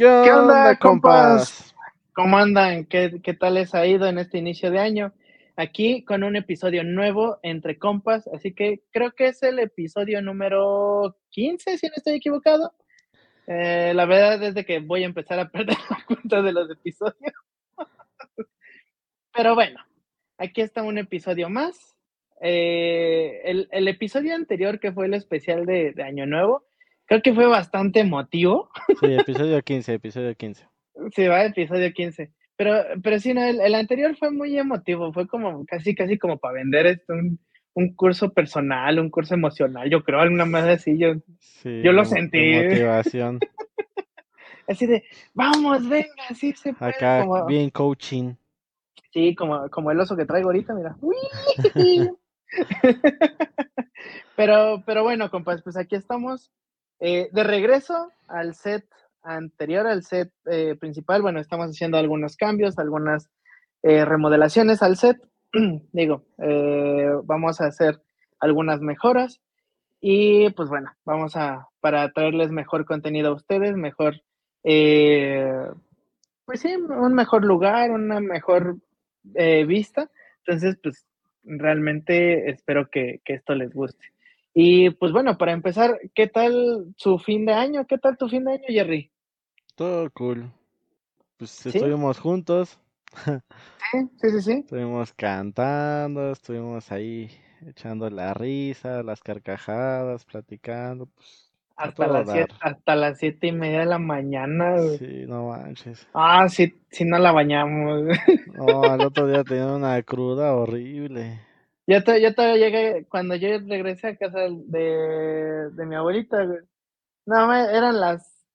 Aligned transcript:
¿Qué 0.00 0.32
onda, 0.32 0.78
compas? 0.78 1.74
¿Cómo 2.14 2.38
andan? 2.38 2.86
¿Qué, 2.86 3.20
¿Qué 3.22 3.34
tal 3.34 3.52
les 3.52 3.74
ha 3.74 3.86
ido 3.86 4.06
en 4.06 4.16
este 4.16 4.38
inicio 4.38 4.70
de 4.70 4.78
año? 4.78 5.12
Aquí 5.56 6.06
con 6.06 6.24
un 6.24 6.36
episodio 6.36 6.82
nuevo 6.84 7.38
entre 7.42 7.78
compas, 7.78 8.26
así 8.28 8.54
que 8.54 8.80
creo 8.92 9.12
que 9.12 9.26
es 9.26 9.42
el 9.42 9.58
episodio 9.58 10.22
número 10.22 11.18
15, 11.28 11.76
si 11.76 11.86
no 11.88 11.92
estoy 11.94 12.14
equivocado. 12.14 12.72
Eh, 13.46 13.92
la 13.94 14.06
verdad 14.06 14.42
es 14.42 14.54
de 14.54 14.64
que 14.64 14.78
voy 14.78 15.02
a 15.02 15.06
empezar 15.06 15.38
a 15.38 15.48
perder 15.50 15.76
la 15.90 16.02
cuenta 16.06 16.40
de 16.40 16.52
los 16.52 16.70
episodios. 16.70 17.34
Pero 19.34 19.54
bueno, 19.54 19.84
aquí 20.38 20.62
está 20.62 20.82
un 20.82 20.96
episodio 20.96 21.50
más. 21.50 21.98
Eh, 22.40 23.42
el, 23.44 23.68
el, 23.70 23.86
episodio 23.86 24.34
anterior, 24.34 24.80
que 24.80 24.92
fue 24.92 25.04
el 25.04 25.12
especial 25.12 25.66
de, 25.66 25.92
de, 25.92 26.02
Año 26.02 26.24
Nuevo, 26.24 26.64
creo 27.10 27.22
que 27.22 27.34
fue 27.34 27.46
bastante 27.48 27.98
emotivo. 28.00 28.70
Sí, 29.00 29.06
episodio 29.12 29.60
15, 29.60 29.94
episodio 29.94 30.32
15. 30.36 30.68
Sí, 31.12 31.26
va, 31.26 31.44
episodio 31.44 31.92
15. 31.92 32.32
Pero, 32.54 32.84
pero 33.02 33.18
sí, 33.18 33.34
no, 33.34 33.42
el, 33.42 33.60
el, 33.60 33.74
anterior 33.74 34.16
fue 34.16 34.30
muy 34.30 34.56
emotivo, 34.56 35.12
fue 35.12 35.26
como 35.26 35.66
casi, 35.66 35.96
casi 35.96 36.18
como 36.18 36.38
para 36.38 36.54
vender 36.54 36.86
esto, 36.86 37.14
un, 37.14 37.40
un 37.74 37.94
curso 37.96 38.32
personal, 38.32 39.00
un 39.00 39.10
curso 39.10 39.34
emocional, 39.34 39.90
yo 39.90 40.04
creo, 40.04 40.20
alguna 40.20 40.44
más 40.44 40.64
así, 40.64 40.96
yo, 40.98 41.14
Sí, 41.40 41.82
yo 41.82 41.90
lo 41.92 42.04
sentí. 42.04 42.52
motivación. 42.54 43.40
así 44.68 44.86
de, 44.86 45.02
vamos, 45.34 45.88
venga, 45.88 46.28
sí 46.36 46.52
se 46.52 46.74
puede. 46.74 46.92
Acá, 46.92 47.22
como- 47.22 47.46
bien 47.46 47.70
coaching. 47.70 48.34
Sí, 49.12 49.34
como, 49.34 49.68
como 49.70 49.90
el 49.90 49.98
oso 49.98 50.16
que 50.16 50.26
traigo 50.26 50.50
ahorita, 50.50 50.74
mira. 50.74 50.96
Pero, 54.36 54.82
pero 54.86 55.02
bueno, 55.02 55.30
compas, 55.30 55.60
pues 55.62 55.76
aquí 55.76 55.96
estamos 55.96 56.50
eh, 57.00 57.28
de 57.32 57.44
regreso 57.44 58.10
al 58.28 58.54
set 58.54 58.84
anterior, 59.22 59.86
al 59.86 60.02
set 60.02 60.32
eh, 60.46 60.76
principal. 60.76 61.22
Bueno, 61.22 61.40
estamos 61.40 61.68
haciendo 61.68 61.98
algunos 61.98 62.36
cambios, 62.36 62.78
algunas 62.78 63.30
eh, 63.82 64.04
remodelaciones 64.04 64.82
al 64.82 64.96
set. 64.96 65.16
Digo, 65.92 66.24
eh, 66.38 67.10
vamos 67.24 67.60
a 67.60 67.66
hacer 67.66 68.00
algunas 68.38 68.80
mejoras 68.80 69.40
y 70.00 70.50
pues 70.50 70.68
bueno, 70.68 70.90
vamos 71.04 71.36
a, 71.36 71.68
para 71.80 72.10
traerles 72.12 72.50
mejor 72.50 72.84
contenido 72.84 73.30
a 73.30 73.34
ustedes, 73.34 73.76
mejor, 73.76 74.22
eh, 74.64 75.52
pues 76.44 76.60
sí, 76.60 76.74
un 76.74 77.14
mejor 77.14 77.44
lugar, 77.44 77.90
una 77.90 78.20
mejor 78.20 78.76
vista. 79.66 80.10
Entonces, 80.38 80.78
pues 80.82 81.06
realmente 81.44 82.50
espero 82.50 82.88
que, 82.90 83.20
que, 83.24 83.34
esto 83.34 83.54
les 83.54 83.72
guste. 83.72 84.04
Y 84.54 84.90
pues 84.90 85.12
bueno, 85.12 85.36
para 85.38 85.52
empezar, 85.52 85.98
¿qué 86.14 86.26
tal 86.26 86.92
su 86.96 87.18
fin 87.18 87.46
de 87.46 87.52
año? 87.52 87.86
¿Qué 87.86 87.98
tal 87.98 88.16
tu 88.16 88.28
fin 88.28 88.44
de 88.44 88.52
año, 88.52 88.64
Jerry? 88.68 89.10
Todo 89.74 90.10
cool. 90.12 90.52
Pues 91.38 91.66
¿Sí? 91.66 91.68
estuvimos 91.68 92.18
juntos, 92.18 92.78
Sí, 93.92 93.98
sí, 94.20 94.30
sí, 94.30 94.42
sí. 94.42 94.64
estuvimos 94.64 95.12
cantando, 95.14 96.32
estuvimos 96.32 96.90
ahí 96.92 97.30
echando 97.66 98.08
la 98.10 98.34
risa, 98.34 99.02
las 99.02 99.20
carcajadas, 99.22 100.24
platicando. 100.24 101.06
Pues, 101.06 101.52
Hasta 101.76 102.06
las, 102.06 102.30
siete, 102.30 102.54
hasta 102.60 102.94
las 102.96 103.18
siete 103.18 103.46
y 103.48 103.52
media 103.52 103.80
de 103.80 103.86
la 103.86 103.98
mañana. 103.98 104.80
güey. 104.80 104.98
Sí, 104.98 105.24
no 105.26 105.48
manches. 105.48 106.06
Ah, 106.12 106.48
sí, 106.48 106.74
sí 106.90 107.04
no 107.04 107.18
la 107.18 107.32
bañamos. 107.32 108.02
No, 108.44 108.88
al 108.90 109.02
otro 109.02 109.26
día 109.26 109.44
tenía 109.44 109.66
una 109.72 110.02
cruda 110.02 110.54
horrible. 110.54 111.40
Yo, 111.90 112.04
te, 112.04 112.22
yo 112.22 112.32
todavía 112.32 112.68
llegué, 112.68 113.04
cuando 113.08 113.34
yo 113.34 113.48
regresé 113.66 114.06
a 114.06 114.16
casa 114.16 114.46
de, 114.48 115.70
de 115.72 115.86
mi 115.86 115.96
abuelita, 115.96 116.44
güey. 116.44 116.60
No, 117.26 117.52
eran 117.52 117.98
las 117.98 118.46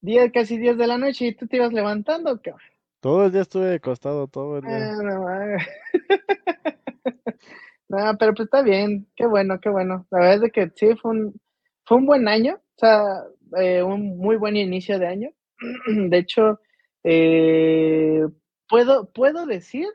10, 0.00 0.32
casi 0.32 0.58
10 0.58 0.76
de 0.76 0.88
la 0.88 0.98
noche 0.98 1.26
y 1.26 1.34
tú 1.36 1.46
te 1.46 1.58
ibas 1.58 1.72
levantando, 1.72 2.42
cabrón. 2.42 2.60
Todo 2.98 3.26
el 3.26 3.32
día 3.32 3.42
estuve 3.42 3.74
acostado, 3.74 4.26
todo 4.26 4.58
el 4.58 4.64
día. 4.64 4.90
Ah, 4.90 5.02
no. 5.02 5.24
No, 7.88 8.16
pero 8.18 8.34
pues 8.34 8.46
está 8.46 8.62
bien, 8.62 9.08
qué 9.16 9.26
bueno, 9.26 9.58
qué 9.60 9.68
bueno. 9.68 10.06
La 10.12 10.20
verdad 10.20 10.44
es 10.44 10.52
que 10.52 10.70
sí, 10.76 10.94
fue 10.94 11.10
un, 11.10 11.40
fue 11.84 11.96
un 11.96 12.06
buen 12.06 12.28
año, 12.28 12.54
o 12.54 12.78
sea, 12.78 13.02
eh, 13.56 13.82
un 13.82 14.16
muy 14.16 14.36
buen 14.36 14.56
inicio 14.56 15.00
de 15.00 15.08
año. 15.08 15.30
De 16.08 16.18
hecho, 16.18 16.60
eh, 17.02 18.24
puedo, 18.68 19.10
puedo 19.10 19.44
decir 19.44 19.88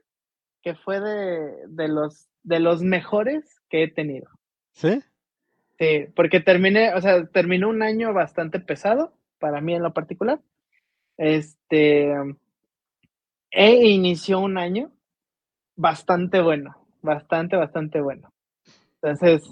que 0.61 0.75
fue 0.75 0.99
de, 0.99 1.67
de 1.69 1.87
los, 1.87 2.27
de 2.45 2.59
los 2.59 2.81
mejores 2.81 3.61
que 3.69 3.83
he 3.83 3.87
tenido. 3.89 4.29
¿Sí? 4.71 5.01
Sí, 5.79 6.05
porque 6.15 6.39
terminé, 6.39 6.93
o 6.93 7.01
sea, 7.01 7.25
terminó 7.27 7.67
un 7.69 7.81
año 7.81 8.13
bastante 8.13 8.59
pesado, 8.59 9.13
para 9.39 9.59
mí 9.61 9.73
en 9.75 9.83
lo 9.83 9.93
particular. 9.93 10.39
Este, 11.17 12.13
e 13.51 13.87
inició 13.87 14.39
un 14.39 14.57
año 14.57 14.91
bastante 15.75 16.41
bueno, 16.41 16.75
bastante, 17.01 17.55
bastante 17.57 17.99
bueno. 18.01 18.31
Entonces, 19.01 19.49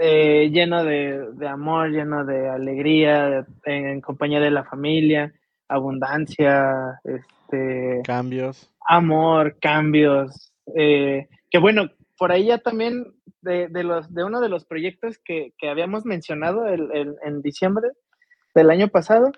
eh, 0.00 0.48
lleno 0.50 0.84
de, 0.84 1.32
de 1.32 1.48
amor, 1.48 1.90
lleno 1.90 2.24
de 2.24 2.48
alegría, 2.48 3.28
de- 3.28 3.44
en 3.66 4.00
compañía 4.00 4.40
de 4.40 4.50
la 4.50 4.64
familia, 4.64 5.32
abundancia, 5.68 7.00
este, 7.04 8.00
Cambios. 8.04 8.70
amor, 8.88 9.58
cambios. 9.60 10.52
eh, 10.76 11.28
que 11.50 11.58
bueno, 11.58 11.90
por 12.22 12.30
ahí 12.30 12.46
ya 12.46 12.58
también 12.58 13.16
de, 13.40 13.66
de 13.66 13.82
los, 13.82 14.14
de 14.14 14.22
uno 14.22 14.40
de 14.40 14.48
los 14.48 14.64
proyectos 14.64 15.18
que, 15.24 15.54
que 15.58 15.68
habíamos 15.68 16.04
mencionado 16.04 16.68
el- 16.68 16.88
el- 16.92 17.16
en 17.24 17.42
diciembre 17.42 17.88
del 18.54 18.70
año 18.70 18.86
pasado, 18.86 19.32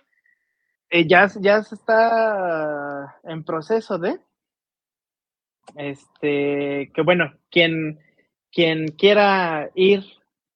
eh, 0.91 1.07
ya, 1.09 1.27
ya 1.41 1.63
se 1.63 1.77
está 1.77 3.17
en 3.25 3.43
proceso 3.43 3.97
de, 3.99 4.19
este, 5.77 6.93
que 6.95 7.01
bueno, 7.03 7.33
quien, 7.51 8.01
quien 8.53 8.89
quiera 8.89 9.71
ir 9.75 10.05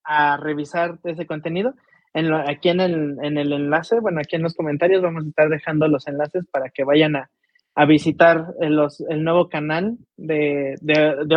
a 0.05 0.37
revisar 0.37 0.99
ese 1.05 1.27
contenido, 1.27 1.73
en 2.13 2.29
lo- 2.29 2.47
aquí 2.47 2.69
en 2.69 2.81
el, 2.81 3.17
en 3.23 3.39
el 3.39 3.55
enlace, 3.55 4.01
bueno, 4.01 4.21
aquí 4.21 4.37
en 4.37 4.43
los 4.43 4.55
comentarios 4.55 5.01
vamos 5.01 5.25
a 5.25 5.29
estar 5.29 5.49
dejando 5.49 5.89
los 5.89 6.07
enlaces 6.07 6.45
para 6.53 6.69
que 6.69 6.85
vayan 6.85 7.17
a, 7.17 7.31
a 7.79 7.85
visitar 7.85 8.55
el, 8.61 8.75
los, 8.75 9.01
el 9.03 9.23
nuevo 9.23 9.49
canal 9.49 9.99
de, 10.17 10.75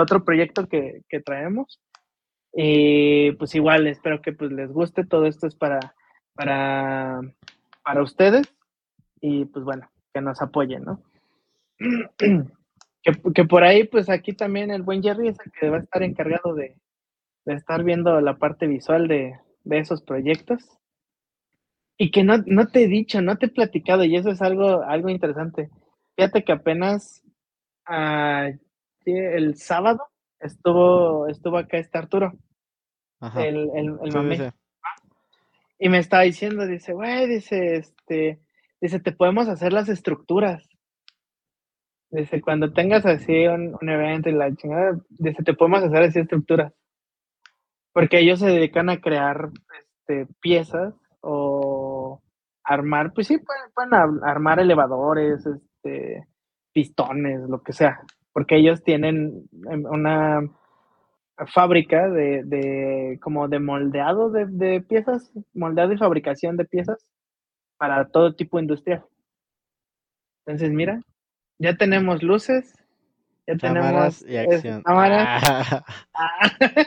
otro 0.02 0.26
proyecto 0.26 0.68
que, 0.68 1.04
traemos. 1.24 1.80
Y 2.52 3.34
pues 3.34 3.54
igual, 3.54 3.86
espero 3.86 4.24
que 4.24 4.34
pues 4.34 4.52
les 4.52 4.72
guste. 4.72 5.06
Todo 5.06 5.28
esto 5.28 5.46
es 5.46 5.54
para, 5.54 5.94
para, 6.34 7.22
para 7.84 8.02
ustedes. 8.02 8.52
Y 9.22 9.46
pues 9.46 9.64
bueno, 9.64 9.88
que 10.16 10.22
nos 10.22 10.42
apoyen, 10.42 10.84
¿no? 10.84 11.04
que, 12.18 13.14
que, 13.36 13.46
por 13.46 13.64
ahí, 13.64 13.84
pues 13.84 14.10
aquí 14.10 14.34
también 14.34 14.72
el 14.72 14.82
buen 14.82 15.04
Jerry 15.04 15.28
es 15.28 15.38
el 15.46 15.52
que 15.52 15.70
va 15.70 15.78
a 15.78 15.82
estar 15.82 16.02
encargado 16.02 16.56
de, 16.56 16.76
de 17.46 17.54
estar 17.54 17.84
viendo 17.84 18.20
la 18.20 18.40
parte 18.40 18.66
visual 18.66 19.08
de, 19.08 19.36
de 19.64 19.78
esos 19.78 20.02
proyectos. 20.02 20.68
Y 22.00 22.10
que 22.10 22.24
no, 22.24 22.40
no, 22.48 22.66
te 22.66 22.86
he 22.86 22.88
dicho, 22.88 23.22
no 23.22 23.38
te 23.38 23.46
he 23.46 23.50
platicado, 23.50 24.04
y 24.06 24.16
eso 24.16 24.32
es 24.32 24.42
algo, 24.42 24.82
algo 24.82 25.10
interesante. 25.10 25.70
Fíjate 26.22 26.44
que 26.44 26.52
apenas 26.52 27.24
uh, 27.90 28.56
el 29.06 29.56
sábado 29.56 30.04
estuvo, 30.40 31.28
estuvo 31.28 31.58
acá 31.58 31.80
este 31.80 31.98
Arturo, 31.98 32.34
Ajá. 33.20 33.44
el, 33.44 33.72
el, 33.74 33.98
el 34.04 34.38
Sí. 34.38 34.44
Y 35.80 35.90
me 35.90 35.98
estaba 35.98 36.22
diciendo, 36.22 36.68
dice, 36.68 36.94
güey, 36.94 37.28
dice, 37.28 37.78
este, 37.78 38.40
dice, 38.80 39.00
te 39.00 39.14
podemos 39.14 39.48
hacer 39.48 39.74
las 39.74 39.90
estructuras. 39.90 40.70
Dice, 42.12 42.40
cuando 42.40 42.72
tengas 42.72 43.04
así 43.08 43.48
un, 43.48 43.76
un 43.82 43.90
evento 43.90 44.30
y 44.30 44.34
la 44.34 44.54
chingada, 44.56 45.00
dice, 45.10 45.42
te 45.42 45.56
podemos 45.56 45.82
hacer 45.84 46.04
así 46.04 46.20
estructuras. 46.20 46.72
Porque 47.94 48.20
ellos 48.20 48.38
se 48.40 48.46
dedican 48.48 48.90
a 48.92 49.02
crear 49.02 49.50
este, 49.80 50.32
piezas 50.40 50.94
o 51.22 52.22
armar, 52.64 53.12
pues 53.12 53.26
sí, 53.26 53.40
pueden, 53.40 53.72
pueden 53.74 53.94
ar- 53.96 54.30
armar 54.30 54.60
elevadores, 54.60 55.44
este, 55.48 55.71
pistones, 56.74 57.42
lo 57.50 57.62
que 57.62 57.74
sea. 57.74 58.02
Porque 58.34 58.56
ellos 58.58 58.82
tienen 58.84 59.50
una 59.64 60.42
fábrica 61.54 62.08
de, 62.10 62.44
de 62.44 63.20
como 63.22 63.48
de 63.48 63.60
moldeado 63.60 64.30
de, 64.30 64.46
de 64.48 64.82
piezas, 64.82 65.32
moldeado 65.54 65.92
y 65.94 65.98
fabricación 65.98 66.56
de 66.58 66.66
piezas 66.66 67.06
para 67.78 68.08
todo 68.10 68.36
tipo 68.36 68.60
industrial. 68.60 69.04
Entonces, 70.46 70.72
mira, 70.72 71.02
ya 71.60 71.76
tenemos 71.76 72.22
luces, 72.24 72.74
ya 73.48 73.58
Cámaras 73.58 74.20
tenemos 74.20 74.26
y 74.28 74.38
acción. 74.38 74.82
cámaras. 74.84 75.44
Ah, 76.14 76.42
Ah. 76.42 76.52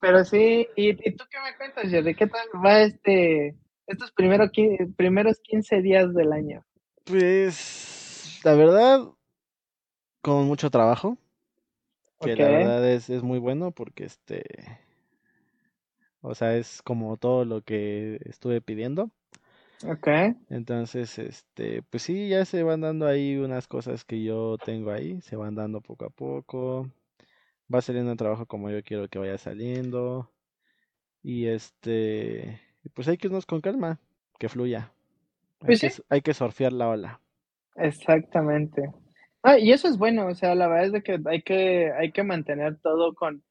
Pero 0.00 0.24
sí, 0.24 0.66
¿y, 0.76 0.90
y 0.90 1.16
tú 1.16 1.24
qué 1.30 1.38
me 1.40 1.56
cuentas, 1.56 1.90
Jerry? 1.90 2.14
¿Qué 2.14 2.26
tal 2.26 2.46
va 2.62 2.80
este 2.82 3.56
estos 3.86 4.12
primero, 4.12 4.44
qui- 4.46 4.94
primeros 4.96 5.40
15 5.40 5.80
días 5.80 6.12
del 6.14 6.32
año? 6.32 6.62
Pues, 7.04 8.40
la 8.44 8.54
verdad, 8.54 9.08
con 10.22 10.46
mucho 10.46 10.70
trabajo, 10.70 11.18
que 12.20 12.34
la 12.34 12.48
verdad 12.48 12.90
es, 12.90 13.10
es 13.10 13.22
muy 13.22 13.38
bueno 13.38 13.72
porque 13.72 14.04
este, 14.04 14.42
o 16.22 16.34
sea, 16.34 16.56
es 16.56 16.80
como 16.82 17.18
todo 17.18 17.44
lo 17.44 17.60
que 17.60 18.18
estuve 18.24 18.62
pidiendo. 18.62 19.10
Ok. 19.86 20.08
Entonces, 20.48 21.18
este, 21.18 21.82
pues 21.82 22.02
sí, 22.04 22.30
ya 22.30 22.46
se 22.46 22.62
van 22.62 22.80
dando 22.80 23.06
ahí 23.06 23.36
unas 23.36 23.66
cosas 23.68 24.04
que 24.04 24.22
yo 24.22 24.56
tengo 24.58 24.90
ahí, 24.90 25.20
se 25.20 25.36
van 25.36 25.54
dando 25.54 25.82
poco 25.82 26.06
a 26.06 26.10
poco. 26.10 26.90
Va 27.72 27.82
saliendo 27.82 28.12
el 28.12 28.18
trabajo 28.18 28.46
como 28.46 28.70
yo 28.70 28.82
quiero 28.82 29.08
que 29.08 29.18
vaya 29.18 29.36
saliendo. 29.36 30.30
Y 31.22 31.46
este, 31.48 32.60
pues 32.94 33.08
hay 33.08 33.18
que 33.18 33.28
irnos 33.28 33.46
con 33.46 33.60
calma, 33.60 34.00
que 34.38 34.48
fluya. 34.48 34.93
Hay 35.64 35.76
Pues 35.76 35.80
sí, 35.80 35.88
hay 36.08 36.22
que 36.22 36.32
surfear 36.34 36.72
la 36.72 36.88
ola. 36.90 37.20
exactamente. 37.76 38.82
Ah, 39.42 39.58
y 39.58 39.72
eso 39.72 39.88
es 39.88 39.98
bueno, 39.98 40.26
o 40.28 40.34
sea, 40.34 40.54
la 40.54 40.68
verdad 40.68 40.86
es 40.86 40.92
de 40.92 41.02
que 41.02 41.18
hay 41.26 41.42
que, 41.42 41.92
hay 41.92 42.12
que 42.12 42.22
mantener 42.22 42.78
todo 42.80 43.14
con, 43.14 43.42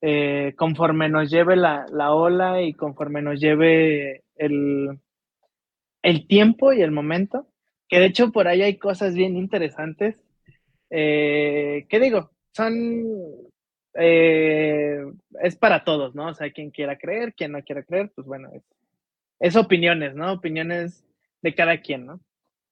eh, 0.00 0.54
conforme 0.56 1.08
nos 1.08 1.30
lleve 1.30 1.56
la, 1.56 1.86
la 1.92 2.12
ola 2.14 2.62
y 2.62 2.74
conforme 2.74 3.22
nos 3.22 3.40
lleve 3.40 4.24
el, 4.36 5.00
el 6.02 6.26
tiempo 6.26 6.72
y 6.72 6.82
el 6.82 6.90
momento. 6.90 7.46
Que 7.88 7.98
de 7.98 8.06
hecho 8.06 8.30
por 8.32 8.46
ahí 8.48 8.62
hay 8.62 8.78
cosas 8.78 9.14
bien 9.14 9.36
interesantes. 9.36 10.16
Eh, 10.90 11.86
¿qué 11.88 12.00
digo? 12.00 12.32
Son, 12.52 13.04
eh, 13.94 15.04
es 15.42 15.56
para 15.56 15.84
todos, 15.84 16.14
¿no? 16.14 16.28
O 16.28 16.34
sea, 16.34 16.50
quien 16.52 16.70
quiera 16.70 16.98
creer, 16.98 17.34
quien 17.34 17.52
no 17.52 17.62
quiera 17.62 17.82
creer, 17.82 18.12
pues 18.14 18.26
bueno, 18.26 18.48
es, 18.54 18.62
es 19.40 19.56
opiniones, 19.56 20.14
¿no? 20.14 20.32
Opiniones 20.32 21.04
de 21.42 21.54
cada 21.54 21.80
quien, 21.80 22.06
¿no? 22.06 22.20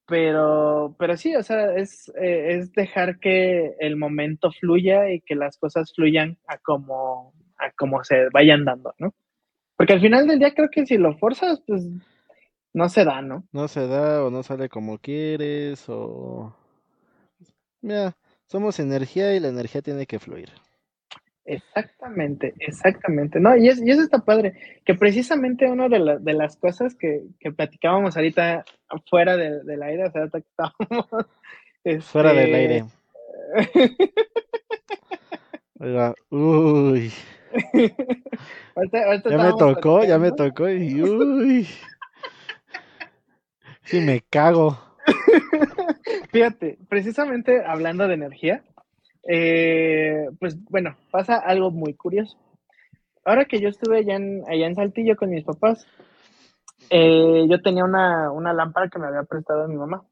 Pero, 0.07 0.95
pero 0.97 1.17
sí, 1.17 1.35
o 1.35 1.43
sea, 1.43 1.75
es, 1.75 2.09
eh, 2.19 2.57
es 2.57 2.71
dejar 2.73 3.19
que 3.19 3.75
el 3.79 3.95
momento 3.95 4.51
fluya 4.51 5.11
y 5.11 5.21
que 5.21 5.35
las 5.35 5.57
cosas 5.57 5.93
fluyan 5.95 6.37
a 6.47 6.57
como, 6.57 7.33
a 7.57 7.71
como 7.71 8.03
se 8.03 8.29
vayan 8.33 8.65
dando, 8.65 8.93
¿no? 8.97 9.13
Porque 9.77 9.93
al 9.93 10.01
final 10.01 10.27
del 10.27 10.39
día 10.39 10.53
creo 10.55 10.69
que 10.71 10.85
si 10.85 10.97
lo 10.97 11.15
forzas, 11.17 11.61
pues 11.65 11.87
no 12.73 12.89
se 12.89 13.05
da, 13.05 13.21
¿no? 13.21 13.43
No 13.51 13.67
se 13.67 13.87
da 13.87 14.25
o 14.25 14.31
no 14.31 14.41
sale 14.41 14.67
como 14.67 14.97
quieres 14.97 15.85
o... 15.87 16.55
Mira, 17.81 18.17
somos 18.47 18.79
energía 18.79 19.35
y 19.35 19.39
la 19.39 19.49
energía 19.49 19.81
tiene 19.81 20.05
que 20.05 20.19
fluir. 20.19 20.49
Exactamente, 21.49 22.53
exactamente. 22.59 23.39
No, 23.39 23.57
y, 23.57 23.69
es, 23.69 23.81
y 23.81 23.89
eso 23.89 24.01
está 24.03 24.19
padre. 24.19 24.53
Que 24.85 24.93
precisamente 24.93 25.65
una 25.65 25.89
de, 25.89 25.97
la, 25.97 26.17
de 26.17 26.33
las 26.33 26.55
cosas 26.57 26.93
que, 26.93 27.23
que 27.39 27.51
platicábamos 27.51 28.15
ahorita 28.15 28.63
fuera 29.09 29.35
de, 29.35 29.63
del 29.63 29.81
aire, 29.81 30.05
o 30.05 30.11
sea, 30.11 30.21
ahorita 30.21 30.41
que 30.41 30.47
estábamos. 30.47 31.07
Fuera 32.11 32.33
del 32.33 32.53
Este, 32.53 32.55
aire. 32.55 32.85
Oiga, 35.79 36.13
uy, 36.29 37.11
ahorita, 38.75 39.05
ahorita 39.05 39.29
ya 39.29 39.37
me 39.37 39.53
tocó, 39.57 40.03
ya 40.03 40.19
me 40.19 40.31
tocó 40.33 40.69
y 40.69 41.01
uy, 41.01 41.67
sí 43.85 44.01
me 44.01 44.21
cago. 44.29 44.77
Fíjate, 46.31 46.77
precisamente 46.89 47.63
hablando 47.65 48.07
de 48.07 48.13
energía, 48.15 48.63
eh, 49.27 50.27
pues 50.39 50.61
bueno, 50.65 50.95
pasa 51.11 51.37
algo 51.37 51.71
muy 51.71 51.93
curioso. 51.93 52.37
Ahora 53.25 53.45
que 53.45 53.59
yo 53.59 53.69
estuve 53.69 53.97
allá 53.99 54.15
en, 54.15 54.43
allá 54.47 54.65
en 54.67 54.75
Saltillo 54.75 55.15
con 55.15 55.29
mis 55.29 55.43
papás, 55.43 55.85
eh, 56.89 57.45
yo 57.49 57.61
tenía 57.61 57.83
una, 57.83 58.31
una 58.31 58.53
lámpara 58.53 58.89
que 58.89 58.99
me 58.99 59.07
había 59.07 59.23
prestado 59.23 59.67
mi 59.67 59.75
mamá. 59.75 60.03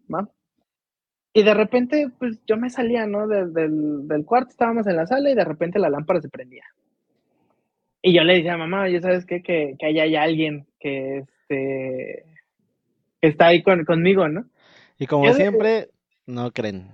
Y 1.33 1.43
de 1.43 1.53
repente, 1.53 2.09
pues 2.17 2.39
yo 2.45 2.57
me 2.57 2.69
salía, 2.69 3.05
¿no? 3.05 3.27
Del, 3.27 3.53
del, 3.53 4.07
del 4.07 4.25
cuarto, 4.25 4.49
estábamos 4.49 4.87
en 4.87 4.95
la 4.95 5.05
sala 5.05 5.29
y 5.29 5.35
de 5.35 5.45
repente 5.45 5.79
la 5.79 5.89
lámpara 5.89 6.19
se 6.21 6.29
prendía. 6.29 6.63
Y 8.01 8.13
yo 8.13 8.23
le 8.23 8.35
decía 8.35 8.53
a 8.53 8.57
mamá, 8.57 8.83
oye, 8.83 9.01
¿sabes 9.01 9.25
qué? 9.25 9.41
Que, 9.41 9.75
que 9.77 9.85
ahí 9.85 9.99
hay 9.99 10.15
alguien 10.15 10.67
que, 10.79 11.19
este, 11.19 12.25
que 13.21 13.27
está 13.27 13.47
ahí 13.47 13.61
con, 13.63 13.85
conmigo, 13.85 14.27
¿no? 14.27 14.45
Y 14.97 15.07
como 15.07 15.25
Yo 15.25 15.31
de- 15.31 15.35
siempre, 15.37 15.89
no 16.25 16.51
creen. 16.51 16.91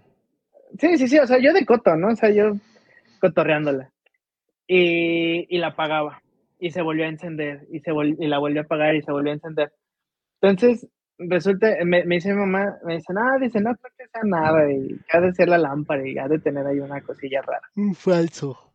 Sí, 0.79 0.97
sí, 0.97 1.07
sí, 1.07 1.19
o 1.19 1.27
sea, 1.27 1.37
yo 1.39 1.53
de 1.53 1.65
coto, 1.65 1.95
¿no? 1.95 2.09
O 2.09 2.15
sea, 2.15 2.29
yo 2.29 2.55
cotorreándola. 3.19 3.91
Y, 4.67 5.45
y 5.55 5.57
la 5.59 5.67
apagaba. 5.67 6.21
Y 6.59 6.71
se 6.71 6.81
volvió 6.81 7.05
a 7.05 7.09
encender. 7.09 7.67
Y, 7.71 7.79
se 7.81 7.91
vol- 7.91 8.15
y 8.19 8.27
la 8.27 8.39
volvió 8.39 8.61
a 8.61 8.63
apagar 8.63 8.95
y 8.95 9.01
se 9.01 9.11
volvió 9.11 9.31
a 9.31 9.35
encender. 9.35 9.71
Entonces, 10.41 10.87
resulta, 11.17 11.75
me, 11.85 12.03
me 12.05 12.15
dice 12.15 12.33
mi 12.33 12.39
mamá, 12.39 12.77
me 12.85 12.95
dice, 12.95 13.13
no, 13.13 13.39
dice, 13.39 13.59
no 13.61 13.75
creo 13.75 13.93
que 13.97 14.07
sea 14.07 14.21
nada. 14.23 14.71
Y 14.71 14.97
ha 15.11 15.19
de 15.19 15.33
ser 15.33 15.49
la 15.49 15.57
lámpara 15.57 16.07
y 16.07 16.17
ha 16.17 16.27
de 16.27 16.39
tener 16.39 16.65
ahí 16.65 16.79
una 16.79 17.01
cosilla 17.01 17.41
rara. 17.41 17.67
Un 17.75 17.93
falso. 17.93 18.73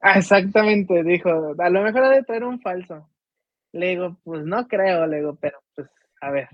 Ah, 0.00 0.18
exactamente, 0.18 1.02
dijo, 1.04 1.54
a 1.58 1.68
lo 1.70 1.82
mejor 1.82 2.04
ha 2.04 2.10
de 2.10 2.22
traer 2.22 2.44
un 2.44 2.60
falso. 2.60 3.06
Le 3.72 3.88
digo, 3.90 4.16
pues 4.24 4.44
no 4.46 4.66
creo, 4.66 5.06
le 5.06 5.18
digo, 5.18 5.36
pero 5.40 5.58
pues, 5.74 5.88
a 6.22 6.30
ver. 6.30 6.48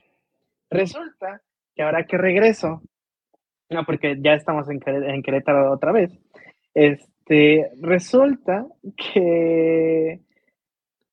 Resulta 0.69 1.41
que 1.75 1.83
ahora 1.83 2.05
que 2.07 2.19
regreso, 2.19 2.83
no, 3.71 3.85
porque 3.85 4.17
ya 4.21 4.35
estamos 4.35 4.69
en, 4.71 4.81
Queré- 4.81 5.13
en 5.15 5.23
Querétaro 5.23 5.73
otra 5.73 5.93
vez, 5.93 6.11
este, 6.75 7.71
resulta 7.81 8.67
que 8.97 10.21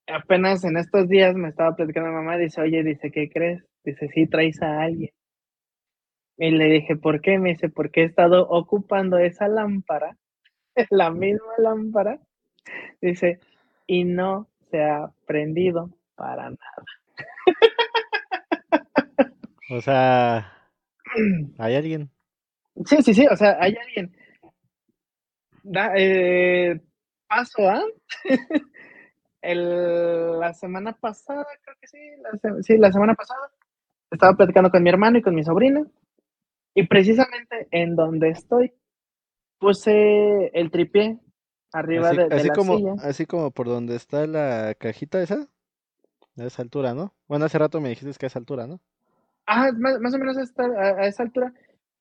apenas 0.08 0.64
en 0.64 0.78
estos 0.78 1.08
días 1.08 1.36
me 1.36 1.50
estaba 1.50 1.76
platicando 1.76 2.10
mi 2.10 2.16
mamá, 2.16 2.38
dice, 2.38 2.62
oye, 2.62 2.84
dice, 2.84 3.12
¿qué 3.12 3.30
crees? 3.30 3.64
Dice, 3.84 4.08
sí, 4.10 4.28
traes 4.28 4.62
a 4.62 4.82
alguien. 4.82 5.12
Y 6.38 6.52
le 6.52 6.66
dije, 6.66 6.96
¿por 6.96 7.22
qué? 7.22 7.38
Me 7.40 7.50
dice, 7.50 7.70
porque 7.70 8.02
he 8.02 8.06
estado 8.06 8.48
ocupando 8.50 9.18
esa 9.18 9.48
lámpara, 9.48 10.18
la 10.90 11.12
misma 11.12 11.54
lámpara, 11.58 12.20
dice, 13.02 13.40
y 13.88 14.04
no 14.04 14.48
se 14.72 14.82
ha 14.84 15.12
prendido 15.26 15.90
para 16.16 16.50
nada. 16.50 16.84
O 19.72 19.82
sea, 19.82 20.52
hay 21.60 21.76
alguien. 21.76 22.10
Sí, 22.86 23.02
sí, 23.04 23.14
sí, 23.14 23.28
o 23.28 23.36
sea, 23.36 23.58
hay 23.60 23.76
alguien. 23.78 24.16
Da, 25.64 25.94
eh, 25.96 26.80
paso 27.28 27.70
a 27.70 27.82
el, 29.42 30.40
la 30.40 30.54
semana 30.54 30.94
pasada, 30.94 31.46
creo 31.64 31.76
que 31.82 31.88
sí, 31.88 31.98
la, 32.22 32.62
sí, 32.64 32.78
la 32.78 32.92
semana 32.92 33.14
pasada, 33.16 33.52
estaba 34.12 34.36
platicando 34.38 34.72
con 34.72 34.84
mi 34.84 34.90
hermano 34.90 35.18
y 35.18 35.22
con 35.22 35.36
mi 35.36 35.44
sobrina, 35.44 35.86
y 36.76 36.88
precisamente 36.88 37.68
en 37.72 37.96
donde 37.96 38.30
estoy, 38.32 38.74
puse 39.60 40.48
el 40.60 40.72
tripié 40.72 41.20
arriba 41.74 42.10
Así, 42.10 42.16
de, 42.16 42.30
de 42.32 42.32
así 42.34 42.46
la 42.46 42.56
como, 42.56 42.76
silla. 42.78 42.96
así 42.98 43.26
como 43.26 43.52
por 43.52 43.68
donde 43.68 43.96
está 43.96 44.26
la 44.28 44.76
cajita 44.76 45.22
esa, 45.22 45.48
a 46.38 46.46
esa 46.46 46.62
altura, 46.64 46.94
¿no? 46.94 47.16
Bueno, 47.28 47.46
hace 47.46 47.58
rato 47.60 47.82
me 47.82 47.90
dijiste 47.90 48.14
que 48.20 48.26
a 48.26 48.30
esa 48.30 48.40
altura, 48.40 48.68
¿no? 48.68 48.82
Ah, 49.46 49.72
más, 49.78 50.00
más 50.00 50.14
o 50.14 50.18
menos 50.20 50.38
a, 50.38 50.44
esta- 50.44 50.64
a- 50.66 51.02
a 51.04 51.08
esa 51.08 51.24
altura, 51.24 51.54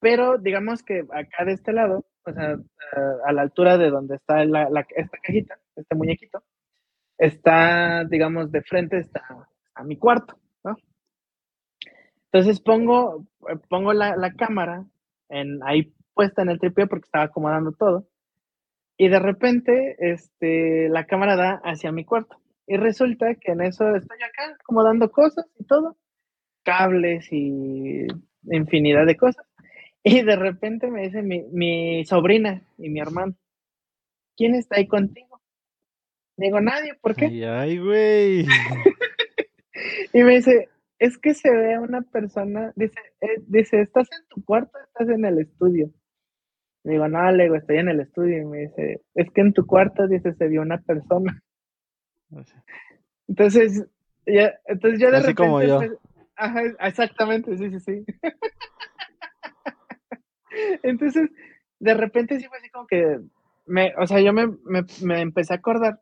pero 0.02 0.36
digamos 0.36 0.82
que 0.82 1.06
acá 1.12 1.44
de 1.44 1.52
este 1.52 1.72
lado, 1.72 2.04
o 2.26 2.32
sea, 2.32 2.58
a, 3.24 3.32
la 3.32 3.42
altura 3.42 3.78
de 3.78 3.88
donde 3.88 4.16
está 4.16 4.42
esta 4.42 5.18
cajita, 5.22 5.60
este 5.76 5.94
muñequito, 5.94 6.42
está, 7.16 8.04
digamos, 8.06 8.50
de 8.50 8.62
frente 8.62 8.98
está 8.98 9.22
a 9.76 9.84
mi 9.84 9.96
cuarto, 9.96 10.36
¿no? 10.64 10.76
Entonces 12.32 12.60
pongo, 12.60 13.28
eh, 13.48 13.56
pongo 13.68 13.92
la, 13.92 14.16
la 14.16 14.32
cámara 14.32 14.84
en, 15.28 15.60
ahí 15.62 15.94
puesta 16.14 16.42
en 16.42 16.50
el 16.50 16.58
tripié 16.58 16.88
porque 16.88 17.04
estaba 17.04 17.26
acomodando 17.26 17.70
todo, 17.70 18.08
y 18.98 19.08
de 19.08 19.20
repente 19.20 19.94
este, 20.00 20.88
la 20.88 21.06
cámara 21.06 21.36
da 21.36 21.60
hacia 21.62 21.92
mi 21.92 22.04
cuarto, 22.04 22.36
y 22.66 22.76
resulta 22.76 23.36
que 23.36 23.52
en 23.52 23.60
eso 23.60 23.94
estoy 23.94 24.18
acá 24.18 24.56
acomodando 24.60 25.12
cosas 25.12 25.46
y 25.60 25.64
todo, 25.64 25.96
cables 26.64 27.28
y 27.30 28.08
infinidad 28.50 29.06
de 29.06 29.16
cosas. 29.16 29.46
Y 30.04 30.22
de 30.22 30.36
repente 30.36 30.90
me 30.90 31.02
dice 31.02 31.22
mi, 31.22 31.42
mi 31.52 32.04
sobrina 32.04 32.62
y 32.76 32.90
mi 32.90 33.00
hermano, 33.00 33.34
¿quién 34.36 34.54
está 34.54 34.76
ahí 34.76 34.88
contigo? 34.88 35.40
Digo, 36.36 36.60
nadie, 36.60 36.94
¿por 37.00 37.14
qué? 37.14 37.26
Ay, 37.26 37.44
ay, 37.44 37.78
güey. 37.78 38.46
Y 40.12 40.22
me 40.22 40.36
dice, 40.36 40.68
es 40.98 41.18
que 41.18 41.34
se 41.34 41.50
ve 41.50 41.74
a 41.74 41.80
una 41.80 42.02
persona, 42.02 42.72
dice, 42.76 43.00
eh, 43.20 43.42
dice, 43.46 43.80
¿estás 43.80 44.08
en 44.12 44.26
tu 44.28 44.44
cuarto 44.44 44.78
o 44.78 44.82
estás 44.82 45.08
en 45.08 45.24
el 45.24 45.38
estudio? 45.38 45.90
Digo, 46.84 47.08
no, 47.08 47.30
le 47.32 47.44
digo, 47.44 47.56
estoy 47.56 47.78
en 47.78 47.88
el 47.88 48.00
estudio. 48.00 48.42
Y 48.42 48.44
me 48.44 48.58
dice, 48.58 49.02
es 49.14 49.30
que 49.30 49.40
en 49.40 49.52
tu 49.52 49.66
cuarto, 49.66 50.06
dice, 50.06 50.34
se 50.34 50.48
vio 50.48 50.62
una 50.62 50.78
persona. 50.78 51.42
Entonces, 53.28 53.86
ya, 54.26 54.52
entonces 54.66 55.00
yo 55.00 55.10
de 55.10 55.16
Así 55.16 55.26
repente... 55.28 55.42
como 55.42 55.62
yo. 55.62 55.80
Ajá, 56.34 56.62
exactamente, 56.80 57.56
sí, 57.56 57.70
sí, 57.70 57.80
sí. 57.80 58.04
Entonces, 60.82 61.30
de 61.80 61.94
repente 61.94 62.38
sí 62.38 62.46
fue 62.48 62.58
así 62.58 62.70
como 62.70 62.86
que, 62.86 63.18
me, 63.66 63.92
o 63.98 64.06
sea, 64.06 64.20
yo 64.20 64.32
me, 64.32 64.46
me, 64.64 64.84
me 65.02 65.20
empecé 65.20 65.52
a 65.52 65.56
acordar 65.56 66.00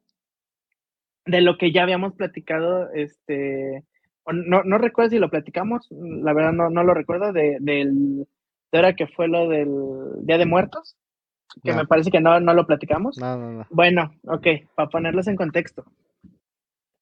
de 1.26 1.40
lo 1.40 1.59
que 1.59 1.73
ya 1.73 1.83
habíamos 1.83 2.14
platicado, 2.14 2.90
este, 2.92 3.85
no, 4.26 4.62
no 4.64 4.78
recuerdo 4.78 5.11
si 5.11 5.19
lo 5.19 5.30
platicamos, 5.30 5.87
la 5.90 6.33
verdad 6.33 6.52
no, 6.52 6.71
no 6.71 6.83
lo 6.83 6.95
recuerdo, 6.95 7.33
de, 7.33 7.59
del, 7.61 8.26
de 8.73 8.78
ahora 8.78 8.95
que 8.95 9.07
fue 9.07 9.28
lo 9.28 9.49
del 9.49 9.69
Día 10.23 10.38
de 10.38 10.47
Muertos, 10.47 10.97
que 11.62 11.73
No. 11.73 11.78
me 11.78 11.87
parece 11.87 12.11
que 12.11 12.21
no, 12.21 12.38
no 12.40 12.54
lo 12.54 12.66
platicamos. 12.66 13.19
No, 13.19 13.37
no, 13.37 13.50
no. 13.52 13.66
Bueno, 13.71 14.12
ok, 14.26 14.47
para 14.75 14.88
ponerlos 14.88 15.26
en 15.28 15.37
contexto. 15.37 15.85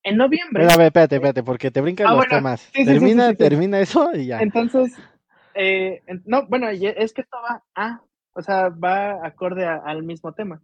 en 0.05 0.17
noviembre. 0.17 0.65
Bueno, 0.65 0.73
a 0.73 0.77
ver, 0.79 0.87
espérate, 0.87 1.17
espérate, 1.17 1.43
porque 1.43 1.71
te 1.71 1.81
brincan 1.83 2.07
Ah, 2.07 2.11
los 2.11 2.19
bueno, 2.21 2.37
temas. 2.37 2.61
sí, 2.63 2.71
sí, 2.73 2.81
sí, 2.81 2.87
termina, 2.87 3.31
sí. 3.31 3.37
termina 3.37 3.81
eso 3.81 4.11
y 4.15 4.27
ya. 4.27 4.41
Entonces, 4.41 4.97
eh, 5.59 6.03
no, 6.25 6.47
bueno, 6.47 6.71
y 6.73 6.87
es 6.87 7.13
que 7.13 7.23
esto 7.23 7.37
va 7.43 7.65
a, 7.75 8.01
o 8.33 8.43
sea, 8.43 8.69
va 8.69 9.27
acorde 9.27 9.67
a- 9.67 9.77
al 9.85 10.03
mismo 10.03 10.33
tema. 10.33 10.63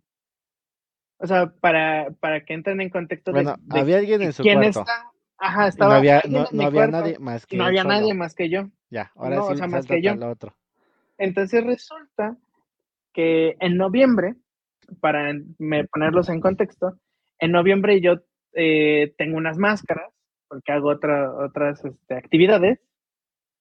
O 1.19 1.27
sea, 1.27 1.47
para, 1.61 2.11
para 2.21 2.45
que 2.45 2.55
entren 2.55 2.81
en 2.81 2.91
contexto 2.91 3.33
Bueno, 3.33 3.57
de 3.59 3.81
había 3.81 3.99
alguien 3.99 4.23
en 4.23 4.33
su 4.33 4.43
quién 4.43 4.61
cuarto. 4.61 4.81
está. 4.81 5.11
Ajá, 5.39 5.63
no 5.63 5.69
estaba 5.69 5.97
había, 5.97 6.23
no, 6.29 6.47
había 6.65 6.87
nadie 6.87 7.19
más 7.19 7.47
que 7.47 7.57
no 7.57 7.65
había 7.65 7.83
solo. 7.83 7.95
nadie 7.95 8.15
más 8.15 8.35
que 8.35 8.49
yo. 8.49 8.69
Ya, 8.91 9.11
ahora 9.17 9.37
No, 9.37 9.47
o 9.47 9.51
sí, 9.53 9.59
sea, 9.59 9.67
más 9.67 9.87
que 9.87 10.01
yo. 10.03 10.15
otro. 10.29 10.57
Entonces 11.19 11.65
resulta 11.65 12.37
que 13.13 13.57
en 13.61 13.77
noviembre, 13.77 14.35
para 15.01 15.33
me- 15.59 15.85
ponerlos 15.85 16.29
en 16.29 16.41
contexto, 16.41 16.99
en 17.39 17.53
noviembre 17.53 18.01
yo 18.01 18.17
eh, 18.53 19.15
tengo 19.19 19.37
unas 19.37 19.59
máscaras, 19.59 20.13
porque 20.49 20.73
hago 20.73 20.91
otra, 20.91 21.33
otras 21.33 21.85
este, 21.85 22.15
actividades. 22.15 22.79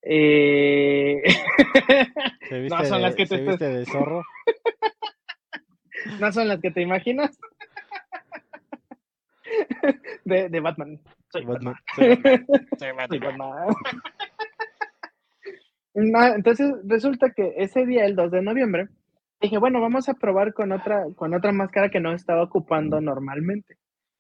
Eh, 0.06 1.24
¿Se 2.50 2.60
viste, 2.60 2.78
no 2.78 2.86
son 2.86 2.98
de, 2.98 3.04
las 3.04 3.16
que 3.16 3.26
te 3.26 3.38
se 3.38 3.42
viste 3.42 3.70
de 3.70 3.86
zorro? 3.86 4.24
no 6.20 6.32
son 6.32 6.48
las 6.48 6.60
que 6.60 6.72
te 6.72 6.82
imaginas. 6.82 7.38
De, 10.26 10.50
de 10.50 10.60
Batman. 10.62 11.00
Soy 11.32 11.44
Batman. 11.44 11.76
Batman. 11.98 12.24
Soy 12.80 12.92
Batman. 12.92 13.08
Soy 13.10 13.20
Batman. 13.20 13.76
No, 15.94 16.26
entonces 16.34 16.74
resulta 16.86 17.32
que 17.32 17.54
ese 17.58 17.86
día, 17.86 18.06
el 18.06 18.16
2 18.16 18.32
de 18.32 18.42
noviembre, 18.42 18.88
dije, 19.40 19.58
bueno, 19.58 19.80
vamos 19.82 20.10
a 20.10 20.16
probar 20.16 20.54
con 20.54 20.72
otra, 20.72 21.06
con 21.16 21.34
otra 21.34 21.52
máscara 21.52 21.90
que 21.90 22.00
no 22.00 22.14
estaba 22.14 22.44
ocupando 22.44 23.00
normalmente. 23.00 23.78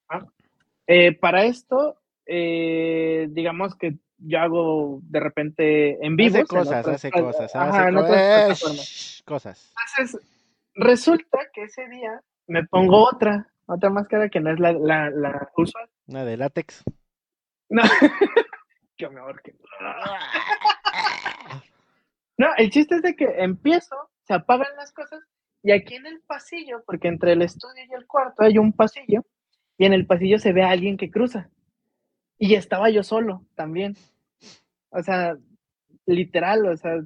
¿ah? 0.10 0.26
Eh, 0.86 1.18
para 1.18 1.46
esto, 1.46 1.98
eh, 2.26 3.28
digamos 3.32 3.76
que 3.76 3.98
yo 4.26 4.40
hago 4.40 5.00
de 5.04 5.20
repente 5.20 6.06
en 6.06 6.16
vivo. 6.16 6.38
Hace 6.38 6.46
cosas, 6.46 6.88
hace 6.88 7.12
cosas. 7.12 7.56
Ajá, 7.56 7.88
hace 7.88 7.90
eh, 7.90 7.92
plataformas. 7.92 8.86
shh, 8.86 9.24
cosas. 9.24 9.74
Entonces, 9.98 10.28
resulta 10.76 11.40
que 11.54 11.64
ese 11.64 11.88
día 11.90 12.22
me 12.48 12.66
pongo 12.66 13.08
otra, 13.08 13.48
otra 13.66 13.90
máscara 13.90 14.30
que 14.30 14.40
no 14.40 14.52
es 14.52 14.60
la, 14.60 14.74
la, 14.74 15.10
la 15.10 15.50
usual. 15.58 15.90
Una 16.08 16.26
de 16.26 16.38
látex. 16.38 16.84
No. 17.70 17.84
Qué 18.98 19.10
mejor 19.10 19.42
que. 19.42 19.56
No, 22.38 22.48
el 22.58 22.70
chiste 22.70 22.96
es 22.96 23.02
de 23.02 23.16
que 23.16 23.26
empiezo, 23.38 23.96
se 24.24 24.34
apagan 24.34 24.76
las 24.76 24.92
cosas 24.92 25.22
y 25.62 25.72
aquí 25.72 25.96
en 25.96 26.06
el 26.06 26.22
pasillo, 26.22 26.84
porque 26.86 27.08
entre 27.08 27.34
el 27.34 27.42
estudio 27.42 27.84
y 27.90 27.94
el 27.94 28.06
cuarto 28.06 28.44
hay 28.44 28.58
un 28.58 28.74
pasillo 28.74 29.24
y 29.78 29.86
en 29.86 29.94
el 29.94 30.06
pasillo 30.06 30.40
se 30.40 30.52
ve 30.54 30.64
a 30.64 30.70
alguien 30.70 30.98
que 30.98 31.10
cruza. 31.10 31.50
Y 32.38 32.56
estaba 32.56 32.90
yo 32.90 33.04
solo 33.04 33.46
también. 33.56 33.96
O 34.94 35.02
sea, 35.02 35.36
literal, 36.06 36.66
o 36.68 36.78
sea, 36.78 37.02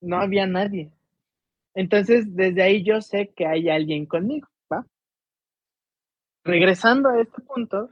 no 0.00 0.18
había 0.18 0.46
nadie. 0.46 0.90
Entonces, 1.74 2.34
desde 2.34 2.62
ahí 2.62 2.82
yo 2.82 3.00
sé 3.00 3.32
que 3.36 3.46
hay 3.46 3.68
alguien 3.68 4.06
conmigo, 4.06 4.48
¿va? 4.72 4.84
Regresando 6.44 7.10
a 7.10 7.20
este 7.20 7.40
punto, 7.42 7.90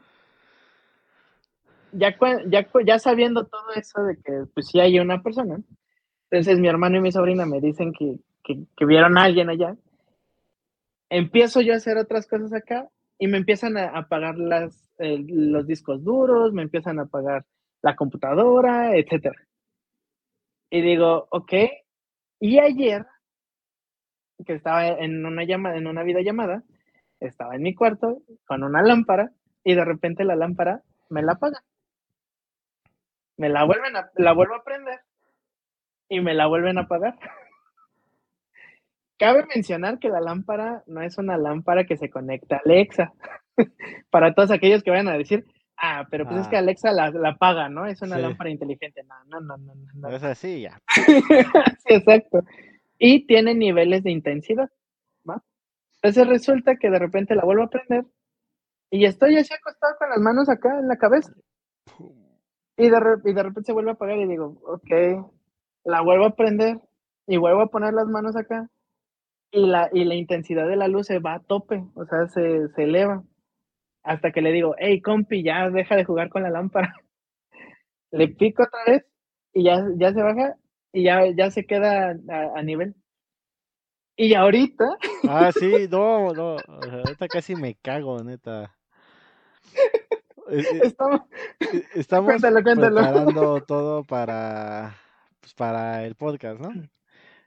ya, 1.93 2.17
ya, 2.49 2.67
ya 2.85 2.99
sabiendo 2.99 3.47
todo 3.47 3.73
eso 3.77 4.03
de 4.03 4.17
que 4.17 4.45
pues 4.53 4.69
sí 4.69 4.81
hay 4.81 4.99
una 4.99 5.23
persona, 5.23 5.61
entonces 6.31 6.59
mi 6.59 6.69
hermano 6.69 6.97
y 6.97 7.01
mi 7.01 7.13
sobrina 7.13 7.47
me 7.47 7.61
dicen 7.61 7.93
que, 7.93 8.17
que, 8.43 8.65
que 8.77 8.85
vieron 8.85 9.17
a 9.17 9.25
alguien 9.25 9.49
allá, 9.49 9.77
empiezo 11.09 11.61
yo 11.61 11.75
a 11.75 11.77
hacer 11.77 11.97
otras 11.97 12.27
cosas 12.27 12.53
acá 12.53 12.89
y 13.19 13.29
me 13.29 13.39
empiezan 13.39 13.77
a 13.77 13.97
apagar 13.97 14.37
las, 14.37 14.91
eh, 14.99 15.25
los 15.29 15.67
discos 15.67 16.03
duros, 16.03 16.53
me 16.53 16.63
empiezan 16.63 16.99
a 16.99 17.03
apagar 17.03 17.45
la 17.87 17.95
computadora, 17.95 18.97
etcétera. 18.97 19.41
Y 20.71 20.83
digo, 20.83 21.29
ok, 21.31 21.53
y 22.41 22.59
ayer, 22.59 23.07
que 24.45 24.55
estaba 24.55 24.89
en 24.89 25.25
una 25.25 25.45
llamada, 25.45 25.77
en 25.77 25.87
una 25.87 26.03
videollamada, 26.03 26.65
estaba 27.21 27.55
en 27.55 27.63
mi 27.63 27.77
cuarto 27.77 28.23
con 28.45 28.65
una 28.65 28.83
lámpara 28.83 29.31
y 29.63 29.75
de 29.75 29.85
repente 29.85 30.25
la 30.25 30.35
lámpara 30.35 30.83
me 31.11 31.23
la 31.23 31.35
apaga. 31.35 31.63
Me 33.37 33.49
la 33.49 33.65
vuelven 33.65 33.97
a, 33.97 34.11
la 34.17 34.33
vuelvo 34.33 34.57
a 34.57 34.65
prender 34.65 34.99
y 36.09 36.21
me 36.21 36.35
la 36.35 36.49
vuelven 36.49 36.79
a 36.79 36.83
apagar. 36.83 37.17
Cabe 39.19 39.47
mencionar 39.47 40.01
que 40.01 40.09
la 40.09 40.21
lámpara 40.21 40.83
no 40.87 41.03
es 41.03 41.19
una 41.19 41.39
lámpara 41.39 41.85
que 41.85 41.97
se 41.97 42.11
conecta 42.11 42.57
a 42.57 42.63
Alexa. 42.65 43.13
Para 44.11 44.35
todos 44.35 44.51
aquellos 44.51 44.83
que 44.83 44.91
vayan 44.91 45.09
a 45.09 45.17
decir, 45.17 45.47
ah, 45.79 46.07
pero 46.11 46.25
pues 46.27 46.39
es 46.41 46.47
Ah. 46.47 46.51
que 46.51 46.57
Alexa 46.57 46.93
la, 46.93 47.11
la 47.11 47.31
apaga, 47.31 47.69
¿no? 47.69 47.87
Es 47.87 48.03
una 48.03 48.17
Sí. 48.17 48.23
lámpara 48.23 48.51
inteligente. 48.51 49.03
No, 49.05 49.15
no, 49.27 49.41
no, 49.41 49.57
no, 49.59 49.75
no. 49.95 50.09
Es 50.11 50.23
así, 50.23 50.63
ya. 50.63 50.81
sí, 51.87 51.95
exacto. 51.95 52.43
Y 52.99 53.27
tiene 53.27 53.55
niveles 53.55 54.03
de 54.03 54.11
intensidad, 54.11 54.71
¿va? 55.29 55.43
Entonces 56.03 56.27
resulta 56.29 56.77
que 56.77 56.91
de 56.91 56.99
repente 56.99 57.35
la 57.35 57.45
vuelvo 57.45 57.65
a 57.65 57.71
prender 57.71 58.05
y 58.91 59.05
estoy 59.05 59.37
así 59.37 59.53
acostado 59.55 59.95
con 59.99 60.11
las 60.11 60.21
manos 60.21 60.49
acá 60.49 60.79
en 60.79 60.89
la 60.89 60.97
cabeza. 60.97 61.33
Y 62.79 62.91
de, 62.91 62.99
y 63.25 63.33
de 63.33 63.43
repente 63.43 63.65
se 63.67 63.73
vuelve 63.73 63.91
a 63.91 63.95
apagar 63.95 64.19
y 64.19 64.27
digo, 64.27 64.57
ok, 64.67 65.27
la 65.85 66.03
vuelvo 66.03 66.27
a 66.27 66.37
prender 66.37 66.79
y 67.27 67.37
vuelvo 67.39 67.63
a 67.63 67.71
poner 67.71 67.95
las 67.95 68.07
manos 68.07 68.37
acá 68.37 68.69
y 69.51 69.67
la, 69.67 69.89
y 69.93 70.05
la 70.05 70.15
intensidad 70.15 70.67
de 70.69 70.77
la 70.77 70.89
luz 70.89 71.07
se 71.07 71.19
va 71.19 71.35
a 71.35 71.41
tope, 71.41 71.85
o 71.95 72.05
sea, 72.05 72.29
se, 72.29 72.69
se 72.69 72.83
eleva. 72.85 73.23
Hasta 74.07 74.33
que 74.33 74.43
le 74.43 74.53
digo, 74.53 74.75
hey, 74.79 75.03
compi, 75.03 75.43
ya 75.43 75.71
deja 75.71 75.97
de 75.97 76.05
jugar 76.05 76.31
con 76.31 76.43
la 76.45 76.51
lámpara. 76.51 76.95
Le 78.13 78.29
pico 78.29 78.65
otra 78.65 78.81
vez 78.87 79.07
y 79.53 79.65
ya, 79.65 79.85
ya 79.97 80.13
se 80.13 80.23
baja 80.23 80.57
y 80.93 81.05
ya, 81.05 81.27
ya 81.37 81.51
se 81.51 81.67
queda 81.67 82.11
a, 82.29 82.59
a 82.59 82.63
nivel. 82.63 82.95
Y 84.17 84.35
ahorita, 84.35 84.85
Ah, 85.25 85.53
sí, 85.53 85.89
no, 85.91 86.33
no. 86.35 86.63
ahorita 86.67 87.29
casi 87.29 87.57
me 87.57 87.75
cago, 87.77 88.23
neta. 88.25 88.77
Estamos, 90.83 91.21
eh, 91.73 91.89
Estamos 91.95 92.29
Cuéntalo, 92.29 92.63
cuéntalo. 92.63 93.01
preparando 93.01 93.61
todo 93.67 94.05
para, 94.05 94.97
pues, 95.41 95.55
para 95.55 96.05
el 96.05 96.15
podcast, 96.17 96.61
¿no? 96.61 96.71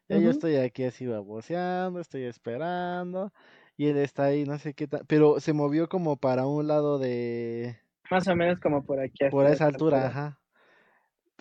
Ya 0.10 0.18
yo 0.18 0.30
estoy 0.30 0.58
aquí 0.58 0.84
así 0.86 1.06
baboseando, 1.08 2.00
estoy 2.00 2.24
esperando, 2.26 3.32
y 3.80 3.88
él 3.88 3.98
está 3.98 4.26
ahí, 4.26 4.44
no 4.44 4.60
sé 4.60 4.74
qué 4.74 4.88
tal, 4.90 5.06
pero 5.08 5.40
se 5.40 5.54
movió 5.54 5.88
como 5.88 6.18
para 6.18 6.46
un 6.46 6.68
lado 6.68 7.00
de, 7.00 7.80
más 8.12 8.28
o 8.28 8.36
menos 8.36 8.60
como 8.60 8.84
por 8.84 9.00
aquí. 9.00 9.26
por 9.30 9.46
esa 9.46 9.54
esta 9.54 9.66
altura, 9.68 10.08
ajá. 10.08 10.42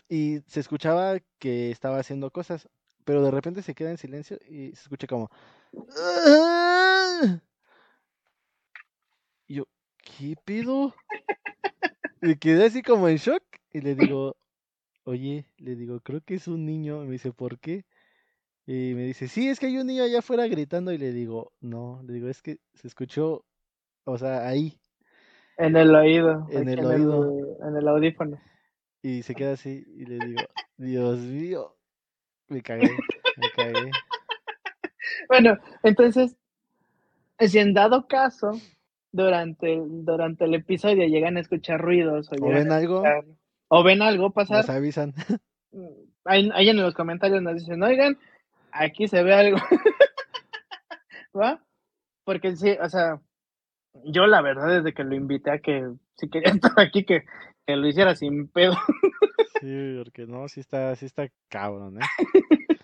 Y 0.08 0.40
se 0.46 0.60
escuchaba 0.60 1.18
que 1.38 1.70
estaba 1.70 1.98
haciendo 1.98 2.30
cosas, 2.30 2.68
pero 3.04 3.22
de 3.22 3.30
repente 3.30 3.62
se 3.62 3.74
queda 3.74 3.90
en 3.90 3.98
silencio 3.98 4.38
y 4.48 4.68
se 4.74 4.82
escucha 4.82 5.06
como... 5.06 5.28
"Ah". 5.96 7.40
Y 9.48 9.54
yo, 9.56 9.64
¿qué 9.98 10.36
pedo? 10.44 10.94
Me 12.20 12.38
quedé 12.38 12.66
así 12.66 12.82
como 12.82 13.08
en 13.08 13.16
shock 13.16 13.42
y 13.72 13.80
le 13.80 13.94
digo, 13.94 14.36
oye, 15.04 15.46
le 15.58 15.76
digo, 15.76 16.00
creo 16.00 16.22
que 16.22 16.34
es 16.34 16.48
un 16.48 16.66
niño. 16.66 17.02
Y 17.04 17.06
me 17.06 17.12
dice, 17.12 17.32
¿por 17.32 17.58
qué? 17.60 17.86
Y 18.70 18.92
me 18.94 19.04
dice, 19.04 19.28
sí, 19.28 19.48
es 19.48 19.58
que 19.58 19.64
hay 19.64 19.78
un 19.78 19.86
niño 19.86 20.02
allá 20.02 20.18
afuera 20.18 20.46
gritando. 20.46 20.92
Y 20.92 20.98
le 20.98 21.10
digo, 21.10 21.52
no, 21.62 22.02
le 22.04 22.12
digo, 22.12 22.28
es 22.28 22.42
que 22.42 22.58
se 22.74 22.86
escuchó, 22.86 23.46
o 24.04 24.18
sea, 24.18 24.46
ahí. 24.46 24.78
En 25.56 25.74
el 25.74 25.94
oído. 25.94 26.46
En 26.50 26.68
el 26.68 26.84
oído. 26.84 27.56
en 27.66 27.76
el 27.76 27.88
audífono. 27.88 28.38
Y 29.00 29.22
se 29.22 29.34
queda 29.34 29.52
así 29.52 29.86
y 29.96 30.04
le 30.04 30.18
digo, 30.18 30.46
Dios 30.76 31.18
mío, 31.20 31.76
me 32.48 32.60
cagué, 32.60 32.90
me 33.36 33.48
cagué. 33.56 33.90
Bueno, 35.28 35.56
entonces, 35.82 36.36
si 37.38 37.58
en 37.58 37.72
dado 37.72 38.06
caso, 38.06 38.52
durante, 39.12 39.80
durante 39.82 40.44
el 40.44 40.54
episodio 40.54 41.06
llegan 41.06 41.38
a 41.38 41.40
escuchar 41.40 41.80
ruidos 41.80 42.30
o, 42.30 42.44
¿O 42.44 42.50
ven 42.50 42.70
algo? 42.70 42.96
escuchar- 43.02 43.24
o 43.68 43.82
ven 43.82 44.02
algo 44.02 44.30
pasar, 44.30 44.58
Nos 44.58 44.68
avisan. 44.68 45.14
ahí, 46.26 46.50
ahí 46.52 46.68
en 46.68 46.76
los 46.76 46.92
comentarios 46.94 47.40
nos 47.40 47.54
dicen, 47.54 47.82
oigan, 47.82 48.18
aquí 48.72 49.08
se 49.08 49.22
ve 49.22 49.34
algo. 49.34 49.58
¿Va? 51.38 51.62
Porque 52.24 52.56
sí, 52.56 52.76
o 52.80 52.88
sea, 52.88 53.20
yo 54.04 54.26
la 54.26 54.42
verdad 54.42 54.68
desde 54.68 54.94
que 54.94 55.04
lo 55.04 55.14
invité 55.14 55.50
a 55.50 55.58
que 55.58 55.84
si 56.16 56.28
quería 56.28 56.52
estar 56.54 56.72
aquí, 56.78 57.04
que, 57.04 57.24
que 57.66 57.76
lo 57.76 57.86
hiciera 57.88 58.14
sin 58.14 58.48
pedo. 58.48 58.74
Sí, 59.60 59.96
porque 60.04 60.26
no, 60.26 60.48
sí 60.48 60.60
está, 60.60 60.94
sí 60.96 61.06
está 61.06 61.28
cabrón, 61.48 61.98
¿eh? 62.00 62.06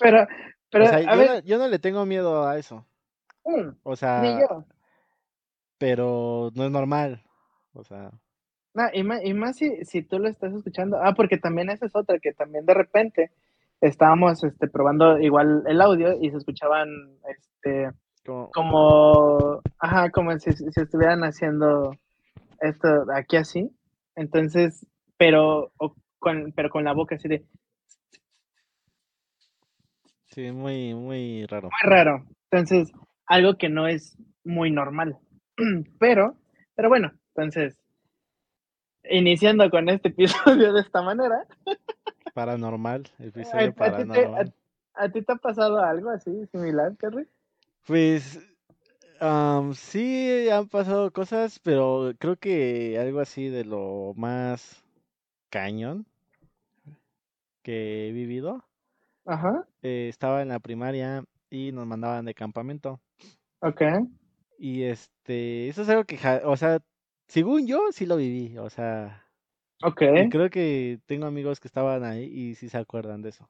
Pero, 0.00 0.26
pero, 0.70 0.84
o 0.84 0.86
sea, 0.86 0.98
a 0.98 1.02
yo, 1.02 1.16
ver, 1.16 1.30
no, 1.30 1.38
yo 1.40 1.58
no 1.58 1.68
le 1.68 1.78
tengo 1.80 2.06
miedo 2.06 2.46
a 2.46 2.58
eso. 2.58 2.86
mm, 3.44 3.70
O 3.82 3.90
ni 3.92 3.96
sea, 3.96 4.40
yo. 4.40 4.64
pero 5.78 6.50
no 6.54 6.64
es 6.64 6.70
normal. 6.70 7.24
O 7.72 7.84
sea, 7.84 8.10
No, 8.74 8.84
y 8.92 9.02
más, 9.02 9.24
y 9.24 9.34
más 9.34 9.56
si, 9.56 9.84
si 9.84 10.02
tú 10.02 10.18
lo 10.18 10.28
estás 10.28 10.52
escuchando. 10.54 10.98
Ah, 11.02 11.14
porque 11.14 11.38
también 11.38 11.70
esa 11.70 11.86
es 11.86 11.96
otra, 11.96 12.18
que 12.20 12.32
también 12.32 12.64
de 12.66 12.74
repente 12.74 13.32
estábamos 13.80 14.42
este, 14.44 14.68
probando 14.68 15.18
igual 15.18 15.62
el 15.66 15.80
audio 15.80 16.16
y 16.20 16.30
se 16.30 16.38
escuchaban 16.38 16.88
este, 17.28 17.90
como, 18.24 18.50
como, 18.50 19.60
ajá, 19.78 20.10
como 20.10 20.38
si, 20.38 20.52
si 20.52 20.80
estuvieran 20.80 21.22
haciendo 21.22 21.92
esto 22.60 22.88
aquí 23.14 23.36
así, 23.36 23.70
entonces, 24.16 24.86
pero, 25.16 25.72
con, 26.18 26.52
pero 26.52 26.70
con 26.70 26.84
la 26.84 26.92
boca 26.92 27.14
así 27.14 27.28
de... 27.28 27.44
Sí, 30.26 30.52
muy, 30.52 30.94
muy 30.94 31.46
raro. 31.46 31.70
Muy 31.70 31.90
raro. 31.90 32.24
Entonces, 32.50 32.92
algo 33.26 33.56
que 33.56 33.68
no 33.68 33.86
es 33.86 34.16
muy 34.44 34.70
normal. 34.70 35.18
Pero, 35.98 36.36
pero 36.76 36.88
bueno, 36.88 37.10
entonces, 37.34 37.76
iniciando 39.10 39.68
con 39.70 39.88
este 39.88 40.08
episodio 40.10 40.72
de 40.72 40.80
esta 40.80 41.02
manera. 41.02 41.44
Paranormal, 42.38 43.02
episodio 43.18 43.74
paranormal. 43.74 44.54
¿A 44.94 45.08
ti 45.08 45.22
te 45.22 45.32
ha 45.32 45.34
pasado 45.34 45.80
algo 45.80 46.08
así 46.10 46.46
similar, 46.52 46.94
Terry? 46.94 47.26
Pues 47.84 48.38
sí 49.74 50.48
han 50.48 50.68
pasado 50.68 51.10
cosas, 51.12 51.58
pero 51.58 52.12
creo 52.16 52.36
que 52.36 52.96
algo 52.96 53.18
así 53.18 53.48
de 53.48 53.64
lo 53.64 54.12
más 54.14 54.84
cañón 55.50 56.06
que 57.64 58.08
he 58.08 58.12
vivido. 58.12 58.64
Ajá. 59.26 59.66
Eh, 59.82 60.06
estaba 60.08 60.40
en 60.40 60.50
la 60.50 60.60
primaria 60.60 61.24
y 61.50 61.72
nos 61.72 61.88
mandaban 61.88 62.24
de 62.24 62.34
campamento. 62.34 63.00
Ok. 63.62 63.82
Y 64.60 64.84
este, 64.84 65.66
eso 65.66 65.82
es 65.82 65.88
algo 65.88 66.04
que, 66.04 66.20
o 66.44 66.56
sea, 66.56 66.78
según 67.26 67.66
yo, 67.66 67.80
sí 67.90 68.06
lo 68.06 68.14
viví, 68.14 68.56
o 68.58 68.70
sea. 68.70 69.24
Ok. 69.82 70.02
creo 70.28 70.50
que 70.50 71.00
tengo 71.06 71.26
amigos 71.26 71.60
que 71.60 71.68
estaban 71.68 72.04
ahí 72.04 72.24
y 72.24 72.54
sí 72.54 72.68
se 72.68 72.78
acuerdan 72.78 73.22
de 73.22 73.30
eso. 73.30 73.48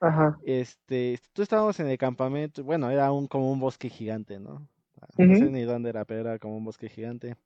Ajá. 0.00 0.40
Este, 0.40 1.18
tú 1.32 1.42
estábamos 1.42 1.80
en 1.80 1.88
el 1.88 1.96
campamento, 1.98 2.62
bueno, 2.64 2.90
era 2.90 3.10
un 3.12 3.26
como 3.28 3.50
un 3.50 3.60
bosque 3.60 3.88
gigante, 3.88 4.38
¿no? 4.40 4.68
No 5.16 5.34
sé 5.34 5.50
ni 5.50 5.62
dónde 5.62 5.90
era, 5.90 6.04
pero 6.04 6.20
era 6.20 6.38
como 6.38 6.56
un 6.56 6.64
bosque 6.64 6.88
gigante. 6.88 7.36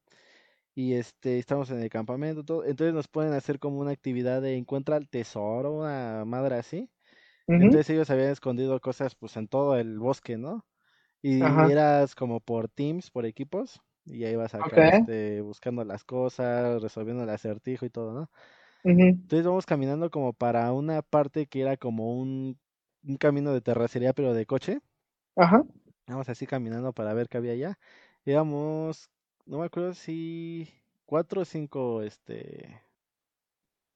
Y 0.75 0.95
este, 0.95 1.38
estamos 1.38 1.71
en 1.71 1.80
el 1.83 1.90
campamento, 1.90 2.45
todo. 2.45 2.64
Entonces 2.64 2.95
nos 2.95 3.09
pueden 3.09 3.35
hacer 3.35 3.59
como 3.61 3.80
una 3.80 3.92
actividad 3.92 4.42
de 4.42 4.57
encuentra 4.57 4.97
el 4.99 5.09
tesoro, 5.09 5.73
una 5.73 6.25
madre 6.26 6.57
así. 6.57 6.90
Entonces 7.59 7.90
ellos 7.90 8.11
habían 8.11 8.30
escondido 8.30 8.80
cosas 8.80 9.14
pues 9.16 9.37
en 9.38 9.49
todo 9.49 9.76
el 9.78 9.99
bosque, 10.00 10.38
¿no? 10.38 10.66
Y 11.23 11.68
eras 11.71 12.14
como 12.16 12.40
por 12.40 12.68
teams, 12.71 13.11
por 13.11 13.26
equipos, 13.26 13.80
y 14.11 14.25
ahí 14.25 14.37
vas 14.37 14.55
acá 14.55 14.88
este, 14.88 15.41
buscando 15.41 15.85
las 15.85 16.05
cosas, 16.05 16.83
resolviendo 16.83 17.23
el 17.23 17.31
acertijo 17.31 17.87
y 17.87 17.91
todo, 17.91 18.12
¿no? 18.12 18.31
Entonces 18.85 19.47
vamos 19.47 19.67
caminando 19.67 20.11
como 20.11 20.33
para 20.33 20.73
una 20.73 21.03
parte 21.03 21.47
que 21.47 21.61
era 21.61 21.77
como 21.77 22.19
un, 22.19 22.59
un 23.07 23.17
camino 23.17 23.53
de 23.53 23.61
terracería, 23.61 24.12
pero 24.12 24.33
de 24.33 24.47
coche. 24.47 24.81
Ajá. 25.37 25.62
Vamos 26.07 26.29
así 26.29 26.47
caminando 26.47 26.93
para 26.93 27.12
ver 27.12 27.29
qué 27.29 27.37
había 27.37 27.53
allá. 27.53 27.79
Éramos, 28.25 29.11
no 29.45 29.59
me 29.59 29.67
acuerdo 29.67 29.95
si 29.95 30.69
cuatro 31.05 31.43
o 31.43 31.45
cinco 31.45 32.03
este 32.03 32.83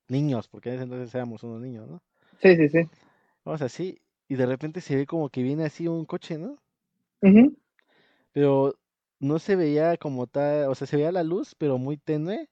niños, 0.08 0.48
porque 0.48 0.68
en 0.68 0.74
ese 0.74 0.84
entonces 0.84 1.14
éramos 1.14 1.42
unos 1.42 1.60
niños, 1.60 1.88
¿no? 1.88 2.02
Sí, 2.40 2.54
sí, 2.56 2.68
sí. 2.68 2.88
Vamos 3.44 3.62
así, 3.62 3.98
y 4.28 4.34
de 4.34 4.46
repente 4.46 4.80
se 4.80 4.96
ve 4.96 5.06
como 5.06 5.30
que 5.30 5.42
viene 5.42 5.64
así 5.64 5.88
un 5.88 6.04
coche, 6.04 6.38
¿no? 6.38 6.58
Pero 8.32 8.74
no 9.22 9.38
se 9.38 9.54
veía 9.54 9.96
como 9.96 10.26
tal, 10.26 10.68
o 10.68 10.74
sea, 10.74 10.86
se 10.88 10.96
veía 10.96 11.12
la 11.12 11.22
luz, 11.22 11.54
pero 11.56 11.78
muy 11.78 11.96
tenue, 11.96 12.50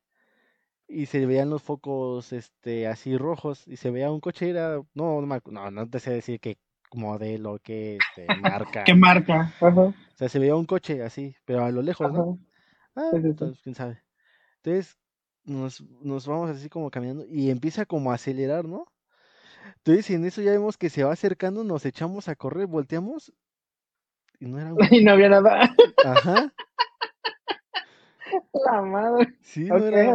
y 0.87 1.07
se 1.07 1.27
veían 1.27 1.51
los 1.51 1.63
focos, 1.63 2.33
este, 2.33 2.87
así 2.87 3.17
rojos, 3.19 3.67
y 3.67 3.77
se 3.77 3.91
veía 3.91 4.11
un 4.11 4.21
coche, 4.21 4.51
era, 4.51 4.81
no, 4.95 5.21
no, 5.21 5.41
no, 5.47 5.71
no 5.71 5.91
te 5.91 5.99
sé 5.99 6.13
decir 6.13 6.39
qué 6.39 6.59
modelo, 6.95 7.59
qué 7.59 7.99
este, 7.99 8.27
marca. 8.41 8.85
¿Qué 8.85 8.95
marca? 8.95 9.53
O 9.61 9.93
sea, 10.15 10.29
se 10.29 10.39
veía 10.39 10.55
un 10.55 10.65
coche 10.65 11.03
así, 11.03 11.35
pero 11.45 11.65
a 11.65 11.73
lo 11.73 11.83
lejos, 11.83 12.13
¿no? 12.13 12.39
Ah, 12.95 13.11
entonces, 13.13 13.61
quién 13.63 13.75
sabe. 13.75 14.01
Entonces, 14.63 14.97
nos, 15.43 15.81
nos 16.03 16.29
vamos 16.29 16.51
así 16.51 16.69
como 16.69 16.89
caminando, 16.93 17.25
y 17.27 17.51
empieza 17.51 17.85
como 17.85 18.13
a 18.13 18.15
acelerar, 18.15 18.65
¿no? 18.65 18.87
Entonces, 19.79 20.09
en 20.11 20.25
eso 20.25 20.41
ya 20.41 20.53
vemos 20.53 20.79
que 20.79 20.89
se 20.89 21.03
va 21.03 21.13
acercando, 21.13 21.65
nos 21.65 21.85
echamos 21.85 22.29
a 22.29 22.37
correr, 22.37 22.69
volteamos 22.69 23.33
y 24.41 24.47
no 24.47 24.59
era 24.59 24.75
Y 24.91 25.05
no 25.05 25.13
había 25.13 25.29
nada. 25.29 25.71
Ajá. 26.05 26.53
La 28.53 28.83
madre. 28.83 29.35
Sí, 29.43 29.65
no 29.65 29.77
era... 29.77 30.15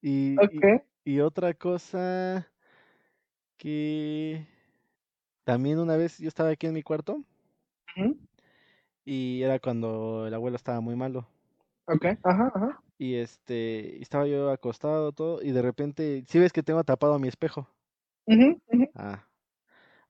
Y, 0.00 0.36
y, 1.04 1.20
otra 1.20 1.54
cosa 1.54 2.48
que 3.56 4.44
también 5.44 5.78
una 5.78 5.96
vez 5.96 6.18
yo 6.18 6.26
estaba 6.26 6.50
aquí 6.50 6.66
en 6.66 6.72
mi 6.72 6.82
cuarto 6.82 7.22
y 9.04 9.42
era 9.42 9.60
cuando 9.60 10.26
el 10.26 10.34
abuelo 10.34 10.56
estaba 10.56 10.80
muy 10.80 10.96
malo. 10.96 11.26
Ok, 11.86 12.06
ajá, 12.24 12.52
ajá. 12.54 12.82
Y 12.98 13.14
este, 13.14 14.00
estaba 14.02 14.26
yo 14.26 14.50
acostado 14.50 15.12
todo 15.12 15.42
y 15.42 15.52
de 15.52 15.62
repente, 15.62 16.24
si 16.26 16.38
ves 16.38 16.52
que 16.52 16.62
tengo 16.62 16.82
tapado 16.84 17.18
mi 17.18 17.28
espejo. 17.28 17.68
Ah, 18.94 19.24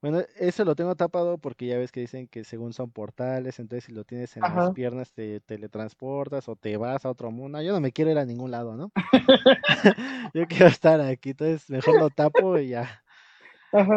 bueno, 0.03 0.21
eso 0.35 0.65
lo 0.65 0.75
tengo 0.75 0.97
tapado 0.97 1.39
porque 1.39 1.67
ya 1.67 1.79
ves 1.79 1.93
que 1.93 2.01
dicen 2.01 2.27
que 2.27 2.43
según 2.43 2.73
son 2.73 2.91
portales, 2.91 3.61
entonces 3.61 3.85
si 3.85 3.93
lo 3.93 4.03
tienes 4.03 4.37
en 4.37 4.43
las 4.43 4.73
piernas 4.73 5.13
te 5.13 5.39
teletransportas 5.39 6.49
o 6.49 6.57
te 6.57 6.77
vas 6.77 7.07
a 7.07 7.11
otro 7.11 7.31
mundo. 7.31 7.63
Yo 7.63 7.73
no 7.73 7.81
me 7.81 7.93
quiero 7.93 8.11
ir 8.11 8.19
a 8.19 8.25
ningún 8.25 8.51
lado, 8.51 8.77
¿no? 8.77 8.91
Yo 10.35 10.45
quiero 10.49 10.67
estar 10.67 11.01
aquí, 11.01 11.31
entonces 11.31 11.71
mejor 11.71 11.95
lo 12.01 12.11
tapo 12.11 12.59
y 12.59 12.71
ya. 12.71 13.05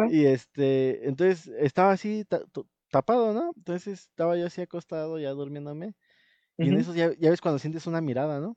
Y 0.08 0.26
este, 0.26 1.08
entonces 1.08 1.48
estaba 1.58 1.90
así 1.90 2.24
tapado, 2.88 3.34
¿no? 3.34 3.52
Entonces 3.56 4.02
estaba 4.08 4.36
yo 4.36 4.46
así 4.46 4.62
acostado, 4.62 5.18
ya 5.18 5.30
durmiéndome. 5.30 5.94
Y 6.56 6.68
en 6.68 6.78
eso 6.78 6.94
ya, 6.94 7.10
ya 7.18 7.30
ves 7.30 7.40
cuando 7.40 7.58
sientes 7.58 7.88
una 7.88 8.00
mirada, 8.00 8.38
¿no? 8.38 8.56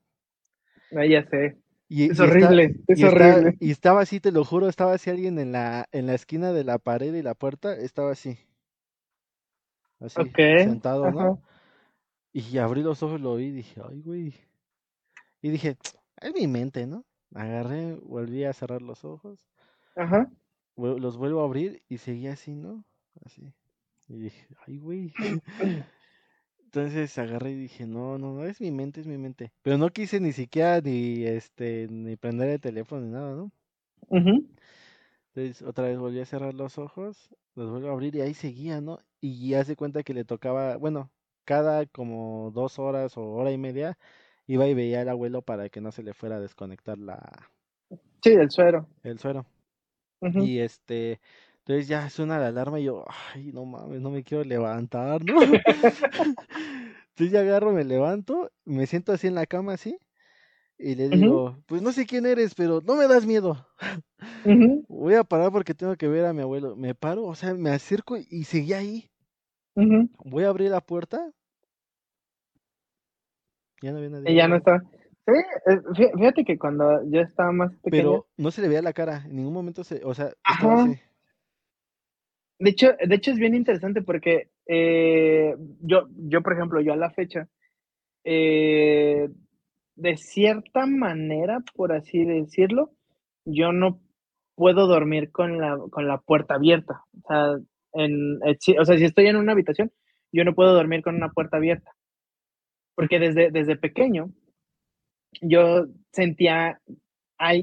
Ah, 0.96 1.04
ya 1.04 1.28
sé 1.28 1.56
es 1.90 2.20
horrible, 2.20 2.76
es 2.86 3.02
horrible. 3.02 3.56
y 3.58 3.72
estaba 3.72 4.00
así, 4.00 4.20
te 4.20 4.30
lo 4.30 4.44
juro, 4.44 4.68
estaba 4.68 4.94
así 4.94 5.10
alguien 5.10 5.38
en 5.40 5.50
la, 5.50 5.88
en 5.90 6.06
la 6.06 6.14
esquina 6.14 6.52
de 6.52 6.62
la 6.62 6.78
pared 6.78 7.12
y 7.14 7.22
la 7.22 7.34
puerta, 7.34 7.74
estaba 7.74 8.12
así. 8.12 8.38
Así, 9.98 10.20
sentado, 10.36 11.10
¿no? 11.10 11.42
Y 12.32 12.58
abrí 12.58 12.82
los 12.82 13.02
ojos, 13.02 13.20
lo 13.20 13.34
vi 13.34 13.46
y 13.46 13.50
dije, 13.50 13.80
ay, 13.86 14.02
güey. 14.02 14.34
Y 15.42 15.50
dije, 15.50 15.76
es 16.20 16.32
mi 16.32 16.46
mente, 16.46 16.86
¿no? 16.86 17.04
Agarré, 17.34 17.94
volví 17.96 18.44
a 18.44 18.52
cerrar 18.52 18.82
los 18.82 19.04
ojos. 19.04 19.46
Ajá. 19.96 20.30
Los 20.76 21.16
vuelvo 21.16 21.40
a 21.40 21.44
abrir 21.44 21.82
y 21.88 21.98
seguía 21.98 22.34
así, 22.34 22.54
¿no? 22.54 22.84
Así. 23.24 23.52
Y 24.08 24.16
dije, 24.16 24.46
ay, 24.66 24.78
güey. 24.78 25.12
Entonces 26.72 27.18
agarré 27.18 27.50
y 27.50 27.56
dije, 27.56 27.84
no, 27.84 28.16
no, 28.16 28.32
no, 28.32 28.44
es 28.44 28.60
mi 28.60 28.70
mente, 28.70 29.00
es 29.00 29.08
mi 29.08 29.18
mente. 29.18 29.50
Pero 29.62 29.76
no 29.76 29.90
quise 29.90 30.20
ni 30.20 30.30
siquiera 30.30 30.80
ni, 30.80 31.24
este, 31.24 31.88
ni 31.90 32.14
prender 32.14 32.48
el 32.48 32.60
teléfono 32.60 33.00
ni 33.00 33.10
nada, 33.10 33.34
¿no? 33.34 33.50
Entonces 35.34 35.62
otra 35.62 35.88
vez 35.88 35.98
volví 35.98 36.20
a 36.20 36.26
cerrar 36.26 36.54
los 36.54 36.78
ojos, 36.78 37.28
los 37.56 37.70
vuelvo 37.72 37.88
a 37.88 37.92
abrir 37.92 38.14
y 38.14 38.20
ahí 38.20 38.34
seguía, 38.34 38.80
¿no? 38.80 39.00
Y 39.20 39.54
hace 39.54 39.74
cuenta 39.74 40.04
que 40.04 40.14
le 40.14 40.24
tocaba, 40.24 40.76
bueno, 40.76 41.10
cada 41.44 41.86
como 41.86 42.52
dos 42.54 42.78
horas 42.78 43.16
o 43.16 43.32
hora 43.32 43.50
y 43.50 43.58
media 43.58 43.98
iba 44.46 44.68
y 44.68 44.74
veía 44.74 45.00
al 45.00 45.08
abuelo 45.08 45.42
para 45.42 45.70
que 45.70 45.80
no 45.80 45.90
se 45.90 46.04
le 46.04 46.14
fuera 46.14 46.36
a 46.36 46.40
desconectar 46.40 46.98
la... 46.98 47.50
Sí, 48.22 48.30
el 48.30 48.48
suero. 48.48 48.86
El 49.02 49.18
suero. 49.18 49.44
Y 50.20 50.60
este, 50.60 51.20
entonces 51.60 51.88
ya 51.88 52.08
suena 52.10 52.38
la 52.38 52.48
alarma 52.48 52.80
y 52.80 52.84
yo, 52.84 53.04
ay, 53.34 53.52
no 53.52 53.64
mames, 53.64 54.00
no 54.00 54.10
me 54.10 54.24
quiero 54.24 54.44
levantar, 54.44 55.24
¿no? 55.24 55.40
Entonces 57.10 57.32
ya 57.32 57.40
agarro, 57.40 57.72
me 57.72 57.84
levanto, 57.84 58.50
me 58.64 58.86
siento 58.86 59.12
así 59.12 59.26
en 59.26 59.34
la 59.34 59.46
cama, 59.46 59.74
así, 59.74 59.98
y 60.82 60.94
le 60.94 61.10
digo, 61.10 61.58
pues 61.66 61.82
no 61.82 61.92
sé 61.92 62.06
quién 62.06 62.24
eres, 62.24 62.54
pero 62.54 62.80
no 62.80 62.96
me 62.96 63.06
das 63.06 63.26
miedo. 63.26 63.66
Voy 64.88 65.14
a 65.14 65.24
parar 65.24 65.52
porque 65.52 65.74
tengo 65.74 65.94
que 65.96 66.08
ver 66.08 66.24
a 66.24 66.32
mi 66.32 66.40
abuelo. 66.40 66.74
Me 66.74 66.94
paro, 66.94 67.24
o 67.24 67.34
sea, 67.34 67.52
me 67.52 67.70
acerco 67.70 68.16
y 68.16 68.44
seguí 68.44 68.72
ahí. 68.72 69.10
Voy 69.74 70.44
a 70.44 70.48
abrir 70.48 70.70
la 70.70 70.80
puerta. 70.80 71.30
Ya 73.82 73.92
no 73.92 73.98
había 73.98 74.10
nadie. 74.10 74.32
Y 74.32 74.36
ya 74.36 74.48
no 74.48 74.56
está. 74.56 74.82
Sí, 75.94 76.04
fíjate 76.16 76.44
que 76.44 76.58
cuando 76.58 77.02
yo 77.10 77.20
estaba 77.20 77.52
más 77.52 77.70
pequeño. 77.82 78.02
Pero 78.02 78.26
no 78.38 78.50
se 78.50 78.62
le 78.62 78.68
veía 78.68 78.82
la 78.82 78.94
cara, 78.94 79.22
en 79.26 79.36
ningún 79.36 79.52
momento 79.52 79.84
se, 79.84 80.02
o 80.04 80.14
sea, 80.14 80.32
estaba 80.50 80.82
así. 80.82 80.98
De 82.60 82.70
hecho, 82.70 82.88
de 82.92 83.14
hecho 83.14 83.30
es 83.30 83.38
bien 83.38 83.54
interesante 83.54 84.02
porque 84.02 84.50
eh, 84.66 85.56
yo, 85.80 86.08
yo, 86.28 86.42
por 86.42 86.52
ejemplo, 86.52 86.82
yo 86.82 86.92
a 86.92 86.96
la 86.96 87.10
fecha, 87.10 87.48
eh, 88.22 89.30
de 89.96 90.16
cierta 90.18 90.84
manera, 90.86 91.60
por 91.74 91.92
así 91.92 92.22
decirlo, 92.22 92.90
yo 93.46 93.72
no 93.72 94.02
puedo 94.56 94.86
dormir 94.86 95.32
con 95.32 95.58
la, 95.58 95.78
con 95.90 96.06
la 96.06 96.18
puerta 96.18 96.56
abierta. 96.56 97.02
O 97.22 97.26
sea, 97.26 97.56
en, 97.94 98.40
eh, 98.44 98.58
o 98.78 98.84
sea, 98.84 98.98
si 98.98 99.04
estoy 99.04 99.28
en 99.28 99.36
una 99.36 99.52
habitación, 99.52 99.90
yo 100.30 100.44
no 100.44 100.54
puedo 100.54 100.74
dormir 100.74 101.00
con 101.02 101.14
una 101.16 101.30
puerta 101.30 101.56
abierta. 101.56 101.92
Porque 102.94 103.18
desde, 103.18 103.50
desde 103.50 103.76
pequeño 103.76 104.30
yo 105.40 105.86
sentía 106.12 106.80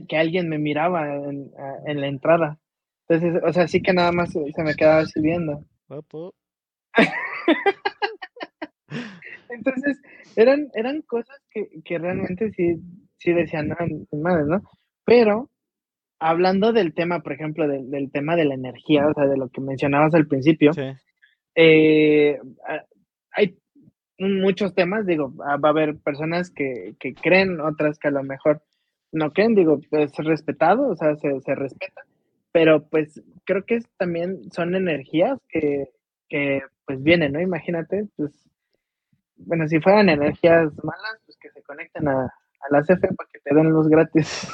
que 0.09 0.17
alguien 0.17 0.49
me 0.49 0.57
miraba 0.57 1.15
en, 1.15 1.51
en 1.85 2.01
la 2.01 2.07
entrada. 2.07 2.59
Entonces, 3.09 3.41
o 3.45 3.53
sea, 3.53 3.67
sí 3.67 3.81
que 3.81 3.93
nada 3.93 4.11
más 4.11 4.31
se 4.31 4.63
me 4.63 4.75
quedaba 4.75 4.99
así 5.01 5.19
viendo. 5.21 5.63
Entonces, 9.49 10.01
eran, 10.35 10.69
eran 10.73 11.01
cosas 11.01 11.37
que, 11.51 11.67
que 11.83 11.97
realmente 11.97 12.51
sí, 12.51 12.77
sí 13.17 13.33
decían, 13.33 13.69
no, 13.69 13.75
ni 14.11 14.19
madre, 14.19 14.43
¿no? 14.45 14.61
Pero, 15.05 15.49
hablando 16.19 16.73
del 16.73 16.93
tema, 16.93 17.21
por 17.21 17.33
ejemplo, 17.33 17.67
del, 17.67 17.89
del 17.89 18.11
tema 18.11 18.35
de 18.35 18.45
la 18.45 18.55
energía, 18.55 19.07
o 19.07 19.13
sea, 19.13 19.25
de 19.25 19.37
lo 19.37 19.49
que 19.49 19.61
mencionabas 19.61 20.13
al 20.13 20.27
principio, 20.27 20.73
Sí. 20.73 20.81
eh, 21.55 22.39
ah, 22.67 22.83
hay 23.31 23.57
muchos 24.19 24.73
temas, 24.75 25.05
digo, 25.05 25.33
ah, 25.45 25.57
va 25.57 25.69
a 25.69 25.71
haber 25.71 25.97
personas 25.97 26.51
que, 26.51 26.95
que 26.99 27.13
creen, 27.13 27.59
otras 27.61 27.97
que 27.99 28.09
a 28.09 28.11
lo 28.11 28.23
mejor 28.23 28.61
no 29.11 29.31
creen, 29.31 29.55
digo, 29.55 29.79
es 29.91 30.15
respetado, 30.17 30.89
o 30.89 30.95
sea, 30.95 31.15
se, 31.15 31.39
se 31.41 31.55
respeta, 31.55 32.01
pero 32.57 32.87
pues 32.89 33.21
creo 33.45 33.63
que 33.65 33.75
es- 33.75 33.87
también 33.99 34.51
son 34.51 34.73
energías 34.73 35.37
que, 35.47 35.91
que 36.27 36.63
pues 36.87 37.03
vienen, 37.03 37.33
¿no? 37.33 37.39
Imagínate, 37.39 38.07
pues, 38.15 38.31
bueno, 39.35 39.67
si 39.67 39.79
fueran 39.79 40.09
energías 40.09 40.73
malas, 40.83 41.21
pues 41.27 41.37
que 41.39 41.51
se 41.51 41.61
conecten 41.61 42.07
a, 42.07 42.23
a 42.23 42.67
la 42.71 42.81
CFE 42.81 43.13
para 43.15 43.29
que 43.31 43.39
te 43.43 43.53
den 43.53 43.69
luz 43.69 43.87
gratis. 43.87 44.47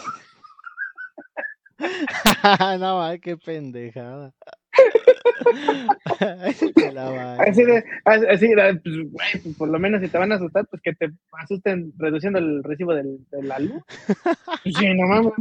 no, 2.81 3.01
ay, 3.01 3.19
qué 3.21 3.37
pendejada. 3.37 4.33
Así 7.39 7.63
de, 7.63 7.85
así, 8.03 8.25
así 8.27 8.47
de, 8.49 8.81
pues, 8.83 8.95
güey, 9.11 9.41
pues, 9.43 9.55
por 9.55 9.69
lo 9.69 9.79
menos 9.79 10.01
si 10.01 10.09
te 10.09 10.17
van 10.17 10.33
a 10.33 10.35
asustar, 10.35 10.67
pues 10.67 10.81
que 10.81 10.93
te 10.93 11.07
asusten 11.31 11.93
reduciendo 11.97 12.39
el 12.39 12.61
recibo 12.65 12.93
del, 12.93 13.19
de 13.31 13.43
la 13.43 13.59
luz. 13.59 13.81
Pues 14.63 14.75
Sí, 14.75 14.93
no 14.93 15.07
mames. 15.07 15.31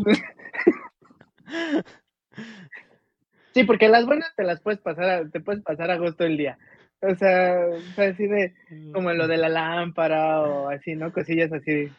Sí, 3.54 3.64
porque 3.64 3.88
las 3.88 4.06
buenas 4.06 4.32
te 4.36 4.44
las 4.44 4.60
puedes 4.60 4.80
pasar, 4.80 5.04
a- 5.10 5.28
te 5.28 5.40
puedes 5.40 5.62
pasar 5.62 5.90
a 5.90 5.98
gusto 5.98 6.24
el 6.24 6.36
día. 6.36 6.58
O 7.00 7.14
sea, 7.16 7.56
así 7.98 8.26
de, 8.26 8.54
como 8.92 9.12
lo 9.12 9.26
de 9.26 9.36
la 9.36 9.48
lámpara 9.48 10.40
o 10.42 10.68
así, 10.68 10.94
¿no? 10.94 11.12
Cosillas 11.12 11.52
así. 11.52 11.90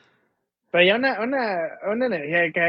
Pero 0.72 0.84
ya 0.86 0.96
una, 0.96 1.22
una, 1.22 1.58
una 1.92 2.06
energía 2.08 2.44
acá, 2.46 2.68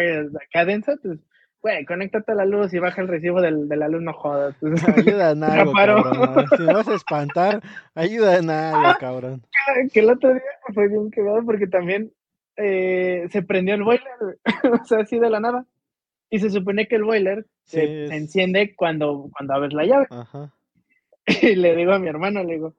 acá 0.48 0.64
densa, 0.64 0.94
pues, 1.02 1.18
güey, 1.62 1.84
conéctate 1.86 2.32
a 2.32 2.34
la 2.34 2.44
luz 2.44 2.74
y 2.74 2.78
baja 2.78 3.00
el 3.00 3.08
recibo 3.08 3.40
del, 3.40 3.68
de 3.68 3.76
la 3.76 3.88
luz, 3.88 4.02
no 4.02 4.12
jodas. 4.12 4.54
Pues, 4.60 4.86
Ayuda 4.88 5.30
en 5.30 5.44
algo, 5.44 5.72
cabrón. 5.72 6.46
Si 6.58 6.64
vas 6.66 6.88
a 6.88 6.94
espantar, 6.94 7.62
ayuda 7.94 8.36
en 8.36 8.50
algo, 8.50 8.92
cabrón. 9.00 9.42
que 9.92 10.00
el 10.00 10.10
otro 10.10 10.30
día 10.34 10.42
fue 10.74 10.88
bien 10.88 11.10
quedado 11.10 11.42
porque 11.46 11.68
también 11.68 12.12
eh, 12.56 13.26
se 13.30 13.42
prendió 13.42 13.76
el 13.76 13.84
boiler, 13.84 14.04
o 14.82 14.84
sea, 14.84 14.98
así 15.00 15.18
de 15.18 15.30
la 15.30 15.40
nada. 15.40 15.64
Y 16.34 16.40
se 16.40 16.50
supone 16.50 16.88
que 16.88 16.96
el 16.96 17.04
boiler 17.04 17.46
Sí, 17.64 17.76
se 17.76 18.04
es- 18.06 18.10
enciende 18.10 18.74
cuando, 18.74 19.30
cuando 19.32 19.54
abres 19.54 19.72
la 19.72 19.84
llave. 19.86 20.06
Ajá. 20.10 20.52
Y 21.52 21.54
le 21.54 21.76
digo 21.76 21.92
a 21.92 21.98
mi 22.00 22.08
hermano, 22.08 22.42
le 22.42 22.54
digo, 22.54 22.74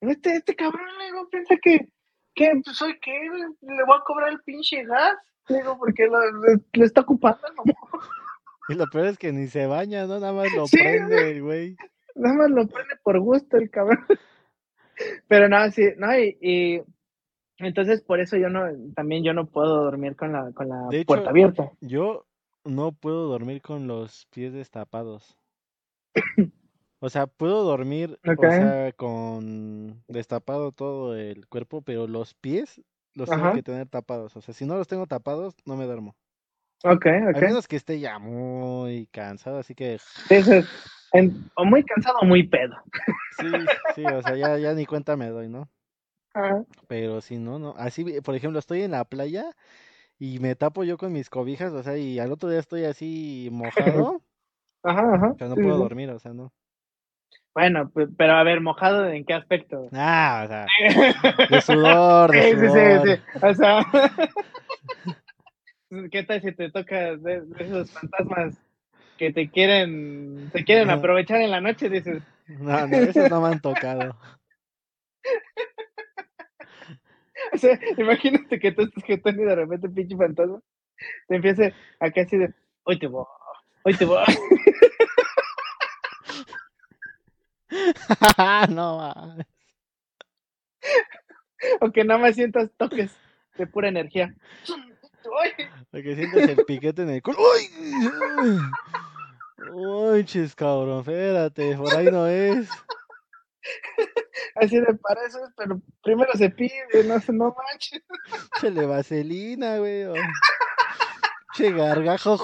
este, 0.00 0.36
este 0.36 0.56
cabrón, 0.56 0.86
le 0.98 1.04
digo, 1.04 1.28
piensa 1.28 1.54
que, 1.62 1.86
que 2.34 2.50
pues, 2.64 2.76
soy 2.76 2.98
qué, 3.00 3.12
le 3.12 3.84
voy 3.84 3.96
a 3.96 4.04
cobrar 4.06 4.30
el 4.30 4.40
pinche 4.40 4.84
gas. 4.84 5.14
Le 5.48 5.58
digo, 5.58 5.76
porque 5.78 6.06
lo, 6.08 6.84
está 6.84 7.02
ocupando, 7.02 7.42
¿no? 7.56 7.62
Y 8.70 8.74
lo 8.74 8.86
peor 8.86 9.06
es 9.06 9.18
que 9.18 9.32
ni 9.32 9.46
se 9.48 9.66
baña, 9.66 10.06
¿no? 10.06 10.18
Nada 10.20 10.32
más 10.32 10.52
lo 10.54 10.66
Sí, 10.66 10.76
prende 10.78 11.30
el 11.30 11.42
güey. 11.42 11.76
Nada 12.14 12.34
más 12.36 12.50
lo 12.50 12.66
prende 12.66 12.96
por 13.02 13.18
gusto 13.20 13.56
el 13.58 13.70
cabrón. 13.70 14.04
Pero 15.28 15.48
no, 15.48 15.70
sí, 15.70 15.84
no, 15.98 16.18
y, 16.18 16.36
y 16.40 16.82
entonces 17.58 18.02
por 18.02 18.20
eso 18.20 18.36
yo 18.36 18.48
no, 18.50 18.64
también 18.94 19.24
yo 19.24 19.32
no 19.32 19.46
puedo 19.46 19.84
dormir 19.84 20.16
con 20.16 20.32
la, 20.32 20.52
con 20.52 20.68
la 20.68 20.86
De 20.90 20.98
hecho, 20.98 21.06
puerta 21.06 21.30
abierta. 21.30 21.70
Yo 21.80 22.26
no 22.68 22.92
puedo 22.92 23.28
dormir 23.28 23.62
con 23.62 23.86
los 23.86 24.26
pies 24.26 24.52
destapados. 24.52 25.36
O 27.00 27.08
sea, 27.10 27.28
puedo 27.28 27.62
dormir, 27.62 28.18
o 28.24 28.50
sea, 28.50 28.90
con 28.90 30.02
destapado 30.08 30.72
todo 30.72 31.16
el 31.16 31.46
cuerpo, 31.46 31.80
pero 31.80 32.08
los 32.08 32.34
pies 32.34 32.82
los 33.14 33.30
tengo 33.30 33.52
que 33.52 33.62
tener 33.62 33.88
tapados. 33.88 34.36
O 34.36 34.40
sea, 34.40 34.52
si 34.52 34.64
no 34.66 34.76
los 34.76 34.88
tengo 34.88 35.06
tapados, 35.06 35.54
no 35.64 35.76
me 35.76 35.84
duermo. 35.84 36.16
Ok, 36.82 37.06
A 37.06 37.28
ok. 37.30 37.42
menos 37.42 37.68
que 37.68 37.76
esté 37.76 38.00
ya 38.00 38.18
muy 38.18 39.06
cansado, 39.12 39.58
así 39.58 39.76
que 39.76 39.98
en- 41.12 41.48
o 41.54 41.64
muy 41.64 41.84
cansado 41.84 42.18
o 42.20 42.24
muy 42.24 42.48
pedo. 42.48 42.74
sí, 43.38 43.46
sí, 43.94 44.02
o 44.10 44.20
sea, 44.22 44.34
ya, 44.34 44.58
ya 44.58 44.74
ni 44.74 44.84
cuenta 44.84 45.16
me 45.16 45.28
doy, 45.28 45.48
¿no? 45.48 45.68
Ajá. 46.34 46.64
Pero 46.88 47.20
si 47.20 47.38
no, 47.38 47.58
no. 47.58 47.74
Así, 47.76 48.20
por 48.22 48.34
ejemplo, 48.34 48.58
estoy 48.58 48.82
en 48.82 48.90
la 48.92 49.04
playa 49.04 49.54
y 50.18 50.38
me 50.40 50.54
tapo 50.56 50.84
yo 50.84 50.98
con 50.98 51.12
mis 51.12 51.30
cobijas, 51.30 51.72
o 51.72 51.82
sea, 51.82 51.96
y 51.96 52.18
al 52.18 52.32
otro 52.32 52.48
día 52.48 52.60
estoy 52.60 52.84
así 52.84 53.48
mojado, 53.52 54.22
Ajá, 54.82 55.14
ajá. 55.14 55.28
o 55.28 55.38
sea, 55.38 55.48
no 55.48 55.54
sí, 55.54 55.62
puedo 55.62 55.74
sí. 55.76 55.82
dormir, 55.82 56.10
o 56.10 56.18
sea, 56.18 56.32
no. 56.32 56.52
Bueno, 57.54 57.90
pero 58.16 58.32
a 58.34 58.44
ver, 58.44 58.60
mojado 58.60 59.08
en 59.08 59.24
qué 59.24 59.34
aspecto. 59.34 59.88
Ah, 59.92 60.42
o 60.44 60.48
sea, 60.48 60.66
de 61.50 61.60
sudor, 61.60 62.32
de 62.32 62.42
Sí, 62.42 62.50
sí, 62.50 62.56
sudor. 62.56 63.06
sí, 63.08 63.14
sí. 63.14 63.22
O 63.42 63.54
sea, 63.54 63.86
¿qué 66.12 66.22
tal 66.22 66.40
si 66.40 66.52
te 66.52 66.70
toca 66.70 67.16
de, 67.16 67.40
de 67.40 67.64
esos 67.64 67.90
fantasmas 67.92 68.54
que 69.16 69.32
te 69.32 69.50
quieren, 69.50 70.50
te 70.52 70.64
quieren 70.64 70.90
aprovechar 70.90 71.40
en 71.40 71.50
la 71.50 71.60
noche? 71.60 71.88
Dices, 71.88 72.22
No, 72.46 72.86
no, 72.86 72.96
esos 72.98 73.28
no 73.30 73.40
me 73.40 73.48
han 73.48 73.60
tocado. 73.60 74.16
o 77.54 77.58
sea, 77.58 77.78
imagínate 77.96 78.58
que 78.58 78.72
tú 78.72 78.82
estás 78.82 79.04
jetón 79.04 79.40
y 79.40 79.44
de 79.44 79.54
repente 79.54 79.88
pinche 79.88 80.16
fantasma 80.16 80.60
te 81.28 81.36
empieza 81.36 81.70
acá 82.00 82.22
así 82.22 82.36
de, 82.36 82.52
hoy 82.84 82.98
te 82.98 83.06
voy, 83.06 83.24
hoy 83.84 83.94
te 83.94 84.04
voy. 84.04 84.24
no, 88.70 88.98
mames. 88.98 89.46
o 91.80 91.90
que 91.90 92.04
nada 92.04 92.20
más 92.20 92.34
sientas 92.34 92.70
toques 92.76 93.16
de 93.56 93.66
pura 93.66 93.88
energía. 93.88 94.34
Uy, 94.68 95.68
porque 95.90 96.14
sientes 96.16 96.48
el 96.48 96.64
piquete 96.64 97.02
en 97.02 97.10
el 97.10 97.22
culo. 97.22 97.38
¡Uy! 97.38 98.60
Uy, 99.72 100.24
chis, 100.24 100.54
cabrón, 100.54 101.00
espérate, 101.00 101.76
por 101.76 101.94
ahí 101.94 102.06
no 102.06 102.26
es. 102.26 102.68
Así 104.56 104.78
de 104.80 104.94
para 104.94 105.26
eso, 105.26 105.44
es, 105.44 105.50
pero 105.56 105.80
primero 106.02 106.32
se 106.34 106.50
pide, 106.50 106.86
no, 107.04 107.16
no 107.32 107.54
manches. 107.56 108.02
Échale 108.56 108.86
vaselina, 108.86 109.78
güey. 109.78 110.06
Che 111.54 111.72
gargajo. 111.72 112.38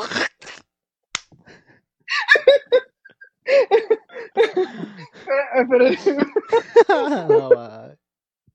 Pero, 4.34 5.68
pero- 5.68 5.88
no, 7.28 7.50
mames. 7.50 7.98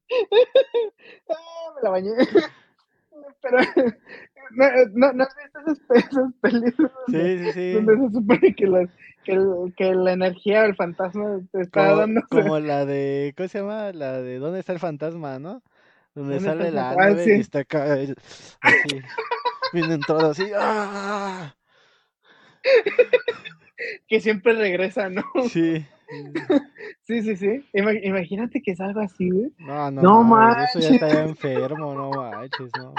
Ah, 1.29 1.71
me 1.75 1.81
la 1.83 1.89
bañé. 1.91 2.11
Pero 3.41 3.57
no, 4.51 4.65
no, 4.93 5.13
¿no 5.13 5.23
has 5.23 5.35
visto 5.35 5.59
esas, 5.59 6.05
esas 6.07 6.33
películas 6.41 6.91
donde, 7.07 7.37
Sí, 7.37 7.45
sí, 7.45 7.51
sí. 7.53 7.73
donde 7.73 7.97
se 7.97 8.13
supone 8.13 8.55
que, 8.55 8.67
las, 8.67 8.89
que, 9.23 9.31
el- 9.33 9.73
que 9.77 9.93
la 9.93 10.11
energía 10.13 10.61
o 10.61 10.65
el 10.65 10.75
fantasma 10.75 11.39
te 11.51 11.61
está 11.61 11.85
Como, 11.87 11.97
dando? 11.97 12.21
como 12.29 12.59
la 12.59 12.85
de, 12.85 13.33
¿cómo 13.37 13.49
se 13.49 13.59
llama? 13.59 13.91
La 13.93 14.21
de 14.21 14.39
¿Dónde 14.39 14.59
está 14.59 14.73
el 14.73 14.79
fantasma, 14.79 15.39
no? 15.39 15.61
Donde 16.15 16.35
¿Dónde 16.35 16.37
está 16.37 16.51
sale 16.51 16.71
la? 16.71 16.89
Ah, 16.91 16.95
nave 16.95 17.37
y 17.37 17.39
está 17.39 17.59
acá, 17.59 17.93
así, 17.93 19.01
vienen 19.73 20.01
todos 20.01 20.23
así, 20.39 20.51
¡ah! 20.55 21.55
Que 24.07 24.19
siempre 24.19 24.53
regresa, 24.53 25.09
¿no? 25.09 25.23
Sí. 25.49 25.85
Sí, 27.03 27.21
sí, 27.21 27.35
sí. 27.37 27.65
Ima- 27.73 28.03
imagínate 28.03 28.61
que 28.61 28.71
es 28.71 28.81
algo 28.81 28.99
así, 28.99 29.29
güey. 29.29 29.51
No, 29.59 29.91
no, 29.91 30.01
eso 30.63 30.79
ya 30.79 30.89
estaría 30.89 31.21
enfermo, 31.23 31.93
no 31.93 32.09
manches, 32.09 32.71
no. 32.77 32.93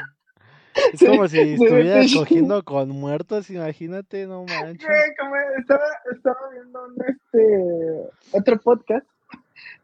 Es 0.92 0.98
Sí, 1.00 1.06
como 1.06 1.26
si 1.28 1.36
sí, 1.36 1.52
estuvieras 1.54 2.10
sí. 2.10 2.16
cogiendo 2.18 2.62
con 2.64 2.88
muertos, 2.90 3.50
imagínate, 3.50 4.26
no 4.26 4.44
manches. 4.44 4.88
Como 5.18 5.34
estaba, 5.58 5.84
estaba 6.12 6.38
viendo 6.52 6.84
un, 6.84 6.96
este, 7.06 8.10
otro 8.32 8.58
podcast 8.60 9.06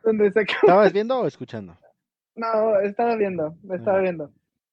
donde 0.04 0.30
se 0.32 0.42
¿Estabas 0.42 0.92
viendo 0.92 1.18
o 1.20 1.26
escuchando? 1.26 1.76
No, 2.36 2.78
estaba 2.80 3.16
viendo, 3.16 3.54
estaba 3.72 3.98
Ah. 3.98 4.02
viendo. 4.02 4.30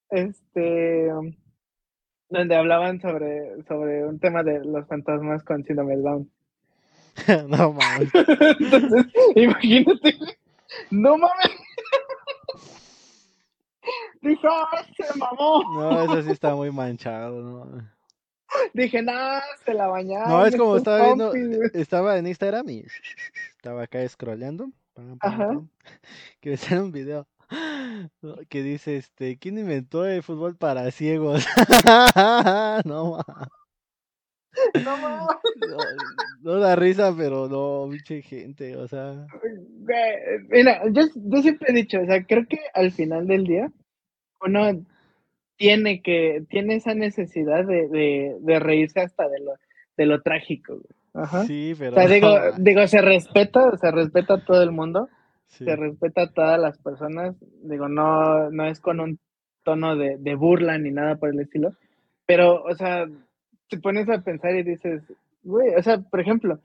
Este, 0.10 1.10
donde 2.30 2.56
hablaban 2.56 3.00
sobre, 3.02 3.64
sobre 3.68 4.06
un 4.06 4.20
tema 4.20 4.44
de 4.44 4.64
los 4.64 4.86
fantasmas 4.88 5.44
con 5.44 5.64
síndrome 5.64 5.98
Down. 5.98 6.30
no 7.48 7.74
mames. 7.74 8.10
Entonces, 8.60 9.06
imagínate, 9.36 10.16
no 10.92 11.18
mames. 11.18 11.52
Dije, 14.24 14.48
"Ah, 14.50 14.86
se 14.96 15.18
mamó. 15.20 15.64
No, 15.74 16.02
eso 16.04 16.24
sí 16.24 16.32
está 16.32 16.56
muy 16.56 16.72
manchado, 16.72 17.42
no. 17.42 17.90
Dije, 18.74 19.02
nah, 19.02 19.42
se 19.66 19.74
la 19.74 19.88
bañaron. 19.88 20.30
No, 20.30 20.46
es 20.46 20.56
como 20.56 20.78
estaba 20.78 21.06
viendo, 21.06 21.32
compis, 21.32 21.58
güey". 21.58 21.70
estaba 21.74 22.18
en 22.18 22.28
Instagram 22.28 22.70
y 22.70 22.86
estaba 23.58 23.84
acá 23.84 24.08
scrolleando, 24.08 24.70
pam, 24.94 25.18
pam, 25.18 25.38
pam, 25.38 25.70
que 26.40 26.52
me 26.52 26.58
sale 26.58 26.82
un 26.82 26.92
video 26.92 27.28
que 28.50 28.64
dice, 28.64 28.98
este, 28.98 29.38
¿quién 29.38 29.58
inventó 29.58 30.06
el 30.06 30.24
fútbol 30.24 30.56
para 30.56 30.90
ciegos? 30.92 31.46
no, 32.86 33.18
ma. 33.18 33.26
No. 34.86 34.98
No, 34.98 35.78
no 36.42 36.60
da 36.60 36.76
risa, 36.76 37.14
pero 37.18 37.50
no, 37.50 37.90
pinche 37.90 38.22
gente, 38.22 38.78
o 38.78 38.88
sea. 38.88 39.26
Mira, 40.50 40.82
yo, 40.92 41.04
yo 41.16 41.42
siempre 41.42 41.72
he 41.72 41.74
dicho, 41.74 42.00
o 42.00 42.06
sea, 42.06 42.24
creo 42.24 42.46
que 42.48 42.60
al 42.74 42.92
final 42.92 43.28
del 43.28 43.46
día 43.46 43.72
uno 44.46 44.86
tiene 45.56 46.02
que, 46.02 46.44
tiene 46.50 46.76
esa 46.76 46.94
necesidad 46.94 47.66
de, 47.66 47.88
de, 47.88 48.38
de 48.40 48.60
reírse 48.60 49.02
hasta 49.02 49.28
de 49.30 49.40
lo, 49.40 49.54
de 49.98 50.06
lo 50.06 50.22
trágico, 50.22 50.74
güey. 50.74 50.86
Ajá. 51.14 51.46
Sí, 51.46 51.76
pero. 51.78 51.92
O 51.92 51.96
sea, 51.96 52.08
digo, 52.08 52.38
digo, 52.58 52.88
se 52.88 53.02
respeta, 53.02 53.78
se 53.78 53.92
respeta 53.92 54.36
a 54.36 54.46
todo 54.46 54.64
el 54.64 54.72
mundo, 54.72 55.10
sí. 55.48 55.64
se 55.64 55.76
respeta 55.76 56.24
a 56.24 56.32
todas 56.32 56.60
las 56.60 56.78
personas, 56.80 57.36
digo, 57.62 57.88
no, 57.88 58.50
no 58.50 58.66
es 58.66 58.80
con 58.80 59.00
un 59.00 59.20
tono 59.64 59.96
de, 59.96 60.18
de 60.18 60.36
burla 60.36 60.78
ni 60.78 60.92
nada 60.92 61.16
por 61.16 61.30
el 61.30 61.40
estilo, 61.40 61.76
pero, 62.26 62.64
o 62.64 62.76
sea, 62.76 63.08
te 63.70 63.78
pones 63.78 64.10
a 64.10 64.22
pensar 64.22 64.56
y 64.56 64.64
dices, 64.64 65.04
güey, 65.44 65.76
o 65.76 65.84
sea, 65.84 66.00
por 66.00 66.20
ejemplo, 66.20 66.60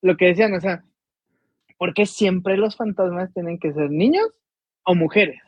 lo 0.00 0.16
que 0.16 0.26
decían, 0.26 0.52
o 0.54 0.60
sea, 0.60 0.84
¿por 1.78 1.94
qué 1.94 2.06
siempre 2.06 2.56
los 2.56 2.76
fantasmas 2.76 3.32
tienen 3.32 3.58
que 3.58 3.72
ser 3.72 3.90
niños 3.90 4.28
o 4.84 4.94
mujeres? 4.94 5.41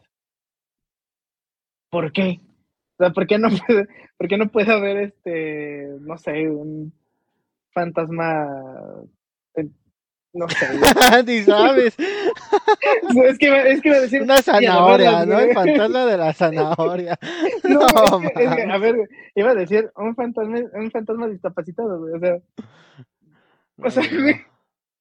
¿Por 1.94 2.10
qué? 2.10 2.40
O 2.98 3.04
sea, 3.04 3.10
¿por 3.10 3.24
qué 3.28 3.38
no 3.38 3.48
puede, 3.66 3.86
por 4.18 4.26
qué 4.26 4.36
no 4.36 4.48
puede 4.50 4.72
haber 4.72 4.96
este, 4.96 5.86
no 6.00 6.18
sé, 6.18 6.48
un 6.48 6.92
fantasma, 7.72 8.48
no 10.32 10.48
sé, 10.48 10.66
Ni 11.26 11.42
sabes. 11.44 11.94
es 13.24 13.38
que, 13.38 13.46
iba- 13.46 13.62
es 13.62 13.80
que 13.80 13.90
a 13.92 14.00
decir 14.00 14.22
Una 14.22 14.38
zanahoria, 14.42 15.24
¿no? 15.24 15.38
El 15.38 15.54
fantasma 15.54 16.04
de 16.06 16.16
la 16.16 16.32
zanahoria. 16.32 17.16
No, 17.62 17.78
No, 17.78 18.20
es 18.24 18.32
que- 18.32 18.44
es 18.44 18.54
que, 18.56 18.62
a 18.62 18.78
ver, 18.78 18.96
iba 19.36 19.50
a 19.52 19.54
decir 19.54 19.92
un 19.94 20.16
fantasma, 20.16 20.58
un 20.72 20.90
fantasma 20.90 21.28
discapacitado, 21.28 22.00
güey, 22.00 22.14
o 22.14 22.18
sea, 22.18 22.38
o 23.78 23.90
sea, 23.90 24.02
No. 24.02 24.32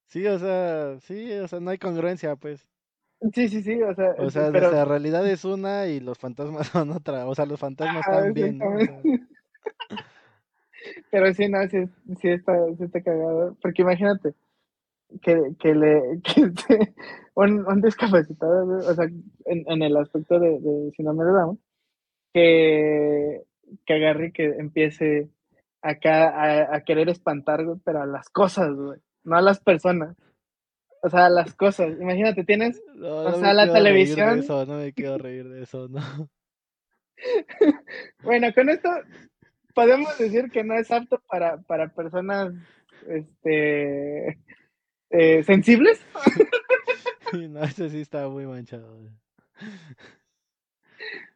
Sí, 0.09 0.27
o 0.27 0.37
sea, 0.37 0.99
sí, 0.99 1.31
o 1.39 1.47
sea, 1.47 1.59
no 1.59 1.71
hay 1.71 1.79
congruencia, 1.79 2.35
pues. 2.35 2.69
Sí, 3.33 3.47
sí, 3.49 3.61
sí, 3.61 3.81
o 3.81 3.93
sea, 3.93 4.15
O 4.17 4.29
sea, 4.29 4.51
pero, 4.51 4.71
la 4.71 4.85
realidad 4.85 5.25
es 5.27 5.45
una 5.45 5.87
y 5.87 5.99
los 5.99 6.17
fantasmas 6.17 6.67
son 6.71 6.91
otra. 6.91 7.27
O 7.27 7.35
sea, 7.35 7.45
los 7.45 7.59
fantasmas 7.59 8.03
Ah, 8.07 8.17
están 8.17 8.33
bien, 8.33 8.57
¿no? 8.57 8.75
O 8.75 8.79
sea, 8.79 8.97
exactamente. 8.97 9.27
pero 11.11 11.33
sí, 11.33 11.47
no, 11.49 11.67
sí, 11.67 11.77
sí 12.19 12.29
está, 12.29 12.53
sí 12.77 12.83
está 12.83 13.01
cagado, 13.01 13.57
porque 13.61 13.81
imagínate 13.83 14.33
que, 15.21 15.41
que 15.59 15.75
le, 15.75 16.21
que 16.23 16.41
este, 16.41 16.93
un, 17.35 17.65
un 17.67 17.81
discapacitado, 17.81 18.77
o 18.77 18.93
sea, 18.93 19.05
en, 19.05 19.63
en 19.67 19.81
el 19.83 19.97
aspecto 19.97 20.39
de, 20.39 20.59
de 20.59 20.91
síndrome 20.95 21.25
de 21.25 21.31
Down, 21.31 21.59
que, 22.33 23.43
que 23.85 23.93
agarre 23.93 24.27
y 24.27 24.31
que 24.31 24.45
empiece 24.45 25.29
acá 25.81 26.29
a, 26.29 26.75
a 26.75 26.81
querer 26.83 27.09
espantar, 27.09 27.61
pero 27.83 28.01
a 28.01 28.05
las 28.05 28.29
cosas, 28.29 28.73
güey, 28.75 28.99
no 29.23 29.37
a 29.37 29.41
las 29.41 29.59
personas. 29.59 30.15
O 31.05 31.09
sea, 31.09 31.29
las 31.29 31.53
cosas. 31.53 31.91
Imagínate, 31.99 32.45
tienes, 32.45 32.81
no, 32.95 33.17
o 33.17 33.31
no 33.31 33.39
sea, 33.39 33.53
la 33.53 33.71
televisión. 33.71 34.39
eso, 34.39 34.65
no 34.65 34.77
me 34.77 34.93
quiero 34.93 35.17
reír 35.17 35.47
de 35.49 35.63
eso, 35.63 35.89
no. 35.89 36.01
bueno, 38.23 38.53
con 38.53 38.69
esto 38.69 38.89
podemos 39.75 40.17
decir 40.17 40.49
que 40.49 40.63
no 40.63 40.75
es 40.75 40.89
apto 40.91 41.21
para, 41.27 41.57
para 41.57 41.89
personas 41.89 42.53
este 43.07 44.39
eh, 45.09 45.43
sensibles. 45.43 46.01
No, 47.49 47.63
ese 47.63 47.89
sí 47.89 47.99
está 48.01 48.29
muy 48.29 48.45
manchado. 48.45 48.95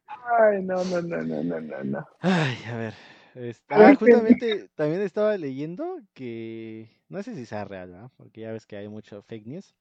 Ay, 0.06 0.62
no, 0.62 0.84
no, 0.84 1.02
no, 1.02 1.24
no, 1.24 1.44
no, 1.44 1.60
no, 1.60 1.84
no. 1.84 2.08
Ay, 2.20 2.56
a 2.72 2.78
ver. 2.78 2.94
Ver, 3.40 3.56
ah, 3.70 3.90
¿qué- 3.92 3.96
justamente 3.96 4.70
también 4.76 5.02
estaba 5.02 5.38
leyendo 5.38 6.00
que, 6.14 6.90
no 7.10 7.22
sé 7.24 7.36
si 7.36 7.46
sea 7.46 7.66
real, 7.66 7.92
¿no? 7.92 8.12
Porque 8.18 8.42
ya 8.42 8.52
ves 8.52 8.66
que 8.66 8.78
hay 8.78 8.88
mucho 8.88 9.22
fake 9.24 9.46
news, 9.48 9.76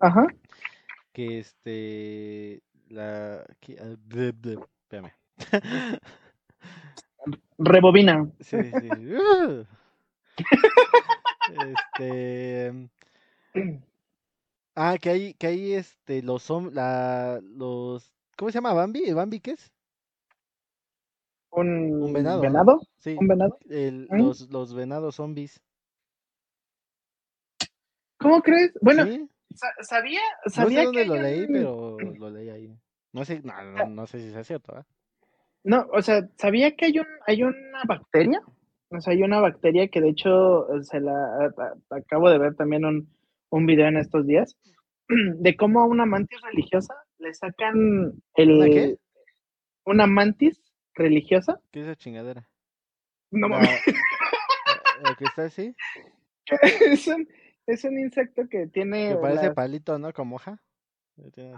Ajá. 0.00 0.26
que 1.12 1.38
este, 1.38 2.62
la, 2.88 3.44
que, 3.60 3.76
ah, 3.80 3.96
bleh, 4.06 4.32
bleh, 4.32 4.58
espérame. 4.82 5.12
Rebobina. 7.58 8.30
Sí, 8.40 8.72
sí. 8.72 9.14
¡uh! 9.14 9.64
Este, 11.48 12.72
ah, 14.74 14.96
que 15.00 15.10
hay, 15.10 15.34
que 15.34 15.46
hay 15.46 15.72
este, 15.74 16.22
los, 16.22 16.48
la, 16.72 17.40
los, 17.42 18.12
¿cómo 18.36 18.50
se 18.50 18.56
llama? 18.56 18.72
¿Bambi? 18.74 19.04
¿El 19.04 19.14
Bambi 19.14 19.40
qué 19.40 19.52
es? 19.52 19.72
Un, 21.50 22.02
Un 22.02 22.12
venado. 22.12 22.42
Sí, 22.98 23.16
Un 23.18 23.26
venado. 23.28 23.58
el, 23.70 24.06
¿Mm? 24.10 24.18
los, 24.18 24.50
los 24.50 24.74
venados 24.74 25.16
zombies. 25.16 25.60
¿Cómo 28.18 28.42
crees? 28.42 28.72
Bueno, 28.80 29.04
¿Sí? 29.04 29.28
sa- 29.54 29.72
sabía, 29.82 30.20
No 30.44 30.50
sé 30.50 30.60
sabía 30.60 30.84
dónde 30.84 31.02
que 31.02 31.08
lo 31.08 31.14
leí, 31.16 31.40
un- 31.46 31.52
pero 31.52 31.98
lo 32.18 32.30
leí 32.30 32.48
ahí. 32.50 32.78
No 33.12 33.24
sé, 33.24 33.40
no, 33.42 33.62
no, 33.62 33.86
no 33.86 34.06
sé 34.06 34.20
si 34.20 34.30
sea 34.30 34.44
cierto, 34.44 34.72
¿verdad? 34.72 34.86
No, 35.64 35.86
o 35.92 36.02
sea, 36.02 36.28
sabía 36.36 36.76
que 36.76 36.86
hay 36.86 36.98
un, 36.98 37.06
hay 37.26 37.42
una 37.42 37.82
bacteria, 37.86 38.40
o 38.90 39.00
sea, 39.00 39.12
hay 39.12 39.22
una 39.22 39.40
bacteria 39.40 39.88
que 39.88 40.00
de 40.00 40.10
hecho 40.10 40.72
eh, 40.74 40.82
se 40.82 41.00
la 41.00 41.12
a- 41.12 41.62
a- 41.90 41.96
acabo 41.96 42.30
de 42.30 42.38
ver 42.38 42.54
también 42.54 42.84
un, 42.84 43.08
un 43.50 43.66
video 43.66 43.86
en 43.88 43.96
estos 43.96 44.26
días 44.26 44.56
de 45.08 45.56
cómo 45.56 45.80
a 45.80 45.86
una 45.86 46.06
mantis 46.06 46.40
religiosa 46.42 46.94
le 47.18 47.32
sacan 47.34 48.12
el 48.34 48.52
¿Una 48.52 48.66
qué? 48.66 48.96
una 49.84 50.06
mantis 50.06 50.60
religiosa. 50.98 51.60
¿Qué 51.70 51.80
es 51.80 51.86
esa 51.86 51.96
chingadera? 51.96 52.48
No 53.30 53.48
mames, 53.48 53.80
la 55.02 55.14
que 55.16 55.24
está 55.24 55.44
así, 55.44 55.74
es 56.92 57.06
un, 57.08 57.28
es 57.66 57.84
un 57.84 57.98
insecto 57.98 58.48
que 58.50 58.66
tiene 58.66 59.10
que 59.10 59.16
parece 59.16 59.46
las- 59.46 59.54
palito, 59.54 59.98
¿no? 59.98 60.12
Como 60.12 60.36
hoja. 60.36 60.58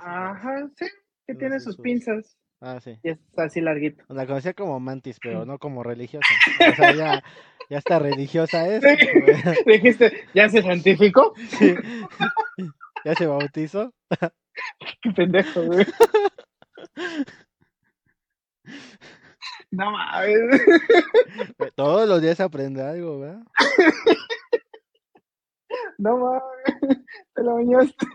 Ajá, 0.02 0.68
sí, 0.76 0.86
que 1.26 1.34
tiene 1.34 1.60
sus 1.60 1.74
sus- 1.76 1.82
pinzas 1.82 2.36
Ah, 2.62 2.80
sí. 2.80 2.98
y 3.02 3.10
es 3.10 3.18
así 3.36 3.60
larguito. 3.60 4.04
La 4.08 4.26
conocía 4.26 4.52
como 4.54 4.78
mantis, 4.80 5.18
pero 5.22 5.44
no 5.46 5.58
como 5.58 5.82
religiosa. 5.82 6.26
O 6.72 6.74
sea, 6.74 6.92
ya, 6.94 7.22
ya 7.70 7.78
está 7.78 7.98
religiosa 7.98 8.66
es. 8.74 8.82
Dijiste, 9.64 10.24
¿ya 10.34 10.48
se 10.48 10.62
santificó? 10.62 11.34
Sí. 11.58 11.74
Ya 13.04 13.14
se 13.14 13.26
bautizó. 13.26 13.94
Qué 15.00 15.10
pendejo, 15.12 15.62
güey. 15.62 15.86
No 19.70 19.90
mames. 19.92 20.60
Todos 21.76 22.08
los 22.08 22.20
días 22.20 22.40
aprende 22.40 22.82
algo, 22.82 23.20
¿verdad? 23.20 23.42
No 25.98 26.16
mames. 26.16 26.98
Te 27.34 27.42
lo 27.42 27.54
bañaste. 27.54 28.06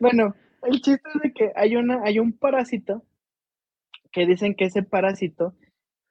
Bueno, 0.00 0.34
el 0.62 0.80
chiste 0.80 1.02
es 1.14 1.22
de 1.22 1.32
que 1.32 1.52
hay 1.54 1.76
una, 1.76 2.02
hay 2.04 2.18
un 2.18 2.32
parásito 2.36 3.02
que 4.10 4.26
dicen 4.26 4.54
que 4.54 4.66
ese 4.66 4.82
parásito 4.82 5.54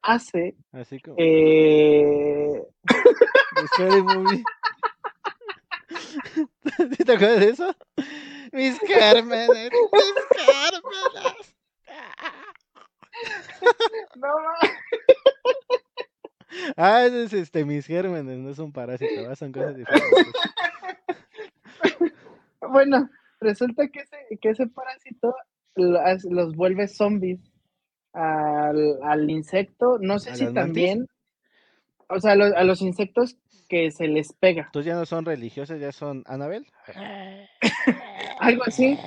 hace 0.04 0.56
Así 0.72 1.00
como. 1.00 1.16
eh, 1.18 2.64
de 2.84 3.68
Scary 3.74 4.02
Movie. 4.04 4.44
¿Sí 6.98 7.04
te 7.04 7.14
acuerdas 7.14 7.40
de 7.40 7.50
eso? 7.50 7.76
Mis 8.52 8.80
gérmenes, 8.80 9.50
mis. 9.72 11.57
No. 14.16 14.28
Ah, 16.76 17.06
ese 17.06 17.24
es 17.24 17.34
este, 17.34 17.66
mis 17.66 17.86
gérmenes, 17.86 18.40
no 18.40 18.50
es 18.50 18.60
un 18.60 18.72
parásito, 18.72 19.22
¿verdad? 19.22 19.36
Son 19.36 19.52
cosas 19.52 19.76
diferentes. 19.76 20.12
Bueno, 22.70 23.10
resulta 23.40 23.88
que 23.88 24.02
ese, 24.02 24.18
que 24.42 24.50
ese 24.50 24.68
parásito 24.68 25.36
los 25.76 26.56
vuelve 26.56 26.88
zombies 26.88 27.40
al, 28.14 29.02
al 29.04 29.30
insecto. 29.30 29.98
No 30.00 30.20
sé 30.20 30.32
¿A 30.32 30.36
si 30.36 30.44
mantis? 30.46 30.62
también, 30.62 31.08
o 32.10 32.20
sea, 32.20 32.34
a 32.34 32.36
los, 32.36 32.52
a 32.54 32.64
los 32.64 32.82
insectos 32.82 33.38
que 33.70 33.92
se 33.92 34.08
les 34.08 34.34
pega. 34.34 34.64
Entonces 34.66 34.92
ya 34.92 34.98
no 34.98 35.06
son 35.06 35.26
religiosas, 35.26 35.80
ya 35.80 35.92
son 35.92 36.24
Anabel. 36.26 36.66
Algo 38.40 38.64
así. 38.66 38.98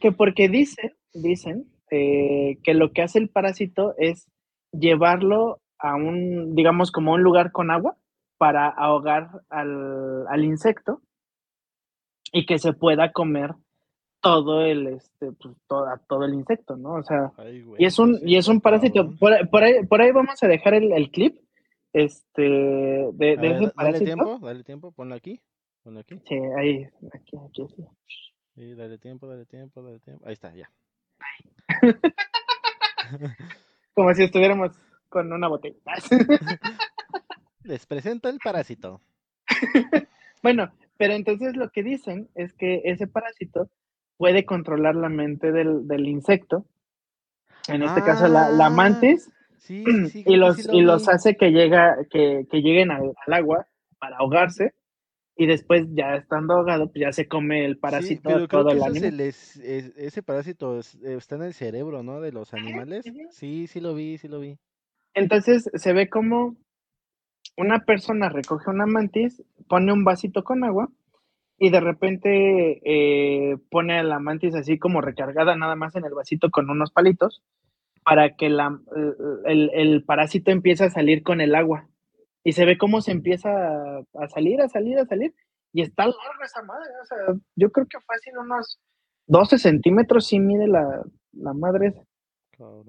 Que 0.00 0.12
porque 0.12 0.48
dicen, 0.48 0.94
dicen 1.12 1.66
eh, 1.90 2.58
que 2.62 2.74
lo 2.74 2.92
que 2.92 3.02
hace 3.02 3.18
el 3.18 3.28
parásito 3.28 3.94
es 3.98 4.28
llevarlo 4.72 5.60
a 5.78 5.94
un, 5.96 6.54
digamos, 6.54 6.90
como 6.92 7.12
un 7.12 7.22
lugar 7.22 7.52
con 7.52 7.70
agua 7.70 7.96
para 8.38 8.68
ahogar 8.68 9.42
al, 9.48 10.26
al 10.28 10.44
insecto 10.44 11.02
y 12.32 12.46
que 12.46 12.58
se 12.58 12.72
pueda 12.72 13.12
comer 13.12 13.54
todo 14.20 14.64
el, 14.64 14.86
este, 14.88 15.32
pues, 15.32 15.56
toda, 15.66 15.98
todo 16.06 16.24
el 16.26 16.34
insecto, 16.34 16.76
¿no? 16.76 16.94
O 16.94 17.02
sea, 17.02 17.32
Ay, 17.38 17.62
güey, 17.62 17.82
y 17.82 17.86
es 17.86 17.98
un, 17.98 18.16
sí 18.16 18.22
y 18.26 18.36
es 18.36 18.48
un 18.48 18.60
parásito. 18.60 19.10
Por, 19.18 19.32
ahí- 19.32 19.46
por, 19.46 19.62
ahí, 19.64 19.84
por 19.86 20.00
ahí 20.02 20.12
vamos 20.12 20.42
a 20.42 20.46
dejar 20.48 20.74
el, 20.74 20.92
el 20.92 21.10
clip, 21.10 21.38
este, 21.92 22.42
de, 22.42 23.08
A 23.08 23.12
de 23.14 23.36
ver, 23.36 23.52
ese 23.52 23.64
da- 23.66 23.72
dale 23.72 23.72
parásito. 23.74 24.04
tiempo, 24.04 24.38
dale 24.40 24.64
tiempo, 24.64 24.92
ponlo 24.92 25.14
aquí, 25.14 25.40
ponlo 25.82 26.00
aquí. 26.00 26.20
Sí, 26.28 26.34
ahí, 26.58 26.84
aquí, 27.14 27.36
aquí, 27.48 27.66
sí. 27.74 27.84
Sí, 28.54 28.74
dale 28.74 28.98
tiempo, 28.98 29.26
dale 29.26 29.46
tiempo, 29.46 29.82
dale 29.82 30.00
tiempo. 30.00 30.26
Ahí 30.26 30.34
está, 30.34 30.54
ya. 30.54 30.70
Como 33.94 34.14
si 34.14 34.24
estuviéramos 34.24 34.72
con 35.08 35.32
una 35.32 35.48
botella. 35.48 35.76
Les 37.64 37.86
presento 37.86 38.28
el 38.28 38.38
parásito. 38.38 39.00
Bueno, 40.42 40.72
pero 40.96 41.12
entonces 41.12 41.54
lo 41.54 41.68
que 41.68 41.82
dicen 41.82 42.30
es 42.34 42.54
que 42.54 42.80
ese 42.84 43.06
parásito 43.06 43.68
puede 44.16 44.46
controlar 44.46 44.94
la 44.94 45.10
mente 45.10 45.52
del, 45.52 45.86
del 45.86 46.08
insecto, 46.08 46.64
en 47.68 47.82
este 47.82 48.02
caso 48.02 48.26
la, 48.26 48.48
la 48.48 48.66
Ah, 48.66 48.70
mantis, 48.70 49.30
Sí, 49.58 49.84
sí, 49.84 50.06
sí, 50.08 50.24
y 50.26 50.36
los, 50.36 50.56
sí 50.56 50.68
lo 50.68 50.74
y 50.74 50.80
los 50.80 51.08
hace 51.08 51.36
que, 51.36 51.50
llega, 51.50 51.98
que, 52.10 52.46
que 52.50 52.62
lleguen 52.62 52.90
al, 52.90 53.12
al 53.26 53.32
agua 53.34 53.66
para 53.98 54.16
ahogarse, 54.16 54.72
y 55.40 55.46
después 55.46 55.86
ya 55.94 56.16
estando 56.16 56.52
ahogado, 56.52 56.88
pues 56.92 57.00
ya 57.00 57.12
se 57.12 57.26
come 57.26 57.64
el 57.64 57.72
Sí, 57.72 57.80
parásito 57.80 58.46
creo 58.46 58.46
todo 58.46 58.72
que 58.72 58.76
el 58.76 58.82
ánimo. 58.82 59.00
se 59.00 59.10
les, 59.10 59.56
es- 59.56 59.92
ese 59.96 60.22
parásito 60.22 60.78
es- 60.78 60.96
eh, 60.96 61.14
está 61.16 61.36
en 61.36 61.44
el 61.44 61.54
cerebro, 61.54 62.02
¿no? 62.02 62.20
De 62.20 62.30
los 62.30 62.52
animales. 62.52 63.06
Sí, 63.30 63.66
sí 63.66 63.80
lo 63.80 63.94
vi, 63.94 64.18
sí 64.18 64.28
lo 64.28 64.38
vi. 64.40 64.58
Entonces 65.14 65.70
se 65.74 65.92
ve 65.94 66.10
como 66.10 66.56
una 67.56 67.80
persona 67.86 68.28
recoge 68.28 68.70
una 68.70 68.86
mantis, 68.86 69.42
pone 69.68 69.92
un 69.92 70.04
vasito 70.04 70.44
con 70.44 70.62
agua 70.62 70.90
y 71.58 71.70
de 71.70 71.80
repente 71.80 72.80
eh, 72.84 73.56
pone 73.70 73.98
a 73.98 74.02
la 74.02 74.18
mantis 74.18 74.54
así 74.54 74.78
como 74.78 75.00
recargada 75.00 75.56
nada 75.56 75.76
más 75.76 75.96
en 75.96 76.04
el 76.04 76.14
vasito 76.14 76.50
con 76.50 76.70
unos 76.70 76.90
palitos 76.90 77.42
para 78.04 78.36
que 78.36 78.50
la, 78.50 78.78
el, 79.46 79.70
el 79.74 80.04
parásito 80.04 80.50
empiece 80.50 80.84
a 80.84 80.90
salir 80.90 81.22
con 81.22 81.40
el 81.40 81.54
agua. 81.54 81.88
Y 82.44 82.52
se 82.52 82.64
ve 82.64 82.78
cómo 82.78 83.00
se 83.00 83.12
empieza 83.12 83.50
a, 83.50 84.02
a 84.14 84.28
salir, 84.28 84.60
a 84.60 84.68
salir, 84.68 84.98
a 84.98 85.06
salir. 85.06 85.34
Y 85.72 85.82
está 85.82 86.04
larga 86.06 86.44
esa 86.44 86.62
madre. 86.62 86.90
O 87.02 87.04
sea, 87.04 87.18
yo 87.56 87.70
creo 87.70 87.86
que 87.86 87.98
fácil 88.00 88.38
unos 88.38 88.80
12 89.26 89.58
centímetros 89.58 90.26
sí 90.26 90.40
mide 90.40 90.66
la, 90.66 91.02
la 91.32 91.52
madre 91.52 91.88
esa 91.88 92.02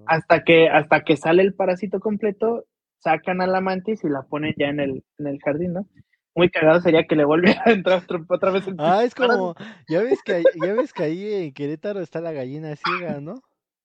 hasta 0.05 0.43
que 0.43 0.69
hasta 0.69 1.03
que 1.03 1.17
sale 1.17 1.41
el 1.41 1.53
parásito 1.53 1.99
completo, 1.99 2.65
sacan 2.99 3.41
a 3.41 3.47
la 3.47 3.61
mantis 3.61 4.03
y 4.03 4.09
la 4.09 4.23
ponen 4.23 4.53
ya 4.57 4.67
en 4.67 4.79
el, 4.79 5.03
en 5.17 5.27
el 5.27 5.39
jardín, 5.39 5.73
¿no? 5.73 5.87
Muy 6.35 6.49
cagado 6.49 6.79
sería 6.81 7.05
que 7.07 7.15
le 7.15 7.25
volviera 7.25 7.61
a 7.65 7.71
entrar 7.71 8.03
otra 8.29 8.51
vez 8.51 8.67
el 8.67 8.75
Ah, 8.79 9.03
es 9.03 9.13
como, 9.15 9.55
ya 9.87 10.01
ves 10.01 10.21
que, 10.23 10.43
ya 10.63 10.73
ves 10.73 10.93
que 10.93 11.03
ahí 11.03 11.33
en 11.33 11.53
Querétaro 11.53 11.99
está 11.99 12.21
la 12.21 12.31
gallina 12.31 12.75
ciega, 12.75 13.19
¿no? 13.19 13.41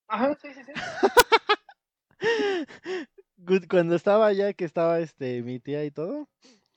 Ajá, 0.09 0.37
sí, 0.41 0.49
sí, 0.55 0.61
sí. 0.65 0.73
Cu- 3.47 3.67
Cuando 3.69 3.95
estaba 3.95 4.27
allá, 4.27 4.53
que 4.53 4.65
estaba 4.65 4.99
este 5.01 5.43
mi 5.43 5.59
tía 5.61 5.85
y 5.85 5.91
todo, 5.91 6.29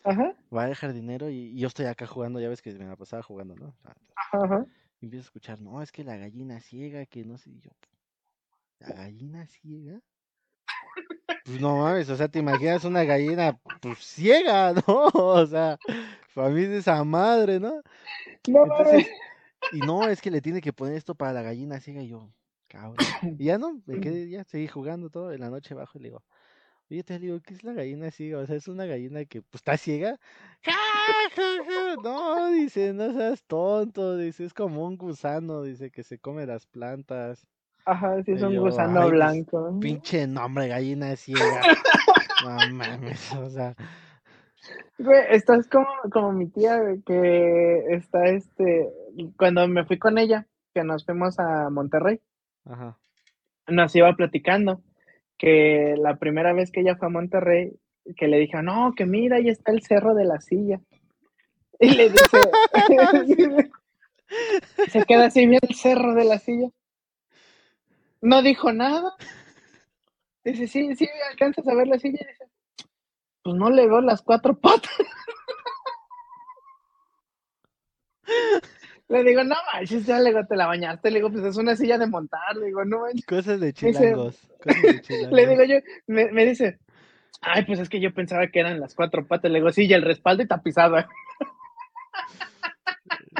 Ajá, 0.03 0.35
va 0.55 0.67
el 0.67 0.75
jardinero 0.75 1.29
y, 1.29 1.35
y 1.37 1.59
yo 1.59 1.67
estoy 1.67 1.85
acá 1.87 2.05
jugando, 2.07 2.39
ya 2.39 2.49
ves 2.49 2.61
que 2.61 2.73
me 2.73 2.85
la 2.85 2.95
pasaba 2.95 3.23
jugando, 3.23 3.55
¿no? 3.55 3.75
Ah, 3.83 3.95
ajá, 4.15 4.43
ajá. 4.45 4.65
Y 5.01 5.05
empiezo 5.05 5.23
a 5.23 5.27
escuchar, 5.27 5.59
no, 5.61 5.81
es 5.81 5.91
que 5.91 6.05
la 6.05 6.15
gallina 6.15 6.61
ciega, 6.61 7.05
que 7.05 7.25
no 7.25 7.37
sé, 7.37 7.49
y 7.51 7.59
yo, 7.59 7.71
¿la 8.79 8.91
gallina 8.91 9.45
ciega? 9.47 10.01
Pues 11.43 11.59
no 11.59 11.77
mames, 11.77 12.09
o 12.09 12.15
sea, 12.15 12.27
te 12.27 12.39
imaginas 12.39 12.83
una 12.85 13.03
gallina, 13.03 13.59
pues 13.79 13.99
ciega, 13.99 14.73
¿no? 14.87 15.05
O 15.13 15.45
sea, 15.47 15.79
para 16.33 16.49
mí 16.49 16.61
es 16.63 16.69
esa 16.69 17.03
madre, 17.03 17.59
¿no? 17.59 17.81
No, 18.47 18.63
Entonces, 18.63 19.15
y 19.69 19.83
no, 19.83 20.09
es 20.09 20.21
que 20.21 20.31
le 20.31 20.41
tiene 20.41 20.61
que 20.61 20.73
poner 20.73 20.95
esto 20.95 21.15
para 21.15 21.33
la 21.33 21.41
gallina 21.43 21.79
ciega, 21.81 22.03
y 22.03 22.09
yo, 22.09 22.33
cabrón. 22.67 23.19
Y 23.37 23.45
ya 23.45 23.57
no, 23.59 23.81
me 23.85 23.99
quedé, 23.99 24.29
ya 24.29 24.43
seguí 24.45 24.67
jugando 24.67 25.09
todo, 25.09 25.33
en 25.33 25.41
la 25.41 25.49
noche 25.49 25.73
bajo 25.75 25.97
y 25.99 26.01
le 26.03 26.09
digo, 26.09 26.25
oye, 26.91 27.03
te 27.03 27.19
digo, 27.19 27.39
¿qué 27.41 27.53
es 27.53 27.63
la 27.63 27.73
gallina 27.73 28.11
ciega? 28.11 28.39
O 28.39 28.45
sea, 28.45 28.55
es 28.55 28.67
una 28.67 28.85
gallina 28.85 29.25
que, 29.25 29.41
pues, 29.41 29.55
está 29.61 29.77
ciega. 29.77 30.19
No, 32.03 32.49
dice, 32.51 32.93
no 32.93 33.11
seas 33.13 33.43
tonto, 33.45 34.17
dice, 34.17 34.45
es 34.45 34.53
como 34.53 34.85
un 34.85 34.97
gusano, 34.97 35.63
dice, 35.63 35.91
que 35.91 36.03
se 36.03 36.19
come 36.19 36.45
las 36.45 36.65
plantas. 36.67 37.47
ajá, 37.85 38.23
sí 38.23 38.31
es 38.33 38.41
Y 38.41 38.43
un 38.43 38.53
yo, 38.53 38.61
gusano 38.61 39.01
ay, 39.01 39.11
pues, 39.11 39.11
blanco. 39.11 39.79
Pinche 39.79 40.27
nombre, 40.27 40.67
gallina 40.67 41.15
ciega. 41.15 41.71
No 42.39 42.67
mames, 42.67 43.33
o 43.33 43.49
sea, 43.49 43.75
Güey, 44.97 45.23
estás 45.29 45.67
como, 45.67 45.87
como 46.11 46.31
mi 46.33 46.47
tía, 46.49 46.79
que 47.05 47.85
está 47.89 48.25
este, 48.25 48.89
cuando 49.37 49.67
me 49.67 49.85
fui 49.85 49.97
con 49.97 50.17
ella, 50.17 50.47
que 50.73 50.83
nos 50.83 51.05
fuimos 51.05 51.39
a 51.39 51.69
Monterrey, 51.69 52.21
ajá. 52.65 52.97
nos 53.67 53.95
iba 53.95 54.13
platicando 54.15 54.81
que 55.39 55.95
la 55.97 56.17
primera 56.17 56.53
vez 56.53 56.69
que 56.69 56.81
ella 56.81 56.97
fue 56.97 57.07
a 57.07 57.11
Monterrey, 57.11 57.71
que 58.15 58.27
le 58.27 58.37
dijo, 58.37 58.61
no, 58.61 58.93
que 58.95 59.05
mira, 59.05 59.37
ahí 59.37 59.49
está 59.49 59.71
el 59.71 59.81
cerro 59.81 60.13
de 60.13 60.25
la 60.25 60.39
silla. 60.41 60.81
Y 61.79 61.91
le 61.91 62.09
dice, 62.09 62.37
se 64.89 65.05
queda 65.05 65.27
así 65.27 65.47
bien 65.47 65.61
el 65.67 65.75
cerro 65.75 66.13
de 66.13 66.25
la 66.25 66.37
silla. 66.39 66.69
No 68.21 68.41
dijo 68.41 68.73
nada. 68.73 69.15
Dice, 70.43 70.67
sí, 70.67 70.93
sí, 70.95 71.07
alcanzas 71.29 71.65
a 71.67 71.73
ver 71.73 71.87
la 71.87 71.97
silla. 71.97 72.19
Dice, 72.27 72.45
pues 73.41 73.55
no 73.55 73.69
le 73.69 73.87
veo 73.87 74.01
las 74.01 74.21
cuatro 74.21 74.59
patas. 74.59 74.91
Le 79.09 79.23
digo, 79.23 79.43
no 79.43 79.55
manches, 79.73 80.05
ya 80.05 80.19
le 80.19 80.29
digo, 80.29 80.45
te 80.45 80.55
la 80.55 80.67
bañaste. 80.67 81.09
Le 81.09 81.17
digo, 81.17 81.31
pues 81.31 81.43
es 81.43 81.57
una 81.57 81.75
silla 81.75 81.97
de 81.97 82.07
montar. 82.07 82.55
Le 82.55 82.67
digo, 82.67 82.85
no 82.85 82.99
manches. 83.01 83.25
Cosas 83.25 83.59
de 83.59 83.73
chilangos. 83.73 84.39
Cosas 84.63 84.81
de 84.81 84.93
Le 84.93 85.01
chilangos. 85.01 85.49
digo 85.49 85.63
yo, 85.63 85.75
me, 86.07 86.31
me 86.31 86.45
dice, 86.45 86.79
ay, 87.41 87.65
pues 87.65 87.79
es 87.79 87.89
que 87.89 87.99
yo 87.99 88.13
pensaba 88.13 88.47
que 88.47 88.59
eran 88.59 88.79
las 88.79 88.93
cuatro 88.93 89.25
patas. 89.27 89.51
Le 89.51 89.59
digo, 89.59 89.71
sí, 89.71 89.85
y 89.85 89.93
el 89.93 90.03
respaldo 90.03 90.43
y 90.43 90.47
tapizada. 90.47 91.09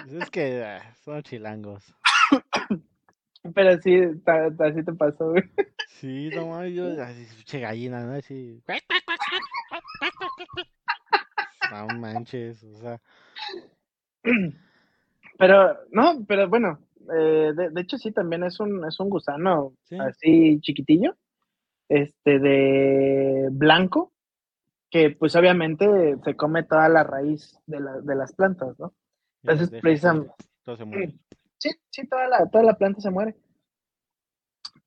Es 0.08 0.30
que 0.32 0.64
ah, 0.64 0.96
son 1.04 1.22
chilangos. 1.22 1.94
Pero 3.54 3.80
sí, 3.82 3.96
así 4.26 4.84
te 4.84 4.94
pasó, 4.94 5.32
güey. 5.32 5.44
Sí, 5.88 6.30
no 6.34 6.48
mames, 6.48 6.74
yo 6.74 6.86
así, 7.04 7.26
pinche 7.36 7.60
gallina, 7.60 8.04
¿no? 8.06 8.14
Así. 8.14 8.62
No 11.72 11.88
manches, 12.00 12.64
o 12.64 12.76
sea. 12.80 13.02
Pero, 15.40 15.78
no, 15.92 16.26
pero 16.28 16.50
bueno, 16.50 16.80
eh, 17.18 17.54
de, 17.56 17.70
de 17.70 17.82
hecho 17.82 17.98
sí, 17.98 18.12
también 18.12 18.44
es 18.44 18.60
un, 18.60 18.86
es 18.86 19.00
un 19.00 19.10
gusano 19.10 19.74
Sí. 19.86 19.98
así 19.98 20.60
chiquitillo, 20.60 21.16
este, 21.88 22.40
de 22.40 23.48
blanco, 23.52 24.12
que 24.92 25.12
pues 25.12 25.36
obviamente 25.38 26.18
se 26.26 26.36
come 26.36 26.64
toda 26.64 26.90
la 26.90 27.04
raíz 27.06 27.58
de, 27.68 27.80
la, 27.80 28.02
de 28.02 28.16
las 28.16 28.34
plantas, 28.34 28.78
¿no? 28.80 28.94
Entonces, 29.44 29.80
precisamente, 29.82 30.34
Todo 30.66 30.76
se 30.76 30.84
muere. 30.84 31.14
sí, 31.58 31.70
sí, 31.90 32.06
toda 32.08 32.28
la, 32.28 32.50
toda 32.50 32.66
la 32.66 32.74
planta 32.78 33.00
se 33.00 33.10
muere. 33.10 33.36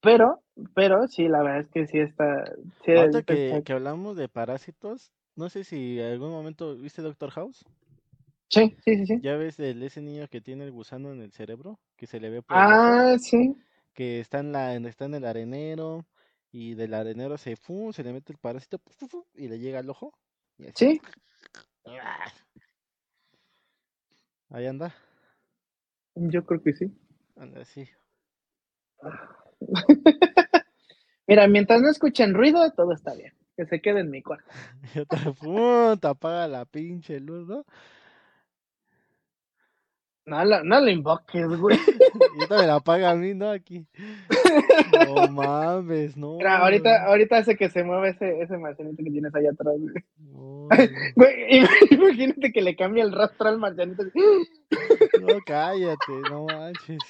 Pero, 0.02 0.42
pero 0.74 1.08
sí, 1.08 1.28
la 1.28 1.42
verdad 1.42 1.60
es 1.60 1.68
que 1.70 1.86
sí 1.86 1.98
está... 1.98 2.44
Sí, 2.84 2.92
Ahorita 2.92 3.22
que, 3.22 3.62
que 3.64 3.72
hablamos 3.72 4.16
de 4.18 4.28
parásitos, 4.28 5.12
no 5.34 5.48
sé 5.48 5.64
si 5.64 5.98
en 5.98 6.12
algún 6.12 6.30
momento 6.30 6.76
viste 6.76 7.00
Doctor 7.00 7.30
House. 7.30 7.64
Sí, 8.52 8.76
sí, 8.84 8.96
sí, 8.98 9.06
sí. 9.06 9.20
Ya 9.22 9.36
ves 9.36 9.58
el, 9.58 9.82
ese 9.82 10.02
niño 10.02 10.28
que 10.28 10.40
tiene 10.40 10.64
el 10.64 10.72
gusano 10.72 11.12
en 11.12 11.20
el 11.20 11.32
cerebro, 11.32 11.80
que 11.96 12.06
se 12.06 12.20
le 12.20 12.30
ve 12.30 12.42
por 12.42 12.56
el 12.56 12.62
Ah, 12.62 13.16
sí. 13.18 13.56
que 13.94 14.20
está 14.20 14.40
en 14.40 14.52
la, 14.52 14.74
está 14.74 15.06
en 15.06 15.14
el 15.14 15.24
arenero 15.24 16.06
y 16.50 16.74
del 16.74 16.94
arenero 16.94 17.38
se 17.38 17.56
¡fum! 17.56 17.92
se 17.92 18.02
le 18.02 18.12
mete 18.12 18.32
el 18.32 18.38
parásito 18.38 18.80
y 19.34 19.48
le 19.48 19.58
llega 19.58 19.78
al 19.78 19.90
ojo. 19.90 20.12
y 20.58 20.66
así, 20.66 20.74
Sí, 20.76 21.00
¡ah! 21.86 22.24
Ahí 24.50 24.66
anda, 24.66 24.94
yo 26.14 26.44
creo 26.44 26.62
que 26.62 26.74
sí. 26.74 26.92
anda 27.36 27.62
así. 27.62 27.88
Mira, 31.26 31.48
mientras 31.48 31.80
no 31.80 31.88
escuchen 31.88 32.34
ruido, 32.34 32.70
todo 32.72 32.92
está 32.92 33.14
bien. 33.14 33.32
Que 33.56 33.66
se 33.66 33.80
quede 33.80 34.00
en 34.00 34.10
mi 34.10 34.22
cuarto. 34.22 34.50
Y 34.94 34.98
otra, 34.98 35.32
¡fum! 35.32 35.96
te 35.98 36.08
apaga 36.08 36.48
la 36.48 36.64
pinche 36.66 37.20
luz, 37.20 37.46
¿no? 37.46 37.64
No, 40.24 40.44
lo- 40.44 40.62
no 40.62 40.80
lo 40.80 40.88
invoques, 40.88 41.46
güey. 41.58 41.76
Y 41.76 41.80
ahorita 42.38 42.56
me 42.58 42.66
la 42.66 42.74
apaga 42.76 43.10
a 43.10 43.16
mí, 43.16 43.34
¿no? 43.34 43.50
Aquí. 43.50 43.86
No 45.06 45.26
mames, 45.30 46.16
no. 46.16 46.36
Mira, 46.36 46.58
ahorita, 46.58 47.06
ahorita 47.06 47.38
hace 47.38 47.56
que 47.56 47.68
se 47.68 47.82
mueva 47.82 48.08
ese, 48.08 48.40
ese 48.40 48.56
marcianito 48.56 49.02
que 49.02 49.10
tienes 49.10 49.34
allá 49.34 49.50
atrás, 49.50 49.74
güey. 49.78 49.94
No, 50.18 50.68
Güey, 51.16 51.58
im- 51.60 51.68
imagínate 51.90 52.52
que 52.52 52.62
le 52.62 52.76
cambie 52.76 53.02
el 53.02 53.10
rastro 53.12 53.48
al 53.48 53.58
marcianito. 53.58 54.04
no, 55.20 55.38
cállate, 55.44 56.12
no 56.30 56.44
manches. 56.46 57.00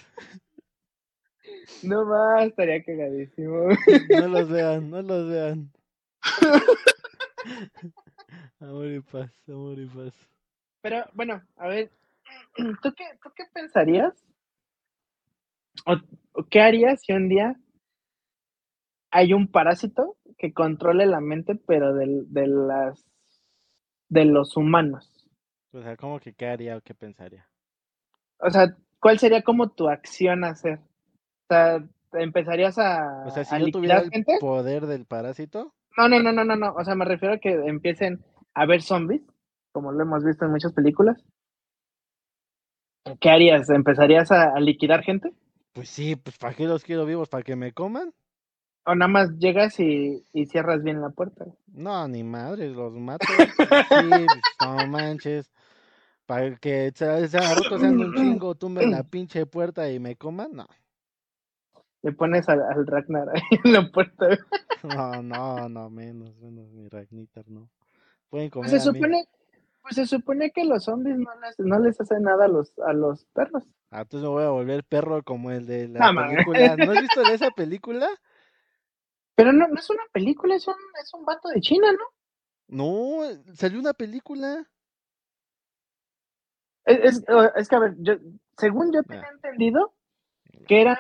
No 1.83 2.07
va, 2.09 2.45
estaría 2.45 2.83
cagadísimo. 2.83 3.69
No 4.09 4.29
los 4.29 4.49
vean, 4.49 4.91
no 4.91 5.03
los 5.03 5.29
vean. 5.29 5.71
Amor 8.61 8.87
y 8.87 9.01
paz, 9.01 9.31
amor 9.49 9.79
y 9.79 9.87
paz. 9.87 10.15
Pero 10.81 11.05
bueno, 11.15 11.43
a 11.57 11.69
ver, 11.69 11.91
¿tú 12.83 12.93
qué, 12.95 13.05
tú 13.23 13.31
qué 13.35 13.45
pensarías? 13.53 14.13
¿O, 15.87 15.95
o 16.33 16.45
qué 16.49 16.61
harías 16.61 17.01
si 17.03 17.13
un 17.13 17.29
día 17.29 17.57
hay 19.11 19.33
un 19.33 19.49
parásito 19.49 20.17
que 20.39 20.53
controle 20.53 21.07
la 21.07 21.21
mente, 21.21 21.55
pero 21.55 21.95
del, 21.95 22.33
de 22.33 22.47
las 22.47 23.07
de 24.09 24.25
los 24.27 24.57
humanos? 24.57 25.27
O 25.73 25.83
sea, 25.83 25.97
¿cómo 25.97 26.21
que 26.21 26.35
qué 26.35 26.47
haría 26.47 26.77
o 26.77 26.81
qué 26.83 26.95
pensaría? 26.95 27.49
O 28.39 28.51
sea, 28.51 28.77
¿cuál 29.01 29.19
sería 29.19 29.43
como 29.43 29.71
tu 29.71 29.89
acción 29.89 30.45
a 30.45 30.51
hacer? 30.51 30.79
O 30.79 31.47
sea, 31.49 31.85
¿empezarías 32.13 32.79
a, 32.79 33.25
O 33.27 33.31
sea, 33.31 33.45
si 33.45 33.59
yo 33.59 33.71
tuviera 33.71 34.01
el 34.01 34.11
gente? 34.11 34.37
poder 34.41 34.87
del 34.87 35.07
parásito, 35.07 35.75
No, 35.97 36.09
no, 36.09 36.21
no, 36.21 36.33
no, 36.33 36.45
no, 36.45 36.57
no. 36.57 36.75
O 36.75 36.85
sea, 36.85 36.95
me 36.95 37.05
refiero 37.05 37.35
a 37.35 37.39
que 37.39 37.53
empiecen 37.53 38.23
a 38.55 38.67
ver 38.67 38.83
zombies, 38.83 39.23
como 39.73 39.93
lo 39.93 40.03
hemos 40.03 40.25
visto 40.25 40.45
en 40.45 40.51
muchas 40.51 40.73
películas, 40.75 41.23
¿qué 43.21 43.31
harías? 43.31 43.71
¿Empezarías 43.71 44.31
a, 44.31 44.55
a 44.55 44.61
liquidar 44.61 45.03
gente? 45.03 45.33
Pues 45.73 45.89
sí, 45.89 46.17
pues 46.17 46.39
¿para 46.39 46.55
qué 46.55 46.67
los 46.67 46.85
quiero 46.85 47.05
vivos? 47.07 47.29
¿Para 47.29 47.43
que 47.43 47.57
me 47.57 47.73
coman? 47.73 48.15
¿O 48.85 48.95
nada 48.95 49.09
más 49.09 49.31
llegas 49.39 49.79
y, 49.81 50.25
y 50.33 50.47
cierras 50.47 50.83
bien 50.83 51.01
la 51.01 51.11
puerta? 51.11 51.47
No, 51.67 52.07
ni 52.09 52.23
madre, 52.25 52.69
los 52.69 52.93
mato. 52.95 53.27
Sí, 53.91 54.27
pues, 54.33 54.43
no 54.61 54.87
manches. 54.87 55.51
Para 56.27 56.57
que 56.57 56.93
se, 56.95 57.29
se 57.29 57.39
sean 57.39 57.99
un 58.01 58.15
chingo, 58.15 58.55
tumben 58.55 58.91
la 58.91 59.03
pinche 59.03 59.47
puerta 59.47 59.91
y 59.91 59.99
me 59.99 60.17
coman, 60.17 60.53
no. 60.53 60.67
Le 62.03 62.13
pones 62.13 62.49
al, 62.49 62.61
al 62.63 62.87
Ragnar 62.87 63.29
ahí 63.31 63.43
en 63.65 63.73
la 63.73 63.91
puerta. 63.91 64.27
No, 64.83 65.23
no, 65.23 65.69
no, 65.69 65.91
menos, 65.91 66.37
menos, 66.39 66.71
mi 66.73 66.89
Ragnitar, 66.89 67.49
no. 67.49 67.69
Pueden 68.29 68.51
comer 68.51 68.71
Pues 68.71 68.83
se 68.83 68.89
a 68.89 68.93
mí. 68.93 69.01
Pues 69.83 69.97
se 69.97 70.07
supone 70.07 70.51
que 70.53 70.65
los 70.65 70.85
zombies 70.85 71.19
no 71.19 71.31
les, 71.41 71.59
no 71.59 71.79
les 71.81 72.01
hacen 72.01 72.23
nada 72.23 72.45
a 72.47 72.49
los, 72.49 72.79
a 72.81 72.93
los 72.93 73.25
perros. 73.35 73.65
Ah, 73.91 74.03
entonces 74.03 74.23
me 74.29 74.35
voy 74.35 74.45
a 74.45 74.51
volver 74.51 74.85
perro 74.85 75.23
como 75.23 75.51
el 75.51 75.67
de 75.67 75.89
la 75.89 76.13
No, 76.13 76.29
película. 76.29 76.77
¿No 76.77 76.93
has 76.93 77.01
visto 77.01 77.25
de 77.25 77.35
esa 77.35 77.51
película? 77.51 78.09
Pero 79.35 79.53
no, 79.53 79.67
no 79.69 79.75
es 79.79 79.91
una 79.91 80.03
película, 80.13 80.55
es 80.55 80.67
un, 80.69 80.75
es 81.03 81.13
un 81.15 81.25
vato 81.25 81.49
de 81.49 81.61
China, 81.61 81.93
¿no? 81.93 82.05
No, 82.69 83.21
salió 83.55 83.79
una 83.81 83.93
película. 83.93 84.67
Es, 86.85 86.99
es, 86.99 87.25
es 87.57 87.69
que, 87.69 87.77
a 87.77 87.79
ver, 87.79 87.95
yo, 87.99 88.15
según 88.57 88.93
yo 88.93 89.03
tenía 89.03 89.29
Ah. 89.29 89.33
entendido, 89.35 89.95
que 90.67 90.81
era, 90.81 90.99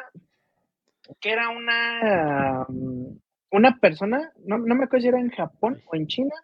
que 1.20 1.30
era 1.30 1.48
una, 1.50 2.66
um, 2.68 3.18
una 3.50 3.78
persona, 3.78 4.32
no, 4.44 4.58
no 4.58 4.74
me 4.74 4.84
acuerdo 4.84 5.02
si 5.02 5.08
era 5.08 5.20
en 5.20 5.30
Japón 5.30 5.80
o 5.86 5.96
en 5.96 6.06
China, 6.06 6.34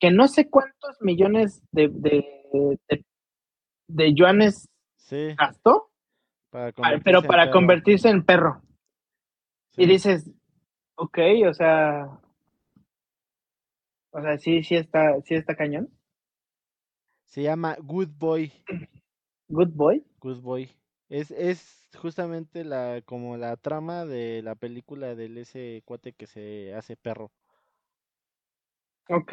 que 0.00 0.10
no 0.10 0.28
sé 0.28 0.48
cuántos 0.48 1.00
millones 1.00 1.62
de, 1.72 1.88
de, 1.88 2.78
de, 2.88 3.04
de 3.88 4.14
yuanes 4.14 4.68
Sí, 4.96 5.34
gastó, 5.36 5.90
para 6.50 6.72
pa- 6.72 7.00
pero 7.02 7.20
convertirse 7.20 7.20
en 7.20 7.26
para 7.28 7.42
perro. 7.44 7.52
convertirse 7.52 8.08
en 8.10 8.24
perro. 8.24 8.62
Sí. 9.70 9.82
Y 9.82 9.86
dices, 9.86 10.30
ok, 10.96 11.18
o 11.48 11.54
sea, 11.54 12.20
o 14.10 14.20
sea, 14.22 14.38
sí, 14.38 14.62
sí 14.62 14.76
está, 14.76 15.20
sí 15.22 15.34
está 15.34 15.56
cañón. 15.56 15.88
Se 17.26 17.42
llama 17.42 17.76
Good 17.80 18.08
Boy. 18.18 18.52
Good 19.48 19.70
boy. 19.74 20.04
Good 20.20 20.40
Boy. 20.42 20.70
Es, 21.08 21.30
es 21.30 21.88
justamente 21.98 22.64
la 22.64 23.00
como 23.06 23.38
la 23.38 23.56
trama 23.56 24.04
de 24.04 24.42
la 24.42 24.54
película 24.54 25.14
del 25.14 25.38
ese 25.38 25.82
cuate 25.86 26.12
que 26.12 26.26
se 26.26 26.74
hace 26.74 26.96
perro. 26.96 27.32
Ok. 29.08 29.32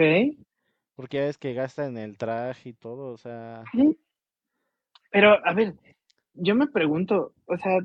Porque 0.95 1.17
ya 1.17 1.23
ves 1.23 1.37
que 1.37 1.53
gasta 1.53 1.85
en 1.85 1.97
el 1.97 2.17
traje 2.17 2.69
y 2.69 2.73
todo, 2.73 3.11
o 3.11 3.17
sea, 3.17 3.63
Sí. 3.71 3.97
Pero, 5.11 5.37
a 5.45 5.53
ver, 5.53 5.75
yo 6.33 6.55
me 6.55 6.67
pregunto, 6.67 7.33
o 7.45 7.57
sea, 7.57 7.79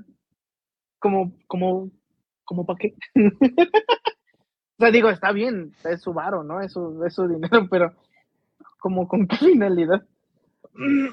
como, 0.98 1.32
como, 1.46 1.90
como 2.44 2.66
para 2.66 2.78
qué? 2.78 2.94
o 4.78 4.80
sea, 4.80 4.90
digo, 4.90 5.11
está 5.11 5.32
bien, 5.32 5.72
es 5.84 6.02
su 6.02 6.12
varo, 6.12 6.42
¿no? 6.42 6.61
Es 6.61 6.72
su, 6.72 7.04
es 7.04 7.14
su 7.14 7.28
dinero, 7.28 7.68
pero 7.70 7.94
como 8.80 9.06
con 9.06 9.26
qué 9.26 9.36
finalidad. 9.54 10.04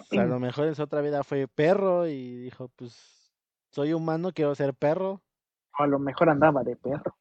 pues, 0.10 0.20
a 0.20 0.26
lo 0.26 0.40
mejor 0.40 0.68
en 0.68 0.76
su 0.76 0.84
otra 0.84 1.02
vida 1.02 1.24
fue 1.24 1.48
perro 1.48 2.08
y 2.08 2.36
dijo, 2.38 2.70
pues 2.76 3.32
soy 3.70 3.94
humano, 3.94 4.32
quiero 4.34 4.56
ser 4.56 4.74
perro. 4.74 5.22
O 5.78 5.84
a 5.84 5.88
lo 5.88 6.00
mejor 6.00 6.30
andaba 6.30 6.64
de 6.64 6.76
perro. 6.76 7.16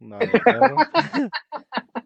No, 0.00 0.18
de 0.18 0.28
perro. 0.28 0.76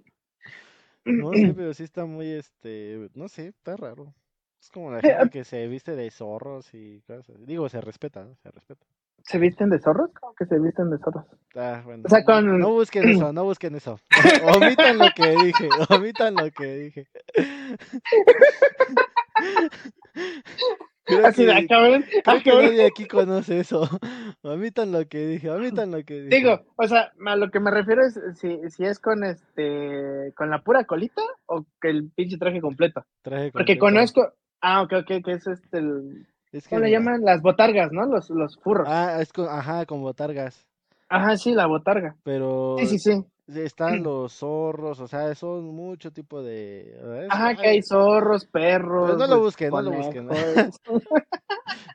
No 1.08 1.32
sé, 1.32 1.32
pero 1.56 1.74
sí 1.74 1.82
está 1.84 2.04
muy, 2.04 2.30
este, 2.30 3.08
no 3.14 3.28
sé, 3.28 3.48
está 3.48 3.76
raro. 3.76 4.14
Es 4.60 4.70
como 4.70 4.90
la 4.90 5.00
gente 5.00 5.30
que 5.30 5.44
se 5.44 5.66
viste 5.68 5.94
de 5.96 6.10
zorros 6.10 6.74
y 6.74 7.00
cosas. 7.02 7.30
así. 7.36 7.44
Digo, 7.46 7.68
se 7.68 7.80
respeta, 7.80 8.24
¿no? 8.24 8.34
Se 8.42 8.50
respeta. 8.50 8.84
¿Se 9.24 9.38
visten 9.38 9.68
de 9.70 9.78
zorros? 9.80 10.10
¿Cómo 10.18 10.34
que 10.34 10.46
se 10.46 10.58
visten 10.58 10.90
de 10.90 10.98
zorros? 10.98 11.24
Ah, 11.54 11.82
bueno, 11.84 12.02
O 12.06 12.08
sea, 12.08 12.20
no- 12.20 12.24
con- 12.24 12.58
no 12.58 12.70
busquen 12.72 13.08
eso, 13.08 13.32
no 13.32 13.44
busquen 13.44 13.74
eso. 13.76 14.00
Omitan 14.56 14.98
lo 14.98 15.10
que 15.14 15.36
dije, 15.36 15.68
omitan 15.90 16.34
lo 16.34 16.50
que 16.50 16.74
dije. 16.76 17.06
Creo 21.08 21.26
Así 21.26 21.46
Ah, 21.48 21.60
que 21.60 21.66
cabrón. 21.66 22.04
nadie 22.44 22.86
aquí 22.86 23.06
conoce 23.06 23.60
eso. 23.60 23.82
Omitan 24.42 24.92
lo 24.92 25.06
que 25.08 25.26
dije, 25.26 25.50
omitan 25.50 25.90
lo 25.90 26.04
que 26.04 26.20
dije. 26.22 26.36
Digo, 26.36 26.60
o 26.76 26.86
sea, 26.86 27.12
a 27.26 27.36
lo 27.36 27.50
que 27.50 27.60
me 27.60 27.70
refiero 27.70 28.04
es 28.04 28.20
si, 28.38 28.58
si 28.70 28.84
es 28.84 28.98
con 29.00 29.24
este, 29.24 30.32
con 30.36 30.50
la 30.50 30.62
pura 30.62 30.84
colita 30.84 31.22
o 31.46 31.64
que 31.80 31.88
el 31.90 32.10
pinche 32.14 32.36
traje 32.38 32.60
completo. 32.60 33.04
Traje 33.22 33.50
Porque 33.52 33.78
completo. 33.78 33.80
conozco, 33.80 34.32
ah, 34.60 34.82
ok, 34.82 34.92
ok, 35.00 35.24
que 35.24 35.32
es 35.32 35.46
este, 35.46 35.78
el, 35.78 36.26
Es 36.52 36.64
que 36.68 36.70
¿cómo 36.76 36.82
le 36.84 36.90
llaman? 36.90 37.22
Las 37.24 37.40
botargas, 37.42 37.90
¿no? 37.92 38.06
Los, 38.06 38.28
los 38.30 38.58
furros. 38.60 38.86
Ah, 38.90 39.18
es 39.20 39.32
con, 39.32 39.48
ajá, 39.48 39.86
con 39.86 40.02
botargas. 40.02 40.66
Ajá, 41.08 41.36
sí, 41.38 41.52
la 41.54 41.66
botarga. 41.66 42.16
Pero 42.22 42.76
Sí, 42.80 42.86
sí, 42.86 42.98
sí. 42.98 43.24
Están 43.48 44.02
los 44.02 44.32
zorros, 44.34 45.00
o 45.00 45.06
sea, 45.08 45.34
son 45.34 45.64
mucho 45.74 46.12
tipo 46.12 46.42
de. 46.42 46.90
es- 47.24 47.28
Ajá, 47.30 47.54
que 47.54 47.62
ay, 47.62 47.68
hay 47.76 47.82
zorros, 47.82 48.44
perros. 48.46 49.06
Pero 49.06 49.18
no 49.18 49.26
lo 49.26 49.40
busquen, 49.40 49.70
no 49.70 49.82
lo 49.82 49.90
busquen. 49.92 50.28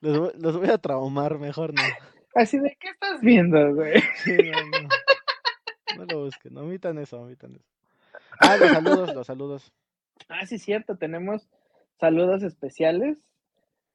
Los, 0.02 0.20
voy- 0.20 0.34
los 0.38 0.58
voy 0.58 0.70
a 0.70 0.78
traumar, 0.78 1.40
mejor 1.40 1.74
no. 1.74 1.82
Así 2.36 2.60
de, 2.60 2.76
¿qué 2.80 2.90
estás 2.90 3.22
viendo, 3.22 3.74
güey? 3.74 4.02
Sí, 4.24 4.36
no, 4.38 4.80
no. 4.82 4.88
No 5.98 6.06
lo 6.06 6.26
busquen, 6.26 6.58
omitan 6.58 6.98
eso, 6.98 7.22
omitan 7.22 7.56
eso. 7.56 7.66
Ah, 8.40 8.58
los 8.58 8.70
saludos, 8.72 9.14
los 9.16 9.28
saludos. 9.28 9.72
Ah, 10.28 10.46
sí, 10.46 10.58
cierto, 10.60 10.98
tenemos 10.98 11.48
saludos 12.00 12.44
especiales. 12.44 13.18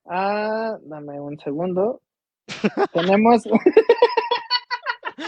Ah, 0.07 0.79
dame 0.83 1.21
un 1.21 1.39
segundo. 1.41 2.01
tenemos, 2.95 3.43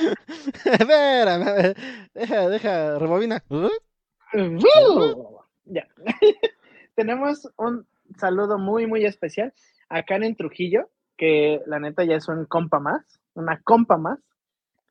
Espérame, 0.65 1.43
a 1.43 1.53
ver, 1.53 1.77
deja, 2.15 2.49
deja, 2.49 2.99
rebobina. 2.99 3.43
Ya. 5.65 5.87
tenemos 6.95 7.49
un 7.57 7.87
saludo 8.17 8.59
muy, 8.59 8.87
muy 8.87 9.05
especial 9.05 9.53
a 9.89 10.03
Karen 10.03 10.37
Trujillo, 10.37 10.89
que 11.17 11.61
la 11.67 11.81
neta 11.81 12.05
ya 12.05 12.17
es 12.17 12.29
un 12.29 12.45
compa 12.47 12.79
más, 12.79 13.03
una 13.35 13.61
compa 13.63 13.97
más. 13.97 14.19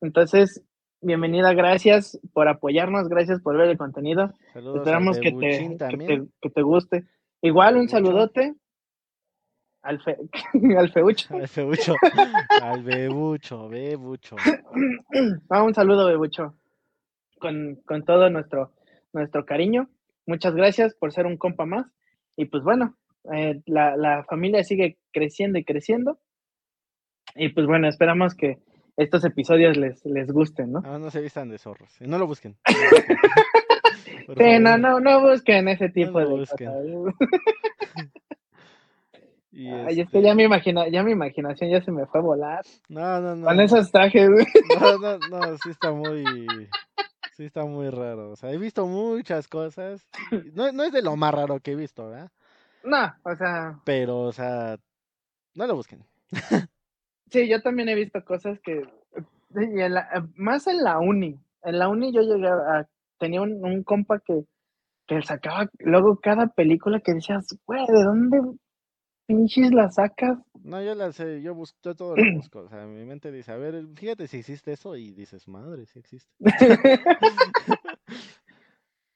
Entonces, 0.00 0.62
bienvenida, 1.00 1.52
gracias 1.54 2.18
por 2.32 2.48
apoyarnos, 2.48 3.08
gracias 3.08 3.40
por 3.40 3.56
ver 3.56 3.68
el 3.68 3.78
contenido. 3.78 4.32
Saludos 4.52 4.78
Esperamos 4.78 5.18
que 5.18 5.32
te, 5.32 5.76
que, 5.78 5.96
te, 5.96 6.22
que 6.40 6.50
te 6.50 6.62
guste. 6.62 7.06
Igual 7.42 7.76
un 7.76 7.88
saludote 7.88 8.54
al, 9.82 10.00
fe, 10.02 10.16
al 10.78 10.92
feucho. 10.92 11.34
Al 11.34 11.48
Bebucho, 11.54 11.94
al 12.62 12.82
Bebucho, 12.82 13.68
Bebucho. 13.68 14.36
Ah, 15.50 15.62
un 15.62 15.74
saludo, 15.74 16.06
Bebucho. 16.06 16.54
Con, 17.38 17.76
con 17.86 18.04
todo 18.04 18.30
nuestro, 18.30 18.72
nuestro 19.12 19.44
cariño. 19.44 19.88
Muchas 20.26 20.54
gracias 20.54 20.94
por 20.94 21.12
ser 21.12 21.26
un 21.26 21.36
compa 21.36 21.66
más. 21.66 21.86
Y 22.36 22.44
pues 22.46 22.62
bueno, 22.62 22.96
eh, 23.32 23.60
la, 23.66 23.96
la 23.96 24.24
familia 24.24 24.62
sigue 24.64 24.98
creciendo 25.12 25.58
y 25.58 25.64
creciendo. 25.64 26.18
Y 27.34 27.48
pues 27.50 27.66
bueno, 27.66 27.88
esperamos 27.88 28.34
que 28.34 28.58
estos 28.96 29.24
episodios 29.24 29.76
les, 29.76 30.04
les 30.04 30.30
gusten, 30.30 30.72
¿no? 30.72 30.82
Ah, 30.84 30.98
no 30.98 31.10
se 31.10 31.20
vistan 31.20 31.48
de 31.48 31.58
zorros. 31.58 31.96
No 32.00 32.18
lo 32.18 32.26
busquen. 32.26 32.56
no 32.66 32.74
lo 32.74 32.90
busquen. 32.90 34.36
Sí, 34.38 34.58
no, 34.62 34.78
no, 34.78 35.00
no 35.00 35.20
busquen 35.22 35.68
ese 35.68 35.88
tipo 35.88 36.18
de 36.20 36.26
busquen. 36.26 36.68
cosas. 36.68 37.14
Y 39.52 39.68
Ay, 39.72 39.94
es 39.94 39.98
este, 40.06 40.18
que 40.18 40.22
ya 40.24 40.34
mi, 40.34 40.44
imagina, 40.44 40.88
ya 40.88 41.02
mi 41.02 41.12
imaginación 41.12 41.70
ya 41.70 41.82
se 41.82 41.90
me 41.90 42.06
fue 42.06 42.20
a 42.20 42.22
volar. 42.22 42.64
No, 42.88 43.20
no, 43.20 43.34
no. 43.34 43.46
Con 43.46 43.60
esos 43.60 43.90
trajes. 43.90 44.28
No, 44.80 44.98
no, 44.98 45.18
no, 45.18 45.56
sí 45.58 45.70
está 45.70 45.92
muy, 45.92 46.68
sí 47.32 47.44
está 47.44 47.64
muy 47.64 47.90
raro. 47.90 48.30
O 48.30 48.36
sea, 48.36 48.52
he 48.52 48.58
visto 48.58 48.86
muchas 48.86 49.48
cosas. 49.48 50.06
No, 50.54 50.70
no 50.72 50.84
es 50.84 50.92
de 50.92 51.02
lo 51.02 51.16
más 51.16 51.34
raro 51.34 51.58
que 51.60 51.72
he 51.72 51.76
visto, 51.76 52.08
¿verdad? 52.08 52.30
No, 52.84 53.12
o 53.24 53.36
sea, 53.36 53.78
Pero, 53.84 54.20
o 54.20 54.32
sea, 54.32 54.76
no 55.54 55.66
lo 55.66 55.74
busquen. 55.76 56.04
sí, 57.30 57.48
yo 57.48 57.60
también 57.60 57.88
he 57.88 57.94
visto 57.94 58.24
cosas 58.24 58.58
que, 58.60 58.82
y 59.56 59.80
en 59.80 59.94
la- 59.94 60.28
más 60.36 60.66
en 60.66 60.82
la 60.82 60.98
uni, 60.98 61.38
en 61.62 61.78
la 61.78 61.88
uni 61.88 62.12
yo 62.12 62.22
llegué 62.22 62.48
a, 62.48 62.86
tenía 63.18 63.42
un, 63.42 63.64
un 63.64 63.82
compa 63.82 64.20
que, 64.20 64.44
que 65.06 65.20
sacaba 65.22 65.68
luego 65.80 66.18
cada 66.20 66.46
película 66.48 67.00
que 67.00 67.14
decías, 67.14 67.46
güey, 67.66 67.84
¿de 67.86 68.02
dónde 68.04 68.40
pinches 69.30 69.72
la 69.72 69.90
sacas? 69.90 70.38
No, 70.62 70.82
yo 70.82 70.94
la 70.94 71.12
sé, 71.12 71.40
yo 71.42 71.54
busco, 71.54 71.78
yo 71.82 71.94
todo 71.94 72.16
lo 72.16 72.22
busco. 72.36 72.60
O 72.60 72.68
sea, 72.68 72.86
mi 72.86 73.04
mente 73.04 73.30
dice, 73.30 73.52
a 73.52 73.56
ver, 73.56 73.86
fíjate 73.94 74.26
si 74.26 74.38
existe 74.38 74.72
eso 74.72 74.96
y 74.96 75.12
dices, 75.12 75.48
madre, 75.48 75.86
sí 75.86 75.98
existe. 75.98 76.30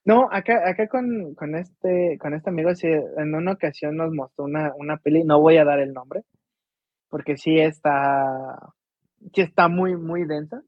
No, 0.06 0.28
acá, 0.30 0.68
acá 0.68 0.86
con, 0.86 1.34
con 1.34 1.54
este, 1.54 2.18
con 2.20 2.34
este 2.34 2.50
amigo, 2.50 2.74
sí, 2.74 2.88
en 2.88 3.34
una 3.34 3.52
ocasión 3.52 3.96
nos 3.96 4.12
mostró 4.12 4.44
una, 4.44 4.74
una 4.76 4.98
peli, 4.98 5.24
no 5.24 5.40
voy 5.40 5.56
a 5.56 5.64
dar 5.64 5.78
el 5.78 5.94
nombre, 5.94 6.24
porque 7.08 7.38
sí 7.38 7.58
está, 7.58 8.58
sí 9.32 9.40
está 9.40 9.68
muy, 9.68 9.96
muy 9.96 10.26
densa. 10.26 10.60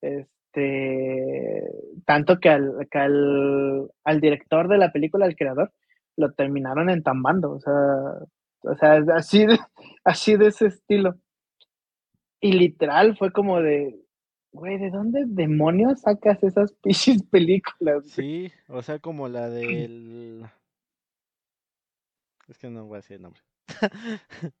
Este, 0.00 0.32
este, 0.52 1.62
tanto 2.04 2.38
que 2.38 2.50
al, 2.50 2.86
que 2.90 2.98
al, 2.98 3.90
al 4.04 4.20
director 4.20 4.68
de 4.68 4.78
la 4.78 4.92
película, 4.92 5.24
al 5.24 5.36
creador, 5.36 5.72
lo 6.16 6.32
terminaron 6.32 6.90
entambando, 6.90 7.52
o 7.52 7.60
sea, 7.60 7.72
o 8.62 8.74
sea, 8.76 9.02
así 9.14 9.46
de, 9.46 9.58
así 10.04 10.36
de 10.36 10.48
ese 10.48 10.66
estilo. 10.66 11.16
Y 12.40 12.52
literal 12.52 13.16
fue 13.16 13.30
como 13.32 13.60
de, 13.60 14.00
güey, 14.52 14.78
¿de 14.78 14.90
dónde 14.90 15.24
demonios 15.26 16.00
sacas 16.00 16.42
esas 16.42 16.72
pichis 16.82 17.22
películas? 17.24 18.04
Sí, 18.06 18.50
o 18.68 18.82
sea, 18.82 18.98
como 18.98 19.28
la 19.28 19.48
del... 19.50 20.44
Es 22.48 22.58
que 22.58 22.68
no 22.68 22.84
voy 22.86 22.94
a 22.94 22.96
decir 22.98 23.16
el 23.16 23.22
nombre. 23.22 23.40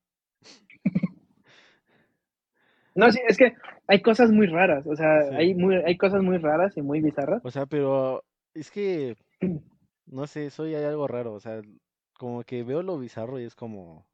No, 2.94 3.10
sí, 3.10 3.20
es 3.26 3.38
que 3.38 3.54
hay 3.86 4.02
cosas 4.02 4.30
muy 4.30 4.46
raras, 4.46 4.86
o 4.86 4.94
sea, 4.94 5.22
Sí. 5.28 5.34
hay, 5.34 5.54
muy, 5.54 5.76
hay 5.76 5.96
cosas 5.96 6.22
muy 6.22 6.36
raras 6.38 6.76
y 6.76 6.82
muy 6.82 7.00
bizarras. 7.00 7.42
O 7.44 7.50
sea, 7.50 7.64
pero 7.66 8.22
es 8.54 8.70
que, 8.70 9.16
no 10.06 10.26
sé, 10.26 10.50
soy 10.50 10.74
hay 10.74 10.84
algo 10.84 11.06
raro, 11.06 11.32
o 11.32 11.40
sea, 11.40 11.62
como 12.22 12.44
que 12.44 12.62
veo 12.62 12.84
lo 12.84 12.98
bizarro 13.00 13.40
y 13.40 13.44
es 13.44 13.56
como... 13.56 14.06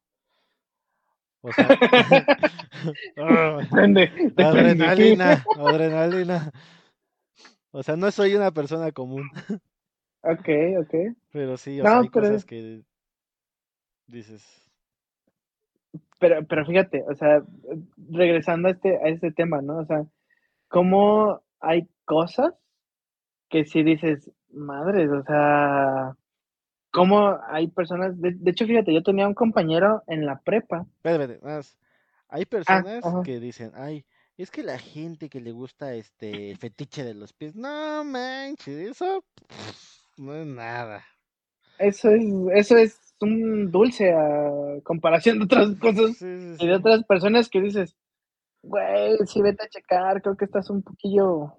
O 1.41 1.51
sea... 1.51 1.67
Ah, 3.17 3.59
Depende, 3.61 4.01
depende. 4.09 4.43
adrenalina, 4.43 5.43
adrenalina. 5.57 6.51
O 7.71 7.83
sea, 7.83 7.95
no 7.97 8.09
soy 8.09 8.33
una 8.33 8.49
persona 8.51 8.91
común, 8.91 9.29
Ok, 10.23 10.49
ok. 10.79 10.93
pero 11.31 11.55
sí, 11.57 11.79
o 11.79 11.83
No, 11.83 11.89
sea, 11.89 11.99
hay 11.99 12.09
pero- 12.09 12.25
cosas 12.27 12.45
que 12.45 12.81
dices, 14.07 14.43
Pero, 16.19 16.43
pero 16.47 16.65
fíjate, 16.65 17.03
o 17.07 17.13
sea, 17.13 17.43
regresando 18.11 18.69
a 18.69 18.71
este, 18.71 18.97
a 18.97 19.07
este 19.09 19.31
tema, 19.31 19.61
¿no? 19.61 19.77
O 19.79 19.85
sea, 19.85 20.03
cómo 20.67 21.41
hay 21.59 21.87
cosas 22.05 22.55
que 23.49 23.65
si 23.65 23.83
dices, 23.83 24.31
madres, 24.51 25.09
o 25.11 25.21
sea, 25.23 26.15
cómo 26.99 27.39
hay 27.47 27.69
personas, 27.69 28.19
de, 28.19 28.33
de 28.33 28.51
hecho, 28.51 28.65
fíjate, 28.65 28.93
yo 28.93 29.01
tenía 29.01 29.25
un 29.25 29.33
compañero 29.33 30.03
en 30.07 30.25
la 30.25 30.37
prepa, 30.41 30.85
espérate, 30.97 31.23
espérate, 31.35 31.45
más. 31.45 31.77
Hay 32.27 32.45
personas 32.45 33.05
ajá. 33.05 33.21
que 33.23 33.39
dicen, 33.39 33.71
ay, 33.73 34.03
es 34.37 34.51
que 34.51 34.63
la 34.63 34.77
gente 34.77 35.29
que 35.29 35.39
le 35.39 35.53
gusta 35.53 35.93
este 35.93 36.51
el 36.51 36.57
fetiche 36.57 37.05
de 37.05 37.13
los 37.13 37.31
pies, 37.31 37.55
no 37.55 38.03
manches, 38.03 38.91
eso 38.91 39.23
pff, 39.47 40.19
no 40.19 40.35
es 40.35 40.45
nada. 40.45 41.05
eso 41.77 42.09
es, 42.09 42.21
eso 42.53 42.75
es 42.75 42.99
un 43.21 43.71
dulce 43.71 44.11
a 44.11 44.81
comparación 44.83 45.39
de 45.39 45.45
otras 45.45 45.75
cosas 45.79 46.17
Sí, 46.17 46.55
sí, 46.57 46.65
y 46.65 46.67
de 46.67 46.75
otras 46.75 47.05
personas 47.05 47.47
que 47.47 47.61
dices, 47.61 47.95
güey, 48.61 49.15
sí, 49.25 49.41
vete 49.41 49.63
a 49.63 49.69
checar, 49.69 50.21
creo 50.21 50.35
que 50.35 50.43
estás 50.43 50.69
un 50.69 50.83
poquillo, 50.83 51.53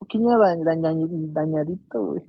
da- 0.00 0.56
daña- 0.56 0.94
dañadito, 1.32 2.04
güey. 2.06 2.22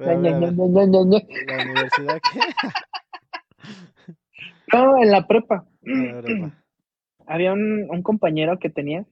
La 1.48 1.64
universidad 1.64 2.20
que... 2.22 2.40
No, 4.74 5.02
en 5.02 5.12
la 5.12 5.26
prepa. 5.28 5.66
Había 7.26 7.54
un, 7.54 7.88
un 7.90 8.04
compañero 8.04 8.58
que 8.60 8.70
tenía 8.70 9.06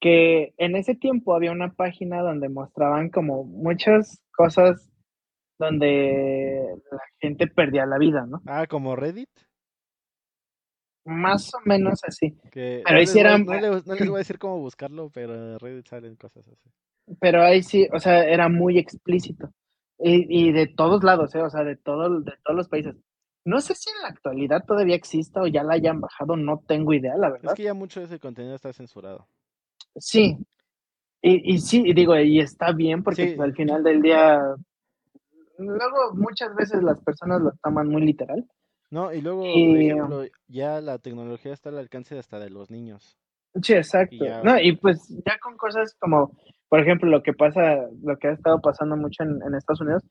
que 0.00 0.54
en 0.58 0.76
ese 0.76 0.94
tiempo 0.94 1.34
había 1.34 1.50
una 1.50 1.72
página 1.72 2.20
donde 2.22 2.48
mostraban 2.48 3.10
como 3.10 3.42
muchas 3.44 4.22
cosas 4.36 4.88
donde 5.58 6.64
la 6.92 7.00
gente 7.20 7.48
perdía 7.48 7.84
la 7.86 7.98
vida, 7.98 8.24
¿no? 8.26 8.40
Ah, 8.46 8.66
como 8.68 8.94
Reddit, 8.94 9.28
Más 11.04 11.52
o 11.54 11.58
menos 11.64 12.00
así. 12.04 12.38
que 12.52 12.82
Pero 12.84 12.96
no 12.96 13.00
les, 13.00 13.46
no 13.46 13.60
les- 13.60 13.86
no 13.86 13.94
les 13.94 14.08
voy 14.08 14.16
a 14.16 14.18
decir 14.18 14.38
cómo 14.38 14.58
buscarlo, 14.60 15.10
pero 15.10 15.34
en 15.34 15.58
Reddit 15.58 15.86
salen 15.86 16.14
cosas 16.16 16.46
así. 16.46 16.70
Pero 17.20 17.42
ahí 17.42 17.62
sí, 17.62 17.86
o 17.92 17.98
sea, 17.98 18.24
era 18.24 18.48
muy 18.48 18.78
explícito. 18.78 19.50
Y, 19.98 20.48
y 20.48 20.52
de 20.52 20.66
todos 20.68 21.02
lados, 21.02 21.34
¿eh? 21.34 21.42
O 21.42 21.50
sea, 21.50 21.64
de, 21.64 21.76
todo, 21.76 22.20
de 22.20 22.32
todos 22.44 22.56
los 22.56 22.68
países. 22.68 22.94
No 23.44 23.60
sé 23.60 23.74
si 23.74 23.90
en 23.90 24.02
la 24.02 24.08
actualidad 24.08 24.64
todavía 24.66 24.94
exista 24.94 25.40
o 25.42 25.46
ya 25.46 25.62
la 25.62 25.74
hayan 25.74 26.00
bajado, 26.00 26.36
no 26.36 26.62
tengo 26.66 26.92
idea, 26.92 27.16
la 27.16 27.28
Es 27.28 27.32
verdad. 27.34 27.54
que 27.54 27.62
ya 27.62 27.74
mucho 27.74 28.00
de 28.00 28.06
ese 28.06 28.20
contenido 28.20 28.54
está 28.54 28.72
censurado. 28.72 29.26
Sí. 29.96 30.36
Y, 31.22 31.54
y 31.54 31.58
sí, 31.58 31.82
y 31.84 31.94
digo, 31.94 32.16
y 32.16 32.38
está 32.40 32.72
bien 32.72 33.02
porque 33.02 33.34
Sí. 33.34 33.40
al 33.40 33.54
final 33.54 33.82
del 33.82 34.02
día, 34.02 34.38
luego 35.58 36.14
muchas 36.14 36.54
veces 36.54 36.82
las 36.82 37.00
personas 37.02 37.40
lo 37.40 37.52
toman 37.62 37.88
muy 37.88 38.02
literal. 38.04 38.46
No, 38.90 39.12
y 39.12 39.20
luego, 39.20 39.40
por 39.42 39.50
ejemplo, 39.50 40.24
ya 40.46 40.80
la 40.80 40.98
tecnología 40.98 41.52
está 41.52 41.68
al 41.70 41.78
alcance 41.78 42.18
hasta 42.18 42.38
de 42.38 42.50
los 42.50 42.70
niños. 42.70 43.18
Sí, 43.62 43.74
exacto. 43.74 44.14
Y 44.14 44.20
ya, 44.20 44.40
o 44.40 44.44
no, 44.44 44.58
y 44.60 44.76
pues 44.76 45.08
ya 45.26 45.38
con 45.40 45.56
cosas 45.56 45.94
como, 45.98 46.32
por 46.68 46.80
ejemplo, 46.80 47.08
lo 47.10 47.22
que 47.22 47.32
pasa, 47.32 47.86
lo 48.02 48.16
que 48.18 48.28
ha 48.28 48.32
estado 48.32 48.60
pasando 48.60 48.96
mucho 48.96 49.22
en, 49.22 49.40
en 49.46 49.54
Estados 49.54 49.80
Unidos. 49.80 50.02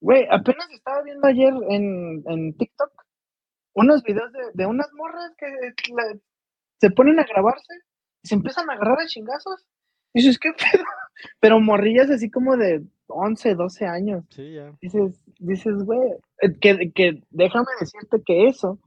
Güey, 0.00 0.26
apenas 0.30 0.68
estaba 0.70 1.02
viendo 1.02 1.26
ayer 1.26 1.52
en, 1.68 2.22
en 2.26 2.56
TikTok 2.56 2.90
unos 3.74 4.02
videos 4.02 4.32
de, 4.32 4.40
de 4.54 4.66
unas 4.66 4.88
morras 4.94 5.32
que 5.38 5.46
la- 5.94 6.18
se 6.80 6.90
ponen 6.90 7.18
a 7.20 7.24
grabarse 7.24 7.72
y 8.22 8.28
se 8.28 8.34
empiezan 8.34 8.68
a 8.68 8.74
agarrar 8.74 9.00
a 9.00 9.06
chingazos. 9.06 9.66
Y 10.14 10.20
dices, 10.20 10.38
¿qué 10.38 10.50
pedo? 10.52 10.84
Pero 11.40 11.60
morrillas 11.60 12.10
así 12.10 12.30
como 12.30 12.56
de 12.56 12.82
11, 13.08 13.54
12 13.54 13.86
años. 13.86 14.24
Sí, 14.30 14.54
ya. 14.54 14.72
Dices, 14.80 15.22
dices, 15.38 15.74
güey, 15.84 16.10
eh, 16.42 16.58
que, 16.60 16.92
que 16.92 17.22
déjame 17.30 17.66
decirte 17.80 18.22
que 18.24 18.46
eso 18.48 18.78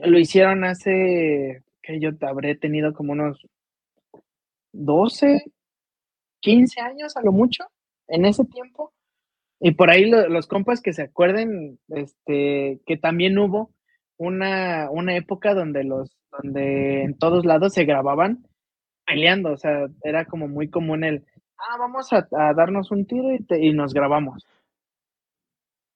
lo 0.00 0.18
hicieron 0.18 0.64
hace, 0.64 1.62
que 1.82 1.98
yo 2.00 2.10
habré 2.22 2.54
tenido 2.54 2.92
como 2.92 3.12
unos 3.12 3.44
12, 4.72 5.44
15 6.40 6.80
años 6.80 7.16
a 7.16 7.22
lo 7.22 7.32
mucho, 7.32 7.64
en 8.08 8.24
ese 8.24 8.44
tiempo. 8.44 8.92
Y 9.60 9.72
por 9.72 9.90
ahí 9.90 10.06
lo- 10.08 10.28
los 10.28 10.46
compas 10.46 10.80
que 10.82 10.92
se 10.92 11.02
acuerden, 11.02 11.78
este, 11.88 12.80
que 12.86 12.96
también 12.96 13.38
hubo 13.38 13.70
una, 14.18 14.88
una 14.90 15.16
época 15.16 15.54
donde 15.54 15.84
los, 15.84 16.16
donde 16.32 17.02
en 17.04 17.18
todos 17.18 17.44
lados 17.44 17.74
se 17.74 17.84
grababan 17.84 18.46
peleando, 19.06 19.52
o 19.52 19.56
sea, 19.56 19.86
era 20.04 20.26
como 20.26 20.48
muy 20.48 20.68
común 20.70 21.04
el, 21.04 21.24
ah, 21.58 21.76
vamos 21.78 22.12
a, 22.12 22.28
a 22.32 22.54
darnos 22.54 22.90
un 22.90 23.06
tiro 23.06 23.32
y, 23.34 23.42
te- 23.44 23.64
y 23.64 23.72
nos 23.72 23.94
grabamos. 23.94 24.46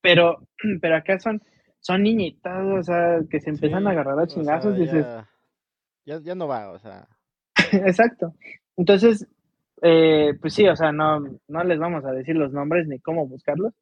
Pero, 0.01 0.39
pero 0.81 0.97
acá 0.97 1.19
son, 1.19 1.43
son 1.81 2.03
niñitas, 2.03 2.65
o 2.67 2.83
sea, 2.83 3.21
que 3.31 3.41
se 3.41 3.51
empiezan 3.51 3.83
Sí, 3.83 3.87
a 3.89 3.91
agarrar 3.91 4.19
a 4.19 4.23
o 4.23 4.27
sea, 4.27 4.35
chingazos, 4.35 4.77
dices, 4.77 5.07
ya, 6.05 6.21
ya 6.21 6.35
no 6.35 6.49
va, 6.49 6.71
o 6.71 6.79
sea. 6.79 7.07
exacto. 7.87 8.35
Entonces, 8.83 9.29
eh, 9.81 10.35
pues 10.41 10.55
sí, 10.55 10.67
o 10.67 10.75
sea, 10.75 10.91
no, 10.91 11.21
no 11.47 11.63
les 11.63 11.79
vamos 11.79 12.05
a 12.05 12.11
decir 12.11 12.35
los 12.35 12.53
nombres 12.53 12.89
ni 12.89 12.99
cómo 12.99 13.29
buscarlos, 13.29 13.73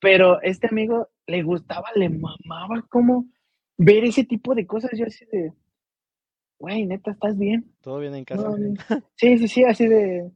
pero 0.00 0.42
este 0.42 0.66
amigo 0.66 1.08
le 1.28 1.44
gustaba, 1.44 1.86
le 1.94 2.08
mamaba 2.08 2.82
como 2.90 3.26
ver 3.78 4.02
ese 4.04 4.24
tipo 4.24 4.56
de 4.56 4.66
cosas, 4.66 4.90
yo 4.98 5.06
así 5.06 5.24
de, 5.26 5.52
güey, 6.58 6.84
neta, 6.84 7.12
¿estás 7.12 7.38
bien? 7.38 7.64
Todo 7.80 8.00
bien 8.00 8.12
en 8.16 8.24
casa. 8.24 8.42
No. 8.42 8.56
Sí, 9.14 9.38
sí, 9.38 9.46
sí, 9.46 9.62
así 9.62 9.86
de, 9.86 10.32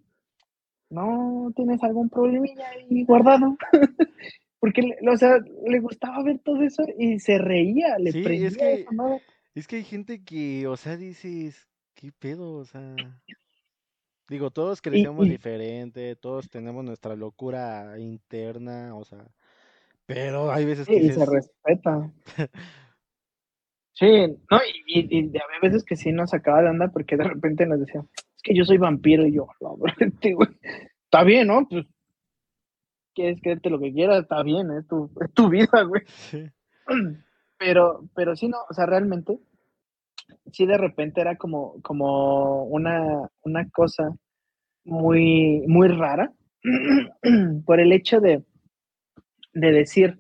no 0.91 1.51
tienes 1.57 1.83
algún 1.83 2.09
problemilla 2.09 2.69
ahí 2.69 3.03
guardado. 3.05 3.57
Porque, 4.61 4.95
o 5.13 5.17
sea, 5.17 5.39
le 5.67 5.81
gustaba 5.81 6.23
ver 6.23 6.39
todo 6.39 6.63
eso 6.63 6.85
y 6.97 7.19
se 7.19 7.37
reía, 7.39 7.99
le 7.99 8.13
Sí, 8.13 8.19
es 8.21 8.25
prendía 8.25 8.51
que- 8.59 8.81
esa 8.83 8.93
madre. 8.93 9.23
Es 9.57 9.67
que 9.67 9.75
hay 9.77 9.85
gente 9.85 10.23
que, 10.23 10.69
o 10.69 10.77
sea, 10.77 10.97
dices, 10.97 11.67
¿qué 11.95 12.13
pedo? 12.17 12.53
O 12.55 12.65
sea, 12.65 12.95
digo, 14.29 14.51
todos 14.51 14.81
crecemos 14.83 15.27
y- 15.27 15.31
diferente, 15.31 16.17
todos 16.17 16.49
tenemos 16.49 16.85
nuestra 16.85 17.17
locura 17.17 17.99
interna, 17.99 18.95
o 18.95 19.05
sea, 19.05 19.25
pero 20.07 20.51
hay 20.53 20.65
veces 20.65 20.87
Sí, 20.87 20.95
que 20.95 21.01
y 21.01 21.13
se 21.13 21.27
respeta. 21.27 22.11
Sí, 23.95 24.29
no, 24.49 24.59
y, 24.87 25.19
y, 25.19 25.27
había 25.27 25.59
veces 25.61 25.83
que 25.83 25.97
sí 25.97 26.13
nos 26.13 26.31
sacaba 26.31 26.63
de 26.63 26.69
onda 26.69 26.87
porque 26.87 27.17
de 27.17 27.25
repente 27.25 27.67
nos 27.67 27.81
decía, 27.81 28.05
es 28.17 28.43
que 28.45 28.55
yo 28.55 28.65
soy 28.65 28.79
vampiro 28.79 29.27
y 29.27 29.33
yo, 29.33 29.49
la 29.59 29.71
verdad, 29.77 29.97
este 29.99 30.35
güey, 30.35 30.49
está 31.03 31.25
bien, 31.25 31.49
¿no? 31.49 31.67
Pues, 31.69 31.85
quieres 33.13 33.41
creerte 33.43 33.71
lo 33.71 33.81
que 33.81 33.93
quieras, 33.93 34.23
está 34.23 34.45
bien, 34.45 34.71
es 34.71 34.87
tu, 34.87 35.11
es 35.21 35.33
tu 35.35 35.49
vida, 35.49 35.83
güey. 35.83 36.03
sí, 36.07 36.49
Pero, 37.59 38.09
pero 38.15 38.37
sí, 38.37 38.47
no, 38.47 38.59
o 38.71 38.73
sea, 38.73 38.87
realmente, 38.87 39.37
sí 40.53 40.67
de 40.67 40.79
repente 40.79 41.21
era 41.21 41.37
como, 41.37 41.81
como 41.83 42.65
una, 42.65 43.29
una 43.43 43.69
cosa 43.71 44.15
muy, 44.85 45.63
muy 45.67 45.89
rara 45.89 46.33
por 47.67 47.81
el 47.81 47.93
hecho 47.93 48.21
de, 48.21 48.43
de 49.53 49.73
decir, 49.73 50.19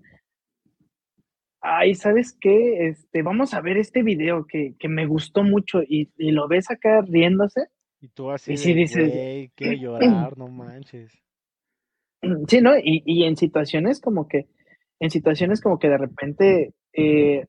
ay, 1.61 1.94
¿sabes 1.94 2.36
qué? 2.40 2.88
Este, 2.88 3.22
vamos 3.22 3.54
a 3.54 3.61
ver 3.61 3.76
este 3.76 4.02
video 4.02 4.46
que, 4.46 4.74
que 4.78 4.88
me 4.88 5.06
gustó 5.06 5.42
mucho 5.42 5.82
y, 5.82 6.11
y 6.16 6.30
lo 6.30 6.48
ves 6.48 6.70
acá 6.70 7.00
riéndose. 7.02 7.66
y 8.00 8.09
tú 8.09 8.30
así 8.30 8.52
Y 8.52 8.56
de, 8.56 8.74
dices- 8.74 9.11
güey, 9.12 9.50
quiero 9.54 9.72
llorar, 10.00 10.38
no 10.38 10.48
manches. 10.48 11.12
Sí, 12.48 12.61
¿no? 12.61 12.76
Y, 12.76 13.02
y 13.06 13.24
en 13.24 13.36
situaciones 13.36 14.00
como 14.00 14.26
que, 14.26 14.46
en 15.00 15.11
situaciones 15.11 15.61
como 15.61 15.78
que 15.78 15.88
de 15.88 15.98
repente, 15.98 16.74
eh, 16.92 17.46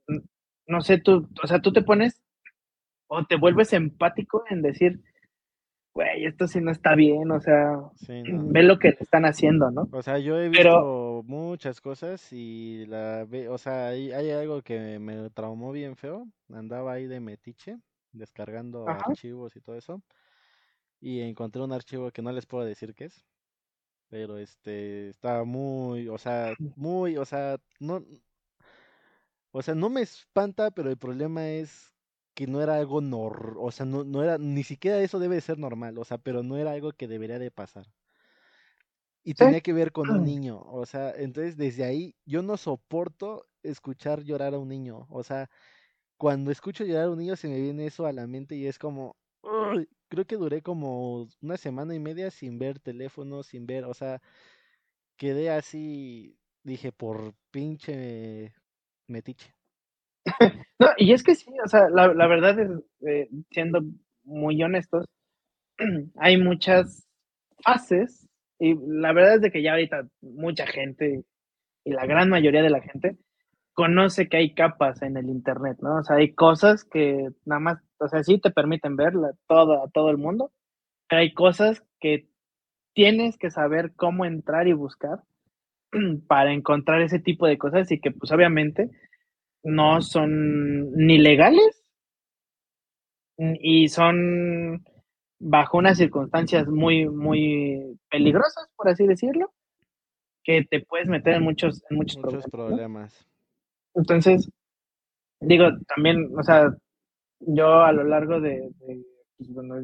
no 0.68 0.82
sé, 0.82 0.99
tú, 0.99 1.28
o 1.43 1.47
sea, 1.47 1.60
tú 1.60 1.74
te 1.74 1.82
pones 1.82 2.22
o 3.12 3.26
te 3.26 3.36
vuelves 3.36 3.74
empático 3.74 4.43
en 4.49 4.62
decir, 4.62 5.01
güey, 5.93 6.26
esto 6.26 6.47
sí 6.47 6.62
no 6.62 6.72
está 6.72 6.93
bien, 6.95 7.30
o 7.32 7.39
sea, 7.41 7.78
Sí, 7.95 8.22
no. 8.24 8.45
ve 8.51 8.64
lo 8.64 8.78
que 8.80 8.89
le 8.91 8.97
están 8.99 9.26
haciendo, 9.26 9.72
¿no? 9.72 9.89
O 9.91 10.01
sea, 10.03 10.20
yo 10.20 10.39
he 10.39 10.49
Pero- 10.51 11.22
visto 11.22 11.24
muchas 11.26 11.82
cosas 11.82 12.32
y 12.32 12.86
la 12.88 13.26
ve, 13.28 13.49
o 13.49 13.57
sea, 13.57 13.88
hay, 13.88 14.12
hay 14.12 14.30
algo 14.32 14.62
que 14.62 14.99
me 14.99 15.30
traumó 15.32 15.72
bien 15.72 15.95
feo. 15.95 16.28
Andaba 16.53 16.93
ahí 16.93 17.07
de 17.07 17.20
metiche, 17.20 17.78
descargando 18.12 18.88
Ajá. 18.88 19.01
archivos 19.10 19.55
y 19.55 19.62
todo 19.62 19.76
eso. 19.76 20.01
Y 21.01 21.22
encontré 21.22 21.62
un 21.64 21.74
archivo 21.74 22.12
que 22.12 22.22
no 22.22 22.32
les 22.32 22.45
puedo 22.45 22.64
decir 22.66 22.93
qué 22.93 23.05
es. 23.05 23.26
Pero 24.10 24.38
este 24.38 25.10
estaba 25.10 25.43
muy, 25.43 26.07
o 26.10 26.18
sea, 26.18 26.53
muy, 26.76 27.18
o 27.18 27.26
sea, 27.26 27.57
no, 27.80 28.03
o 29.51 29.62
sea, 29.62 29.74
no 29.76 29.89
me 29.89 30.01
espanta, 30.01 30.72
pero 30.72 30.89
el 30.89 30.97
problema 30.97 31.47
es 31.47 31.91
que 32.40 32.48
no 32.48 32.62
era 32.62 32.76
algo 32.78 33.02
nor, 33.02 33.58
o 33.60 33.70
sea, 33.72 33.86
no, 33.86 34.06
no 34.06 34.24
era, 34.24 34.38
ni 34.40 34.64
siquiera 34.64 35.02
eso 35.02 35.20
debe 35.20 35.36
de 35.36 35.42
ser 35.42 35.60
normal, 35.60 35.98
o 35.98 36.06
sea, 36.06 36.18
pero 36.20 36.42
no 36.44 36.58
era 36.58 36.72
algo 36.72 36.94
que 36.94 37.10
debería 37.10 37.38
de 37.40 37.52
pasar. 37.52 37.88
Y 39.24 39.36
Sí. 39.36 39.46
tenía 39.46 39.62
que 39.62 39.74
ver 39.74 39.92
con 39.92 40.12
un 40.12 40.24
niño, 40.24 40.62
o 40.62 40.86
sea, 40.86 41.12
entonces 41.12 41.58
desde 41.58 41.84
ahí 41.84 42.16
yo 42.26 42.42
no 42.42 42.56
soporto 42.58 43.46
escuchar 43.64 44.24
llorar 44.24 44.54
a 44.54 44.60
un 44.60 44.70
niño, 44.70 45.08
o 45.10 45.24
sea, 45.24 45.50
cuando 46.18 46.52
escucho 46.52 46.86
llorar 46.86 47.06
a 47.06 47.12
un 47.12 47.20
niño 47.20 47.36
se 47.38 47.50
me 47.50 47.62
viene 47.62 47.88
eso 47.88 48.06
a 48.08 48.14
la 48.14 48.28
mente 48.28 48.56
y 48.56 48.68
es 48.68 48.80
como, 48.80 49.18
creo 50.10 50.26
que 50.28 50.38
duré 50.38 50.62
como 50.64 51.28
una 51.42 51.58
semana 51.58 51.96
y 51.96 52.00
media 52.00 52.32
sin 52.32 52.60
ver 52.60 52.80
teléfono, 52.80 53.44
sin 53.44 53.68
ver, 53.68 53.86
o 53.86 53.94
sea, 53.94 54.22
quedé 55.18 55.52
así, 55.52 56.40
dije, 56.64 56.92
por 56.94 57.36
pinche 57.52 58.56
metiche. 59.08 59.56
No, 60.80 60.88
y 60.98 61.12
es 61.12 61.24
que 61.24 61.36
sí, 61.36 61.52
o 61.64 61.68
sea, 61.68 61.90
la, 61.90 62.14
la 62.14 62.28
verdad 62.28 62.58
es, 62.58 62.70
eh, 63.06 63.28
siendo 63.52 63.82
muy 64.24 64.64
honestos, 64.64 65.06
hay 66.18 66.38
muchas 66.38 67.08
fases, 67.64 68.28
y 68.60 68.76
la 68.88 69.14
verdad 69.14 69.36
es 69.36 69.42
de 69.42 69.52
que 69.52 69.62
ya 69.62 69.72
ahorita 69.72 70.08
mucha 70.22 70.66
gente, 70.68 71.24
y 71.86 71.92
la 71.92 72.06
gran 72.06 72.30
mayoría 72.30 72.62
de 72.62 72.70
la 72.70 72.82
gente, 72.82 73.18
conoce 73.74 74.28
que 74.30 74.38
hay 74.38 74.54
capas 74.54 75.02
en 75.02 75.18
el 75.18 75.30
internet, 75.30 75.78
¿no? 75.82 75.98
O 75.98 76.04
sea, 76.04 76.18
hay 76.18 76.34
cosas 76.34 76.84
que 76.84 77.30
nada 77.46 77.60
más, 77.62 77.80
o 78.00 78.10
sea, 78.10 78.24
sí 78.24 78.38
te 78.40 78.52
permiten 78.52 78.96
ver 78.98 79.14
todo, 79.48 79.84
a 79.84 79.90
todo 79.90 80.10
el 80.12 80.18
mundo, 80.18 80.52
pero 81.08 81.22
hay 81.22 81.34
cosas 81.34 81.84
que 82.00 82.28
tienes 82.94 83.38
que 83.38 83.52
saber 83.52 83.94
cómo 83.96 84.26
entrar 84.26 84.68
y 84.68 84.74
buscar 84.74 85.20
para 86.28 86.54
encontrar 86.54 87.02
ese 87.02 87.20
tipo 87.20 87.48
de 87.48 87.58
cosas 87.58 87.92
y 87.92 88.00
que 88.02 88.12
pues 88.12 88.32
obviamente 88.32 88.90
no 89.64 90.01
son 90.01 90.91
ni 90.93 91.18
legales 91.18 91.84
y 93.38 93.88
son 93.88 94.84
bajo 95.39 95.78
unas 95.78 95.97
circunstancias 95.97 96.68
muy, 96.68 97.07
muy 97.07 97.97
peligrosas, 98.10 98.70
por 98.76 98.89
así 98.89 99.07
decirlo, 99.07 99.51
que 100.43 100.66
te 100.70 100.82
puedes 100.82 101.07
meter 101.07 101.36
en 101.36 101.43
muchos, 101.43 101.84
en 101.89 101.97
muchos, 101.97 102.18
Muchos 102.22 102.45
problemas. 102.51 103.26
Entonces, 103.95 104.51
digo, 105.39 105.70
también, 105.88 106.30
o 106.38 106.43
sea, 106.43 106.76
yo 107.39 107.82
a 107.82 107.91
lo 107.93 108.03
largo 108.03 108.41
de, 108.41 108.70
de 108.80 109.05
pues, 109.38 109.53
bueno, 109.53 109.76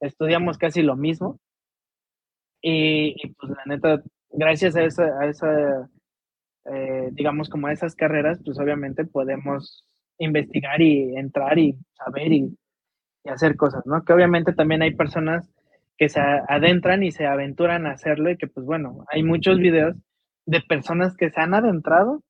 estudiamos 0.00 0.58
casi 0.58 0.82
lo 0.82 0.96
mismo 0.96 1.38
y, 2.60 3.14
y, 3.22 3.28
pues 3.34 3.52
la 3.52 3.64
neta, 3.66 4.02
gracias 4.30 4.76
a 4.76 4.84
esa, 4.84 5.04
a 5.18 5.26
esa 5.26 5.90
eh, 6.66 7.10
digamos, 7.12 7.48
como 7.48 7.68
esas 7.68 7.94
carreras, 7.94 8.40
pues 8.44 8.58
obviamente 8.58 9.04
podemos 9.04 9.84
investigar 10.18 10.80
y 10.80 11.16
entrar 11.16 11.58
y 11.58 11.76
saber 11.92 12.32
y, 12.32 12.56
y, 13.24 13.28
hacer 13.28 13.56
cosas, 13.56 13.84
¿no? 13.86 14.02
Que 14.04 14.12
obviamente 14.12 14.52
también 14.52 14.82
hay 14.82 14.94
personas 14.94 15.50
que 15.96 16.08
se 16.08 16.20
adentran 16.20 17.02
y 17.02 17.12
se 17.12 17.26
aventuran 17.26 17.86
a 17.86 17.92
hacerlo 17.92 18.30
y 18.30 18.36
que 18.36 18.46
pues 18.46 18.66
bueno, 18.66 19.04
hay 19.10 19.22
muchos 19.22 19.58
videos 19.58 19.96
de 20.46 20.60
personas 20.60 21.16
que 21.16 21.30
se 21.30 21.40
han 21.40 21.54
adentrado 21.54 22.22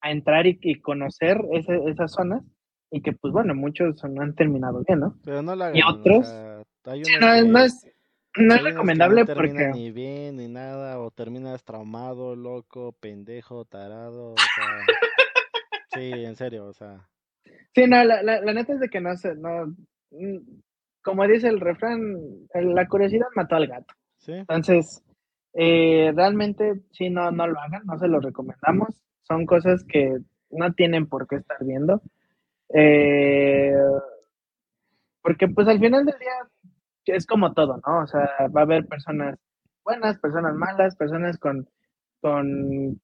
a 0.00 0.10
entrar 0.10 0.46
y, 0.46 0.58
y 0.62 0.80
conocer 0.80 1.40
ese, 1.52 1.78
esas 1.88 2.12
zonas 2.12 2.42
y 2.90 3.02
que 3.02 3.12
pues 3.12 3.32
bueno, 3.32 3.54
muchos 3.54 4.02
no 4.04 4.22
han 4.22 4.34
terminado 4.34 4.82
bien, 4.86 5.00
¿no? 5.00 5.14
Pero 5.24 5.42
no 5.42 5.54
la 5.54 5.76
y 5.76 5.82
otros, 5.82 6.26
o 6.26 6.64
sea, 6.84 6.94
sí, 6.94 7.12
no, 7.20 7.26
que, 7.26 7.48
no, 7.48 7.58
es, 7.60 7.86
no 8.36 8.54
es 8.54 8.62
recomendable 8.62 9.24
no 9.24 9.34
porque... 9.34 9.70
Ni 9.72 9.90
bien, 9.90 10.36
ni 10.36 10.48
nada, 10.48 10.98
o 11.00 11.10
terminas 11.10 11.64
traumado, 11.64 12.36
loco, 12.36 12.92
pendejo, 13.00 13.64
tarado, 13.64 14.32
o 14.32 14.36
sea... 14.36 14.66
sí, 15.94 16.12
en 16.12 16.36
serio, 16.36 16.66
o 16.66 16.72
sea... 16.72 17.08
Sí, 17.74 17.86
no, 17.86 18.04
la, 18.04 18.22
la, 18.22 18.40
la 18.40 18.52
neta 18.52 18.74
es 18.74 18.80
de 18.80 18.88
que 18.88 19.00
no 19.00 19.16
sé, 19.16 19.34
no... 19.34 19.74
Como 21.02 21.26
dice 21.26 21.48
el 21.48 21.60
refrán, 21.60 22.18
la 22.54 22.86
curiosidad 22.86 23.28
mató 23.34 23.56
al 23.56 23.66
gato. 23.66 23.94
¿Sí? 24.18 24.32
Entonces, 24.32 25.02
eh, 25.54 26.12
realmente, 26.14 26.82
sí, 26.92 27.10
no, 27.10 27.30
no 27.30 27.46
lo 27.46 27.58
hagan, 27.58 27.82
no 27.86 27.98
se 27.98 28.08
lo 28.08 28.20
recomendamos. 28.20 29.00
Son 29.22 29.46
cosas 29.46 29.84
que 29.84 30.18
no 30.50 30.72
tienen 30.74 31.06
por 31.06 31.26
qué 31.26 31.36
estar 31.36 31.64
viendo. 31.64 32.02
Eh, 32.74 33.74
porque 35.22 35.48
pues 35.48 35.68
al 35.68 35.80
final 35.80 36.04
del 36.04 36.18
día 36.18 36.32
es 37.10 37.26
como 37.26 37.52
todo, 37.52 37.80
¿no? 37.86 38.02
O 38.02 38.06
sea, 38.06 38.28
va 38.54 38.60
a 38.60 38.64
haber 38.64 38.86
personas 38.86 39.38
buenas, 39.84 40.18
personas 40.18 40.54
malas, 40.54 40.96
personas 40.96 41.38
con, 41.38 41.68
con 42.20 43.00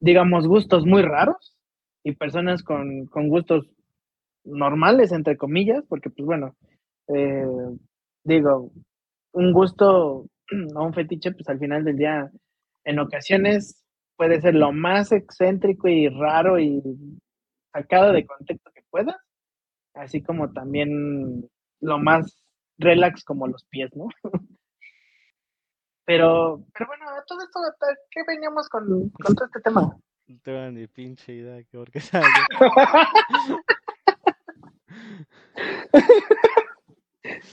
digamos, 0.00 0.46
gustos 0.46 0.86
muy 0.86 1.02
raros 1.02 1.56
y 2.04 2.12
personas 2.12 2.62
con, 2.62 3.06
con 3.06 3.28
gustos 3.28 3.68
normales, 4.44 5.12
entre 5.12 5.36
comillas, 5.36 5.84
porque 5.88 6.10
pues 6.10 6.26
bueno, 6.26 6.56
eh, 7.08 7.46
digo, 8.24 8.70
un 9.32 9.52
gusto 9.52 10.26
o 10.74 10.84
un 10.84 10.94
fetiche, 10.94 11.32
pues 11.32 11.48
al 11.48 11.58
final 11.58 11.84
del 11.84 11.96
día, 11.96 12.30
en 12.84 12.98
ocasiones 12.98 13.84
puede 14.16 14.40
ser 14.40 14.54
lo 14.54 14.72
más 14.72 15.12
excéntrico 15.12 15.88
y 15.88 16.08
raro 16.08 16.58
y 16.58 16.82
sacado 17.72 18.12
de 18.12 18.26
contexto 18.26 18.70
que 18.74 18.82
puedas, 18.90 19.16
así 19.94 20.22
como 20.22 20.52
también 20.52 21.48
lo 21.80 21.98
más 21.98 22.47
relax 22.78 23.24
como 23.24 23.46
los 23.46 23.64
pies, 23.64 23.94
¿no? 23.94 24.08
Pero, 26.08 26.64
pero 26.72 26.86
bueno, 26.86 27.04
todo 27.26 27.42
esto, 27.42 27.60
¿qué 28.10 28.22
veníamos 28.26 28.66
con, 28.70 29.10
con 29.10 29.34
todo 29.34 29.44
este 29.44 29.60
tema? 29.60 29.94
No 30.26 30.38
tengo 30.42 30.70
ni 30.70 30.86
pinche 30.86 31.32
idea 31.32 31.62
que 31.64 31.78
por 31.78 31.90
qué 31.90 32.00
salió. 32.00 32.28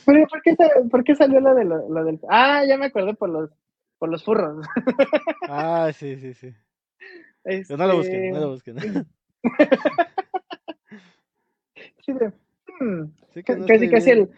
¿Pero 0.06 0.28
por 0.28 0.42
qué, 0.42 0.58
por 0.92 1.04
qué 1.06 1.16
salió 1.16 1.40
lo, 1.40 1.56
de 1.56 1.64
lo, 1.64 1.88
lo, 1.90 2.04
del... 2.04 2.20
Ah, 2.30 2.66
ya 2.68 2.78
me 2.78 2.88
acordé 2.88 3.14
por 3.14 3.30
los, 3.30 3.50
por 3.98 4.10
los 4.10 4.26
furros. 4.26 4.66
ah, 5.48 5.90
sí, 5.94 6.18
sí, 6.18 6.34
sí. 6.34 6.54
Este... 7.46 7.78
No 7.78 7.88
lo 7.88 7.96
busquen, 7.98 8.32
no 8.32 8.40
lo 8.42 8.50
busquen. 8.50 8.78
sí, 12.06 12.12
de... 12.12 12.34
hmm. 12.80 13.14
sí 13.34 13.42
que 13.42 13.56
no 13.56 13.66
casi, 13.66 13.90
casi 13.90 14.12
el, 14.12 14.30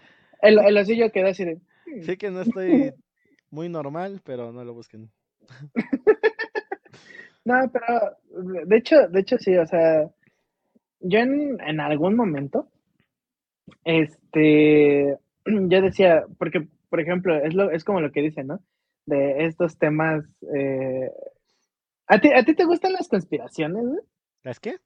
el, 0.42 0.60
el 0.60 0.78
osillo 0.78 1.12
quedó 1.12 1.28
así 1.28 1.46
de... 1.46 1.60
Sí 2.02 2.18
que 2.18 2.30
no 2.30 2.42
estoy 2.42 2.94
muy 3.50 3.70
normal, 3.70 4.22
pero 4.24 4.52
no 4.52 4.64
lo 4.64 4.74
busquen. 4.74 5.10
no, 7.46 7.72
pero 7.72 8.66
de 8.66 8.78
hecho, 8.78 9.08
de 9.08 9.20
hecho 9.20 9.38
sí, 9.38 9.56
o 9.56 9.66
sea, 9.66 10.10
yo 11.00 11.20
en, 11.20 11.60
en 11.62 11.80
algún 11.80 12.16
momento, 12.16 12.70
este, 13.84 15.18
yo 15.46 15.82
decía, 15.82 16.26
porque, 16.38 16.68
por 16.90 17.00
ejemplo, 17.00 17.36
es, 17.36 17.54
lo, 17.54 17.72
es 17.72 17.84
como 17.84 18.02
lo 18.02 18.12
que 18.12 18.22
dicen, 18.22 18.48
¿no? 18.48 18.60
De 19.06 19.46
estos 19.46 19.78
temas, 19.78 20.26
eh... 20.54 21.12
¿A, 22.08 22.20
ti, 22.20 22.30
¿A 22.34 22.44
ti 22.44 22.56
te 22.56 22.66
gustan 22.66 22.94
las 22.94 23.08
conspiraciones, 23.08 23.86
güey? 23.86 24.00
¿Las 24.44 24.60
qué? 24.60 24.78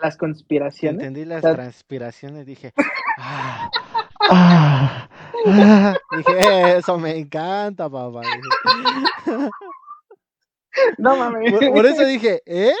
Las 0.00 0.16
conspiraciones. 0.16 1.00
Entendí 1.00 1.24
las 1.24 1.42
las... 1.42 1.54
transpiraciones, 1.54 2.46
dije, 2.46 2.72
ah, 3.18 3.70
ah, 4.34 5.08
ah. 5.46 5.94
dije, 6.16 6.76
eso 6.78 6.98
me 6.98 7.18
encanta, 7.18 7.88
papá. 7.88 8.20
Dije. 8.20 9.50
No 10.98 11.16
mames. 11.16 11.52
Por, 11.52 11.72
por, 11.72 11.86
eso 11.86 12.04
dije, 12.06 12.42
¿eh? 12.46 12.72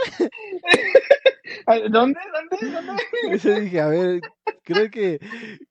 ¿Dónde? 1.90 1.90
¿Dónde? 1.90 2.70
¿Dónde? 2.70 3.02
Eso 3.32 3.50
dije, 3.54 3.80
a 3.80 3.88
ver, 3.88 4.20
creo 4.62 4.90
que, 4.90 5.20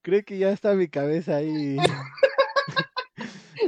creo 0.02 0.24
que 0.24 0.38
ya 0.38 0.52
está 0.52 0.74
mi 0.74 0.88
cabeza 0.88 1.38
ahí. 1.38 1.78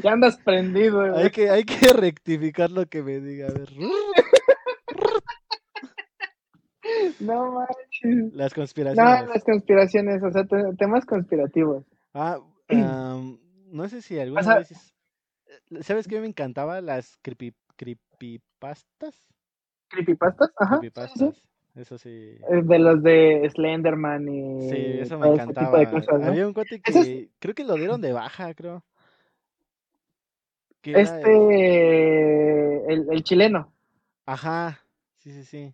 Ya 0.02 0.12
andas 0.12 0.38
prendido, 0.38 1.16
Hay 1.16 1.30
que, 1.30 1.50
hay 1.50 1.64
que 1.64 1.88
rectificar 1.94 2.72
lo 2.72 2.86
que 2.88 3.04
me 3.04 3.20
diga, 3.20 3.48
a 3.48 3.52
ver. 3.52 3.70
No 7.20 7.52
manches. 7.52 8.34
Las 8.34 8.54
conspiraciones. 8.54 9.22
No, 9.22 9.34
las 9.34 9.44
conspiraciones, 9.44 10.22
o 10.24 10.32
sea, 10.32 10.46
temas 10.78 11.06
conspirativos. 11.06 11.86
Ah, 12.14 12.40
um, 12.70 13.40
no 13.72 13.88
sé 13.90 14.02
si 14.02 14.20
alguna 14.20 14.42
o 14.42 14.44
sea, 14.44 14.56
vez. 14.58 14.94
¿Sabes 15.82 16.08
qué 16.08 16.20
me 16.20 16.28
encantaba? 16.28 16.82
Las 16.82 17.18
creepy, 17.22 17.54
creepypastas. 17.76 19.16
¿Creepypastas? 19.90 20.52
Ajá. 20.58 20.80
Creepypastas. 20.80 21.36
Sí, 21.36 21.42
sí. 21.42 21.80
eso 21.82 21.98
sí. 21.98 22.38
Eh, 22.50 22.62
De 22.64 22.80
los 22.80 23.04
de 23.04 23.50
Slenderman 23.54 24.28
y 24.28 24.70
Sí, 24.70 25.00
eso 25.00 25.18
me 25.18 25.28
tipo 25.28 25.34
encantaba. 25.36 25.90
cosas, 25.90 26.20
¿no? 26.20 26.26
Había 26.28 26.48
un 26.48 26.54
cuate 26.54 26.82
Eso 26.86 27.00
es- 27.00 27.06
que 27.08 27.30
creo 27.40 27.56
que 27.56 27.64
lo 27.64 27.76
dieron 27.76 28.02
de 28.02 28.14
baja, 28.14 28.54
creo. 28.54 28.84
Que 30.82 30.92
era 30.92 31.00
el- 31.02 31.08
Este, 31.08 32.94
el, 32.94 33.08
el 33.12 33.24
chileno. 33.24 33.72
Ajá, 34.26 34.80
sí, 35.18 35.32
sí, 35.32 35.44
sí. 35.46 35.74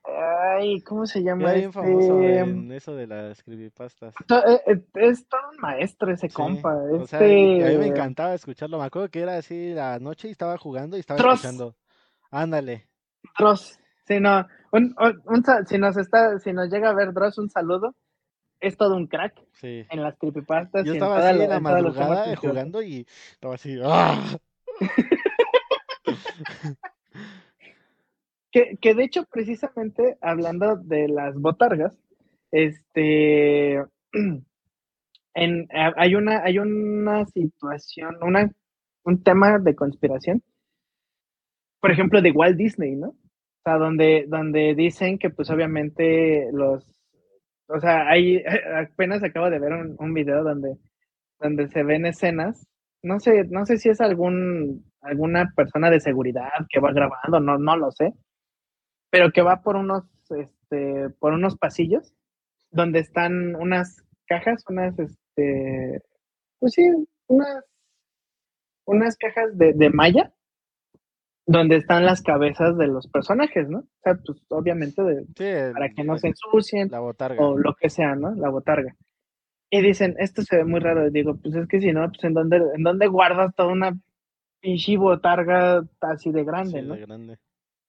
Ay, 0.59 0.81
¿cómo 0.81 1.05
se 1.05 1.23
llama? 1.23 1.43
Era 1.43 1.53
bien 1.53 1.71
famoso 1.73 2.19
Este, 2.21 2.39
en 2.39 2.71
eso 2.73 2.95
de 2.95 3.07
las 3.07 3.41
creepypastas. 3.43 4.13
eh, 4.47 4.61
eh, 4.67 4.83
Es 4.95 5.25
todo 5.27 5.39
un 5.51 5.57
maestro 5.61 6.11
ese 6.11 6.27
Sí, 6.27 6.33
compa. 6.33 6.75
o 6.75 7.07
sea, 7.07 7.19
Este, 7.21 7.65
a 7.65 7.69
mí 7.69 7.77
me 7.77 7.87
encantaba 7.87 8.33
escucharlo. 8.33 8.77
Me 8.77 8.85
acuerdo 8.85 9.09
que 9.09 9.21
era 9.21 9.37
así 9.37 9.73
la 9.73 9.97
noche 9.99 10.27
y 10.27 10.31
estaba 10.31 10.57
jugando 10.57 10.97
y 10.97 10.99
estaba 10.99 11.17
Dross. 11.19 11.35
escuchando. 11.35 11.75
Ándale. 12.31 12.87
Dross. 13.37 13.79
Sí, 14.05 14.19
no, 14.19 14.45
un- 14.71 14.93
un- 14.99 15.21
un 15.25 15.43
sa- 15.45 15.63
si 15.65 15.77
nos 15.77 15.95
está, 15.97 16.37
si 16.39 16.51
nos 16.51 16.69
llega 16.69 16.89
a 16.89 16.93
ver 16.93 17.13
Dross, 17.13 17.37
un 17.37 17.49
saludo. 17.49 17.95
Es 18.59 18.75
todo 18.75 18.95
un 18.97 19.07
crack 19.07 19.35
Sí. 19.53 19.85
en 19.89 20.03
las 20.03 20.17
creepypastas. 20.17 20.83
Yo 20.85 20.93
estaba 20.93 21.19
así 21.19 21.29
en 21.29 21.39
la 21.39 21.45
temas 21.55 21.61
madrugada 21.61 22.35
jugando 22.35 22.81
y 22.81 23.07
estaba 23.31 23.55
así. 23.55 23.79
¡ah! 23.81 24.37
Que, 28.51 28.77
que 28.81 28.95
de 28.95 29.03
hecho, 29.03 29.25
precisamente 29.31 30.17
hablando 30.21 30.75
de 30.77 31.07
las 31.07 31.35
botargas, 31.35 31.97
este 32.51 33.83
en, 35.33 35.67
hay 35.71 36.15
una, 36.15 36.43
hay 36.43 36.59
una 36.59 37.25
situación, 37.25 38.17
una, 38.21 38.51
un 39.03 39.23
tema 39.23 39.59
de 39.59 39.75
conspiración, 39.75 40.43
por 41.79 41.91
ejemplo, 41.91 42.21
de 42.21 42.31
Walt 42.31 42.57
Disney, 42.57 42.95
¿no? 42.95 43.09
O 43.09 43.61
sea, 43.63 43.77
donde, 43.77 44.25
donde 44.27 44.75
dicen 44.75 45.17
que 45.17 45.29
pues 45.29 45.49
obviamente 45.49 46.49
los, 46.51 46.85
o 47.67 47.79
sea, 47.79 48.09
hay, 48.09 48.43
apenas 48.75 49.23
acabo 49.23 49.49
de 49.49 49.59
ver 49.59 49.73
un, 49.73 49.95
un 49.99 50.13
video 50.13 50.43
donde, 50.43 50.77
donde 51.39 51.67
se 51.69 51.83
ven 51.83 52.05
escenas, 52.05 52.67
no 53.03 53.19
sé, 53.19 53.45
no 53.49 53.65
sé 53.65 53.77
si 53.77 53.89
es 53.89 54.01
algún, 54.01 54.85
alguna 55.01 55.53
persona 55.55 55.89
de 55.89 55.99
seguridad 55.99 56.49
que 56.69 56.79
va 56.79 56.91
grabando, 56.91 57.39
no, 57.39 57.57
no 57.57 57.77
lo 57.77 57.91
sé, 57.91 58.13
pero 59.09 59.31
que 59.31 59.41
va 59.41 59.61
por 59.61 59.75
unos, 59.75 60.03
este, 60.29 61.09
por 61.19 61.33
unos 61.33 61.57
pasillos 61.57 62.13
donde 62.71 62.99
están 62.99 63.55
unas 63.55 64.03
cajas, 64.27 64.63
unas, 64.69 64.97
este, 64.99 66.01
pues 66.59 66.73
sí, 66.73 66.83
unas, 67.27 67.63
unas 68.85 69.17
cajas 69.17 69.57
de, 69.57 69.73
de 69.73 69.89
malla, 69.89 70.31
donde 71.47 71.77
están 71.77 72.05
las 72.05 72.21
cabezas 72.21 72.77
de 72.77 72.85
los 72.87 73.07
personajes, 73.07 73.67
¿no? 73.69 73.79
O 73.79 73.87
sea, 74.03 74.15
pues 74.23 74.39
obviamente 74.49 75.01
de- 75.01 75.25
Sí, 75.35 75.73
para 75.73 75.89
que 75.89 76.03
no 76.03 76.13
el- 76.13 76.19
se 76.19 76.27
ensucien 76.27 76.89
la 76.91 76.99
botarga. 76.99 77.43
o 77.43 77.57
lo 77.57 77.73
que 77.75 77.89
sea, 77.89 78.15
¿no? 78.15 78.35
La 78.35 78.49
botarga. 78.49 78.95
Y 79.71 79.81
dicen, 79.81 80.15
esto 80.19 80.43
se 80.43 80.57
ve 80.57 80.65
muy 80.65 80.79
raro. 80.79 81.07
Y 81.07 81.11
digo, 81.11 81.37
pues 81.41 81.55
es 81.55 81.67
que 81.67 81.79
si 81.81 81.91
no, 81.91 82.07
pues 82.07 82.23
en 82.23 82.33
dónde, 82.33 82.57
en 82.75 82.83
dónde 82.83 83.07
guardas 83.07 83.53
toda 83.55 83.71
una 83.71 83.97
pinche 84.61 84.97
botarga 84.97 85.83
así 86.01 86.31
de 86.31 86.43
grande, 86.43 86.81
Sí, 86.81 86.87
¿no? 86.87 86.93
de 86.95 87.01
grande. 87.01 87.39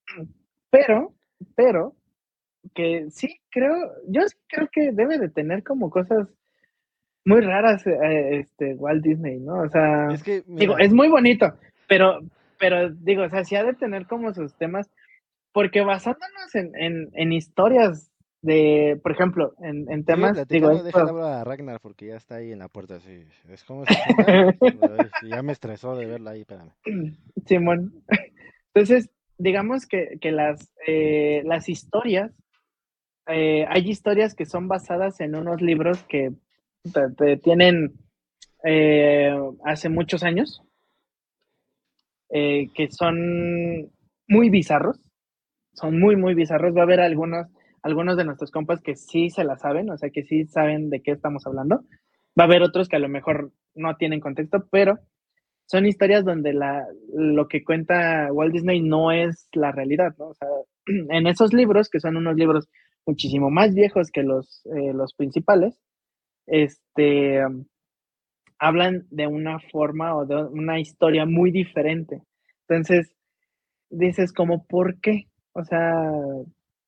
Pero, 0.70 1.12
pero, 1.54 1.94
que 2.74 3.10
sí 3.10 3.40
creo, 3.50 3.74
yo 4.08 4.22
sí 4.28 4.36
creo 4.48 4.68
que 4.70 4.92
debe 4.92 5.18
de 5.18 5.28
tener 5.28 5.62
como 5.62 5.90
cosas 5.90 6.28
muy 7.24 7.40
raras 7.40 7.86
eh, 7.86 8.38
este 8.38 8.74
Walt 8.74 9.02
Disney, 9.04 9.38
¿no? 9.40 9.60
O 9.60 9.68
sea, 9.68 10.08
Es 10.12 10.22
que, 10.22 10.42
digo, 10.46 10.78
es 10.78 10.92
muy 10.92 11.08
bonito, 11.08 11.52
pero, 11.88 12.20
pero 12.58 12.90
digo, 12.90 13.24
o 13.24 13.28
sea, 13.28 13.44
sí 13.44 13.56
ha 13.56 13.64
de 13.64 13.74
tener 13.74 14.06
como 14.06 14.32
sus 14.32 14.54
temas, 14.54 14.90
porque 15.52 15.82
basándonos 15.82 16.54
en, 16.54 16.72
en, 16.76 17.10
en 17.12 17.32
historias 17.32 18.10
de, 18.42 18.98
por 19.02 19.12
ejemplo, 19.12 19.54
en, 19.60 20.04
temas, 20.04 20.48
digo, 20.48 20.70
esto- 20.70 21.24
a 21.24 21.44
Ragnar 21.44 21.78
porque 21.80 22.06
ya 22.06 22.16
está 22.16 22.36
ahí 22.36 22.52
en 22.52 22.60
la 22.60 22.68
puerta. 22.68 22.96
Así. 22.96 23.26
Es 23.48 23.64
como 23.64 23.84
ya 25.28 25.42
me 25.42 25.52
estresó 25.52 25.94
de 25.96 26.06
verla 26.06 26.30
ahí, 26.30 26.40
espérame. 26.40 26.70
Simón. 27.46 28.02
Entonces, 28.72 29.10
digamos 29.40 29.86
que, 29.86 30.18
que 30.20 30.32
las, 30.32 30.70
eh, 30.86 31.42
las 31.44 31.68
historias, 31.68 32.32
eh, 33.28 33.66
hay 33.68 33.88
historias 33.88 34.34
que 34.34 34.46
son 34.46 34.68
basadas 34.68 35.20
en 35.20 35.34
unos 35.34 35.62
libros 35.62 36.02
que 36.04 36.32
te- 37.16 37.36
tienen 37.38 37.94
eh, 38.64 39.34
hace 39.64 39.88
muchos 39.88 40.22
años, 40.22 40.62
eh, 42.30 42.68
que 42.74 42.90
son 42.90 43.90
muy 44.28 44.50
bizarros, 44.50 44.98
son 45.74 45.98
muy, 45.98 46.16
muy 46.16 46.34
bizarros. 46.34 46.76
Va 46.76 46.80
a 46.80 46.84
haber 46.84 47.00
algunos, 47.00 47.46
algunos 47.82 48.16
de 48.16 48.24
nuestros 48.24 48.50
compas 48.50 48.80
que 48.82 48.96
sí 48.96 49.30
se 49.30 49.44
la 49.44 49.56
saben, 49.56 49.90
o 49.90 49.98
sea, 49.98 50.10
que 50.10 50.24
sí 50.24 50.46
saben 50.46 50.90
de 50.90 51.02
qué 51.02 51.12
estamos 51.12 51.46
hablando. 51.46 51.84
Va 52.38 52.44
a 52.44 52.46
haber 52.46 52.62
otros 52.62 52.88
que 52.88 52.96
a 52.96 53.00
lo 53.00 53.08
mejor 53.08 53.52
no 53.74 53.96
tienen 53.96 54.20
contexto, 54.20 54.66
pero 54.70 54.98
son 55.70 55.86
historias 55.86 56.24
donde 56.24 56.52
la, 56.52 56.84
lo 57.14 57.46
que 57.46 57.62
cuenta 57.62 58.32
Walt 58.32 58.52
Disney 58.52 58.80
no 58.80 59.12
es 59.12 59.48
la 59.52 59.70
realidad, 59.70 60.16
¿no? 60.18 60.30
O 60.30 60.34
sea, 60.34 60.48
en 60.86 61.28
esos 61.28 61.52
libros, 61.52 61.88
que 61.88 62.00
son 62.00 62.16
unos 62.16 62.34
libros 62.34 62.68
muchísimo 63.06 63.50
más 63.50 63.72
viejos 63.72 64.10
que 64.10 64.24
los, 64.24 64.66
eh, 64.66 64.92
los 64.92 65.14
principales, 65.14 65.78
este, 66.48 67.40
hablan 68.58 69.06
de 69.10 69.28
una 69.28 69.60
forma 69.60 70.16
o 70.16 70.26
de 70.26 70.42
una 70.42 70.80
historia 70.80 71.24
muy 71.24 71.52
diferente. 71.52 72.20
Entonces, 72.68 73.14
dices 73.90 74.32
como, 74.32 74.66
¿por 74.66 75.00
qué? 75.00 75.28
O 75.52 75.62
sea, 75.62 76.02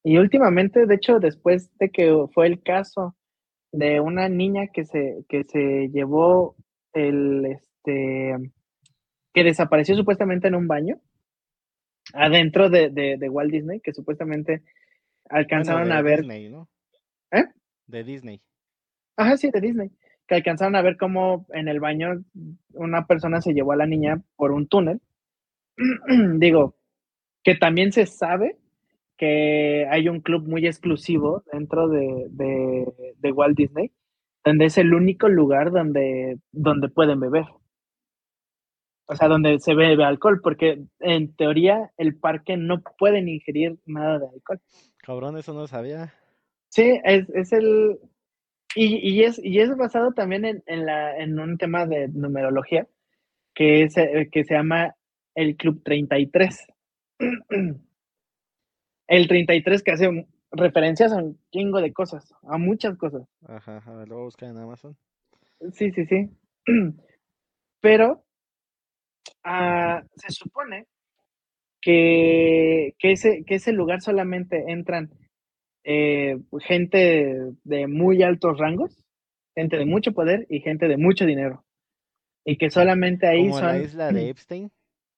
y 0.03 0.19
últimamente, 0.19 0.87
de 0.87 0.95
hecho, 0.97 1.21
después 1.21 1.71
de 1.79 1.91
que 1.91 2.13
fue 2.35 2.49
el 2.49 2.61
caso 2.65 3.15
de 3.71 4.01
una 4.01 4.29
niña 4.29 4.67
que 4.73 4.85
se, 4.85 5.25
que 5.29 5.45
se 5.45 5.89
llevó 5.93 6.57
el, 6.95 7.47
este, 7.47 8.53
que 9.33 9.45
desapareció 9.45 9.97
supuestamente 9.97 10.49
en 10.49 10.55
un 10.55 10.69
baño, 10.69 11.01
adentro 12.15 12.69
de, 12.71 12.91
de, 12.91 13.17
de 13.19 13.29
Walt 13.29 13.53
Disney, 13.53 13.81
que 13.81 13.93
supuestamente 13.93 14.63
alcanzaron 15.29 15.83
Bueno, 15.83 15.95
de 15.95 15.99
a 15.99 16.03
ver, 16.03 16.19
Disney, 16.21 16.49
¿no? 16.51 16.69
¿Eh? 17.33 17.45
De 17.87 18.05
Disney. 18.05 18.43
ajá, 19.17 19.37
sí, 19.37 19.51
de 19.51 19.61
Disney, 19.61 19.91
que 20.27 20.35
alcanzaron 20.37 20.77
a 20.77 20.83
ver 20.83 20.97
cómo 20.97 21.47
en 21.51 21.69
el 21.69 21.81
baño 21.81 22.23
una 22.75 23.07
persona 23.07 23.41
se 23.41 23.53
llevó 23.55 23.73
a 23.73 23.77
la 23.77 23.87
niña 23.87 24.23
por 24.37 24.53
un 24.53 24.67
túnel. 24.69 25.01
Digo, 26.39 26.77
que 27.45 27.55
también 27.55 27.93
se 27.93 28.07
sabe 28.07 28.59
que 29.17 29.87
hay 29.91 30.09
un 30.09 30.21
club 30.21 30.49
muy 30.49 30.67
exclusivo 30.67 31.45
dentro 31.53 31.89
de, 31.89 32.27
de, 32.31 33.15
de 33.19 33.33
Walt 33.33 33.57
Disney, 33.57 33.93
donde 34.45 34.67
es 34.67 34.79
el 34.79 34.95
único 34.95 35.29
lugar 35.29 35.71
donde, 35.71 36.39
donde 36.53 36.89
pueden 36.89 37.21
beber. 37.21 37.45
O 39.07 39.17
sea, 39.17 39.29
donde 39.29 39.59
se 39.59 39.75
bebe 39.75 40.05
alcohol, 40.05 40.41
porque 40.43 40.85
en 41.01 41.35
teoría 41.35 41.91
el 41.97 42.17
parque 42.17 42.57
no 42.57 42.83
pueden 42.99 43.29
ingerir 43.29 43.79
nada 43.85 44.19
de 44.19 44.27
alcohol. 44.29 44.61
Cabrón, 44.99 45.37
eso 45.37 45.53
no 45.53 45.67
sabía. 45.67 46.15
Sí, 46.69 47.01
es, 47.05 47.29
es 47.31 47.53
el... 47.53 47.99
Y, 48.75 48.97
y 49.07 49.25
es, 49.25 49.39
y 49.43 49.59
es 49.59 49.77
basado 49.77 50.13
también 50.13 50.47
en, 50.47 50.63
en, 50.67 50.87
la, 50.87 51.17
en 51.19 51.39
un 51.39 51.59
tema 51.59 51.85
de 51.85 52.09
numerología 52.09 52.87
que, 53.55 53.83
es, 53.83 53.97
eh, 53.99 54.29
que 54.33 54.45
se 54.45 54.55
llama 54.55 54.95
el 55.35 55.57
Club 55.57 55.83
33. 55.85 56.67
El 59.09 59.29
33 59.29 59.83
que 59.83 59.91
hace 59.91 60.27
referencias 60.53 61.13
a 61.13 61.17
un 61.17 61.39
chingo 61.51 61.81
de 61.81 61.93
cosas, 61.93 62.33
a 62.45 62.57
muchas 62.57 62.97
cosas. 62.97 63.29
Ajá, 63.47 63.83
a 63.85 63.97
ver, 63.97 64.09
lo 64.09 64.15
voy 64.15 64.23
a 64.23 64.25
buscar 64.25 64.49
en 64.49 64.57
Amazon. 64.57 64.97
Sí, 65.73 65.91
sí, 65.91 66.07
sí. 66.07 66.31
Pero 67.81 68.25
ah, 69.45 70.03
se 70.17 70.31
supone 70.31 70.87
que, 71.81 72.95
que, 72.99 73.13
ese, 73.13 73.45
que 73.45 73.57
ese 73.57 73.73
lugar 73.73 74.01
solamente 74.01 74.65
entran 74.69 75.11
eh, 75.85 76.39
gente 76.61 77.53
de 77.65 77.87
muy 77.89 78.23
altos 78.23 78.59
rangos, 78.59 79.05
gente 79.55 79.77
de 79.77 79.87
mucho 79.87 80.13
poder 80.13 80.47
y 80.49 80.61
gente 80.61 80.89
de 80.89 80.97
mucho 80.97 81.27
dinero. 81.27 81.65
Y 82.45 82.57
que 82.57 82.71
solamente 82.71 83.27
ahí 83.27 83.49
Como 83.49 83.59
son 83.59 83.69
la 83.69 83.79
isla 83.79 84.13
de 84.13 84.29
Epstein. 84.29 84.71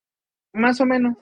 más 0.53 0.81
o 0.81 0.87
menos. 0.87 1.17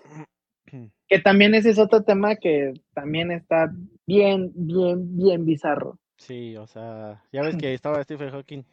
Que 1.07 1.19
también 1.19 1.55
ese 1.55 1.69
es 1.69 1.79
otro 1.79 2.05
tema 2.05 2.37
que 2.37 2.73
también 2.95 3.31
está 3.33 3.71
bien, 4.07 4.51
bien, 4.55 5.15
bien 5.15 5.45
bizarro. 5.45 5.99
Sí, 6.17 6.57
o 6.57 6.67
sea, 6.67 7.23
ya 7.31 7.43
ves 7.43 7.57
que 7.57 7.75
estaba 7.75 8.03
Stephen 8.03 8.31
Hawking. 8.31 8.65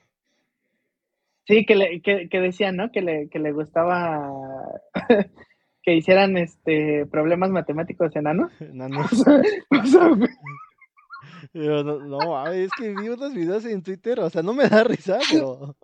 Sí, 1.50 1.66
que, 1.66 1.76
le, 1.76 2.00
que, 2.02 2.30
que 2.30 2.42
decía, 2.42 2.72
¿no? 2.72 2.92
Que 2.92 3.02
le, 3.02 3.28
que 3.28 3.40
le 3.40 3.52
gustaba 3.52 4.32
que 5.82 5.96
hicieran 5.96 6.38
este 6.38 7.08
problemas 7.08 7.50
matemáticos 7.50 8.16
enanos. 8.16 8.52
Enanos. 8.62 9.10
O 9.72 9.86
sea, 9.88 10.10
güey, 10.10 10.30
Pero 11.52 11.84
no, 11.84 12.00
no, 12.02 12.48
es 12.52 12.70
que 12.78 12.90
vi 12.90 13.10
unos 13.10 13.34
videos 13.34 13.66
en 13.66 13.82
Twitter, 13.82 14.20
o 14.20 14.30
sea, 14.30 14.44
no 14.44 14.54
me 14.54 14.70
da 14.70 14.84
risa, 14.84 15.18
pero. 15.32 15.76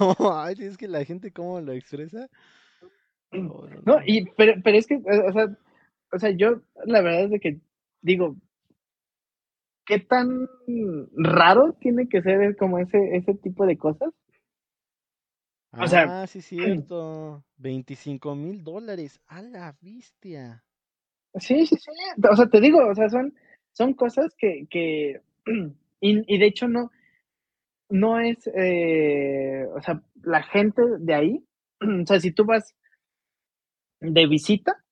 No, 0.00 0.16
ay, 0.36 0.56
es 0.58 0.76
que 0.76 0.88
la 0.88 1.04
gente 1.04 1.30
cómo 1.30 1.60
lo 1.60 1.72
expresa. 1.74 2.28
No, 3.30 3.68
no, 3.70 3.80
no, 3.84 4.00
y, 4.04 4.24
pero, 4.36 4.54
pero 4.64 4.78
es 4.78 4.88
que, 4.88 4.96
o 4.96 5.32
sea, 5.32 5.56
o 6.10 6.18
sea, 6.18 6.30
yo 6.30 6.60
la 6.86 7.02
verdad 7.02 7.22
es 7.22 7.30
de 7.30 7.38
que 7.38 7.60
digo, 8.02 8.34
qué 9.86 10.00
tan 10.00 10.48
raro 11.14 11.74
tiene 11.74 12.08
que 12.08 12.20
ser 12.20 12.56
como 12.56 12.80
ese, 12.80 13.16
ese 13.16 13.34
tipo 13.34 13.64
de 13.64 13.78
cosas. 13.78 14.12
O 15.80 15.86
sea, 15.86 16.22
ah, 16.22 16.26
sí, 16.26 16.40
cierto. 16.42 17.44
25 17.58 18.34
mil 18.34 18.62
dólares. 18.64 19.20
A 19.26 19.42
la 19.42 19.76
bestia. 19.80 20.64
Sí, 21.34 21.66
sí, 21.66 21.76
sí. 21.76 21.90
O 22.30 22.36
sea, 22.36 22.46
te 22.46 22.60
digo, 22.60 22.86
o 22.86 22.94
sea, 22.94 23.08
son, 23.08 23.34
son 23.72 23.94
cosas 23.94 24.34
que, 24.36 24.66
que 24.70 25.20
y, 26.00 26.38
de 26.38 26.46
hecho 26.46 26.68
no, 26.68 26.90
no 27.88 28.20
es, 28.20 28.48
eh, 28.54 29.66
o 29.74 29.80
sea, 29.80 30.02
la 30.22 30.42
gente 30.42 30.82
de 30.98 31.14
ahí, 31.14 31.44
o 32.02 32.06
sea, 32.06 32.20
si 32.20 32.32
tú 32.32 32.44
vas 32.44 32.74
de 34.00 34.26
visita 34.26 34.84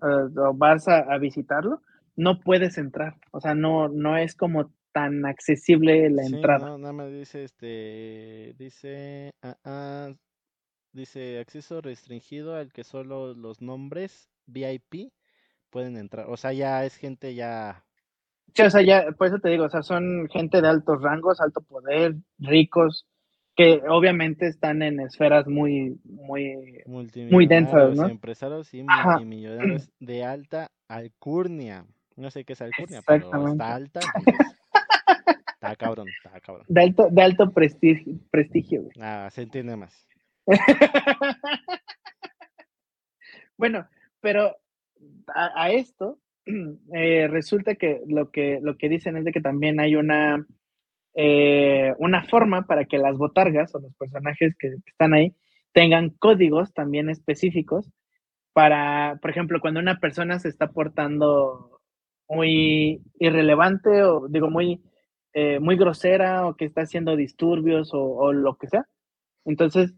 uh, 0.00 0.40
o 0.40 0.54
vas 0.54 0.88
a, 0.88 1.16
visitarlo, 1.18 1.82
no 2.16 2.40
puedes 2.40 2.78
entrar, 2.78 3.16
o 3.30 3.40
sea, 3.40 3.54
no, 3.54 3.88
no 3.88 4.16
es 4.16 4.34
como 4.34 4.72
tan 4.92 5.24
accesible 5.26 6.10
la 6.10 6.24
entrada. 6.24 6.66
No, 6.66 6.78
nada 6.78 6.92
más 6.92 7.12
dice, 7.12 7.44
este, 7.44 8.54
dice, 8.58 9.30
ah, 9.42 9.56
ah, 9.64 10.10
dice 10.92 11.38
acceso 11.38 11.80
restringido 11.80 12.54
al 12.56 12.72
que 12.72 12.84
solo 12.84 13.34
los 13.34 13.60
nombres 13.60 14.30
VIP 14.46 15.12
pueden 15.70 15.96
entrar, 15.96 16.28
o 16.28 16.36
sea, 16.36 16.52
ya 16.52 16.84
es 16.84 16.96
gente 16.96 17.34
ya 17.34 17.84
Sí, 18.54 18.62
o 18.62 18.70
sea, 18.70 18.82
ya, 18.82 19.12
por 19.12 19.26
eso 19.26 19.38
te 19.38 19.50
digo, 19.50 19.64
o 19.64 19.68
sea, 19.68 19.82
son 19.82 20.28
gente 20.30 20.60
de 20.60 20.68
altos 20.68 21.02
rangos, 21.02 21.40
alto 21.40 21.60
poder, 21.60 22.16
ricos, 22.38 23.06
que 23.54 23.82
obviamente 23.88 24.46
están 24.46 24.82
en 24.82 25.00
esferas 25.00 25.46
muy, 25.46 26.00
muy, 26.04 26.82
muy 26.86 27.46
densas, 27.46 27.94
¿no? 27.96 28.08
Empresarios 28.08 28.72
y 28.72 28.84
multimillonarios 28.84 29.90
de 30.00 30.24
alta 30.24 30.70
alcurnia. 30.88 31.84
No 32.16 32.30
sé 32.30 32.44
qué 32.44 32.54
es 32.54 32.62
alcurnia, 32.62 33.02
pero 33.06 33.48
está 33.48 33.74
alta. 33.74 34.00
está 35.54 35.76
cabrón, 35.76 36.06
está 36.08 36.40
cabrón. 36.40 36.66
De 36.68 36.80
alto, 36.80 37.08
de 37.10 37.22
alto 37.22 37.52
prestigio, 37.52 38.14
prestigio. 38.30 38.84
Ah, 39.00 39.28
se 39.30 39.42
entiende 39.42 39.76
más. 39.76 40.06
bueno, 43.56 43.88
pero 44.20 44.56
a 45.34 45.70
esto 45.70 46.18
eh, 46.94 47.28
resulta 47.28 47.74
que 47.74 48.02
lo, 48.06 48.30
que 48.30 48.60
lo 48.62 48.76
que 48.76 48.88
dicen 48.88 49.16
es 49.16 49.24
de 49.24 49.32
que 49.32 49.40
también 49.40 49.80
hay 49.80 49.96
una, 49.96 50.46
eh, 51.14 51.94
una 51.98 52.24
forma 52.24 52.66
para 52.66 52.84
que 52.84 52.98
las 52.98 53.16
botargas 53.16 53.74
o 53.74 53.80
los 53.80 53.94
personajes 53.96 54.54
que, 54.58 54.76
están 54.86 55.14
ahí 55.14 55.34
tengan 55.72 56.10
códigos 56.10 56.72
también 56.72 57.10
específicos 57.10 57.90
para, 58.52 59.18
por 59.20 59.30
ejemplo, 59.30 59.60
cuando 59.60 59.80
una 59.80 60.00
persona 60.00 60.38
se 60.38 60.48
está 60.48 60.70
portando 60.72 61.80
muy 62.28 63.02
irrelevante 63.18 64.02
o 64.02 64.28
digo 64.28 64.50
muy, 64.50 64.82
eh, 65.32 65.60
muy 65.60 65.76
grosera 65.76 66.46
o 66.46 66.56
que 66.56 66.64
está 66.64 66.82
haciendo 66.82 67.16
disturbios 67.16 67.94
o, 67.94 68.02
o, 68.02 68.32
lo 68.32 68.56
que 68.56 68.68
sea. 68.68 68.86
Entonces, 69.44 69.94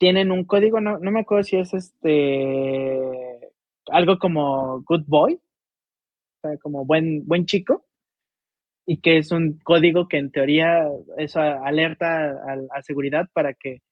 tienen 0.00 0.32
un 0.32 0.44
código, 0.44 0.80
no, 0.80 0.98
no 0.98 1.10
me 1.10 1.20
acuerdo 1.20 1.44
si 1.44 1.56
es 1.56 1.74
este 1.74 2.98
algo 3.92 4.18
como 4.18 4.80
good 4.82 5.04
boy, 5.06 5.34
o 5.34 6.40
sea, 6.40 6.56
como 6.56 6.86
buen, 6.86 7.26
buen 7.26 7.44
chico, 7.44 7.84
y 8.86 9.02
que 9.02 9.18
es 9.18 9.30
un 9.30 9.58
código 9.62 10.08
que 10.08 10.16
en 10.16 10.30
teoría 10.32 10.88
eso 11.18 11.40
alerta 11.40 12.30
a, 12.72 12.82
seguridad 12.82 13.28
para 13.34 13.52
que 13.52 13.82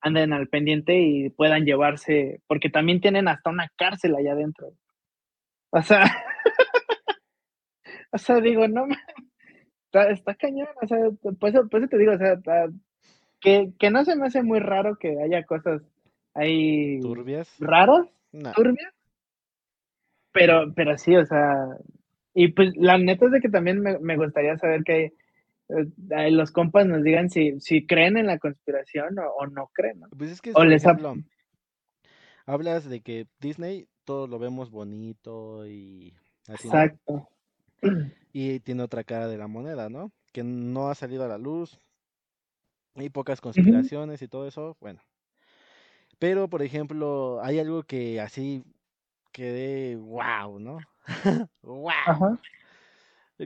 anden 0.00 0.32
al 0.32 0.48
pendiente 0.48 0.98
y 1.00 1.28
puedan 1.28 1.66
llevarse, 1.66 2.40
porque 2.46 2.70
también 2.70 3.02
tienen 3.02 3.28
hasta 3.28 3.50
una 3.50 3.70
cárcel 3.76 4.16
allá 4.16 4.32
adentro. 4.32 4.72
O 5.70 5.82
sea, 5.82 6.02
o 8.12 8.16
sea, 8.16 8.40
digo, 8.40 8.66
no, 8.68 8.86
está, 9.92 10.34
cañón, 10.34 10.68
o 10.80 10.86
sea, 10.86 10.98
pues, 11.38 11.54
pues 11.70 11.90
te 11.90 11.98
digo, 11.98 12.12
o 12.12 12.18
sea, 12.18 12.40
que, 13.40 13.72
que 13.78 13.90
no 13.90 14.04
se 14.04 14.16
me 14.16 14.26
hace 14.26 14.42
muy 14.42 14.60
raro 14.60 14.96
que 14.96 15.20
haya 15.22 15.44
cosas 15.44 15.82
ahí 16.34 17.00
turbias, 17.00 17.54
raros, 17.58 18.08
turbias, 18.54 18.92
pero, 20.32 20.72
pero 20.74 20.96
sí, 20.98 21.16
o 21.16 21.24
sea, 21.24 21.78
y 22.34 22.48
pues 22.52 22.76
la 22.76 22.98
neta 22.98 23.26
es 23.26 23.32
de 23.32 23.40
que 23.40 23.48
también 23.48 23.80
me, 23.80 24.16
gustaría 24.16 24.56
saber 24.58 24.84
que 24.84 25.12
eh, 25.68 26.30
los 26.30 26.52
compas 26.52 26.86
nos 26.86 27.02
digan 27.02 27.30
si, 27.30 27.60
si 27.60 27.86
creen 27.86 28.16
en 28.16 28.26
la 28.26 28.38
conspiración 28.38 29.16
o, 29.18 29.46
no 29.46 29.70
creen. 29.72 30.02
Pues 30.16 30.30
es 30.30 30.40
que, 30.40 30.52
o 30.54 30.64
les 30.64 30.84
hablas 32.46 32.88
de 32.88 33.00
que 33.00 33.26
Disney 33.40 33.88
todo 34.04 34.26
lo 34.26 34.38
vemos 34.38 34.70
bonito 34.70 35.66
y 35.66 36.14
así. 36.46 36.68
Exacto. 36.68 37.28
Y 38.32 38.60
tiene 38.60 38.82
otra 38.82 39.04
cara 39.04 39.26
de 39.26 39.38
la 39.38 39.48
moneda, 39.48 39.88
¿no? 39.88 40.12
Que 40.32 40.44
no 40.44 40.88
ha 40.88 40.94
salido 40.94 41.24
a 41.24 41.28
la 41.28 41.38
luz. 41.38 41.80
Hay 42.98 43.10
pocas 43.10 43.40
conspiraciones 43.40 44.20
y 44.22 44.28
todo 44.28 44.46
eso, 44.46 44.76
bueno. 44.80 45.00
Pero, 46.18 46.48
por 46.48 46.62
ejemplo, 46.62 47.40
hay 47.42 47.60
algo 47.60 47.84
que 47.84 48.20
así 48.20 48.64
quedé 49.32 49.96
wow, 49.96 50.58
¿no? 50.58 50.78
wow. 51.62 52.38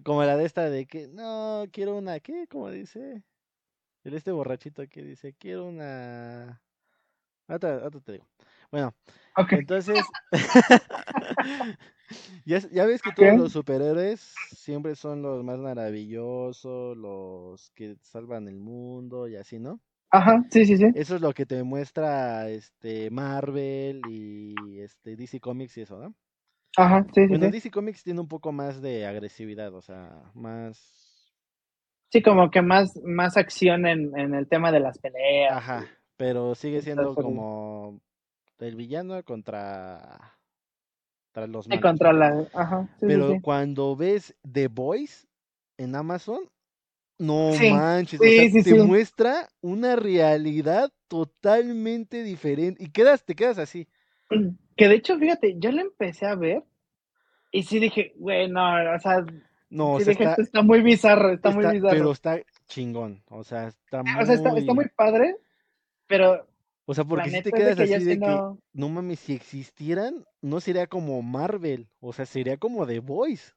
Como 0.05 0.25
la 0.25 0.39
de 0.39 0.47
esta 0.47 0.71
de 0.71 0.87
que, 0.87 1.07
no, 1.09 1.65
quiero 1.71 1.97
una, 1.97 2.19
¿qué? 2.21 2.47
Como 2.49 2.71
dice? 2.71 3.23
El 4.05 4.15
este 4.15 4.33
borrachito 4.33 4.89
que 4.89 5.03
dice, 5.03 5.35
quiero 5.39 5.67
una... 5.67 6.63
Otra, 7.47 7.91
te 7.91 8.13
digo. 8.13 8.27
Bueno, 8.73 8.95
entonces, 9.51 10.01
ya, 12.47 12.59
ya, 12.73 12.87
ves 12.87 13.03
que 13.03 13.13
todos 13.13 13.37
los 13.37 13.53
superhéroes 13.53 14.35
siempre 14.51 14.95
son 14.97 15.21
los 15.21 15.45
más 15.45 15.59
maravillosos, 15.59 16.97
los 16.97 17.71
que 17.73 17.97
salvan 18.01 18.49
el 18.49 18.59
mundo 18.59 19.29
y 19.29 19.37
así, 19.37 19.59
¿no? 19.59 19.79
Ajá, 20.11 20.43
sí, 20.51 20.65
sí, 20.65 20.79
sí. 20.79 20.87
Eso 20.95 21.17
es 21.17 21.21
lo 21.21 21.35
que 21.35 21.45
te 21.45 21.63
muestra 21.63 22.49
este 22.49 23.11
Marvel 23.11 24.01
y 24.09 24.81
este 24.81 25.17
DC 25.17 25.39
Comics 25.39 25.77
y 25.77 25.83
eso, 25.83 25.99
¿no? 25.99 26.15
Ajá, 26.79 27.05
sí, 27.15 27.23
sí. 27.25 27.29
Bueno, 27.29 27.51
DC 27.51 27.71
Comics 27.71 28.03
tiene 28.03 28.21
un 28.21 28.29
poco 28.29 28.53
más 28.53 28.81
de 28.81 29.05
agresividad, 29.07 29.75
o 29.75 29.83
sea, 29.83 30.31
más. 30.33 31.31
Sí, 32.11 32.23
como 32.23 32.51
que 32.51 32.63
más, 32.63 32.99
más 33.05 33.37
acción 33.37 33.87
en, 33.87 34.19
en 34.19 34.35
el 34.35 34.49
tema 34.49 34.73
de 34.73 34.81
las 34.81 34.99
peleas. 34.99 35.53
Ajá, 35.59 35.87
pero 36.17 36.55
sigue 36.55 36.81
siendo 36.81 37.15
como 37.15 38.01
el 38.63 38.77
villano 38.77 39.23
contra, 39.25 40.37
contra 41.27 41.47
los 41.47 41.69
malos. 41.69 41.83
contra 41.83 42.13
la. 42.13 42.49
Ajá. 42.55 42.89
pero 43.01 43.39
cuando 43.43 43.97
ves 43.97 44.35
The 44.51 44.69
Voice 44.69 45.27
en 45.79 45.95
Amazon, 45.95 46.49
no 47.19 47.51
manches, 47.71 48.21
o 48.21 48.25
sea, 48.25 48.63
te 48.63 48.83
muestra 48.83 49.49
una 49.61 49.97
realidad 49.97 50.93
totalmente 51.09 52.23
diferente 52.23 52.83
y 52.83 52.91
quedas, 52.91 53.25
te 53.25 53.35
quedas 53.35 53.59
así. 53.59 53.87
Que 54.77 54.89
de 54.89 54.95
hecho, 54.95 55.19
fíjate, 55.19 55.57
yo 55.59 55.71
la 55.71 55.83
empecé 55.83 56.27
a 56.27 56.35
ver 56.35 56.65
y 57.51 57.63
sí 57.65 57.79
dije, 57.79 58.15
güey, 58.17 58.49
no, 58.49 58.95
o 58.95 58.99
sea, 58.99 59.25
no, 59.69 59.99
sí 60.01 60.07
dije, 60.07 60.25
está, 60.25 60.43
está, 60.43 60.63
muy 60.63 60.81
bizarro, 60.83 61.33
está, 61.33 61.51
muy 61.51 61.67
bizarro. 61.67 61.91
Pero 61.91 62.13
está 62.13 62.41
chingón, 62.67 63.23
o 63.29 63.45
sea, 63.45 63.69
está 63.69 64.03
muy... 64.03 64.23
O 64.23 64.27
sea, 64.27 64.35
está, 64.35 64.57
está 64.57 64.75
muy 64.75 64.89
padre, 64.97 65.37
pero... 66.07 66.47
O 66.85 66.95
sea, 66.95 67.05
porque 67.05 67.31
si 67.31 67.43
te 67.43 67.53
quedas 67.53 67.79
así 67.79 68.05
de 68.05 68.19
que, 68.19 68.41
no 68.73 68.89
mames, 68.89 69.21
si 69.21 69.35
existieran, 69.35 70.25
no 70.41 70.61
sería 70.61 70.87
como 70.89 71.23
Marvel, 71.23 71.89
o 72.01 72.13
sea, 72.13 72.27
sería 72.27 72.57
como 72.57 72.87
The 72.87 72.99
Voice. 72.99 73.53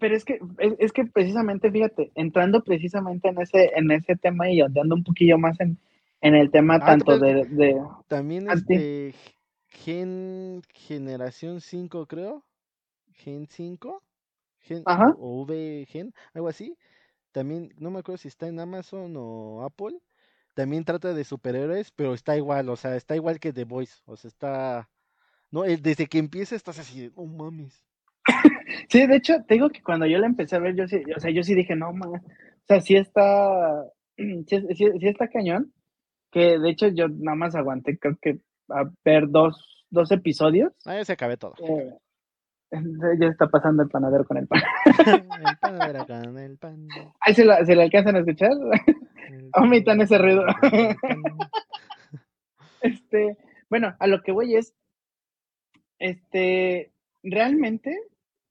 Pero 0.00 0.16
es 0.16 0.24
que, 0.24 0.38
es, 0.78 0.92
que 0.92 1.04
precisamente, 1.04 1.70
fíjate, 1.70 2.10
entrando 2.14 2.62
precisamente 2.62 3.28
en 3.28 3.40
ese, 3.40 3.70
en 3.74 3.90
ese 3.90 4.16
tema 4.16 4.50
y 4.50 4.60
andando 4.60 4.96
un 4.96 5.04
poquillo 5.04 5.38
más 5.38 5.58
en, 5.60 5.78
en 6.20 6.34
el 6.34 6.50
tema 6.50 6.76
ah, 6.76 6.86
tanto 6.86 7.18
de, 7.18 7.80
También 8.06 8.50
este 8.50 9.14
Gen 9.68 10.62
Generación 10.74 11.60
5, 11.60 12.06
creo. 12.06 12.44
Gen 13.12 13.46
5. 13.46 14.02
Gen, 14.60 14.82
O 14.86 15.42
V 15.44 15.86
Gen, 15.88 16.12
algo 16.34 16.48
así. 16.48 16.76
También, 17.32 17.72
no 17.78 17.90
me 17.90 18.00
acuerdo 18.00 18.18
si 18.18 18.28
está 18.28 18.48
en 18.48 18.60
Amazon 18.60 19.14
o 19.16 19.64
Apple. 19.64 19.98
También 20.58 20.84
trata 20.84 21.14
de 21.14 21.22
superhéroes, 21.22 21.92
pero 21.92 22.14
está 22.14 22.36
igual, 22.36 22.68
o 22.68 22.74
sea, 22.74 22.96
está 22.96 23.14
igual 23.14 23.38
que 23.38 23.52
The 23.52 23.62
Voice. 23.62 24.02
O 24.06 24.16
sea, 24.16 24.26
está. 24.26 24.88
No, 25.52 25.62
desde 25.62 26.08
que 26.08 26.18
empieza 26.18 26.56
estás 26.56 26.80
así 26.80 27.02
de, 27.02 27.12
oh 27.14 27.26
mames. 27.26 27.86
Sí, 28.88 29.06
de 29.06 29.16
hecho, 29.16 29.34
te 29.46 29.54
digo 29.54 29.70
que 29.70 29.80
cuando 29.82 30.04
yo 30.06 30.18
la 30.18 30.26
empecé 30.26 30.56
a 30.56 30.58
ver, 30.58 30.74
yo 30.74 30.88
sí, 30.88 31.00
o 31.16 31.20
sea, 31.20 31.30
yo 31.30 31.44
sí 31.44 31.54
dije, 31.54 31.76
no, 31.76 31.92
man, 31.92 32.08
o 32.08 32.20
sea, 32.66 32.80
sí 32.80 32.96
está, 32.96 33.84
sí, 34.16 34.90
está 35.02 35.28
cañón, 35.28 35.72
que 36.32 36.58
de 36.58 36.70
hecho 36.70 36.88
yo 36.88 37.06
nada 37.08 37.36
más 37.36 37.54
aguanté, 37.54 37.96
creo 37.96 38.18
que 38.20 38.40
a 38.68 38.82
ver 39.04 39.28
dos, 39.28 39.86
dos 39.90 40.10
episodios. 40.10 40.72
Ah, 40.84 40.96
ya 40.96 41.04
se 41.04 41.12
acabé 41.12 41.36
todo. 41.36 41.54
Eh, 41.60 41.94
ya 43.20 43.28
está 43.28 43.46
pasando 43.46 43.84
el 43.84 43.90
panadero 43.90 44.24
con 44.24 44.38
el 44.38 44.48
pan. 44.48 44.60
el 45.06 45.56
panadero 45.60 46.04
con 46.04 46.36
el 46.36 46.58
pan. 46.58 46.88
Ahí 47.20 47.34
se, 47.34 47.44
la, 47.44 47.64
se 47.64 47.76
le 47.76 47.84
alcanzan 47.84 48.16
a 48.16 48.18
escuchar. 48.18 48.50
Omitan 49.54 50.00
ese 50.00 50.18
ruido. 50.18 50.44
este, 52.80 53.36
bueno, 53.70 53.94
a 53.98 54.06
lo 54.06 54.22
que 54.22 54.32
voy 54.32 54.54
es, 54.56 54.74
este, 55.98 56.92
realmente 57.22 57.96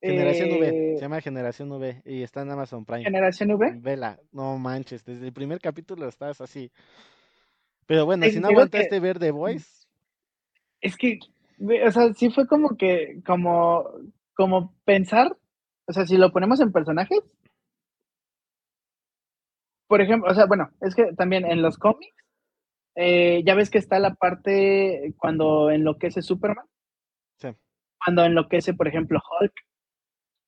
Generación 0.01 0.49
V, 0.51 0.67
Eh, 0.67 0.95
se 0.95 1.01
llama 1.01 1.21
Generación 1.21 1.71
V 1.71 2.01
y 2.05 2.21
está 2.21 2.41
en 2.41 2.51
Amazon 2.51 2.85
Prime. 2.85 3.03
Generación 3.03 3.51
V. 3.51 3.73
Vela, 3.79 4.19
no 4.31 4.57
manches, 4.57 5.03
desde 5.03 5.25
el 5.27 5.33
primer 5.33 5.59
capítulo 5.59 6.07
estás 6.07 6.39
así. 6.41 6.71
Pero 7.87 8.05
bueno, 8.05 8.25
si 8.27 8.39
no 8.39 8.49
aguantaste 8.49 8.89
que- 8.89 8.99
ver 8.99 9.17
The 9.17 9.31
Voice, 9.31 9.87
Es 10.81 10.95
que, 10.95 11.17
o 11.85 11.91
sea, 11.91 12.13
sí 12.13 12.29
fue 12.29 12.45
como 12.47 12.77
que, 12.77 13.21
como, 13.25 13.89
como 14.35 14.75
pensar, 14.85 15.35
o 15.87 15.93
sea, 15.93 16.05
si 16.05 16.15
lo 16.17 16.31
ponemos 16.31 16.59
en 16.59 16.71
personajes, 16.71 17.19
por 19.87 20.01
ejemplo, 20.01 20.31
o 20.31 20.35
sea, 20.35 20.45
bueno, 20.45 20.69
es 20.81 20.95
que 20.95 21.13
también 21.13 21.45
en 21.45 21.61
los 21.61 21.77
cómics, 21.77 22.15
eh, 22.95 23.43
ya 23.45 23.55
ves 23.55 23.69
que 23.69 23.77
está 23.77 23.99
la 23.99 24.15
parte 24.15 25.13
cuando 25.17 25.69
enloquece 25.71 26.21
Superman, 26.21 26.65
Sí. 27.39 27.49
cuando 28.03 28.25
enloquece, 28.25 28.73
por 28.73 28.87
ejemplo, 28.87 29.19
Hulk, 29.41 29.53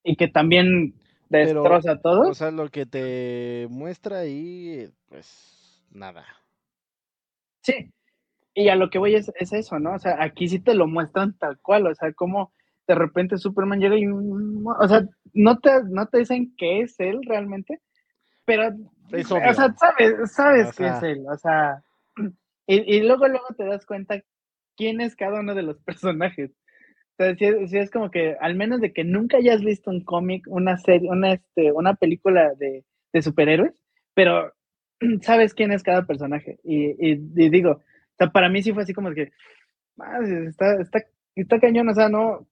y 0.03 0.15
que 0.15 0.27
también 0.29 0.95
Pero, 1.29 1.63
destroza 1.63 1.91
a 1.93 2.01
todos. 2.01 2.29
o 2.29 2.33
sea, 2.33 2.51
lo 2.51 2.69
que 2.69 2.85
te 2.85 3.67
muestra 3.69 4.19
ahí, 4.19 4.89
pues 5.09 5.83
nada. 5.91 6.25
Sí, 7.63 7.91
y 8.55 8.69
a 8.69 8.75
lo 8.75 8.89
que 8.89 8.99
voy 8.99 9.15
es, 9.15 9.31
es 9.39 9.53
eso, 9.53 9.79
¿no? 9.79 9.93
O 9.95 9.99
sea, 9.99 10.23
aquí 10.23 10.47
sí 10.49 10.59
te 10.59 10.73
lo 10.75 10.87
muestran 10.87 11.37
tal 11.37 11.59
cual, 11.61 11.87
o 11.87 11.95
sea, 11.95 12.13
como 12.13 12.53
de 12.87 12.95
repente 12.95 13.37
Superman 13.37 13.79
llega 13.79 13.97
y, 13.97 14.07
o 14.07 14.87
sea, 14.87 15.03
no 15.33 15.59
te, 15.59 15.71
no 15.89 16.07
te 16.07 16.19
dicen 16.19 16.53
que 16.57 16.81
es 16.81 16.99
él 16.99 17.19
realmente, 17.27 17.79
pero, 18.45 18.71
Es 19.11 19.31
o 19.31 19.39
sea, 19.53 19.73
sabes, 19.77 20.31
sabes 20.33 20.69
O 20.69 20.73
que 20.75 20.87
es 20.87 21.03
él, 21.03 21.25
o 21.27 21.37
sea, 21.37 21.83
y, 22.67 22.95
y 22.97 23.01
luego, 23.01 23.27
luego 23.27 23.47
te 23.57 23.65
das 23.65 23.85
cuenta 23.85 24.21
quién 24.77 25.01
es 25.01 25.15
cada 25.15 25.39
uno 25.39 25.55
de 25.55 25.63
los 25.63 25.79
personajes. 25.83 26.51
O 27.17 27.23
sea, 27.23 27.35
sí, 27.35 27.77
es- 27.77 27.91
como 27.91 28.11
que, 28.11 28.37
al 28.39 28.55
menos 28.55 28.79
de 28.81 28.93
que 28.93 29.03
nunca 29.03 29.37
hayas 29.37 29.61
visto 29.61 29.89
un 29.89 30.03
cómic, 30.03 30.45
una 30.47 30.77
serie, 30.77 31.09
una, 31.09 31.33
este, 31.33 31.71
una 31.71 31.95
película 31.95 32.53
de, 32.55 32.85
de 33.11 33.21
superhéroes, 33.21 33.73
pero 34.13 34.53
sabes 35.21 35.53
quién 35.53 35.71
es 35.71 35.83
cada 35.83 36.05
personaje. 36.05 36.59
Y, 36.63 36.91
y- 36.91 37.19
y 37.35 37.49
digo, 37.49 37.71
o 37.71 37.81
sea, 38.17 38.29
para 38.31 38.47
mí 38.49 38.61
sí 38.63 38.71
fue 38.73 38.83
así 38.83 38.93
como 38.93 39.11
que, 39.13 39.31
está, 40.47 40.79
está, 40.81 40.99
está 41.35 41.59
cañón, 41.59 41.89
o 41.89 41.93
sea, 41.93 42.07
no. 42.09 42.47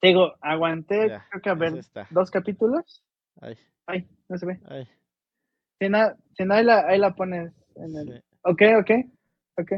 Digo, 0.00 0.34
aguanté, 0.40 1.08
Ya, 1.08 1.26
creo 1.30 1.42
que 1.42 1.50
a 1.50 1.54
ver 1.54 1.72
dos 2.10 2.30
capítulos. 2.30 3.04
Ay, 3.40 3.58
Ay, 3.86 4.08
no 4.28 4.38
se 4.38 4.46
ve. 4.46 4.60
ay, 4.66 4.88
Si 5.80 5.88
no, 5.88 5.98
si 6.36 6.44
no 6.44 6.54
ahí, 6.54 6.64
la, 6.64 6.86
ahí 6.86 6.98
la 6.98 7.14
pones 7.14 7.52
en 7.76 7.96
el. 7.96 8.06
sí. 8.14 8.20
Ok, 8.42 8.62
ok, 8.80 8.90
ok. 9.58 9.72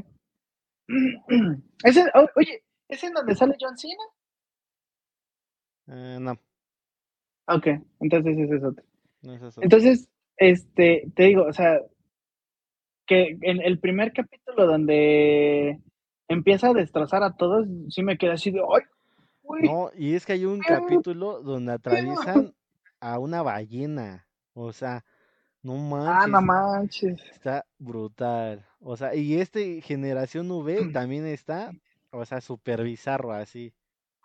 Ese, 1.85 2.05
o- 2.15 2.29
oye, 2.37 2.63
¿es 2.89 3.05
en 3.05 3.13
donde 3.15 3.35
sale 3.35 3.57
John 3.61 3.77
Cena? 3.77 4.03
Eh, 5.89 6.19
no, 6.21 6.39
Ok, 7.49 7.67
entonces 8.01 8.39
ese 8.39 8.57
es 8.57 8.63
otro. 8.63 8.85
no 9.23 9.35
es 9.35 9.43
eso. 9.43 9.61
Entonces, 9.63 10.09
este, 10.37 11.11
te 11.17 11.25
digo, 11.25 11.45
o 11.45 11.53
sea, 11.53 11.81
que 13.07 13.37
en 13.43 13.61
el 13.61 13.81
primer 13.81 14.13
capítulo 14.13 14.67
donde 14.67 15.81
empieza 16.29 16.69
a 16.69 16.75
destrozar 16.75 17.25
a 17.25 17.35
todos, 17.37 17.67
sí 17.89 18.03
me 18.05 18.17
quedé 18.19 18.33
así 18.33 18.53
de, 18.53 18.61
¡ay! 18.61 18.83
No, 19.63 19.91
y 19.97 20.15
es 20.15 20.25
que 20.25 20.35
hay 20.35 20.45
un 20.45 20.61
capítulo 20.61 21.43
donde 21.43 21.73
atraviesan 21.73 22.55
a 23.01 23.19
una 23.19 23.43
ballena. 23.43 24.29
O 24.55 24.73
sea, 24.73 25.05
no 25.63 25.75
ah, 26.07 26.27
no 26.27 26.41
manches, 26.41 26.43
manches. 26.43 27.23
está 27.33 27.65
brutal. 27.79 28.65
O 28.81 28.97
sea, 28.97 29.15
y 29.15 29.35
este 29.35 29.81
Generación 29.83 30.51
V 30.51 30.77
también 30.93 31.27
está, 31.27 31.73
o 32.11 32.25
sea, 32.25 32.41
súper 32.41 32.83
bizarro 32.83 33.33
así. 33.33 33.73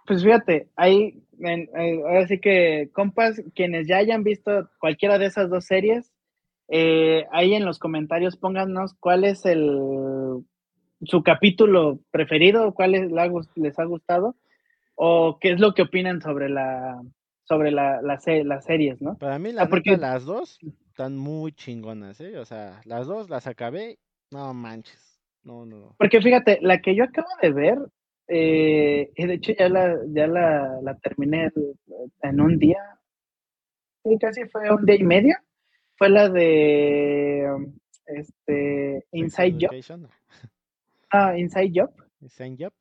Pues 0.07 0.23
fíjate, 0.23 0.69
ahí, 0.75 1.23
en- 1.39 1.69
eh, 1.75 2.01
ahora 2.05 2.27
sí 2.27 2.39
que, 2.39 2.89
compas, 2.93 3.41
quienes 3.55 3.87
ya 3.87 3.97
hayan 3.97 4.23
visto 4.23 4.69
cualquiera 4.79 5.17
de 5.17 5.25
esas 5.25 5.49
dos 5.49 5.65
series, 5.65 6.11
eh, 6.67 7.25
ahí 7.31 7.53
en 7.55 7.65
los 7.65 7.79
comentarios 7.79 8.37
pónganos 8.37 8.93
cuál 8.99 9.23
es 9.23 9.45
el 9.45 10.43
su 11.03 11.23
capítulo 11.23 11.99
preferido, 12.11 12.73
cuál 12.73 12.95
es- 12.95 13.11
la 13.11 13.23
ha 13.23 13.27
gus- 13.27 13.49
les 13.55 13.77
ha 13.79 13.83
gustado, 13.83 14.35
o 14.95 15.37
qué 15.41 15.51
es 15.51 15.59
lo 15.59 15.73
que 15.73 15.81
opinan 15.83 16.21
sobre 16.21 16.49
la 16.49 17.01
sobre 17.43 17.69
la, 17.71 18.01
la 18.01 18.19
las 18.43 18.65
series, 18.65 19.01
¿no? 19.01 19.17
Para 19.17 19.37
mí, 19.37 19.51
la 19.51 19.63
Ah, 19.63 19.69
porque- 19.69 19.97
las 19.97 20.23
dos 20.25 20.57
están 20.95 21.17
muy 21.17 21.51
chingonas, 21.51 22.21
¿eh? 22.21 22.37
O 22.37 22.45
sea, 22.45 22.79
las 22.85 23.05
dos 23.05 23.29
las 23.29 23.47
acabé, 23.47 23.99
no 24.31 24.53
manches. 24.53 25.21
No, 25.43 25.65
no, 25.65 25.77
no. 25.77 25.95
Porque 25.99 26.21
fíjate, 26.21 26.59
la 26.61 26.79
que 26.79 26.95
yo 26.95 27.03
acabo 27.03 27.27
de 27.41 27.51
ver, 27.51 27.77
eh, 28.29 29.11
y 29.13 29.27
de 29.27 29.33
hecho 29.33 29.51
ya 29.59 29.67
la, 29.67 29.93
ya 30.07 30.25
la, 30.25 30.79
la 30.81 30.95
terminé 30.99 31.51
en 32.21 32.39
un 32.39 32.57
día, 32.57 32.79
sí, 34.03 34.17
casi 34.21 34.45
fue 34.45 34.73
un 34.73 34.85
día 34.85 34.95
y 34.95 35.03
medio, 35.03 35.35
fue 35.97 36.07
la 36.07 36.29
de 36.29 37.45
este 38.05 39.05
Inside 39.11 39.57
Job. 39.59 40.09
Ah, 41.09 41.37
Inside 41.37 41.71
Job. 41.75 41.91
Sign 42.29 42.55
Job. 42.57 42.73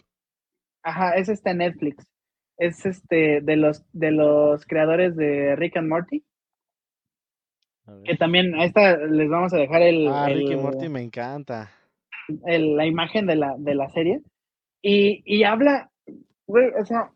Ajá, 0.85 1.17
es 1.17 1.29
este 1.29 1.53
Netflix. 1.53 2.07
Es 2.59 2.87
este 2.87 3.41
de 3.41 3.57
los 3.57 3.85
de 3.93 4.13
los 4.13 4.65
creadores 4.67 5.17
de 5.17 5.57
Rick 5.57 5.79
and 5.79 5.89
Morty. 5.89 6.25
Que 8.05 8.17
también 8.17 8.55
a 8.55 8.65
esta 8.65 8.97
les 8.97 9.29
vamos 9.29 9.53
a 9.53 9.59
dejar 9.59 9.83
el, 9.83 10.09
Ah, 10.09 10.31
el- 10.31 10.57
Morty 10.57 10.89
me 10.89 11.03
encanta. 11.03 11.71
el- 12.47 12.77
la 12.77 12.87
imagen 12.87 13.27
de 13.27 13.37
la, 13.37 13.55
de 13.59 13.75
la 13.75 13.89
serie. 13.91 14.21
Y, 14.83 15.23
y 15.25 15.45
habla, 15.45 15.91
güey, 16.47 16.69
o 16.81 16.85
sea, 16.85 17.11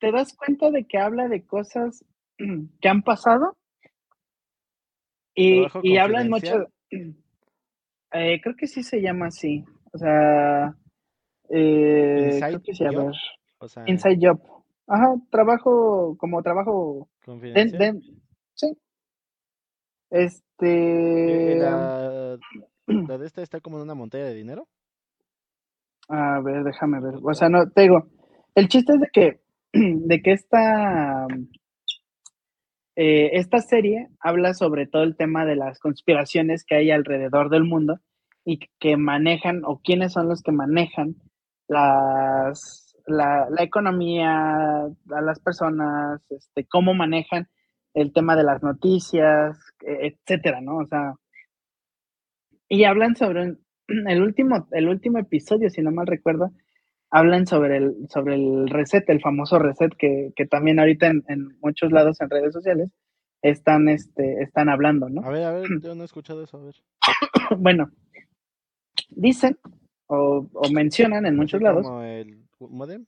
te 0.00 0.10
das 0.12 0.36
cuenta 0.36 0.70
de 0.70 0.84
que 0.84 0.98
habla 0.98 1.28
de 1.28 1.44
cosas 1.46 2.04
que 2.80 2.88
han 2.88 3.02
pasado. 3.02 3.56
Y, 5.34 5.54
¿Trabajo 5.56 5.80
y 5.82 5.98
hablan 5.98 6.30
mucho. 6.30 6.66
eh, 6.90 8.40
creo 8.40 8.56
que 8.56 8.66
sí 8.66 8.82
se 8.82 9.00
llama 9.00 9.26
así. 9.26 9.64
O 9.92 9.98
sea, 9.98 10.74
eh, 11.50 12.30
Inside 12.34 12.48
creo 12.48 12.62
que 12.62 12.72
Job, 12.96 13.06
ver. 13.06 13.14
O 13.58 13.68
sea, 13.68 13.84
Inside 13.88 14.18
Job. 14.20 14.40
Ajá, 14.86 15.14
trabajo, 15.30 16.16
como 16.18 16.42
trabajo. 16.42 17.08
Den, 17.26 17.32
confidencial. 17.34 17.78
den- 17.78 18.02
sí. 18.54 18.76
Eh, 20.14 20.24
Este. 20.24 21.56
la, 21.56 22.38
la 22.86 23.18
de 23.18 23.26
esta 23.26 23.42
está 23.42 23.60
como 23.60 23.76
en 23.78 23.82
una 23.82 23.94
montaña 23.94 24.24
de 24.24 24.34
dinero. 24.34 24.68
A 26.08 26.40
ver, 26.40 26.62
déjame 26.64 27.00
ver. 27.00 27.14
O 27.22 27.34
sea, 27.34 27.48
no, 27.48 27.68
te 27.70 27.82
digo, 27.82 28.08
el 28.54 28.68
chiste 28.68 28.92
es 28.94 29.00
de 29.00 29.08
que, 29.12 29.40
de 29.72 30.22
que 30.22 30.32
esta, 30.32 31.26
eh, 32.96 33.30
esta 33.32 33.58
serie 33.58 34.08
habla 34.20 34.54
sobre 34.54 34.86
todo 34.86 35.02
el 35.02 35.16
tema 35.16 35.44
de 35.44 35.56
las 35.56 35.78
conspiraciones 35.80 36.64
que 36.64 36.76
hay 36.76 36.90
alrededor 36.90 37.50
del 37.50 37.64
mundo 37.64 37.98
y 38.44 38.60
que 38.78 38.96
manejan, 38.96 39.62
o 39.64 39.80
quiénes 39.82 40.12
son 40.12 40.28
los 40.28 40.42
que 40.42 40.52
manejan 40.52 41.16
las, 41.66 42.94
la, 43.06 43.48
la 43.50 43.62
economía, 43.62 44.84
a 44.84 45.20
las 45.22 45.40
personas, 45.40 46.20
este, 46.30 46.66
cómo 46.66 46.94
manejan 46.94 47.48
el 47.94 48.12
tema 48.12 48.36
de 48.36 48.44
las 48.44 48.62
noticias, 48.62 49.58
eh, 49.86 50.14
etcétera, 50.26 50.60
¿no? 50.60 50.78
O 50.78 50.86
sea, 50.86 51.14
y 52.68 52.84
hablan 52.84 53.16
sobre 53.16 53.42
un- 53.42 53.64
el 54.08 54.22
último, 54.22 54.66
el 54.72 54.88
último 54.88 55.18
episodio, 55.18 55.70
si 55.70 55.82
no 55.82 55.90
mal 55.90 56.06
recuerdo, 56.06 56.50
hablan 57.10 57.46
sobre 57.46 57.76
el, 57.78 57.94
sobre 58.08 58.34
el 58.34 58.68
reset, 58.68 59.08
el 59.08 59.20
famoso 59.20 59.58
reset 59.58 59.92
que, 59.96 60.32
que 60.34 60.46
también 60.46 60.80
ahorita 60.80 61.06
en, 61.06 61.22
en 61.28 61.58
muchos 61.60 61.92
lados 61.92 62.20
en 62.20 62.30
redes 62.30 62.52
sociales 62.52 62.90
están, 63.42 63.88
este, 63.88 64.42
están 64.42 64.68
hablando, 64.68 65.08
¿no? 65.08 65.22
A 65.22 65.30
ver, 65.30 65.44
a 65.44 65.52
ver, 65.52 65.68
yo 65.82 65.94
no 65.94 66.02
he 66.02 66.06
escuchado 66.06 66.42
eso, 66.42 66.56
a 66.58 66.64
ver. 66.64 66.74
Bueno, 67.58 67.90
dicen 69.10 69.58
o, 70.06 70.48
o 70.52 70.70
mencionan 70.70 71.26
en 71.26 71.36
muchos 71.36 71.60
lados 71.60 71.86
Como 71.86 72.02
el 72.02 72.42
modem. 72.58 73.06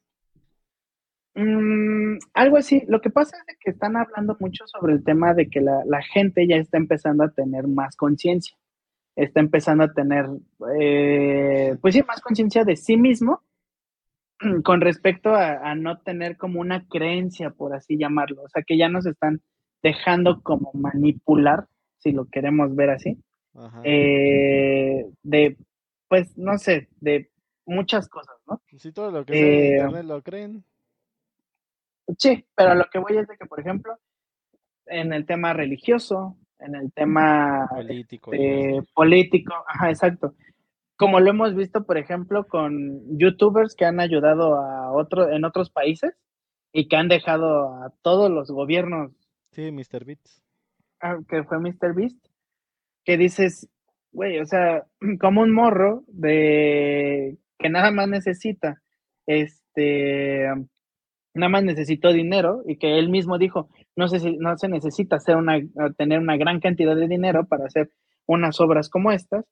Mm, 1.37 2.19
algo 2.33 2.57
así. 2.57 2.83
Lo 2.89 3.01
que 3.03 3.11
pasa 3.11 3.37
es 3.47 3.59
que 3.59 3.71
están 3.71 3.97
hablando 3.97 4.37
mucho 4.41 4.67
sobre 4.67 4.95
el 4.95 5.05
tema 5.05 5.35
de 5.35 5.49
que 5.51 5.61
la, 5.61 5.85
la 5.85 6.03
gente 6.03 6.47
ya 6.49 6.57
está 6.57 6.79
empezando 6.79 7.25
a 7.25 7.31
tener 7.31 7.69
más 7.69 7.95
conciencia. 7.95 8.57
Está 9.15 9.41
empezando 9.41 9.85
a 9.85 9.93
tener, 9.93 10.27
eh, 10.79 11.77
pues 11.81 11.95
sí, 11.95 12.03
más 12.03 12.21
conciencia 12.21 12.65
de 12.65 12.77
sí 12.77 12.97
mismo 12.97 13.43
con 14.65 14.81
respecto 14.81 15.35
a, 15.35 15.71
a 15.71 15.75
no 15.75 15.99
tener 15.99 16.39
como 16.39 16.61
una 16.61 16.87
creencia, 16.89 17.51
por 17.51 17.75
así 17.75 17.99
llamarlo. 17.99 18.43
O 18.43 18.49
sea, 18.49 18.63
que 18.63 18.79
ya 18.79 18.89
nos 18.89 19.05
están 19.05 19.43
dejando 19.83 20.43
como 20.43 20.71
manipular, 20.73 21.67
si 21.99 22.13
lo 22.13 22.27
queremos 22.27 22.75
ver 22.75 22.91
así, 22.91 23.19
Ajá. 23.55 23.83
eh, 23.85 25.07
de, 25.23 25.57
pues, 26.09 26.37
no 26.39 26.57
sé, 26.57 26.89
de 27.01 27.31
muchas 27.67 28.09
cosas, 28.09 28.37
¿no? 28.47 28.63
Si 28.79 28.91
todo 28.93 29.11
lo 29.11 29.25
que 29.25 29.35
de 29.35 29.69
eh, 29.69 29.77
internet 29.77 30.05
lo 30.05 30.23
creen. 30.23 30.65
Sí, 32.19 32.47
pero 32.55 32.75
lo 32.75 32.85
que 32.87 32.99
voy 32.99 33.17
es 33.17 33.27
de 33.27 33.37
que, 33.37 33.47
por 33.47 33.61
ejemplo, 33.61 33.99
en 34.87 35.13
el 35.13 35.27
tema 35.27 35.53
religioso, 35.53 36.37
en 36.59 36.75
el 36.75 36.93
tema 36.93 37.69
Político. 37.69 38.31
así. 38.33 38.81
político, 38.95 39.55
ajá, 39.67 39.91
exacto. 39.91 40.35
Como 40.97 41.21
lo 41.21 41.31
hemos 41.31 41.55
visto, 41.55 41.85
por 41.85 41.99
ejemplo, 41.99 42.47
con 42.47 43.19
youtubers 43.19 43.75
que 43.75 43.85
han 43.85 44.01
ayudado 44.01 44.57
a 44.57 44.93
otro, 44.93 45.31
en 45.31 45.45
otros 45.45 45.71
países 45.71 46.15
y 46.73 46.89
que 46.89 46.97
han 46.97 47.09
dejado 47.09 47.75
a 47.75 47.93
todos 48.03 48.31
los 48.31 48.51
gobiernos. 48.51 49.13
Sí, 49.53 49.71
Mr. 49.73 50.05
Beats. 50.05 50.43
Ah, 51.01 51.19
que 51.29 51.45
fue 51.45 51.59
Mr. 51.59 51.95
Beast. 51.95 52.25
Que 53.05 53.17
dices, 53.19 53.69
güey, 54.13 54.39
o 54.39 54.47
sea, 54.47 54.87
como 55.21 55.43
un 55.43 55.53
morro 55.53 56.05
de 56.07 57.37
que 57.59 57.69
nada 57.69 57.91
más 57.91 58.09
necesita, 58.09 58.83
este, 59.27 60.47
nada 61.37 61.49
más 61.51 61.65
necesitó 61.65 62.13
dinero 62.13 62.63
y 62.67 62.77
que 62.77 62.99
él 62.99 63.09
mismo 63.09 63.39
dijo, 63.39 63.69
no 63.95 64.09
se, 64.09 64.33
no 64.39 64.57
se 64.57 64.69
necesita 64.69 65.17
hacer 65.17 65.37
una, 65.37 65.61
tener 65.97 66.19
una 66.19 66.37
gran 66.37 66.61
cantidad 66.61 66.97
de 66.97 67.09
dinero 67.09 67.47
para 67.47 67.67
hacer 67.67 67.91
unas 68.27 68.61
obras 68.61 68.89
como 68.89 69.13
estas 69.13 69.45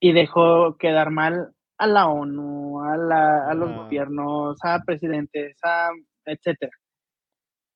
y 0.00 0.12
dejó 0.12 0.76
quedar 0.76 1.10
mal 1.10 1.52
a 1.78 1.86
la 1.86 2.08
ONU, 2.08 2.82
a, 2.82 2.96
la, 2.96 3.50
a 3.50 3.54
los 3.54 3.74
gobiernos, 3.74 4.58
a 4.62 4.82
presidentes, 4.84 5.56
a 5.62 5.90
etcétera. 6.24 6.72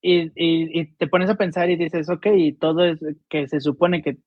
Y, 0.01 0.30
y, 0.36 0.95
te 0.97 1.09
pones 1.09 1.28
a 1.28 1.34
pensar 1.34 1.70
y 1.70 1.76
dices, 1.76 2.09
ok, 2.09 2.26
y 2.36 2.53
todo 2.53 2.84
es 2.84 3.01
que 3.28 3.49
se 3.49 3.61
supone 3.61 4.03
que 4.03 4.18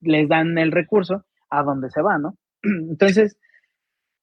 les 0.00 0.28
dan 0.28 0.58
el 0.58 0.72
recurso, 0.72 1.24
¿a 1.50 1.62
dónde 1.62 1.90
se 1.90 2.02
va, 2.02 2.18
no? 2.18 2.36
Entonces, 2.62 3.38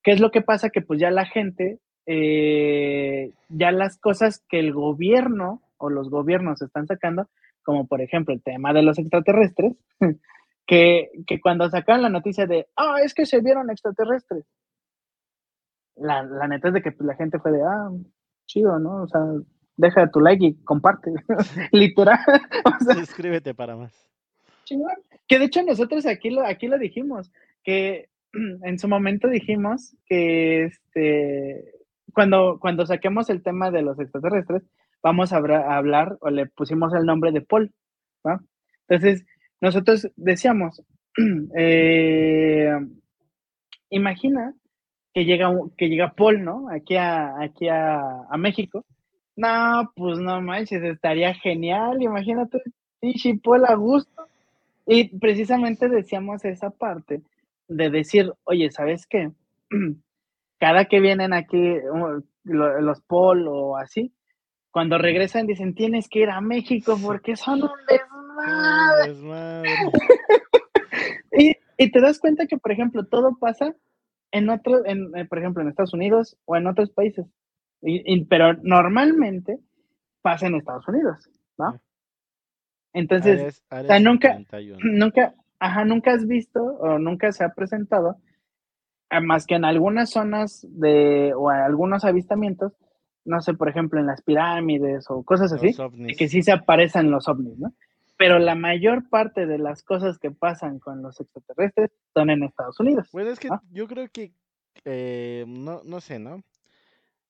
¿qué 0.04 0.12
es 0.12 0.20
lo 0.20 0.32
que 0.32 0.42
pasa? 0.42 0.70
Que 0.70 0.82
pues 0.82 1.00
ya 1.00 1.12
la 1.12 1.26
gente, 1.26 1.80
eh, 2.08 3.34
ya 3.50 3.72
las 3.72 4.00
cosas 4.00 4.44
que 4.50 4.60
el 4.60 4.74
gobierno 4.74 5.62
o 5.78 5.90
los 5.90 6.10
gobiernos 6.10 6.62
están 6.62 6.88
sacando, 6.88 7.28
como 7.64 7.86
por 7.86 8.02
ejemplo 8.02 8.34
el 8.34 8.42
tema 8.42 8.74
de 8.74 8.82
los 8.82 8.98
extraterrestres, 8.98 9.74
que, 10.66 11.12
que 11.28 11.40
cuando 11.40 11.70
sacaron 11.70 12.02
la 12.02 12.10
noticia 12.10 12.48
de, 12.48 12.68
ah, 12.76 12.98
es 13.04 13.14
que 13.14 13.26
se 13.26 13.42
vieron 13.42 13.70
extraterrestres, 13.70 14.46
la, 15.96 16.24
la 16.24 16.48
neta 16.48 16.70
es 16.70 16.74
de 16.76 16.82
que 16.82 16.92
pues, 16.92 17.06
la 17.06 17.16
gente 17.16 17.40
fue 17.40 17.52
de, 17.52 17.62
ah, 17.62 17.90
chido, 18.46 18.80
¿no? 18.80 19.04
O 19.04 19.08
sea, 19.08 19.22
deja 19.76 20.10
tu 20.10 20.20
like 20.22 20.46
y 20.46 20.56
comparte, 20.64 21.12
literal. 21.72 22.20
Suscríbete 22.96 23.54
para 23.54 23.76
más. 23.76 23.94
Que 25.28 25.40
de 25.40 25.46
hecho 25.46 25.64
nosotros 25.64 26.06
aquí 26.06 26.30
lo, 26.30 26.46
aquí 26.46 26.68
lo 26.68 26.78
dijimos, 26.78 27.32
que 27.64 28.10
en 28.34 28.80
su 28.80 28.88
momento 28.88 29.28
dijimos 29.28 29.96
que 30.06 30.66
este, 30.66 31.77
cuando, 32.14 32.58
cuando 32.60 32.86
saquemos 32.86 33.30
el 33.30 33.44
tema 33.44 33.72
de 33.72 33.82
los 33.82 34.00
extraterrestres, 34.00 34.64
vamos 35.04 35.34
a, 35.34 35.38
hablar 35.38 36.18
o 36.22 36.30
le 36.30 36.48
pusimos 36.48 36.94
el 36.94 37.06
nombre 37.06 37.32
de 37.32 37.42
Paul, 37.42 37.72
¿no? 38.24 38.40
Entonces, 38.88 39.26
nosotros 39.62 40.08
decíamos, 40.16 40.82
eh, 41.58 42.72
imagina 43.90 44.54
que 45.14 45.26
llega, 45.26 45.52
que 45.78 45.90
llega 45.90 46.14
Paul, 46.14 46.44
¿no? 46.44 46.70
Aquí 46.70 46.96
a, 46.96 47.40
aquí 47.42 47.68
a, 47.68 48.00
a 48.30 48.38
México. 48.38 48.86
No, 49.36 49.92
pues 49.96 50.18
no 50.20 50.42
manches, 50.42 50.84
estaría 50.84 51.34
genial, 51.36 52.02
imagínate, 52.02 52.60
y 53.02 53.38
Paul 53.38 53.66
a 53.66 53.76
gusto. 53.76 54.28
Y 54.86 55.18
precisamente 55.20 55.90
decíamos 55.90 56.46
esa 56.46 56.70
parte 56.70 57.22
de 57.68 57.90
decir, 57.90 58.34
oye, 58.46 58.72
¿sabes 58.72 59.06
qué? 59.06 59.32
Cada 60.60 60.86
que 60.86 61.00
vienen 61.00 61.34
aquí 61.34 61.76
los 62.44 63.02
Paul 63.02 63.48
o 63.48 63.78
así, 63.78 64.14
cuando 64.72 64.98
regresan 64.98 65.48
dicen, 65.48 65.76
tienes 65.76 66.08
que 66.10 66.20
ir 66.20 66.30
a 66.30 66.42
México 66.42 66.98
porque 67.02 67.36
son 67.36 67.64
un 67.64 67.70
desmadre. 69.06 69.70
y, 71.32 71.56
y 71.78 71.92
te 71.92 72.02
das 72.02 72.20
cuenta 72.20 72.48
que, 72.48 72.58
por 72.58 72.72
ejemplo, 72.72 73.06
todo 73.06 73.38
pasa 73.40 73.76
en 74.32 74.50
otro, 74.50 74.86
en, 74.86 75.16
eh, 75.16 75.26
por 75.26 75.40
ejemplo, 75.40 75.62
en 75.62 75.70
Estados 75.70 75.94
Unidos 75.94 76.38
o 76.46 76.56
en 76.56 76.68
otros 76.68 76.92
países. 76.92 77.26
Y, 77.82 78.26
pero 78.26 78.54
normalmente 78.64 79.60
pasa 80.22 80.48
en 80.48 80.56
Estados 80.56 80.88
Unidos, 80.88 81.30
¿no? 81.58 81.80
Entonces, 82.94 83.64
nunca, 84.02 84.40
nunca, 84.80 85.36
ajá, 85.60 85.86
nunca 85.86 86.14
has 86.14 86.26
visto 86.26 86.64
o 86.64 86.98
nunca 86.98 87.32
se 87.32 87.44
ha 87.44 87.50
presentado, 87.50 88.18
más 89.22 89.46
que 89.46 89.56
en 89.56 89.66
algunas 89.66 90.10
zonas 90.10 90.66
de, 90.70 91.34
o 91.36 91.50
algunos 91.50 92.06
avistamientos, 92.06 92.74
no 93.26 93.42
sé, 93.42 93.54
por 93.54 93.70
ejemplo, 93.70 94.00
en 94.00 94.08
las 94.08 94.22
pirámides 94.22 95.06
o 95.10 95.24
cosas 95.24 95.52
así, 95.54 95.76
que 96.18 96.28
sí 96.28 96.44
se 96.44 96.52
aparecen 96.52 97.12
los 97.12 97.28
ovnis, 97.28 97.58
¿no? 97.58 97.74
pero 98.18 98.40
la 98.40 98.56
mayor 98.56 99.08
parte 99.10 99.46
de 99.46 99.60
las 99.60 99.84
cosas 99.84 100.18
que 100.18 100.32
pasan 100.32 100.80
con 100.80 101.02
los 101.04 101.20
extraterrestres 101.22 101.92
son 102.14 102.32
en 102.32 102.44
Estados 102.44 102.80
Unidos. 102.80 103.08
Bueno, 103.14 103.30
es 103.30 103.40
que 103.40 103.50
yo 103.70 103.88
creo 103.88 104.10
que, 104.10 104.34
eh, 104.86 105.46
no, 105.48 105.82
no 105.86 106.02
sé, 106.02 106.18
¿no? 106.18 106.44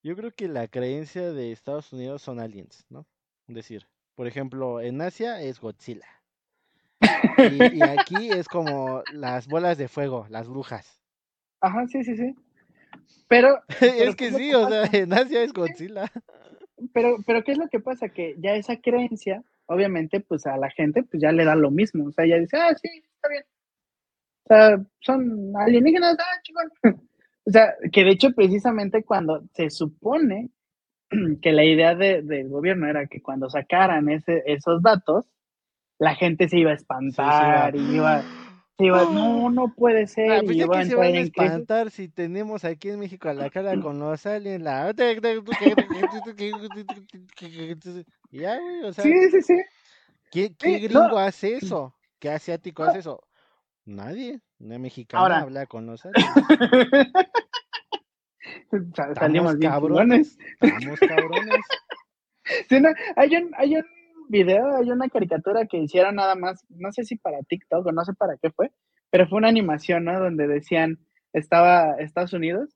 Yo 0.02 0.16
creo 0.16 0.32
que 0.32 0.48
la 0.48 0.70
creencia 0.70 1.34
de 1.34 1.52
Estados 1.52 1.92
Unidos 1.92 2.22
son 2.22 2.40
aliens, 2.40 2.86
¿no? 2.90 3.06
Es 3.48 3.56
decir, 3.56 3.88
por 4.16 4.28
ejemplo, 4.28 4.80
en 4.80 5.02
Asia 5.02 5.42
es 5.42 5.60
Godzilla. 5.60 6.08
Y, 7.38 7.82
aquí 7.84 8.32
es 8.32 8.48
como 8.48 9.04
las 9.14 9.48
bolas 9.48 9.78
de 9.78 9.88
fuego, 9.88 10.26
las 10.30 10.48
brujas. 10.48 11.02
Ajá, 11.62 11.88
sí, 11.88 12.04
sí, 12.04 12.16
sí. 12.16 12.36
Pero. 13.28 13.60
es 13.82 14.16
que 14.16 14.32
sí, 14.32 14.54
o 14.54 14.68
sea, 14.68 14.84
en 14.92 15.14
Asia 15.14 15.44
es 15.44 15.54
Godzilla. 15.54 16.12
Pero, 16.94 17.18
pero, 17.26 17.44
¿qué 17.44 17.54
es 17.54 17.58
lo 17.58 17.68
que 17.68 17.80
pasa? 17.80 18.10
Que 18.10 18.36
ya 18.38 18.56
esa 18.56 18.78
creencia 18.78 19.44
obviamente, 19.68 20.20
pues 20.22 20.48
a 20.48 20.58
la 20.58 20.70
gente, 20.72 21.04
pues 21.04 21.22
ya 21.22 21.32
le 21.32 21.46
da 21.46 21.56
lo 21.56 21.70
mismo. 21.70 22.08
O 22.08 22.12
sea, 22.12 22.26
ya 22.26 22.38
dice, 22.38 22.58
ah, 22.58 22.74
sí, 22.82 22.90
está 23.16 23.30
bien. 23.30 23.44
O 24.44 24.48
sea, 24.48 24.86
son 25.00 25.54
alienígenas, 25.56 26.18
ah, 26.20 26.42
chingón. 26.42 26.72
o 27.46 27.52
sea, 27.52 27.76
que 27.92 28.04
de 28.04 28.12
hecho, 28.12 28.32
precisamente 28.32 29.04
cuando 29.04 29.44
se 29.54 29.70
supone 29.70 30.50
que 31.42 31.52
la 31.52 31.64
idea 31.64 31.96
del 31.96 32.50
gobierno 32.50 32.88
era 32.88 33.08
que 33.08 33.22
cuando 33.22 33.50
sacaran 33.50 34.10
ese, 34.10 34.44
esos 34.46 34.82
datos, 34.82 35.26
la 36.00 36.16
gente 36.16 36.48
se 36.48 36.60
iba 36.60 36.72
a 36.72 36.76
espantar 36.76 37.76
y 37.76 37.80
iba, 37.96 38.22
se 38.22 38.28
iba, 38.36 38.38
no, 38.80 39.50
no 39.50 39.74
puede 39.74 40.08
ser. 40.08 40.32
Ah, 40.32 40.42
pues 40.44 40.62
a 40.62 40.86
se 40.86 40.96
van 40.96 41.16
a 41.16 41.20
espantar 41.20 41.92
si 41.92 42.08
tenemos 42.08 42.64
aquí 42.64 42.90
en 42.90 43.00
México 43.00 43.28
a 43.30 43.34
la 43.34 43.50
cara 43.50 43.72
con 43.82 44.00
los 44.00 44.26
aliens, 44.26 44.64
la... 44.64 44.94
Ya, 48.30 48.60
güey, 48.60 48.84
o 48.84 48.94
sea. 48.94 49.04
Sí, 49.04 49.12
sí, 49.32 49.42
sí. 49.42 49.56
¿Qué, 50.32 50.56
qué 50.56 50.80
gringo 50.80 51.18
hace 51.18 51.58
eso? 51.58 51.96
¿Qué 52.20 52.30
asiático 52.30 52.84
hace 52.84 53.00
eso? 53.00 53.22
Nadie. 53.86 54.42
Una 54.60 54.80
mexicana 54.80 55.40
habla 55.40 55.66
con 55.66 55.86
los 55.86 56.02
Salimos 59.16 59.56
cabrones. 59.58 60.38
Estamos 60.60 61.00
cabrones. 61.00 61.60
Sí, 62.70 62.80
no, 62.80 62.88
hay, 63.18 63.36
un, 63.36 63.52
hay 63.58 63.76
un 63.76 63.86
video, 64.30 64.78
hay 64.78 64.90
una 64.92 65.10
caricatura 65.10 65.66
que 65.66 65.78
hicieron 65.78 66.16
nada 66.16 66.36
más, 66.36 66.66
no 66.70 66.92
sé 66.92 67.04
si 67.04 67.16
para 67.16 67.42
TikTok 67.44 67.86
o 67.86 67.92
no 67.92 68.04
sé 68.04 68.14
para 68.14 68.38
qué 68.38 68.52
fue, 68.52 68.72
pero 69.10 69.28
fue 69.28 69.38
una 69.38 69.48
animación, 69.48 70.06
¿no? 70.06 70.20
Donde 70.20 70.48
decían, 70.48 71.00
estaba 71.34 71.96
Estados 72.00 72.34
Unidos, 72.34 72.76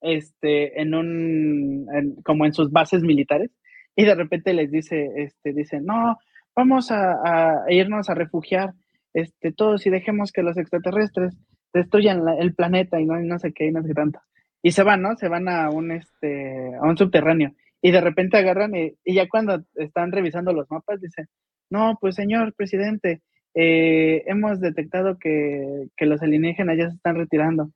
este, 0.00 0.80
en 0.80 0.94
un, 0.94 2.20
como 2.24 2.46
en 2.46 2.52
sus 2.52 2.70
bases 2.70 3.02
militares, 3.02 3.50
y 3.96 4.04
de 4.04 4.14
repente 4.14 4.52
les 4.54 4.70
dice, 4.70 5.10
este, 5.16 5.52
dice, 5.52 5.80
no, 5.80 6.18
vamos 6.54 6.90
a, 6.90 7.64
irnos 7.68 8.08
a 8.08 8.14
refugiar, 8.14 8.74
este, 9.12 9.52
todos 9.52 9.86
y 9.86 9.90
dejemos 9.90 10.32
que 10.32 10.42
los 10.42 10.56
extraterrestres 10.56 11.34
destruyan 11.72 12.22
el 12.38 12.54
planeta 12.54 13.00
y 13.00 13.06
no, 13.06 13.18
no 13.20 13.38
sé 13.38 13.52
qué, 13.52 13.66
y 13.66 13.72
no 13.72 13.82
sé 13.82 13.88
qué 13.88 13.94
tanto. 13.94 14.20
Y 14.62 14.72
se 14.72 14.82
van, 14.82 15.02
¿no? 15.02 15.16
Se 15.16 15.28
van 15.28 15.48
a 15.48 15.70
un, 15.70 15.92
este, 15.92 16.74
a 16.76 16.82
un 16.82 16.96
subterráneo. 16.96 17.52
Y 17.82 17.90
de 17.92 18.00
repente 18.00 18.36
agarran 18.36 18.74
y, 18.74 18.94
ya 19.04 19.28
cuando 19.28 19.62
están 19.74 20.12
revisando 20.12 20.52
los 20.52 20.70
mapas 20.70 21.00
dicen, 21.00 21.26
no, 21.70 21.96
pues 22.00 22.16
señor 22.16 22.54
presidente, 22.54 23.22
eh, 23.54 24.24
hemos 24.26 24.60
detectado 24.60 25.18
que, 25.18 25.86
que, 25.96 26.06
los 26.06 26.22
alienígenas 26.22 26.76
ya 26.78 26.88
se 26.88 26.96
están 26.96 27.16
retirando. 27.16 27.70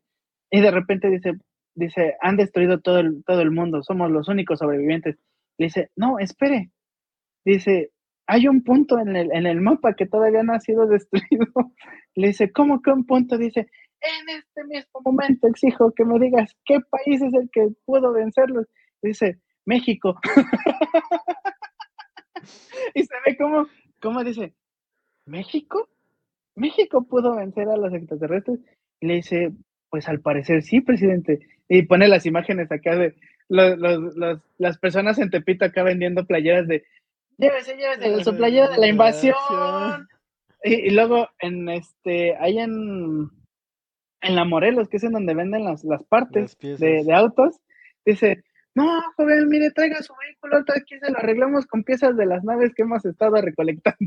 Y 0.50 0.60
de 0.60 0.70
repente 0.70 1.08
dice, 1.08 1.32
dice, 1.74 2.14
han 2.20 2.36
destruido 2.36 2.80
todo 2.80 2.98
el, 2.98 3.22
todo 3.24 3.40
el 3.42 3.50
mundo, 3.50 3.82
somos 3.82 4.10
los 4.10 4.28
únicos 4.28 4.58
sobrevivientes. 4.58 5.16
Le 5.58 5.66
dice, 5.66 5.90
no, 5.96 6.18
espere. 6.18 6.70
Dice, 7.44 7.90
hay 8.26 8.48
un 8.48 8.62
punto 8.62 8.98
en 8.98 9.16
el, 9.16 9.32
en 9.32 9.46
el 9.46 9.60
mapa 9.60 9.94
que 9.94 10.06
todavía 10.06 10.42
no 10.42 10.54
ha 10.54 10.60
sido 10.60 10.86
destruido. 10.88 11.46
Le 12.14 12.28
dice, 12.28 12.50
¿cómo 12.52 12.82
que 12.82 12.90
un 12.90 13.06
punto? 13.06 13.38
Dice, 13.38 13.60
en 13.60 14.36
este 14.36 14.64
mismo 14.64 15.00
momento 15.04 15.46
exijo 15.46 15.92
que 15.92 16.04
me 16.04 16.18
digas 16.18 16.56
qué 16.64 16.78
país 16.90 17.22
es 17.22 17.34
el 17.34 17.48
que 17.52 17.68
pudo 17.84 18.12
vencerlos. 18.12 18.66
Dice, 19.00 19.38
México. 19.64 20.18
y 22.94 23.04
se 23.04 23.14
ve 23.26 23.36
como, 23.36 23.68
como 24.00 24.24
dice, 24.24 24.54
¿México? 25.26 25.88
¿México 26.54 27.04
pudo 27.04 27.36
vencer 27.36 27.68
a 27.68 27.76
los 27.76 27.92
extraterrestres? 27.94 28.60
Y 29.00 29.06
le 29.06 29.14
dice, 29.14 29.52
pues 29.90 30.08
al 30.08 30.20
parecer 30.20 30.62
sí, 30.62 30.80
presidente. 30.80 31.40
Y 31.68 31.82
pone 31.82 32.08
las 32.08 32.26
imágenes 32.26 32.70
acá 32.70 32.96
de 32.96 33.14
las 33.48 34.78
personas 34.78 35.18
en 35.18 35.30
Tepito 35.30 35.64
acá 35.64 35.82
vendiendo 35.82 36.26
playeras 36.26 36.66
de 36.66 36.84
llévese, 37.36 37.76
llévese, 37.76 38.24
su 38.24 38.36
playera 38.36 38.70
de 38.70 38.78
la 38.78 38.86
invasión. 38.86 39.36
Y, 40.64 40.90
luego 40.90 41.28
en 41.40 41.68
este, 41.68 42.36
ahí 42.36 42.58
en, 42.58 43.30
en 44.20 44.36
la 44.36 44.44
Morelos, 44.44 44.88
que 44.88 44.98
es 44.98 45.04
en 45.04 45.12
donde 45.12 45.34
venden 45.34 45.64
las, 45.64 45.82
las 45.82 46.04
partes 46.04 46.56
de, 46.58 47.04
autos, 47.12 47.56
dice, 48.04 48.44
no, 48.74 49.02
joven, 49.16 49.48
mire, 49.48 49.70
traiga 49.70 50.02
su 50.02 50.14
vehículo, 50.14 50.58
aquí 50.58 50.98
se 50.98 51.10
lo 51.10 51.18
arreglamos 51.18 51.66
con 51.66 51.84
piezas 51.84 52.16
de 52.16 52.26
las 52.26 52.42
naves 52.42 52.72
que 52.74 52.82
hemos 52.82 53.04
estado 53.04 53.36
recolectando. 53.40 53.98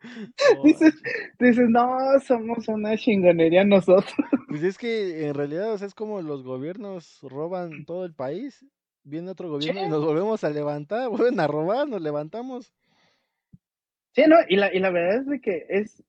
dices, 0.64 0.94
dices, 1.38 1.68
no, 1.68 1.96
somos 2.20 2.66
una 2.68 2.96
chingonería 2.96 3.64
nosotros. 3.64 4.14
Pues 4.48 4.62
es 4.62 4.78
que 4.78 5.28
en 5.28 5.34
realidad, 5.34 5.72
o 5.72 5.78
sea, 5.78 5.86
es 5.86 5.94
como 5.94 6.22
los 6.22 6.42
gobiernos 6.42 7.20
roban 7.22 7.84
todo 7.84 8.04
el 8.04 8.14
país, 8.14 8.66
viene 9.04 9.30
otro 9.30 9.48
gobierno 9.48 9.84
y 9.84 9.88
nos 9.88 10.04
volvemos 10.04 10.42
a 10.42 10.50
levantar, 10.50 11.08
vuelven 11.10 11.38
a 11.38 11.46
robar, 11.46 11.88
nos 11.88 12.02
levantamos. 12.02 12.72
Sí, 14.14 14.24
no, 14.26 14.36
y 14.48 14.56
la, 14.56 14.74
y 14.74 14.80
la 14.80 14.90
verdad 14.90 15.18
es 15.18 15.26
de 15.26 15.40
que 15.40 15.66
es, 15.68 16.02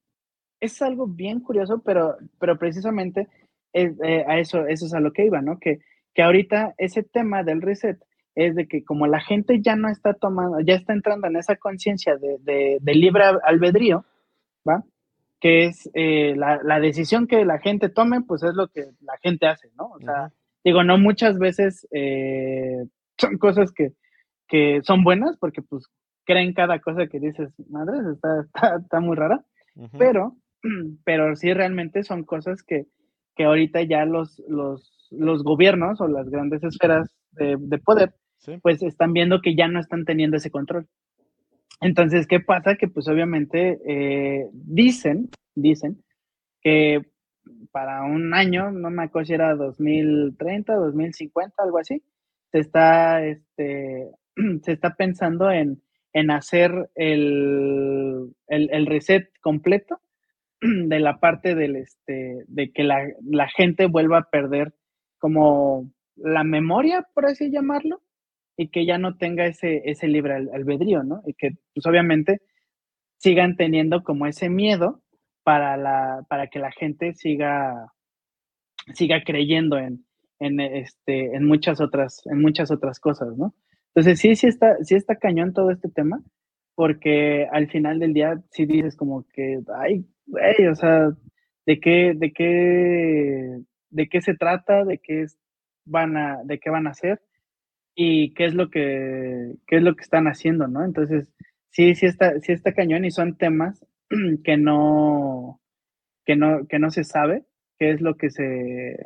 es 0.60 0.82
algo 0.82 1.06
bien 1.06 1.42
curioso, 1.42 1.84
pero, 1.86 2.18
pero 2.40 2.58
precisamente 2.58 3.28
eh, 3.74 3.94
a 4.28 4.40
eso, 4.40 4.66
eso 4.66 4.88
es 4.88 4.94
a 4.96 5.00
lo 5.00 5.14
que 5.14 5.26
iba, 5.26 5.42
¿no? 5.42 5.60
Que, 5.60 5.80
que 6.20 6.24
ahorita 6.24 6.76
ese 6.78 7.02
tema 7.02 7.44
del 7.44 7.62
reset 7.62 7.98
es 8.36 8.54
de 8.54 8.68
que 8.68 8.84
como 8.84 9.08
la 9.08 9.22
gente 9.22 9.62
ya 9.62 9.78
no 9.78 9.88
está 9.88 10.14
tomando, 10.14 10.60
ya 10.60 10.74
está 10.74 10.92
entrando 10.92 11.28
en 11.28 11.38
esa 11.38 11.56
conciencia 11.56 12.18
de, 12.18 12.78
libre 12.94 13.24
albedrío, 13.42 14.04
¿va? 14.68 14.84
Que 15.40 15.68
es 15.68 15.90
eh, 15.94 16.36
la, 16.36 16.80
decisión 16.82 17.26
que 17.26 17.46
la 17.46 17.60
gente 17.60 17.88
tome, 17.88 18.20
pues 18.20 18.44
es 18.44 18.54
lo 18.54 18.68
que 18.68 18.88
la 19.00 19.18
gente 19.24 19.48
hace, 19.48 19.70
¿no? 19.78 19.92
O 19.92 20.00
sea, 20.02 20.34
digo, 20.62 20.84
no 20.84 20.98
muchas 20.98 21.40
veces 21.40 21.88
eh, 21.92 22.84
son 23.18 23.38
cosas 23.38 23.72
que, 23.72 23.94
que 24.50 24.82
son 24.84 25.06
buenas, 25.06 25.38
porque 25.38 25.62
pues 25.62 25.88
creen 26.26 26.52
cada 26.52 26.80
cosa 26.80 27.08
que 27.08 27.22
dices, 27.22 27.50
madre, 27.70 27.98
está, 28.12 28.76
está, 28.76 29.00
muy 29.00 29.16
rara, 29.16 29.42
pero, 29.98 30.36
pero 31.06 31.38
sí 31.38 31.54
realmente 31.54 32.04
son 32.04 32.26
cosas 32.26 32.62
que, 32.62 32.88
que 33.36 33.44
ahorita 33.46 33.82
ya 33.84 34.06
los, 34.06 34.42
los, 34.48 35.08
los 35.12 35.44
gobiernos 35.44 36.02
o 36.02 36.08
las 36.08 36.30
grandes 36.30 36.64
esferas 36.64 37.10
de, 37.32 37.78
poder, 37.80 38.14
pues 38.62 38.82
están 38.84 39.14
viendo 39.14 39.42
que 39.42 39.56
ya 39.56 39.68
no 39.68 39.80
están 39.80 40.06
teniendo 40.06 40.38
ese 40.38 40.52
control. 40.52 40.88
Entonces, 41.82 42.28
¿qué 42.28 42.40
pasa? 42.40 42.76
Que 42.76 42.88
pues 42.88 43.08
obviamente 43.08 43.80
eh, 43.86 44.50
dicen, 44.52 45.30
dicen 45.56 46.04
que 46.62 47.02
para 47.72 48.04
un 48.04 48.34
año, 48.34 48.72
no 48.72 48.90
me 48.90 49.04
acuerdo 49.04 49.28
si 49.28 49.34
era 49.34 49.56
2030, 49.56 50.76
2050, 50.76 51.64
algo 51.64 51.78
así, 51.78 52.04
se 52.52 52.60
está, 52.60 53.26
este, 53.26 54.12
se 54.64 54.72
está 54.72 54.96
pensando 54.96 55.52
en, 55.52 55.82
en 56.14 56.32
hacer 56.32 56.90
el, 56.96 58.34
el, 58.48 58.86
reset 58.86 59.30
completo 59.42 60.00
de 60.62 61.00
la 61.00 61.20
parte 61.20 61.56
del, 61.56 61.76
este, 61.76 62.44
de 62.48 62.72
que 62.72 62.84
la, 62.84 63.08
la 63.24 63.48
gente 63.50 63.88
vuelva 63.88 64.20
a 64.20 64.30
perder 64.30 64.74
como 65.18 65.92
la 66.16 66.44
memoria, 66.44 67.06
por 67.14 67.26
así 67.26 67.52
llamarlo, 67.52 68.02
y 68.58 68.70
que 68.70 68.86
ya 68.86 68.98
no 68.98 69.16
tenga 69.16 69.46
ese, 69.46 69.84
ese 69.86 70.08
libre 70.08 70.36
albedrío, 70.36 71.04
¿no? 71.04 71.22
Y 71.26 71.34
que, 71.34 71.52
pues 71.74 71.86
obviamente, 71.86 72.42
sigan 73.18 73.56
teniendo 73.56 74.04
como 74.04 74.26
ese 74.26 74.50
miedo 74.50 75.02
para, 75.44 75.78
la, 75.78 76.26
para 76.28 76.48
que 76.48 76.60
la 76.60 76.72
gente 76.72 77.14
siga, 77.14 77.94
siga 78.94 79.24
creyendo 79.24 79.78
en, 79.78 80.06
en, 80.40 80.60
este, 80.60 81.36
en, 81.36 81.46
muchas 81.46 81.80
otras, 81.80 82.22
en 82.26 82.42
muchas 82.42 82.70
otras 82.70 83.00
cosas, 83.00 83.38
¿no? 83.38 83.56
Entonces, 83.94 84.20
sí, 84.20 84.36
sí 84.36 84.48
está, 84.48 84.76
sí 84.84 84.96
está 84.96 85.16
cañón 85.16 85.54
todo 85.54 85.72
este 85.72 85.90
tema, 85.90 86.22
porque 86.76 87.48
al 87.52 87.70
final 87.70 88.00
del 88.00 88.14
día 88.14 88.42
sí 88.52 88.66
dices 88.66 88.96
como 88.96 89.26
que, 89.34 89.60
ay, 89.74 90.06
o 90.32 90.76
sea, 90.76 91.10
¿de 91.66 91.80
qué, 91.80 92.14
de 92.16 92.32
qué, 92.32 93.62
de 93.90 94.10
qué 94.10 94.22
se 94.22 94.36
trata, 94.36 94.86
de 94.86 95.00
qué 95.00 95.26
van 95.86 96.18
a, 96.18 96.44
de 96.44 96.60
qué 96.60 96.70
van 96.70 96.88
a 96.88 96.92
hacer 96.92 97.22
y 97.96 98.34
qué 98.34 98.46
es 98.46 98.54
lo 98.54 98.70
que, 98.70 99.56
qué 99.68 99.78
es 99.78 99.84
lo 99.84 99.96
que 99.96 100.04
están 100.04 100.28
haciendo, 100.28 100.68
¿no? 100.68 100.86
Entonces, 100.86 101.34
sí, 101.70 101.96
sí 101.96 102.06
está, 102.06 102.40
sí 102.40 102.54
está 102.54 102.74
cañón 102.74 103.06
y 103.06 103.12
son 103.12 103.38
temas 103.38 103.86
que 104.44 104.58
no, 104.58 105.60
que 106.26 106.36
no, 106.36 106.68
que 106.68 106.80
no 106.80 106.92
se 106.92 107.04
sabe 107.04 107.46
qué 107.78 107.92
es 107.92 108.02
lo 108.02 108.16
que 108.16 108.30
se, 108.30 108.98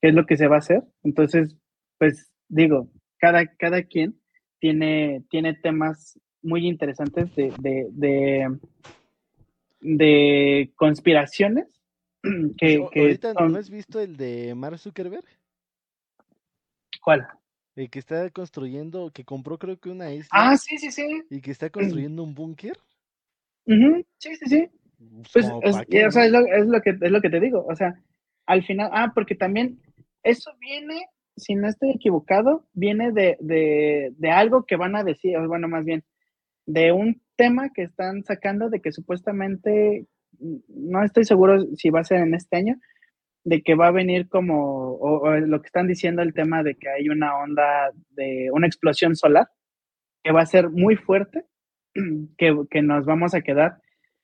qué 0.00 0.08
es 0.08 0.14
lo 0.14 0.26
que 0.26 0.36
se 0.36 0.48
va 0.48 0.56
a 0.56 0.58
hacer. 0.60 0.82
Entonces, 1.02 1.56
pues 1.98 2.32
digo, 2.48 2.90
cada, 3.18 3.46
cada 3.46 3.82
quien 3.84 4.20
tiene, 4.60 5.24
tiene 5.30 5.54
temas 5.54 6.18
muy 6.42 6.66
interesantes 6.66 7.34
de, 7.34 7.52
de, 7.60 7.86
de, 7.92 8.58
de 9.82 10.72
conspiraciones 10.76 11.66
que, 12.58 12.76
ahorita 12.76 13.34
no 13.34 13.58
has 13.58 13.68
visto 13.68 14.00
el 14.00 14.16
de 14.16 14.54
Mark 14.54 14.78
Zuckerberg? 14.78 15.24
¿Cuál? 17.02 17.26
El 17.74 17.90
que 17.90 17.98
está 17.98 18.30
construyendo, 18.30 19.10
que 19.10 19.24
compró 19.24 19.58
creo 19.58 19.78
que 19.78 19.90
una 19.90 20.12
isla. 20.12 20.28
Ah, 20.30 20.56
sí, 20.56 20.78
sí, 20.78 20.92
sí. 20.92 21.22
Y 21.30 21.40
que 21.40 21.50
está 21.50 21.70
construyendo 21.70 22.22
un 22.22 22.34
búnker. 22.34 22.78
Sí, 23.66 24.34
sí, 24.36 24.46
sí. 24.46 24.68
Pues, 25.32 25.46
es, 25.62 25.76
o 25.76 26.10
sea, 26.10 26.24
es, 26.24 26.30
lo, 26.30 26.46
es, 26.46 26.66
lo, 26.66 26.80
que, 26.80 26.90
es 26.90 27.10
lo 27.10 27.20
que 27.20 27.30
te 27.30 27.40
digo. 27.40 27.64
O 27.68 27.74
sea, 27.74 28.00
al 28.46 28.64
final, 28.64 28.90
ah, 28.92 29.12
porque 29.14 29.34
también 29.34 29.80
eso 30.22 30.52
viene, 30.60 31.06
si 31.36 31.54
no 31.54 31.68
estoy 31.68 31.90
equivocado, 31.90 32.66
viene 32.72 33.12
de, 33.12 33.36
de, 33.40 34.12
de 34.16 34.30
algo 34.30 34.64
que 34.64 34.76
van 34.76 34.94
a 34.94 35.02
decir, 35.04 35.36
bueno, 35.46 35.68
más 35.68 35.84
bien, 35.84 36.04
de 36.66 36.92
un 36.92 37.21
tema 37.36 37.70
que 37.70 37.82
están 37.82 38.24
sacando 38.24 38.70
de 38.70 38.80
que 38.80 38.92
supuestamente 38.92 40.06
no 40.68 41.04
estoy 41.04 41.24
seguro 41.24 41.64
si 41.76 41.90
va 41.90 42.00
a 42.00 42.04
ser 42.04 42.20
en 42.20 42.34
este 42.34 42.56
año, 42.56 42.76
de 43.44 43.62
que 43.62 43.74
va 43.74 43.88
a 43.88 43.92
venir 43.92 44.28
como, 44.28 44.94
o, 44.94 45.30
lo 45.36 45.60
que 45.60 45.66
están 45.66 45.88
diciendo 45.88 46.22
el 46.22 46.34
tema 46.34 46.62
de 46.62 46.76
que 46.76 46.88
hay 46.88 47.08
una 47.08 47.36
onda 47.38 47.90
de 48.10 48.50
una 48.52 48.66
explosión 48.66 49.16
solar 49.16 49.48
que 50.22 50.32
va 50.32 50.42
a 50.42 50.46
ser 50.46 50.70
muy 50.70 50.96
fuerte, 50.96 51.44
que, 52.38 52.82
nos 52.82 53.04
vamos 53.04 53.34
a 53.34 53.42
quedar 53.42 53.78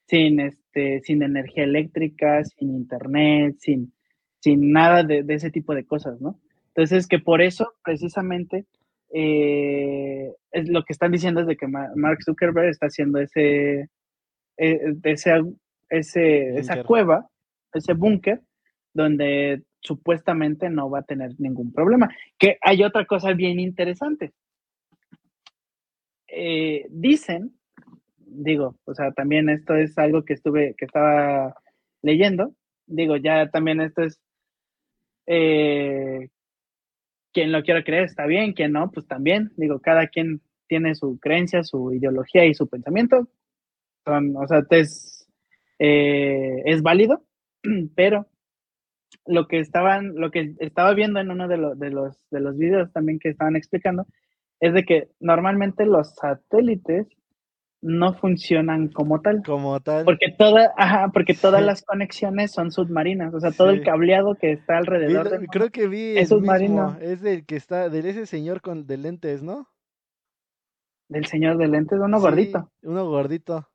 sin, 0.06 0.40
este, 0.40 1.00
sin 1.02 1.22
energía 1.22 1.64
eléctrica, 1.64 2.44
sin 2.44 2.74
internet, 2.74 3.56
sin, 3.58 3.92
sin 4.40 4.72
nada 4.72 5.02
de, 5.02 5.24
ese 5.28 5.50
tipo 5.50 5.74
de 5.74 5.84
cosas, 5.84 6.20
¿no? 6.20 6.40
Entonces, 6.68 7.08
que 7.08 7.18
por 7.18 7.42
eso, 7.42 7.74
precisamente, 7.82 8.66
eh, 9.12 10.32
es 10.50 10.68
lo 10.68 10.82
que 10.84 10.92
están 10.92 11.12
diciendo 11.12 11.40
es 11.40 11.46
de 11.46 11.56
que 11.56 11.66
Mark 11.66 12.18
Zuckerberg 12.24 12.68
está 12.68 12.86
haciendo 12.86 13.18
ese, 13.18 13.88
eh, 14.56 14.94
ese 15.04 15.32
ese, 15.88 16.58
esa 16.58 16.82
cueva, 16.84 17.28
ese 17.72 17.94
búnker, 17.94 18.40
donde 18.92 19.62
supuestamente 19.80 20.68
no 20.70 20.90
va 20.90 21.00
a 21.00 21.04
tener 21.04 21.34
ningún 21.38 21.72
problema. 21.72 22.14
Que 22.38 22.58
hay 22.60 22.82
otra 22.82 23.06
cosa 23.06 23.32
bien 23.32 23.60
interesante. 23.60 24.32
Eh, 26.26 26.86
dicen, 26.90 27.58
digo, 28.18 28.76
o 28.84 28.94
sea, 28.94 29.12
también 29.12 29.48
esto 29.48 29.74
es 29.74 29.96
algo 29.98 30.24
que 30.24 30.34
estuve, 30.34 30.74
que 30.76 30.84
estaba 30.84 31.54
leyendo, 32.02 32.54
digo, 32.86 33.16
ya 33.16 33.48
también 33.50 33.80
esto 33.80 34.02
es, 34.02 34.20
eh, 35.26 36.28
quien 37.32 37.52
lo 37.52 37.62
quiera 37.62 37.84
creer 37.84 38.04
está 38.04 38.26
bien, 38.26 38.52
quien 38.52 38.72
no, 38.72 38.90
pues 38.90 39.06
también, 39.06 39.52
digo, 39.56 39.80
cada 39.80 40.08
quien 40.08 40.40
tiene 40.66 40.94
su 40.94 41.18
creencia, 41.18 41.64
su 41.64 41.92
ideología 41.92 42.44
y 42.44 42.54
su 42.54 42.68
pensamiento. 42.68 43.28
Son, 44.04 44.36
o 44.36 44.46
sea, 44.46 44.62
es, 44.70 45.28
eh, 45.78 46.62
es 46.64 46.82
válido, 46.82 47.24
pero 47.94 48.26
lo 49.26 49.46
que 49.46 49.60
estaban, 49.60 50.14
lo 50.14 50.30
que 50.30 50.54
estaba 50.58 50.94
viendo 50.94 51.20
en 51.20 51.30
uno 51.30 51.48
de, 51.48 51.56
de, 51.76 51.90
los, 51.90 52.18
de 52.30 52.40
los 52.40 52.56
videos 52.56 52.92
también 52.92 53.18
que 53.18 53.28
estaban 53.28 53.56
explicando, 53.56 54.06
es 54.60 54.74
de 54.74 54.84
que 54.84 55.08
normalmente 55.20 55.86
los 55.86 56.14
satélites 56.14 57.06
no 57.80 58.14
funcionan 58.14 58.88
como 58.88 59.20
tal. 59.20 59.42
Como 59.44 59.78
tal. 59.80 60.04
Porque 60.04 60.32
toda, 60.36 60.72
ajá, 60.76 61.10
porque 61.12 61.34
todas 61.34 61.62
las 61.62 61.82
conexiones 61.82 62.52
son 62.52 62.72
submarinas, 62.72 63.32
o 63.34 63.40
sea, 63.40 63.52
todo 63.52 63.70
el 63.70 63.82
cableado 63.82 64.34
que 64.34 64.52
está 64.52 64.78
alrededor 64.78 65.30
de 65.30 65.46
Creo 65.46 65.70
que 65.70 65.86
vi 65.86 66.18
es 66.18 66.28
submarino. 66.28 66.96
es 67.00 67.20
del 67.20 67.46
que 67.46 67.56
está, 67.56 67.88
del 67.88 68.06
ese 68.06 68.26
señor 68.26 68.60
con 68.60 68.86
de 68.86 68.96
lentes, 68.96 69.42
¿no? 69.42 69.68
Del 71.08 71.26
señor 71.26 71.56
de 71.56 71.68
lentes, 71.68 71.98
uno 72.00 72.20
gordito. 72.20 72.70
Uno 72.82 73.08
gordito. 73.08 73.68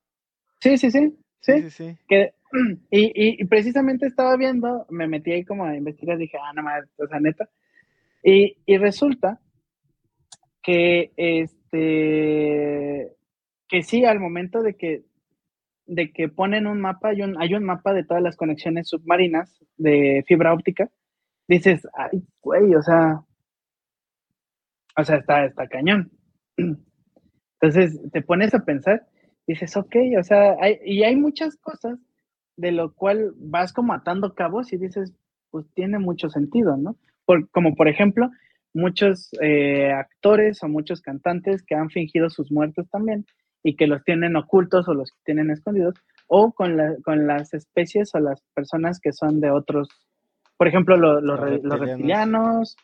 Sí, 0.59 0.77
sí, 0.77 0.91
sí. 0.91 1.17
Sí, 1.39 1.69
sí, 1.71 1.97
Que, 2.07 2.33
y, 2.89 3.41
y, 3.41 3.45
precisamente 3.45 4.05
estaba 4.05 4.37
viendo, 4.37 4.85
me 4.89 5.07
metí 5.07 5.31
ahí 5.31 5.43
como 5.43 5.65
a 5.65 5.75
investigar, 5.75 6.17
dije, 6.17 6.37
ah, 6.41 6.53
no 6.55 6.63
más, 6.63 6.85
o 6.97 7.07
sea, 7.07 7.19
neta. 7.19 7.49
Y, 8.23 8.55
y 8.65 8.77
resulta 8.77 9.41
que 10.61 11.11
este 11.17 13.11
que 13.73 13.81
sí, 13.81 14.05
al 14.05 14.19
momento 14.19 14.61
de 14.61 14.75
que 14.75 15.03
de 15.87 16.11
que 16.13 16.29
ponen 16.29 16.67
un 16.67 16.79
mapa, 16.79 17.09
hay 17.09 17.55
un, 17.55 17.63
mapa 17.63 17.91
de 17.91 18.03
todas 18.03 18.21
las 18.21 18.37
conexiones 18.37 18.87
submarinas 18.87 19.65
de 19.77 20.23
fibra 20.27 20.53
óptica, 20.53 20.91
dices, 21.47 21.87
ay, 21.95 22.23
güey, 22.39 22.75
o 22.75 22.83
sea, 22.83 23.23
o 24.95 25.03
sea, 25.03 25.15
está, 25.15 25.45
está 25.45 25.67
cañón. 25.67 26.11
Entonces 27.59 27.99
te 28.11 28.21
pones 28.21 28.53
a 28.53 28.63
pensar 28.63 29.07
dices, 29.47 29.75
ok, 29.75 29.95
o 30.19 30.23
sea, 30.23 30.55
hay, 30.61 30.77
y 30.85 31.01
hay 31.01 31.15
muchas 31.15 31.57
cosas 31.57 31.97
de 32.55 32.71
lo 32.73 32.93
cual 32.93 33.33
vas 33.37 33.73
como 33.73 33.93
atando 33.93 34.35
cabos 34.35 34.71
y 34.71 34.77
dices, 34.77 35.13
pues 35.49 35.65
tiene 35.73 35.97
mucho 35.97 36.29
sentido, 36.29 36.77
¿no? 36.77 36.95
Por, 37.25 37.49
como 37.49 37.73
por 37.73 37.87
ejemplo, 37.87 38.29
muchos 38.71 39.31
eh, 39.41 39.91
actores 39.91 40.61
o 40.61 40.67
muchos 40.67 41.01
cantantes 41.01 41.63
que 41.63 41.73
han 41.73 41.89
fingido 41.89 42.29
sus 42.29 42.51
muertes 42.51 42.87
también 42.91 43.25
y 43.63 43.75
que 43.75 43.87
los 43.87 44.03
tienen 44.03 44.35
ocultos 44.35 44.87
o 44.87 44.93
los 44.93 45.11
tienen 45.23 45.49
escondidos, 45.49 45.95
o 46.27 46.51
con, 46.51 46.75
la, 46.77 46.95
con 47.03 47.27
las 47.27 47.53
especies 47.53 48.13
o 48.15 48.19
las 48.19 48.41
personas 48.53 48.99
que 48.99 49.11
son 49.13 49.39
de 49.39 49.51
otros, 49.51 49.87
por 50.57 50.67
ejemplo, 50.67 50.97
lo- 50.97 51.21
los, 51.21 51.39
Los 51.39 51.49
re- 51.49 51.59
los 51.63 51.79
reptilianos. 51.79 52.75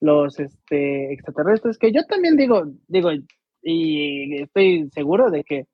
los 0.00 0.38
este, 0.40 1.12
extraterrestres, 1.12 1.78
que 1.78 1.92
yo 1.92 2.04
también 2.06 2.36
digo, 2.36 2.64
digo, 2.88 3.10
y 3.62 4.40
estoy 4.42 4.88
seguro 4.92 5.30
de 5.30 5.44
que 5.44 5.66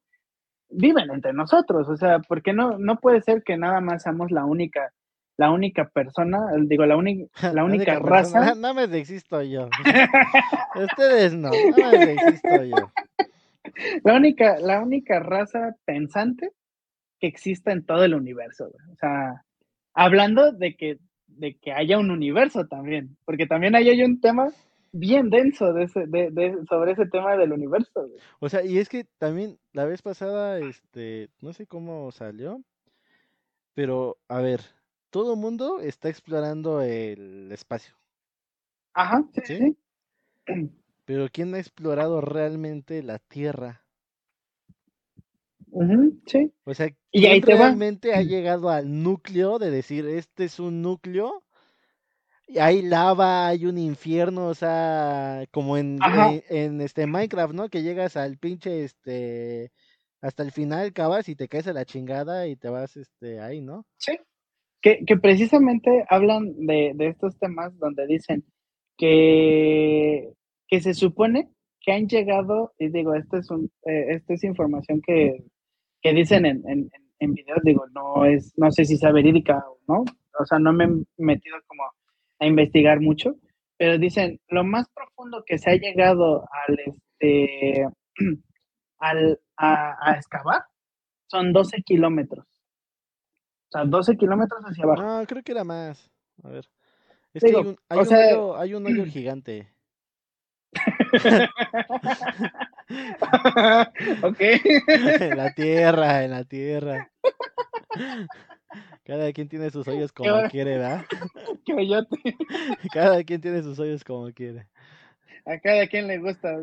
viven 0.69 1.11
entre 1.11 1.33
nosotros, 1.33 1.89
o 1.89 1.97
sea, 1.97 2.19
porque 2.19 2.53
no, 2.53 2.79
no 2.79 2.97
puede 2.99 3.21
ser 3.23 3.43
que 3.45 3.57
nada 3.57 3.81
más 3.81 4.03
seamos 4.03 4.31
la 4.33 4.45
única, 4.45 4.91
la 5.39 5.51
única 5.53 5.89
persona, 5.89 6.41
digo, 6.63 6.85
la, 6.87 6.97
uni- 6.97 7.29
la 7.55 7.63
única 7.65 8.01
persona- 8.01 8.41
raza. 8.47 8.55
Nada 8.57 8.75
más 8.75 8.93
existo 8.93 9.43
yo. 9.43 9.69
Ustedes 10.75 11.35
no, 11.35 11.51
nada 11.77 11.93
más 11.99 12.09
existo 12.09 12.65
yo. 12.65 12.91
La 14.05 14.15
única, 14.17 14.59
la 14.61 14.83
única 14.83 15.21
raza 15.21 15.77
pensante 15.85 16.51
que 17.21 17.27
exista 17.27 17.73
en 17.73 17.85
todo 17.85 18.05
el 18.05 18.15
universo. 18.15 18.71
güey. 18.71 18.93
O 18.93 18.97
sea, 18.97 19.45
hablando 19.95 20.53
de 20.53 20.77
que, 20.77 20.99
de 21.27 21.57
que 21.59 21.73
haya 21.73 21.99
un 21.99 22.11
universo 22.11 22.67
también, 22.67 23.17
porque 23.25 23.47
también 23.47 23.75
ahí 23.75 23.89
hay 23.89 24.03
un 24.03 24.21
tema 24.21 24.53
bien 24.93 25.29
denso 25.31 25.73
de 25.73 25.85
ese, 25.85 26.07
de, 26.07 26.31
de- 26.31 26.65
sobre 26.69 26.93
ese 26.93 27.07
tema 27.07 27.37
del 27.37 27.53
universo. 27.53 28.09
güey. 28.09 28.21
O 28.41 28.49
sea, 28.49 28.65
y 28.65 28.79
es 28.79 28.89
que 28.89 29.05
también 29.19 29.59
la 29.73 29.85
vez 29.85 30.03
pasada, 30.03 30.59
este, 30.59 31.29
no 31.41 31.53
sé 31.53 31.67
cómo 31.67 32.11
salió, 32.13 32.63
pero 33.75 34.19
a 34.29 34.41
ver, 34.41 34.61
todo 35.11 35.35
el 35.35 35.41
mundo 35.41 35.81
está 35.81 36.09
explorando 36.09 36.81
el 36.83 37.51
espacio, 37.53 37.95
Ajá, 38.95 39.23
sí, 39.35 39.43
¿Sí? 39.45 39.57
sí. 39.59 39.77
pero 41.07 41.29
¿quién 41.33 41.55
ha 41.55 41.59
explorado 41.59 42.21
realmente 42.21 43.03
la 43.03 43.19
Tierra? 43.19 43.87
Sí. 46.27 46.53
O 46.65 46.75
sea, 46.75 46.89
Y 47.13 47.21
¿quién 47.21 47.33
ahí 47.33 47.41
te 47.41 47.55
va. 47.55 47.61
realmente 47.61 48.15
ha 48.15 48.23
llegado 48.23 48.69
al 48.71 49.03
núcleo 49.03 49.59
de 49.59 49.71
decir, 49.71 50.07
este 50.07 50.45
es 50.45 50.59
un 50.59 50.83
núcleo? 50.83 51.45
Y 52.49 52.59
hay 52.59 52.83
lava, 52.83 53.49
hay 53.49 53.67
un 53.67 53.79
infierno, 53.79 54.49
o 54.49 54.55
sea, 54.55 55.45
como 55.51 55.77
en, 55.77 55.99
en, 56.03 56.43
en, 56.49 56.81
este 56.81 57.07
Minecraft, 57.07 57.55
¿no? 57.55 57.69
Que 57.69 57.83
llegas 57.83 58.17
al 58.17 58.39
pinche, 58.39 58.85
este, 58.85 59.73
hasta 60.21 60.43
el 60.43 60.53
final, 60.53 60.93
cavas 60.93 61.29
y 61.29 61.37
te 61.37 61.49
caes 61.49 61.67
a 61.67 61.73
la 61.73 61.85
chingada 61.85 62.47
y 62.47 62.57
te 62.57 62.69
vas, 62.69 62.97
este, 62.97 63.41
ahí, 63.41 63.61
¿no? 63.61 63.85
Sí. 63.97 64.19
Que, 64.81 65.05
que 65.05 65.17
precisamente 65.17 66.05
hablan 66.09 66.55
de, 66.67 66.93
de 66.95 67.09
estos 67.09 67.37
temas 67.39 67.77
donde 67.79 68.07
dicen 68.07 68.45
que, 68.97 70.33
que 70.69 70.81
se 70.81 70.95
supone 70.95 71.51
que 71.81 71.93
han 71.93 72.09
llegado, 72.09 72.75
y 72.79 72.89
digo, 72.89 73.15
esto 73.15 73.37
es, 73.37 73.51
un, 73.51 73.71
eh, 73.85 74.07
esto 74.15 74.33
es 74.33 74.43
información 74.45 75.01
que, 75.01 75.45
que 76.03 76.13
dicen 76.13 76.45
en, 76.47 76.63
en, 76.69 76.91
en 77.21 77.33
videos, 77.35 77.61
digo, 77.63 77.85
no 77.95 78.25
es, 78.25 78.53
no 78.57 78.71
sé 78.73 78.85
si 78.85 78.97
sea 78.97 79.13
verídica 79.13 79.65
o 79.69 79.79
no, 79.87 80.05
o 80.39 80.45
sea, 80.47 80.59
no 80.59 80.73
me 80.73 80.85
he 80.85 80.89
metido 81.19 81.57
como 81.67 81.85
a 82.39 82.47
investigar 82.47 83.01
mucho, 83.01 83.37
pero 83.79 83.99
dicen, 83.99 84.41
lo 84.49 84.65
más 84.65 84.89
profundo 84.95 85.45
que 85.47 85.59
se 85.59 85.71
ha 85.71 85.75
llegado 85.77 86.47
al, 86.67 86.79
este, 86.79 87.87
al, 88.99 89.41
a, 89.57 89.95
a 90.11 90.15
excavar 90.17 90.63
son 91.29 91.53
12 91.53 91.83
kilómetros. 91.83 92.47
O 92.47 93.71
sea, 93.73 93.85
12 93.85 94.17
kilómetros 94.17 94.61
hacia 94.65 94.85
abajo. 94.85 95.03
No, 95.03 95.27
creo 95.27 95.43
que 95.43 95.53
era 95.53 95.65
más. 95.65 96.11
A 96.43 96.49
ver. 96.51 96.69
Es 97.35 97.43
Digo, 97.43 97.63
que 97.63 97.69
hay 97.69 97.73
un, 97.73 97.79
hay 97.89 97.99
o 97.99 98.01
un 98.01 98.07
sea- 98.07 98.27
hoyo, 98.29 98.57
hay 98.57 98.75
un 98.75 98.87
hoyo 98.87 99.05
gigante. 99.07 99.69
ok. 104.23 104.41
En 104.41 105.37
la 105.37 105.53
tierra, 105.55 106.25
en 106.25 106.31
la 106.33 106.45
tierra. 106.45 107.11
Cada 109.05 109.33
quien 109.33 109.49
tiene 109.49 109.71
sus 109.71 109.87
hoyos 109.89 110.13
como 110.13 110.49
quiere, 110.49 110.79
¿verdad? 110.79 111.05
Qué 111.65 111.75
hoyote. 111.75 112.17
Cada 112.93 113.23
quien 113.25 113.41
tiene 113.41 113.63
sus 113.63 113.79
hoyos 113.79 114.05
como 114.05 114.31
quiere. 114.33 114.69
A 115.45 115.59
cada 115.61 115.87
quien 115.87 116.09
le 116.09 116.19
gusta. 116.19 116.57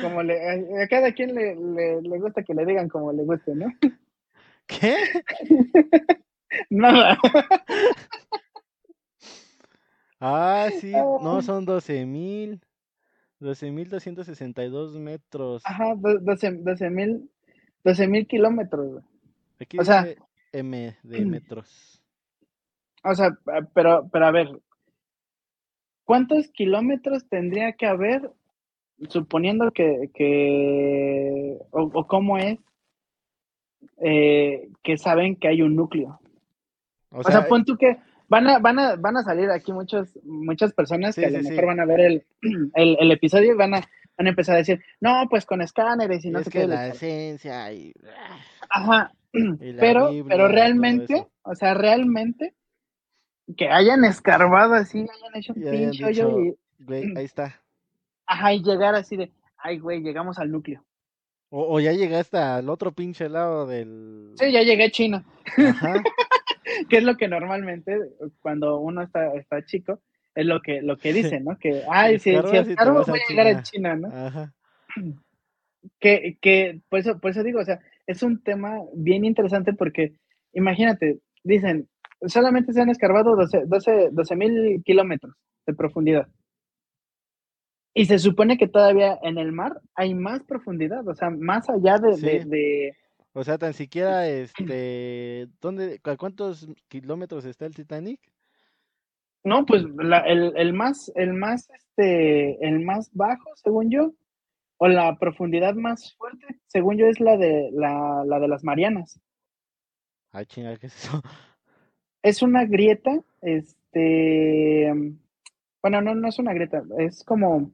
Como 0.00 0.22
le, 0.22 0.40
a 0.40 0.54
a 0.82 0.88
cada 0.88 1.12
quien 1.12 1.34
le, 1.34 1.54
le, 1.54 2.00
le 2.02 2.18
gusta 2.18 2.42
que 2.42 2.54
le 2.54 2.64
digan 2.64 2.88
como 2.88 3.12
le 3.12 3.24
guste, 3.24 3.54
¿no? 3.54 3.66
¿Qué? 4.66 4.96
Nada. 6.70 7.18
Ah, 10.20 10.70
sí, 10.80 10.92
no, 10.92 11.42
son 11.42 11.66
12 11.66 12.06
mil. 12.06 12.60
12.262 13.40 14.98
metros. 14.98 15.62
Ajá, 15.66 15.94
do- 15.96 16.18
12 16.20 16.52
12 16.62 16.90
mil 16.90 17.30
12 17.84 18.06
mil 18.08 18.26
kilómetros. 18.26 19.02
Aquí 19.60 19.78
o 19.78 19.84
sea- 19.84 20.04
dice 20.04 20.18
M 20.52 20.96
de 21.02 21.24
metros. 21.26 22.02
O 23.02 23.14
sea, 23.14 23.36
pero, 23.74 24.08
pero 24.10 24.26
a 24.26 24.30
ver, 24.30 24.48
¿cuántos 26.04 26.48
kilómetros 26.48 27.28
tendría 27.28 27.72
que 27.72 27.86
haber, 27.86 28.30
suponiendo 29.10 29.70
que, 29.72 30.10
que 30.14 31.58
o, 31.70 31.82
o 31.92 32.06
cómo 32.06 32.38
es, 32.38 32.58
eh, 33.98 34.68
que 34.82 34.96
saben 34.96 35.36
que 35.36 35.48
hay 35.48 35.60
un 35.62 35.76
núcleo? 35.76 36.18
O 37.10 37.18
O 37.18 37.22
sea, 37.22 37.40
sea, 37.40 37.48
pon 37.48 37.64
tú 37.64 37.76
que 37.76 37.98
van 38.28 38.46
a, 38.48 38.58
van 38.58 38.78
a, 38.78 38.96
van 38.96 39.16
a 39.16 39.22
salir 39.22 39.50
aquí 39.50 39.72
muchos, 39.72 40.18
muchas 40.24 40.72
personas 40.72 41.14
Sí, 41.14 41.20
que 41.20 41.26
a 41.26 41.30
sí, 41.30 41.36
lo 41.36 41.42
sí. 41.42 41.48
mejor 41.50 41.66
van 41.66 41.80
a 41.80 41.84
ver 41.86 42.00
el, 42.00 42.26
el, 42.74 42.96
el 43.00 43.12
episodio 43.12 43.52
y 43.52 43.56
van 43.56 43.74
a, 43.74 43.80
van 44.16 44.26
a 44.26 44.30
empezar 44.30 44.54
a 44.56 44.58
decir, 44.58 44.82
no, 45.00 45.26
pues 45.28 45.44
con 45.46 45.60
escáneres 45.60 46.24
y 46.24 46.30
no 46.30 46.38
es 46.40 46.46
sé 46.46 46.50
que 46.50 46.60
qué. 46.60 46.66
la 46.66 46.88
esencia 46.88 47.72
y, 47.72 47.92
Ajá. 48.70 49.12
y 49.32 49.72
la 49.72 49.80
Pero, 49.80 50.10
Biblia 50.10 50.36
pero 50.36 50.48
realmente, 50.48 51.26
o 51.42 51.54
sea, 51.54 51.74
realmente, 51.74 52.54
que 53.56 53.68
hayan 53.68 54.04
escarbado 54.04 54.74
así, 54.74 54.98
hayan 55.00 55.36
hecho 55.36 55.52
un 55.54 55.62
pinche 55.62 56.04
hoyo 56.04 56.40
y, 56.40 56.54
Güey, 56.78 57.12
ahí 57.16 57.24
está. 57.24 57.60
ajá, 58.26 58.52
y 58.54 58.62
llegar 58.62 58.94
así 58.94 59.16
de, 59.16 59.32
ay, 59.58 59.78
güey, 59.78 60.00
llegamos 60.02 60.38
al 60.38 60.50
núcleo. 60.50 60.84
O, 61.50 61.76
o 61.76 61.80
ya 61.80 61.92
llegaste 61.92 62.36
al 62.38 62.68
otro 62.68 62.90
pinche 62.92 63.28
lado 63.28 63.64
del. 63.66 64.32
Sí, 64.36 64.50
ya 64.50 64.62
llegué 64.62 64.84
a 64.86 64.90
China, 64.90 65.24
Ajá. 65.56 66.02
que 66.88 66.96
es 66.98 67.04
lo 67.04 67.16
que 67.16 67.28
normalmente, 67.28 67.98
cuando 68.40 68.78
uno 68.80 69.02
está, 69.02 69.34
está 69.34 69.64
chico, 69.64 70.00
es 70.34 70.46
lo 70.46 70.60
que, 70.60 70.82
lo 70.82 70.96
que 70.98 71.12
dicen, 71.12 71.44
¿no? 71.44 71.56
Que, 71.58 71.82
ay, 71.90 72.18
si, 72.18 72.30
si 72.30 72.56
escarbo 72.56 73.04
voy 73.04 73.20
a 73.20 73.28
llegar 73.28 73.46
a 73.46 73.62
China. 73.62 73.96
¿no? 73.96 74.08
Ajá. 74.08 74.52
que, 76.00 76.38
que 76.40 76.80
por, 76.88 76.98
eso, 77.00 77.18
por 77.20 77.30
eso 77.30 77.42
digo, 77.42 77.60
o 77.60 77.64
sea, 77.64 77.80
es 78.06 78.22
un 78.22 78.42
tema 78.42 78.80
bien 78.94 79.24
interesante 79.24 79.72
porque, 79.72 80.14
imagínate, 80.52 81.20
dicen, 81.42 81.88
solamente 82.26 82.72
se 82.72 82.80
han 82.80 82.90
escarbado 82.90 83.36
12 83.36 83.64
12 83.66 84.08
12 84.12 84.36
mil 84.36 84.82
kilómetros 84.84 85.34
de 85.66 85.74
profundidad. 85.74 86.26
Y 87.96 88.06
se 88.06 88.18
supone 88.18 88.58
que 88.58 88.66
todavía 88.66 89.18
en 89.22 89.38
el 89.38 89.52
mar 89.52 89.80
hay 89.94 90.14
más 90.14 90.42
profundidad, 90.42 91.06
o 91.06 91.14
sea, 91.14 91.30
más 91.30 91.68
allá 91.70 91.98
de... 91.98 92.16
de- 92.16 92.42
Sí. 92.42 92.48
de- 92.48 92.96
O 93.36 93.42
sea, 93.42 93.58
tan 93.58 93.74
siquiera, 93.74 94.28
este, 94.28 95.48
¿dónde, 95.60 96.00
a 96.04 96.16
cuántos 96.16 96.68
kilómetros 96.88 97.44
está 97.44 97.66
el 97.66 97.74
Titanic? 97.74 98.20
no, 99.46 99.66
pues 99.66 99.84
la- 99.98 100.20
el, 100.20 100.56
el 100.56 100.72
más, 100.72 101.12
el 101.16 101.34
más, 101.34 101.68
este, 101.68 102.66
el 102.66 102.80
más 102.80 103.10
bajo, 103.12 103.50
según 103.56 103.90
yo, 103.90 104.14
o 104.78 104.88
la 104.88 105.18
profundidad 105.18 105.74
más 105.74 106.14
fuerte, 106.14 106.46
según 106.66 106.96
yo, 106.96 107.06
es 107.06 107.20
la 107.20 107.36
de, 107.36 107.68
la, 107.72 108.22
la 108.24 108.38
de 108.40 108.48
las 108.48 108.64
Marianas. 108.64 109.20
Ay, 110.32 110.46
chinga, 110.46 110.76
¿qué 110.78 110.86
es 110.86 110.96
eso? 110.96 111.20
es 112.22 112.40
una 112.40 112.64
grieta, 112.64 113.20
este, 113.42 114.90
bueno, 115.82 116.00
no, 116.00 116.14
no 116.14 116.28
es 116.28 116.38
una 116.38 116.54
grieta, 116.54 116.82
es 116.98 117.22
como, 117.24 117.70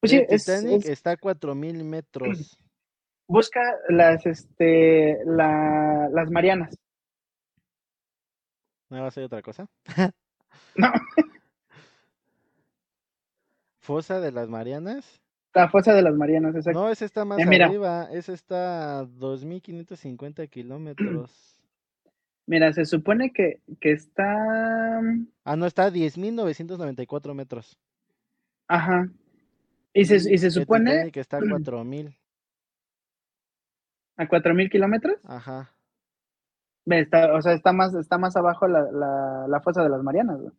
pues 0.00 0.10
sí, 0.10 0.16
el 0.16 0.26
es, 0.28 0.44
Titanic 0.44 0.84
es- 0.84 0.88
está 0.90 1.12
a 1.12 1.16
4000 1.18 1.84
metros. 1.84 2.58
Busca 3.28 3.60
las, 3.88 4.24
este, 4.26 5.18
la, 5.24 6.08
las 6.12 6.30
Marianas, 6.30 6.76
¿No 8.90 9.00
va 9.02 9.08
a 9.08 9.10
ser 9.10 9.24
otra 9.24 9.42
cosa? 9.42 9.68
no, 10.76 10.92
¿Fosa 13.80 14.20
de 14.20 14.32
las 14.32 14.48
Marianas? 14.48 15.20
la 15.54 15.68
fosa 15.70 15.94
de 15.94 16.02
las 16.02 16.14
Marianas, 16.14 16.54
exacto. 16.54 16.80
No, 16.80 16.90
ese 16.90 17.04
está 17.06 17.24
más 17.24 17.38
Eh, 17.38 17.42
arriba. 17.44 18.08
Ese 18.12 18.34
está 18.34 18.98
a 19.00 19.04
2550 19.06 20.46
kilómetros. 20.48 21.58
Mira, 22.46 22.72
se 22.72 22.84
supone 22.84 23.32
que, 23.32 23.60
que 23.80 23.90
está, 23.92 25.00
Ah, 25.44 25.56
no, 25.56 25.66
está 25.66 25.86
a 25.86 25.90
10.994 25.90 27.34
metros. 27.34 27.76
ajá, 28.68 29.08
y 29.94 30.04
se, 30.04 30.16
y 30.16 30.38
se 30.38 30.46
El 30.46 30.52
supone 30.52 30.90
Titanic 30.92 31.16
está 31.16 31.38
a 31.38 31.44
4000. 31.48 32.14
A 34.16 34.28
cuatro 34.28 34.54
mil 34.54 34.70
kilómetros, 34.70 35.16
Ajá. 35.24 35.72
Está, 36.86 37.34
o 37.34 37.42
sea, 37.42 37.52
está 37.52 37.72
más, 37.72 37.94
está 37.94 38.16
más 38.16 38.36
abajo 38.36 38.68
la, 38.68 38.82
la, 38.92 39.46
la 39.48 39.60
fosa 39.60 39.82
de 39.82 39.88
las 39.88 40.02
Marianas, 40.02 40.40
güey. 40.40 40.52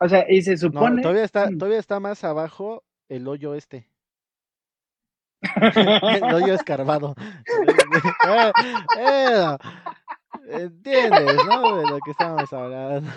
O 0.00 0.08
sea, 0.08 0.24
y 0.30 0.42
se 0.42 0.52
No, 0.52 0.58
supone. 0.58 1.02
todavía 1.02 1.24
está, 1.24 1.50
Mm. 1.50 1.58
todavía 1.58 1.78
está 1.78 1.98
más 2.00 2.22
abajo 2.24 2.84
el 3.08 3.26
hoyo 3.28 3.54
este. 3.54 3.88
El 6.22 6.34
hoyo 6.34 6.52
escarbado. 6.54 7.14
Eh, 8.28 8.52
eh, 8.98 9.56
¿Entiendes, 10.48 11.36
no? 11.46 11.76
De 11.78 11.86
lo 11.88 11.98
que 12.00 12.10
estábamos 12.10 12.52
hablando. 12.52 13.10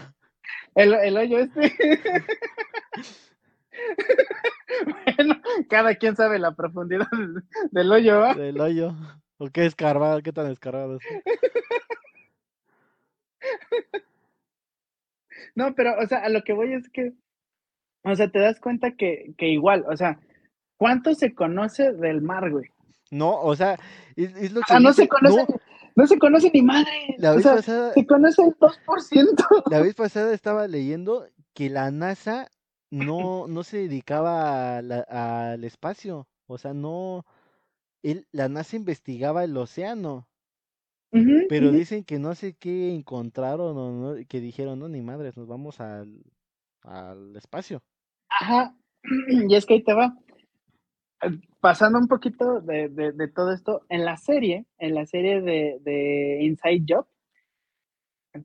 El, 0.75 0.93
el 0.93 1.17
hoyo 1.17 1.39
este. 1.39 1.73
bueno, 5.17 5.35
cada 5.69 5.95
quien 5.95 6.15
sabe 6.15 6.39
la 6.39 6.55
profundidad 6.55 7.07
del, 7.11 7.43
del 7.71 7.91
hoyo, 7.91 8.19
¿va? 8.19 8.33
Del 8.33 8.59
hoyo. 8.59 8.93
¿O 9.37 9.49
qué 9.49 9.65
escarbado? 9.65 10.21
¿Qué 10.21 10.31
tan 10.31 10.51
escarbado 10.51 10.97
es? 10.97 11.03
No, 15.55 15.75
pero, 15.75 15.93
o 15.99 16.07
sea, 16.07 16.19
a 16.19 16.29
lo 16.29 16.43
que 16.43 16.53
voy 16.53 16.73
es 16.73 16.89
que, 16.89 17.13
o 18.03 18.15
sea, 18.15 18.29
te 18.29 18.39
das 18.39 18.59
cuenta 18.59 18.91
que, 18.95 19.33
que 19.37 19.47
igual, 19.47 19.85
o 19.87 19.95
sea, 19.95 20.19
¿cuánto 20.77 21.13
se 21.13 21.33
conoce 21.33 21.93
del 21.93 22.21
mar, 22.21 22.49
güey? 22.49 22.65
No, 23.11 23.39
o 23.39 23.55
sea, 23.55 23.77
es, 24.15 24.35
es 24.35 24.51
lo 24.51 24.61
que 24.61 24.67
sea, 24.67 24.79
no 24.79 24.93
se 24.93 25.07
conoce, 25.07 25.45
no, 25.47 25.59
no, 25.95 26.07
se 26.07 26.17
conoce 26.17 26.49
ni 26.53 26.63
madre. 26.63 27.15
la 27.17 27.33
o 27.33 27.35
vez 27.35 27.43
sea, 27.43 27.55
pasada, 27.55 27.93
se 27.93 28.05
conoce 28.05 28.41
el 28.41 28.55
2%. 28.55 29.63
la 29.69 29.81
vez 29.81 29.93
pasada 29.93 30.33
estaba 30.33 30.67
leyendo 30.67 31.27
que 31.53 31.69
la 31.69 31.91
NASA 31.91 32.49
no, 32.93 33.47
no 33.47 33.63
se 33.63 33.77
dedicaba 33.77 34.81
la- 34.81 35.53
al 35.53 35.63
espacio. 35.63 36.27
O 36.47 36.57
sea, 36.57 36.73
no, 36.73 37.25
él, 38.03 38.27
la 38.31 38.49
NASA 38.49 38.75
investigaba 38.75 39.43
el 39.43 39.57
océano. 39.57 40.27
Pero 41.49 41.71
dicen 41.71 42.03
que 42.03 42.19
no 42.19 42.35
sé 42.35 42.55
qué 42.55 42.93
encontraron 42.93 43.77
o 43.77 43.91
no, 44.15 44.25
que 44.27 44.39
dijeron, 44.39 44.79
no, 44.79 44.87
ni 44.89 45.01
madres, 45.01 45.37
nos 45.37 45.47
vamos 45.47 45.79
al, 45.79 46.23
al 46.81 47.35
espacio. 47.35 47.81
Ajá, 48.29 48.75
y 49.29 49.53
es 49.55 49.65
que 49.65 49.75
ahí 49.75 49.83
te 49.83 49.93
va. 49.93 50.15
Pasando 51.59 51.99
un 51.99 52.07
poquito 52.07 52.59
de, 52.61 52.89
de- 52.89 53.11
de 53.13 53.27
todo 53.29 53.53
esto, 53.53 53.85
en 53.89 54.05
la 54.05 54.17
serie, 54.17 54.65
en 54.77 54.95
la 54.95 55.05
serie 55.05 55.41
de, 55.41 55.77
de 55.81 56.39
Inside 56.43 56.83
Job, 56.87 57.07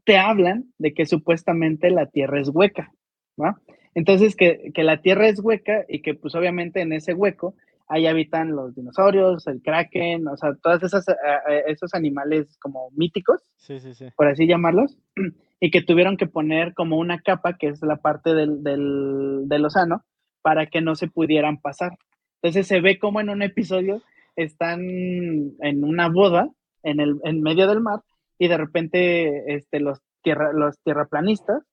te 0.05 0.19
hablan 0.19 0.73
de 0.79 0.93
que 0.95 1.07
supuestamente 1.07 1.91
la 1.91 2.07
Tierra 2.07 2.41
es 2.41 2.49
hueca, 2.51 2.93
¿va? 3.41 3.61
Entonces, 3.99 4.37
que, 4.37 4.71
que 4.73 4.85
la 4.85 5.03
Tierra 5.03 5.27
es 5.27 5.41
hueca 5.41 5.85
y 5.89 6.03
que 6.03 6.15
pues 6.15 6.37
obviamente 6.37 6.81
en 6.81 6.93
ese 6.93 7.15
hueco 7.15 7.57
ahí 7.89 8.07
habitan 8.07 8.55
los 8.55 8.77
dinosaurios, 8.77 9.45
el 9.49 9.61
kraken, 9.61 10.29
o 10.29 10.37
sea, 10.37 10.55
todos 10.63 10.85
esos, 10.85 11.09
eh, 11.09 11.15
eh, 11.51 11.63
esos 11.67 11.93
animales 11.95 12.57
como 12.61 12.91
míticos, 12.93 13.43
Sí, 13.57 13.81
sí, 13.81 13.95
sí. 13.95 14.07
por 14.15 14.29
así 14.29 14.47
llamarlos, 14.47 14.97
y 15.61 15.73
que 15.73 15.83
tuvieron 15.83 16.17
que 16.17 16.29
poner 16.29 16.75
como 16.75 16.97
una 16.97 17.21
capa, 17.23 17.55
que 17.59 17.67
es 17.67 17.83
la 17.83 17.97
parte 17.97 18.35
del, 18.35 18.63
del, 18.63 19.49
del 19.49 19.65
océano, 19.65 20.05
para 20.43 20.67
que 20.67 20.81
no 20.81 20.95
se 20.95 21.09
pudieran 21.09 21.61
pasar. 21.61 21.99
Entonces 22.41 22.69
se 22.69 22.81
ve 22.81 23.01
como 23.01 23.21
en 23.21 23.31
un 23.31 23.43
episodio 23.43 24.01
están 24.37 24.81
en 24.81 25.83
una 25.83 26.09
boda 26.09 26.49
en, 26.85 27.01
el, 27.01 27.17
en 27.25 27.43
medio 27.43 27.67
del 27.67 27.81
mar 27.81 28.03
y 28.39 28.47
de 28.47 28.59
repente 28.59 29.57
este, 29.57 29.81
los, 29.81 29.99
tierra, 30.23 30.53
los 30.53 30.79
tierraplanistas 30.85 31.65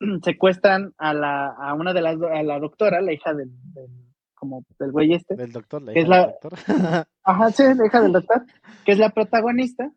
secuestran 0.24 0.94
a, 0.98 1.14
la, 1.14 1.48
a 1.48 1.74
una 1.74 1.92
de 1.92 2.02
las, 2.02 2.16
a 2.22 2.42
la 2.42 2.58
doctora, 2.58 3.00
la 3.00 3.12
hija 3.12 3.34
del, 3.34 3.50
del 3.74 3.88
como 4.34 4.64
del 4.78 4.90
güey 4.92 5.12
este, 5.14 5.36
Del 5.36 5.52
doctor, 5.52 5.82
la 5.82 5.92
que 5.92 6.00
es 6.00 6.06
hija 6.06 6.16
del 6.16 6.26
la- 6.26 6.26
doctor. 6.40 6.52
Ajá, 7.24 7.50
sí, 7.50 7.62
la 7.76 7.86
hija 7.86 8.00
del 8.00 8.12
doctor, 8.12 8.44
que 8.84 8.92
es 8.92 8.98
la 8.98 9.10
protagonista, 9.10 9.92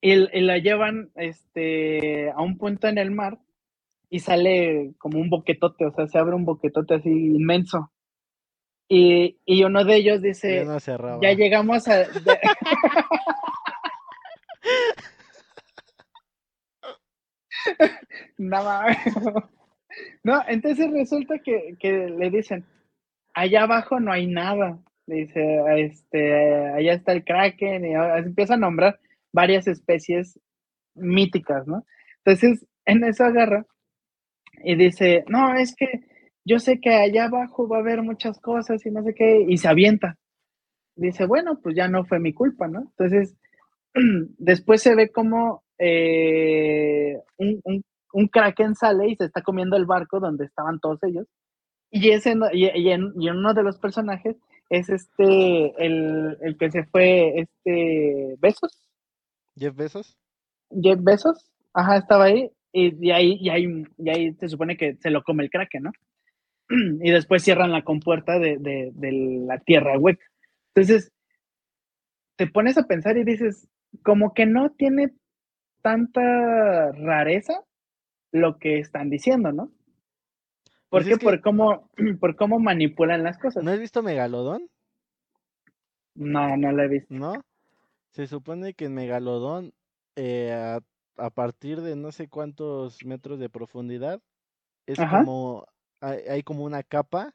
y, 0.00 0.12
y 0.12 0.40
la 0.42 0.58
llevan 0.58 1.10
este, 1.16 2.30
a 2.30 2.40
un 2.42 2.56
punto 2.58 2.86
en 2.88 2.98
el 2.98 3.10
mar 3.10 3.38
y 4.10 4.20
sale 4.20 4.94
como 4.98 5.18
un 5.18 5.30
boquetote, 5.30 5.86
o 5.86 5.90
sea, 5.92 6.06
se 6.06 6.18
abre 6.18 6.36
un 6.36 6.44
boquetote 6.44 6.94
así 6.94 7.10
inmenso. 7.10 7.90
Y, 8.88 9.38
y 9.46 9.64
uno 9.64 9.84
de 9.84 9.96
ellos 9.96 10.20
Ya 10.20 10.26
dice, 10.28 10.64
no 10.64 10.78
cerraba. 10.78 11.18
ya 11.22 11.32
llegamos 11.32 11.88
a... 11.88 12.04
no, 18.38 18.64
mames. 18.64 18.96
no, 20.24 20.42
entonces 20.48 20.90
resulta 20.90 21.38
que, 21.38 21.76
que 21.78 22.08
le 22.08 22.30
dicen, 22.30 22.64
allá 23.34 23.62
abajo 23.64 24.00
no 24.00 24.12
hay 24.12 24.26
nada. 24.26 24.78
Le 25.06 25.16
dice, 25.16 25.60
este, 25.76 26.72
allá 26.72 26.94
está 26.94 27.12
el 27.12 27.24
kraken, 27.24 27.84
y 27.84 27.92
empieza 27.92 28.54
a 28.54 28.58
nombrar 28.58 28.98
varias 29.32 29.66
especies 29.68 30.38
míticas, 30.94 31.66
¿no? 31.66 31.84
Entonces, 32.24 32.64
en 32.86 33.04
eso 33.04 33.24
agarra 33.24 33.66
y 34.62 34.76
dice, 34.76 35.24
no, 35.28 35.54
es 35.56 35.74
que 35.76 35.86
yo 36.44 36.58
sé 36.58 36.80
que 36.80 36.90
allá 36.90 37.24
abajo 37.26 37.68
va 37.68 37.78
a 37.78 37.80
haber 37.80 38.02
muchas 38.02 38.38
cosas 38.40 38.84
y 38.86 38.90
no 38.90 39.02
sé 39.02 39.14
qué, 39.14 39.44
y 39.46 39.58
se 39.58 39.68
avienta. 39.68 40.16
Dice, 40.96 41.26
bueno, 41.26 41.58
pues 41.62 41.74
ya 41.76 41.88
no 41.88 42.04
fue 42.04 42.20
mi 42.20 42.32
culpa, 42.32 42.68
¿no? 42.68 42.80
Entonces, 42.80 43.34
después 44.38 44.82
se 44.82 44.94
ve 44.94 45.10
como 45.10 45.64
eh, 45.78 46.83
un, 47.38 47.60
un, 47.64 47.84
un 48.12 48.28
kraken 48.28 48.74
sale 48.74 49.08
y 49.08 49.16
se 49.16 49.24
está 49.24 49.42
comiendo 49.42 49.76
el 49.76 49.86
barco 49.86 50.20
donde 50.20 50.44
estaban 50.44 50.78
todos 50.80 51.02
ellos. 51.02 51.26
Y, 51.90 52.10
ese, 52.10 52.34
y, 52.52 52.66
y 52.66 52.90
en, 52.90 53.12
y 53.18 53.28
uno 53.30 53.54
de 53.54 53.62
los 53.62 53.78
personajes 53.78 54.36
es 54.70 54.88
este, 54.88 55.74
el, 55.84 56.36
el 56.40 56.56
que 56.56 56.70
se 56.70 56.84
fue, 56.84 57.40
este, 57.40 58.36
Besos, 58.40 58.84
Jeff 59.56 59.74
Bezos. 59.76 60.16
Jeff 60.70 60.98
Besos, 61.02 61.50
ajá, 61.72 61.98
estaba 61.98 62.24
ahí, 62.24 62.50
y, 62.72 63.06
y 63.06 63.10
ahí, 63.12 63.38
y, 63.40 63.48
ahí, 63.50 63.84
y 63.98 64.10
ahí 64.10 64.34
se 64.34 64.48
supone 64.48 64.76
que 64.76 64.96
se 64.96 65.10
lo 65.10 65.22
come 65.22 65.44
el 65.44 65.50
kraken, 65.50 65.84
¿no? 65.84 65.92
Y 67.02 67.10
después 67.10 67.44
cierran 67.44 67.72
la 67.72 67.84
compuerta 67.84 68.38
de, 68.38 68.58
de, 68.58 68.90
de 68.94 69.12
la 69.46 69.58
tierra 69.58 69.98
hueca. 69.98 70.24
Entonces, 70.74 71.12
te 72.36 72.46
pones 72.48 72.76
a 72.78 72.86
pensar 72.86 73.16
y 73.16 73.24
dices, 73.24 73.68
como 74.02 74.34
que 74.34 74.46
no 74.46 74.70
tiene 74.70 75.12
tanta 75.84 76.92
rareza 76.92 77.62
lo 78.32 78.58
que 78.58 78.78
están 78.78 79.10
diciendo, 79.10 79.52
¿no? 79.52 79.66
¿Por 80.88 81.02
Pues 81.02 81.04
qué? 81.04 81.12
es 81.12 81.18
que- 81.18 81.24
Por, 81.26 81.40
cómo, 81.42 81.90
por 82.20 82.36
cómo 82.36 82.58
manipulan 82.58 83.22
las 83.22 83.38
cosas. 83.38 83.62
¿No 83.62 83.70
has 83.70 83.78
visto 83.78 84.02
Megalodón? 84.02 84.70
No, 86.14 86.56
no 86.56 86.72
lo 86.72 86.82
he 86.82 86.88
visto. 86.88 87.12
¿No? 87.12 87.34
Se 88.10 88.26
supone 88.26 88.72
que 88.74 88.86
en 88.86 88.94
Megalodón, 88.94 89.74
eh, 90.16 90.52
a, 90.52 90.80
a 91.22 91.30
partir 91.30 91.82
de 91.82 91.96
no 91.96 92.12
sé 92.12 92.28
cuántos 92.28 93.04
metros 93.04 93.38
de 93.38 93.50
profundidad, 93.50 94.22
es 94.86 94.98
Ajá. 94.98 95.18
como, 95.18 95.66
hay, 96.00 96.20
hay 96.30 96.42
como 96.42 96.64
una 96.64 96.82
capa 96.82 97.34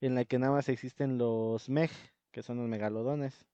en 0.00 0.14
la 0.14 0.24
que 0.24 0.38
nada 0.38 0.52
más 0.52 0.68
existen 0.68 1.18
los 1.18 1.68
Meg, 1.68 1.90
que 2.30 2.42
son 2.42 2.58
los 2.58 2.68
megalodones. 2.68 3.44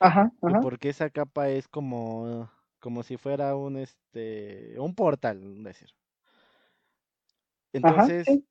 Ajá, 0.00 0.32
ajá. 0.42 0.60
porque 0.60 0.88
esa 0.90 1.08
capa 1.10 1.48
es 1.48 1.66
como, 1.68 2.50
como 2.80 3.02
si 3.02 3.16
fuera 3.16 3.54
un 3.56 3.76
este 3.76 4.74
un 4.78 4.94
portal, 4.94 5.62
decir. 5.62 5.90
Ajá, 7.82 8.02
Entonces, 8.02 8.26
sí. 8.26 8.44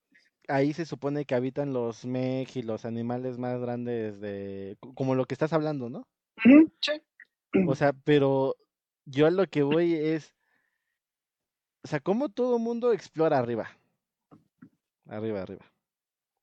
ahí 0.48 0.74
se 0.74 0.86
supone 0.86 1.26
que 1.26 1.36
habitan 1.36 1.74
los 1.74 2.06
Meg 2.06 2.48
y 2.56 2.62
los 2.64 2.86
animales 2.86 3.38
más 3.38 3.60
grandes 3.60 4.20
de, 4.20 4.78
co- 4.80 4.94
como 4.94 5.16
lo 5.16 5.26
que 5.26 5.34
estás 5.36 5.54
hablando, 5.54 5.90
¿no? 5.90 6.08
Sí. 6.82 6.94
O 7.68 7.76
sea, 7.76 7.94
pero 7.94 8.56
yo 9.06 9.28
a 9.28 9.32
lo 9.32 9.46
que 9.48 9.64
voy 9.64 9.94
es, 9.94 10.34
o 11.84 11.88
sea, 11.88 12.00
cómo 12.00 12.30
todo 12.30 12.60
mundo 12.60 12.94
explora 12.94 13.38
arriba. 13.38 13.70
Arriba, 15.08 15.42
arriba. 15.42 15.66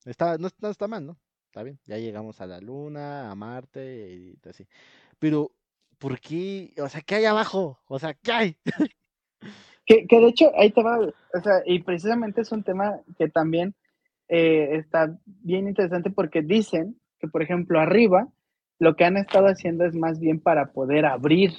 Está, 0.05 0.39
no, 0.39 0.49
no 0.61 0.71
está 0.71 0.89
mal, 0.89 1.07
¿no? 1.07 1.19
Está 1.47 1.63
bien. 1.63 1.79
Ya 1.87 1.99
llegamos 1.99 2.41
a 2.41 2.47
la 2.47 2.61
Luna, 2.61 3.31
a 3.31 3.35
Marte 3.35 4.13
y 4.15 4.49
así. 4.49 4.67
Pero, 5.19 5.53
¿por 5.99 6.21
qué? 6.21 6.73
O 6.83 6.89
sea, 6.89 7.01
¿qué 7.01 7.17
hay 7.17 7.25
abajo? 7.25 7.79
O 7.89 7.99
sea, 7.99 8.15
¿qué 8.15 8.33
hay? 8.33 8.57
Que, 9.87 10.07
que 10.07 10.19
de 10.21 10.27
hecho, 10.29 10.51
ahí 10.59 10.71
te 10.73 10.83
va, 10.83 10.99
o 10.99 11.41
sea, 11.43 11.63
y 11.65 11.81
precisamente 11.83 12.41
es 12.41 12.51
un 12.53 12.63
tema 12.65 13.01
que 13.19 13.29
también 13.29 13.75
eh, 14.29 14.71
está 14.79 15.17
bien 15.25 15.69
interesante 15.69 16.11
porque 16.11 16.43
dicen 16.43 17.01
que, 17.21 17.29
por 17.29 17.43
ejemplo, 17.43 17.79
arriba, 17.79 18.29
lo 18.79 18.97
que 18.97 19.05
han 19.05 19.17
estado 19.17 19.47
haciendo 19.47 19.85
es 19.85 19.95
más 19.95 20.19
bien 20.19 20.41
para 20.41 20.73
poder 20.73 21.07
abrir. 21.07 21.53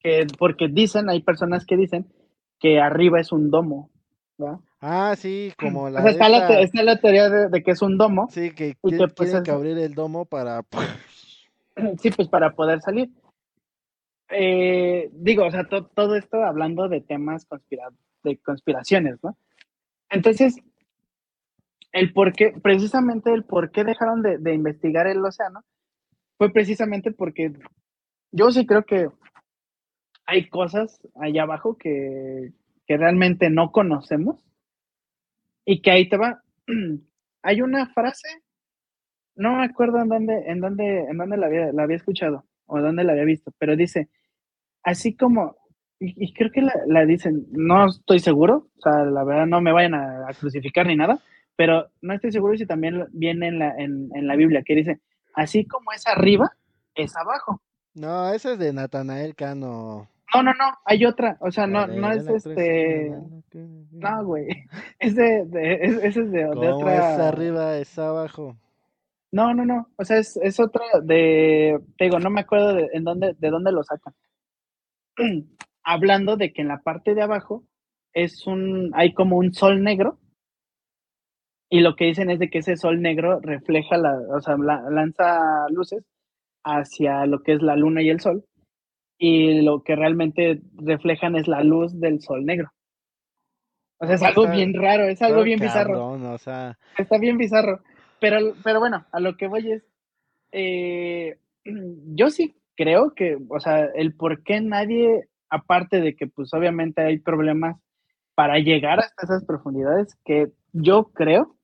Que, 0.00 0.26
porque 0.38 0.68
dicen, 0.68 1.08
hay 1.08 1.22
personas 1.22 1.64
que 1.66 1.76
dicen 1.76 2.06
que 2.60 2.80
arriba 2.80 3.18
es 3.20 3.32
un 3.32 3.50
domo, 3.50 3.90
¿verdad? 4.36 4.58
Ah, 4.80 5.14
sí, 5.16 5.52
como 5.58 5.86
O 5.86 5.90
la 5.90 6.02
sea, 6.02 6.10
está, 6.12 6.28
la, 6.28 6.36
esta- 6.38 6.48
te- 6.48 6.62
está 6.62 6.82
la 6.84 7.00
teoría 7.00 7.28
de, 7.30 7.48
de 7.48 7.62
que 7.62 7.70
es 7.72 7.82
un 7.82 7.98
domo, 7.98 8.28
Sí, 8.30 8.52
que 8.52 8.68
y 8.68 8.90
que, 8.90 9.08
pues, 9.08 9.30
tienen 9.30 9.42
que 9.42 9.50
abrir 9.50 9.78
el 9.78 9.94
domo 9.94 10.24
para... 10.26 10.62
sí, 12.02 12.10
pues 12.10 12.28
para 12.28 12.54
poder 12.54 12.80
salir. 12.82 13.10
Eh, 14.30 15.08
digo, 15.12 15.46
o 15.46 15.50
sea, 15.50 15.64
to- 15.68 15.86
todo 15.88 16.14
esto 16.16 16.42
hablando 16.44 16.88
de 16.88 17.00
temas 17.00 17.46
conspira- 17.46 17.92
de 18.24 18.38
conspiraciones, 18.38 19.18
¿no? 19.22 19.38
Entonces, 20.10 20.56
el 21.92 22.12
por 22.12 22.32
qué, 22.32 22.52
precisamente 22.62 23.32
el 23.32 23.44
por 23.44 23.70
qué 23.70 23.84
dejaron 23.84 24.22
de, 24.22 24.38
de 24.38 24.54
investigar 24.54 25.06
el 25.06 25.24
océano, 25.24 25.64
fue 26.38 26.52
precisamente 26.52 27.12
porque 27.12 27.52
yo 28.32 28.50
sí 28.52 28.66
creo 28.66 28.84
que 28.84 29.10
hay 30.26 30.48
cosas 30.48 31.00
allá 31.20 31.42
abajo 31.42 31.76
que, 31.76 32.52
que 32.86 32.96
realmente 32.96 33.50
no 33.50 33.72
conocemos 33.72 34.44
Y 35.64 35.82
que 35.82 35.90
ahí 35.90 36.08
te 36.08 36.16
va. 36.16 36.42
Hay 37.42 37.62
una 37.62 37.86
frase, 37.92 38.28
no 39.38 39.56
me 39.56 39.64
acuerdo 39.64 40.00
en 40.02 40.08
dónde, 40.08 40.42
en 40.50 40.60
dónde, 40.60 41.00
en 41.08 41.16
dónde 41.16 41.36
la 41.38 41.46
había, 41.46 41.72
la 41.72 41.84
había 41.84 41.96
escuchado 41.96 42.44
o 42.66 42.80
dónde 42.80 43.04
la 43.04 43.12
había 43.12 43.24
visto, 43.24 43.50
pero 43.58 43.74
dice, 43.76 44.08
así 44.82 45.16
como, 45.16 45.56
y, 45.98 46.12
y 46.22 46.32
creo 46.34 46.50
que 46.52 46.60
la, 46.62 46.74
la 46.86 47.04
dicen, 47.06 47.46
no 47.52 47.86
estoy 47.86 48.20
seguro, 48.20 48.68
o 48.76 48.80
sea, 48.82 49.04
la 49.04 49.24
verdad 49.24 49.46
no 49.46 49.60
me 49.62 49.72
vayan 49.72 49.94
a, 49.94 50.28
a 50.28 50.34
crucificar 50.34 50.86
ni 50.86 50.96
nada, 50.96 51.18
pero 51.56 51.88
no 52.02 52.12
estoy 52.14 52.30
seguro 52.32 52.56
si 52.56 52.66
también 52.66 53.06
viene 53.12 53.48
en 53.48 53.58
la, 53.58 53.74
en, 53.76 54.10
en 54.14 54.26
la 54.26 54.36
Biblia, 54.36 54.62
que 54.62 54.74
dice, 54.74 55.00
así 55.34 55.64
como 55.66 55.92
es 55.92 56.06
arriba, 56.06 56.52
es 56.94 57.16
abajo. 57.16 57.60
No, 57.94 58.28
ese 58.32 58.52
es 58.52 58.58
de 58.58 58.72
Natanael 58.72 59.34
Cano. 59.34 60.08
No, 60.34 60.42
no, 60.42 60.52
no, 60.52 60.64
hay 60.84 61.06
otra, 61.06 61.38
o 61.40 61.50
sea, 61.50 61.66
no, 61.66 61.86
no 62.00 62.12
es 62.12 62.24
este, 62.36 63.08
no, 63.92 64.24
güey, 64.24 64.46
es 64.98 65.14
de, 65.16 65.40
es- 65.80 65.96
ese 66.04 66.20
es 66.22 66.30
de, 66.30 66.44
otra, 66.44 66.94
es 66.96 67.18
arriba, 67.20 67.76
es 67.78 67.98
abajo. 67.98 68.56
No, 69.32 69.52
no, 69.54 69.64
no, 69.64 69.88
o 69.96 70.04
sea, 70.04 70.18
es, 70.18 70.36
es 70.38 70.58
otra 70.60 70.82
de, 71.02 71.78
te 71.96 72.04
digo, 72.04 72.18
no 72.18 72.30
me 72.30 72.40
acuerdo 72.40 72.74
de, 72.74 72.88
en 72.92 73.04
dónde, 73.04 73.34
de 73.38 73.50
dónde 73.50 73.72
lo 73.72 73.82
sacan. 73.84 74.14
Hablando 75.84 76.36
de 76.36 76.52
que 76.52 76.62
en 76.62 76.68
la 76.68 76.80
parte 76.82 77.14
de 77.14 77.22
abajo 77.22 77.64
es 78.14 78.46
un, 78.46 78.90
hay 78.94 79.12
como 79.14 79.36
un 79.36 79.52
sol 79.52 79.82
negro, 79.82 80.18
y 81.70 81.80
lo 81.80 81.96
que 81.96 82.06
dicen 82.06 82.30
es 82.30 82.38
de 82.38 82.48
que 82.48 82.58
ese 82.58 82.76
sol 82.76 83.02
negro 83.02 83.40
refleja 83.40 83.98
la, 83.98 84.18
o 84.34 84.40
sea, 84.40 84.56
la- 84.56 84.88
lanza 84.90 85.68
luces 85.70 86.02
hacia 86.64 87.26
lo 87.26 87.42
que 87.42 87.52
es 87.52 87.62
la 87.62 87.76
luna 87.76 88.02
y 88.02 88.08
el 88.08 88.20
sol, 88.20 88.44
y 89.18 89.60
lo 89.62 89.82
que 89.82 89.94
realmente 89.96 90.62
reflejan 90.76 91.36
es 91.36 91.48
la 91.48 91.62
luz 91.62 91.98
del 92.00 92.20
sol 92.22 92.44
negro. 92.46 92.70
O 94.00 94.06
sea, 94.06 94.14
es 94.14 94.22
algo 94.22 94.46
bien 94.48 94.72
raro, 94.74 95.04
es 95.04 95.20
algo 95.22 95.42
bien 95.42 95.58
bizarro. 95.58 95.94
cabrón, 95.94 96.26
o 96.26 96.38
sea, 96.38 96.78
Está 96.96 97.18
bien 97.18 97.36
bizarro. 97.36 97.80
Pero, 98.20 98.54
pero 98.62 98.80
bueno, 98.80 99.06
a 99.12 99.20
lo 99.20 99.36
que 99.36 99.46
voy 99.46 99.72
es, 99.72 99.82
eh, 100.52 101.38
yo 101.64 102.30
sí 102.30 102.56
creo 102.76 103.14
que, 103.14 103.38
o 103.48 103.60
sea, 103.60 103.86
el 103.94 104.14
por 104.14 104.42
qué 104.42 104.60
nadie, 104.60 105.28
aparte 105.50 106.00
de 106.00 106.14
que 106.14 106.26
pues 106.26 106.52
obviamente 106.54 107.02
hay 107.02 107.18
problemas 107.18 107.76
para 108.34 108.58
llegar 108.58 109.00
hasta 109.00 109.24
esas 109.24 109.44
profundidades, 109.44 110.16
que 110.24 110.52
yo 110.72 111.10
creo 111.12 111.56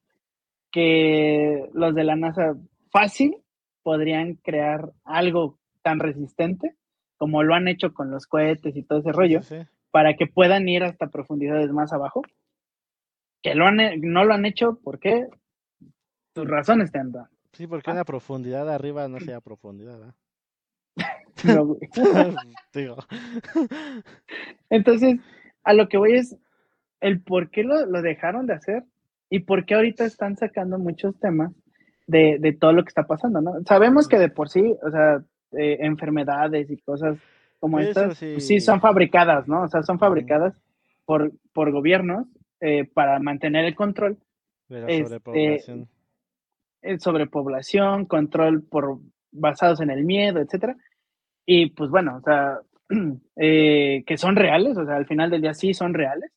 que 0.73 1.69
los 1.73 1.95
de 1.95 2.03
la 2.03 2.17
NASA 2.17 2.57
fácil 2.91 3.37
podrían 3.85 4.35
crear 4.35 4.91
algo 5.05 5.59
tan 5.83 6.01
resistente 6.01 6.75
como 7.17 7.45
lo 7.45 7.55
han 7.55 7.69
hecho 7.69 7.95
con 7.95 8.11
los 8.11 8.27
cohetes 8.27 8.75
y 8.77 8.83
todo 8.83 8.99
ese 8.99 9.13
rollo, 9.13 9.43
sí, 9.43 9.57
para 9.93 10.15
que 10.15 10.27
puedan 10.27 10.69
ir 10.69 10.83
hasta 10.83 11.11
profundidades 11.11 11.71
más 11.71 11.93
abajo. 11.93 12.23
Que 13.41 13.55
lo 13.55 13.67
han, 13.67 13.79
no 14.01 14.25
lo 14.25 14.35
han 14.35 14.47
hecho, 14.47 14.81
¿por 14.83 14.99
qué? 14.99 15.29
Sus 16.35 16.47
razones 16.49 16.91
tendrán. 16.93 17.27
Sí, 17.53 17.67
porque 17.67 17.91
Ah. 17.91 17.95
una 17.95 18.05
profundidad 18.05 18.69
arriba 18.73 19.07
no 19.09 19.21
sea 19.21 19.41
profundidad, 19.41 19.99
¿verdad? 19.99 20.15
No. 21.45 21.77
Digo, 22.73 22.97
Entonces, 24.71 25.21
a 25.63 25.73
lo 25.75 25.89
que 25.89 25.97
voy 25.99 26.15
es 26.15 26.37
el 27.01 27.21
por 27.21 27.51
qué 27.51 27.65
lo, 27.65 27.87
lo 27.87 28.03
dejaron 28.03 28.47
de 28.47 28.55
hacer 28.55 28.85
y 29.31 29.41
por 29.41 29.65
qué 29.67 29.75
ahorita 29.75 30.05
están 30.05 30.37
sacando 30.37 30.79
muchos 30.79 31.19
temas 31.19 31.53
de, 32.07 32.39
de 32.39 32.53
todo 32.53 32.73
lo 32.73 32.83
que 32.85 32.89
está 32.89 33.07
pasando, 33.07 33.41
¿no? 33.41 33.55
Sabemos 33.67 34.09
que 34.09 34.19
de 34.19 34.29
por 34.29 34.49
sí, 34.49 34.75
o 34.83 34.91
sea, 34.91 35.23
eh, 35.53 35.79
enfermedades 35.81 36.71
y 36.71 36.77
cosas 36.79 37.19
como 37.61 37.79
Eso 37.81 37.89
estas, 38.03 38.19
sí. 38.19 38.33
pues 38.35 38.47
sí 38.47 38.61
son 38.61 38.81
fabricadas, 38.81 39.49
¿no? 39.49 39.63
O 39.63 39.69
sea, 39.69 39.83
son 39.83 39.99
fabricadas 39.99 40.55
por, 41.05 41.33
por 41.53 41.71
gobiernos 41.73 42.27
eh, 42.61 42.85
para 42.85 43.19
mantener 43.21 43.65
el 43.65 43.75
control 43.75 44.19
de 44.69 44.81
la 44.81 44.87
Este, 44.89 45.05
sobrepoblación. 45.05 45.81
eh, 45.83 45.87
sobrepoblación, 46.99 48.07
control 48.07 48.63
por 48.63 48.99
basados 49.33 49.81
en 49.81 49.91
el 49.91 50.05
miedo, 50.05 50.41
etcétera. 50.41 50.77
Y 51.47 51.71
pues 51.71 51.91
bueno, 51.91 52.17
o 52.17 52.21
sea, 52.21 52.61
eh, 53.37 54.05
que 54.07 54.17
son 54.17 54.37
reales, 54.37 54.77
o 54.77 54.85
sea, 54.85 54.97
al 54.97 55.07
final 55.07 55.31
del 55.31 55.43
día 55.43 55.55
sí 55.55 55.75
son 55.75 55.95
reales, 55.95 56.31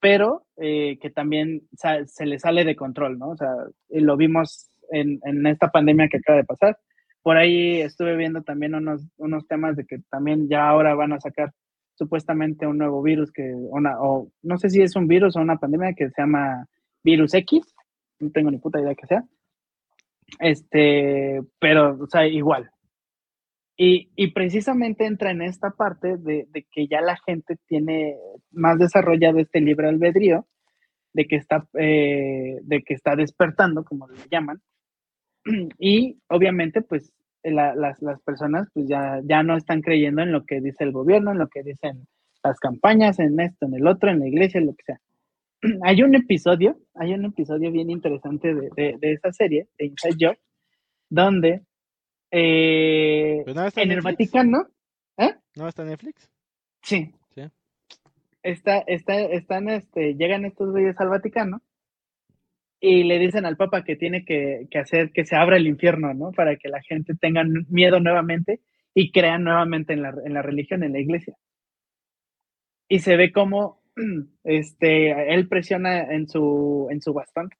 pero 0.00 0.46
eh, 0.56 0.98
que 1.00 1.10
también 1.10 1.62
se 2.06 2.26
le 2.26 2.38
sale 2.38 2.64
de 2.64 2.76
control, 2.76 3.18
¿no? 3.18 3.30
O 3.30 3.36
sea, 3.36 3.50
lo 3.88 4.16
vimos 4.16 4.70
en, 4.90 5.20
en 5.24 5.46
esta 5.46 5.70
pandemia 5.70 6.08
que 6.08 6.18
acaba 6.18 6.38
de 6.38 6.44
pasar. 6.44 6.78
Por 7.22 7.38
ahí 7.38 7.80
estuve 7.80 8.16
viendo 8.16 8.42
también 8.42 8.74
unos, 8.74 9.08
unos 9.16 9.46
temas 9.48 9.76
de 9.76 9.86
que 9.86 9.98
también 10.10 10.48
ya 10.48 10.68
ahora 10.68 10.94
van 10.94 11.14
a 11.14 11.20
sacar 11.20 11.52
supuestamente 11.94 12.66
un 12.66 12.78
nuevo 12.78 13.02
virus 13.02 13.32
que, 13.32 13.54
o 13.54 14.28
no 14.42 14.58
sé 14.58 14.68
si 14.68 14.82
es 14.82 14.96
un 14.96 15.06
virus 15.06 15.36
o 15.36 15.40
una 15.40 15.56
pandemia 15.56 15.94
que 15.94 16.10
se 16.10 16.20
llama 16.20 16.66
virus 17.02 17.34
X, 17.34 17.74
no 18.20 18.30
tengo 18.30 18.50
ni 18.50 18.58
puta 18.58 18.80
idea 18.80 18.94
que 18.94 19.06
sea. 19.06 19.24
Este, 20.40 21.40
pero, 21.60 21.98
o 22.02 22.06
sea, 22.06 22.26
igual. 22.26 22.70
Y, 23.76 24.10
y 24.14 24.28
precisamente 24.32 25.04
entra 25.04 25.32
en 25.32 25.42
esta 25.42 25.70
parte 25.70 26.16
de, 26.16 26.46
de 26.50 26.64
que 26.70 26.86
ya 26.86 27.00
la 27.00 27.16
gente 27.26 27.56
tiene 27.66 28.16
más 28.52 28.78
desarrollado 28.78 29.38
este 29.40 29.60
libre 29.60 29.88
albedrío, 29.88 30.46
de 31.12 31.26
que 31.26 31.36
está, 31.36 31.66
eh, 31.74 32.58
de 32.62 32.82
que 32.82 32.94
está 32.94 33.16
despertando, 33.16 33.84
como 33.84 34.08
le 34.08 34.18
llaman. 34.30 34.60
Y 35.78 36.18
obviamente, 36.28 36.82
pues, 36.82 37.12
la- 37.42 37.74
las, 37.74 38.00
las 38.02 38.20
personas 38.22 38.68
pues 38.74 38.88
ya, 38.88 39.20
ya 39.24 39.42
no 39.42 39.56
están 39.56 39.82
creyendo 39.82 40.22
en 40.22 40.32
lo 40.32 40.44
que 40.46 40.60
dice 40.60 40.84
el 40.84 40.92
gobierno, 40.92 41.32
en 41.32 41.38
lo 41.38 41.48
que 41.48 41.62
dicen 41.62 42.06
las 42.42 42.58
campañas, 42.60 43.18
en 43.18 43.38
esto, 43.40 43.66
en 43.66 43.74
el 43.74 43.86
otro, 43.86 44.10
en 44.10 44.20
la 44.20 44.28
iglesia, 44.28 44.60
lo 44.60 44.74
que 44.74 44.84
sea. 44.84 45.00
Hay 45.82 46.02
un 46.02 46.14
episodio, 46.14 46.76
hay 46.94 47.14
un 47.14 47.24
episodio 47.24 47.70
bien 47.70 47.90
interesante 47.90 48.54
de, 48.54 48.70
de, 48.76 48.96
de 48.98 49.12
esa 49.12 49.32
serie, 49.32 49.68
de 49.78 49.86
Inside 49.86 50.16
Job, 50.20 50.36
donde 51.08 51.62
eh, 52.36 53.42
¿Pero 53.44 53.60
no 53.60 53.66
está 53.66 53.82
en 53.82 53.92
en 53.92 53.98
el? 53.98 54.02
Vaticano, 54.02 54.66
¿eh? 55.18 55.34
¿No 55.54 55.68
está 55.68 55.82
en 55.82 55.90
Netflix? 55.90 56.28
Sí. 56.82 57.14
Sí. 57.34 57.42
Está, 58.42 58.78
está, 58.80 59.20
están, 59.20 59.68
este, 59.68 60.14
llegan 60.14 60.44
estos 60.44 60.70
güeyes 60.72 60.98
al 61.00 61.10
Vaticano 61.10 61.62
y 62.80 63.04
le 63.04 63.20
dicen 63.20 63.46
al 63.46 63.56
Papa 63.56 63.84
que 63.84 63.94
tiene 63.94 64.24
que, 64.24 64.66
que 64.68 64.78
hacer 64.80 65.12
que 65.12 65.24
se 65.24 65.36
abra 65.36 65.56
el 65.56 65.68
infierno, 65.68 66.12
¿no? 66.12 66.32
Para 66.32 66.56
que 66.56 66.68
la 66.68 66.82
gente 66.82 67.14
tenga 67.14 67.44
miedo 67.68 68.00
nuevamente 68.00 68.60
y 68.94 69.12
crean 69.12 69.44
nuevamente 69.44 69.92
en 69.92 70.02
la, 70.02 70.12
en 70.24 70.34
la 70.34 70.42
religión, 70.42 70.82
en 70.82 70.92
la 70.92 70.98
iglesia. 70.98 71.36
Y 72.88 72.98
se 72.98 73.16
ve 73.16 73.30
como 73.30 73.83
este, 74.44 75.32
él 75.34 75.48
presiona 75.48 76.02
en 76.12 76.28
su, 76.28 76.88
en 76.90 77.00
su 77.00 77.12
bastón, 77.12 77.50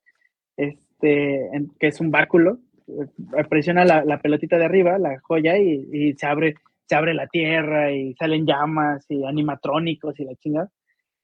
este, 0.57 1.47
en- 1.55 1.69
que 1.79 1.87
es 1.87 1.99
un 1.99 2.11
báculo, 2.11 2.59
eh, 2.87 3.43
presiona 3.49 3.83
la, 3.85 4.03
la 4.05 4.19
pelotita 4.21 4.57
de 4.57 4.65
arriba, 4.65 4.97
la 4.97 5.19
joya, 5.19 5.57
y, 5.57 5.87
y 5.91 6.13
se 6.13 6.25
abre, 6.27 6.55
se 6.87 6.95
abre 6.95 7.13
la 7.13 7.27
tierra 7.27 7.91
y 7.91 8.13
salen 8.15 8.45
llamas 8.45 9.05
y 9.09 9.23
animatrónicos 9.25 10.19
y 10.19 10.25
la 10.25 10.35
chingada. 10.35 10.71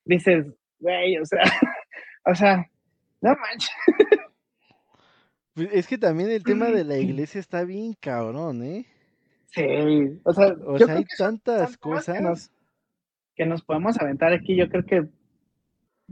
Dices, 0.06 0.48
güey, 0.80 1.18
o 1.18 1.26
sea, 1.26 1.42
o 2.26 2.36
sea, 2.36 2.68
no 3.22 3.36
manches. 3.36 3.70
Pues 5.54 5.70
Es 5.74 5.88
que 5.88 5.98
también 5.98 6.32
el 6.32 6.44
tema 6.44 6.68
de 6.70 6.84
la 6.84 6.98
iglesia 6.98 7.40
está 7.40 7.64
bien 7.64 7.94
cabrón, 8.00 8.64
¿eh? 8.64 8.86
Sí, 9.54 9.64
o 10.24 10.34
sea, 10.34 10.56
O 10.66 10.80
sea, 10.80 10.96
hay 10.96 11.06
tantas 11.18 11.78
cosas. 11.78 12.52
Que 13.36 13.46
nos, 13.46 13.64
podemos 13.64 14.00
aventar 14.00 14.34
aquí, 14.34 14.56
yo 14.56 14.68
creo 14.70 14.84
que, 14.86 15.04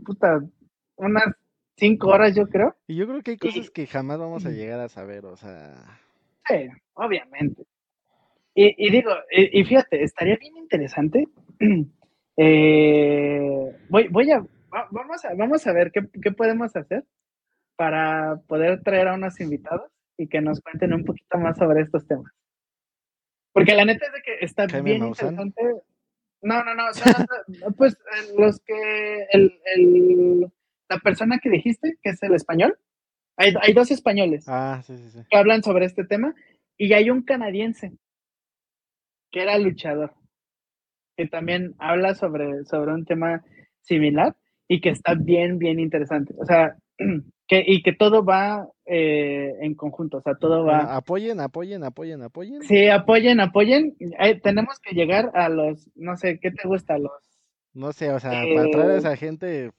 puta, 0.03 0.39
unas 0.95 1.25
cinco 1.77 2.07
horas, 2.09 2.35
yo 2.35 2.47
creo. 2.47 2.75
Y 2.87 2.95
yo 2.95 3.07
creo 3.07 3.21
que 3.21 3.31
hay 3.31 3.37
Y- 3.39 3.39
cosas 3.39 3.69
que 3.71 3.87
jamás 3.87 4.17
vamos 4.19 4.45
a 4.45 4.49
llegar 4.51 4.79
a 4.79 4.89
saber, 4.89 5.25
o 5.25 5.35
sea. 5.37 5.75
Sí, 6.47 6.67
obviamente. 6.93 7.63
Y, 8.55 8.73
y 8.87 8.89
digo, 8.91 9.11
y, 9.31 9.59
y 9.59 9.63
fíjate, 9.63 10.03
estaría 10.03 10.37
bien 10.37 10.57
interesante. 10.57 11.27
eh, 12.37 13.75
voy, 13.89 14.07
voy 14.09 14.31
a, 14.31 14.39
va- 14.39 14.87
vamos 14.91 15.23
a, 15.25 15.33
vamos 15.35 15.65
a 15.67 15.73
ver 15.73 15.91
qué, 15.91 16.01
qué 16.21 16.31
podemos 16.31 16.75
hacer 16.75 17.05
para 17.75 18.37
poder 18.47 18.81
traer 18.81 19.07
a 19.09 19.13
unos 19.15 19.39
invitados 19.39 19.89
y 20.17 20.27
que 20.27 20.41
nos 20.41 20.59
cuenten 20.61 20.93
un 20.93 21.05
poquito 21.05 21.37
más 21.37 21.57
sobre 21.57 21.81
estos 21.81 22.05
temas. 22.07 22.31
Porque 23.53 23.73
la 23.75 23.85
neta 23.85 24.05
es 24.05 24.13
de 24.13 24.21
que 24.21 24.45
está 24.45 24.67
Jaime 24.67 24.89
bien 24.91 25.01
Maussan. 25.01 25.33
interesante. 25.33 25.81
No, 26.41 26.63
no, 26.63 26.73
no, 26.75 26.87
o 26.89 26.93
sea, 26.93 27.13
pues 27.77 27.97
los 28.37 28.59
que, 28.61 29.25
el, 29.31 29.59
el- 29.75 30.51
la 30.89 30.97
persona 30.99 31.37
que 31.39 31.49
dijiste, 31.49 31.97
que 32.01 32.09
es 32.11 32.23
el 32.23 32.33
español, 32.33 32.77
hay, 33.37 33.53
hay 33.61 33.73
dos 33.73 33.91
españoles 33.91 34.45
Ah, 34.47 34.81
sí, 34.83 34.97
sí, 34.97 35.09
sí. 35.11 35.19
que 35.29 35.37
hablan 35.37 35.61
sobre 35.63 35.85
este 35.85 36.03
tema 36.03 36.33
y 36.77 36.93
hay 36.93 37.09
un 37.09 37.23
canadiense 37.23 37.91
que 39.31 39.41
era 39.43 39.57
luchador 39.59 40.13
que 41.15 41.27
también 41.27 41.75
habla 41.79 42.15
sobre, 42.15 42.63
sobre 42.65 42.93
un 42.93 43.05
tema 43.05 43.43
similar 43.81 44.35
y 44.69 44.79
que 44.81 44.89
está 44.89 45.15
bien, 45.15 45.57
bien 45.59 45.79
interesante. 45.79 46.33
O 46.37 46.45
sea, 46.45 46.77
que, 47.49 47.63
y 47.65 47.81
que 47.81 47.93
todo 47.93 48.23
va 48.23 48.69
eh, 48.85 49.55
en 49.61 49.73
conjunto, 49.73 50.17
o 50.17 50.21
sea, 50.21 50.35
todo 50.35 50.63
Bueno, 50.63 50.77
va... 50.83 50.95
apoyen, 50.95 51.39
apoyen, 51.41 51.83
apoyen, 51.83 52.21
apoyen. 52.21 52.61
Sí, 52.63 52.87
apoyen, 52.87 53.39
apoyen. 53.39 53.97
Eh, 53.99 54.39
tenemos 54.39 54.79
que 54.79 54.93
llegar 54.93 55.31
a 55.33 55.49
los, 55.49 55.89
no 55.95 56.15
sé, 56.15 56.39
¿qué 56.39 56.51
te 56.51 56.67
gusta? 56.67 56.99
Los 56.99 57.11
No 57.73 57.91
sé, 57.91 58.11
o 58.11 58.19
sea, 58.19 58.43
para 58.53 58.69
traer 58.69 58.89
a 58.91 58.93
Eh, 58.93 58.97
esa 58.99 59.17
gente, 59.17 59.71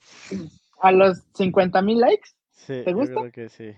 a 0.83 0.91
los 0.93 1.23
50 1.35 1.81
mil 1.81 2.01
likes. 2.01 2.31
Sí, 2.51 2.83
¿Te 2.85 2.91
yo 2.91 2.97
gusta? 2.97 3.15
creo 3.21 3.33
que 3.33 3.49
sí. 3.49 3.73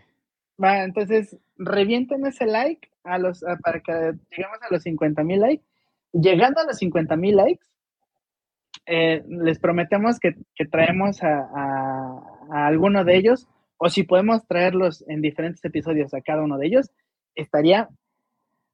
Va, 0.62 0.84
entonces 0.84 1.36
revienten 1.56 2.24
ese 2.26 2.46
like 2.46 2.88
a 3.04 3.18
los, 3.18 3.44
a- 3.44 3.56
para 3.58 3.80
que 3.80 3.92
lleguemos 4.30 4.58
a 4.62 4.72
los 4.72 4.82
50 4.84 5.22
mil 5.22 5.40
likes. 5.40 5.64
Llegando 6.12 6.60
a 6.60 6.64
los 6.64 6.78
50 6.78 7.14
mil 7.16 7.36
likes, 7.36 7.64
eh, 8.86 9.22
les 9.28 9.58
prometemos 9.58 10.18
que, 10.18 10.34
que 10.54 10.64
traemos 10.66 11.22
a, 11.22 11.40
a- 11.54 12.22
a 12.50 12.66
alguno 12.66 13.04
de 13.04 13.16
ellos, 13.16 13.48
o 13.84 13.90
si 13.90 14.04
podemos 14.04 14.46
traerlos 14.46 15.04
en 15.08 15.20
diferentes 15.20 15.64
episodios 15.64 16.14
a 16.14 16.20
cada 16.20 16.42
uno 16.42 16.56
de 16.56 16.68
ellos, 16.68 16.92
estaría 17.34 17.88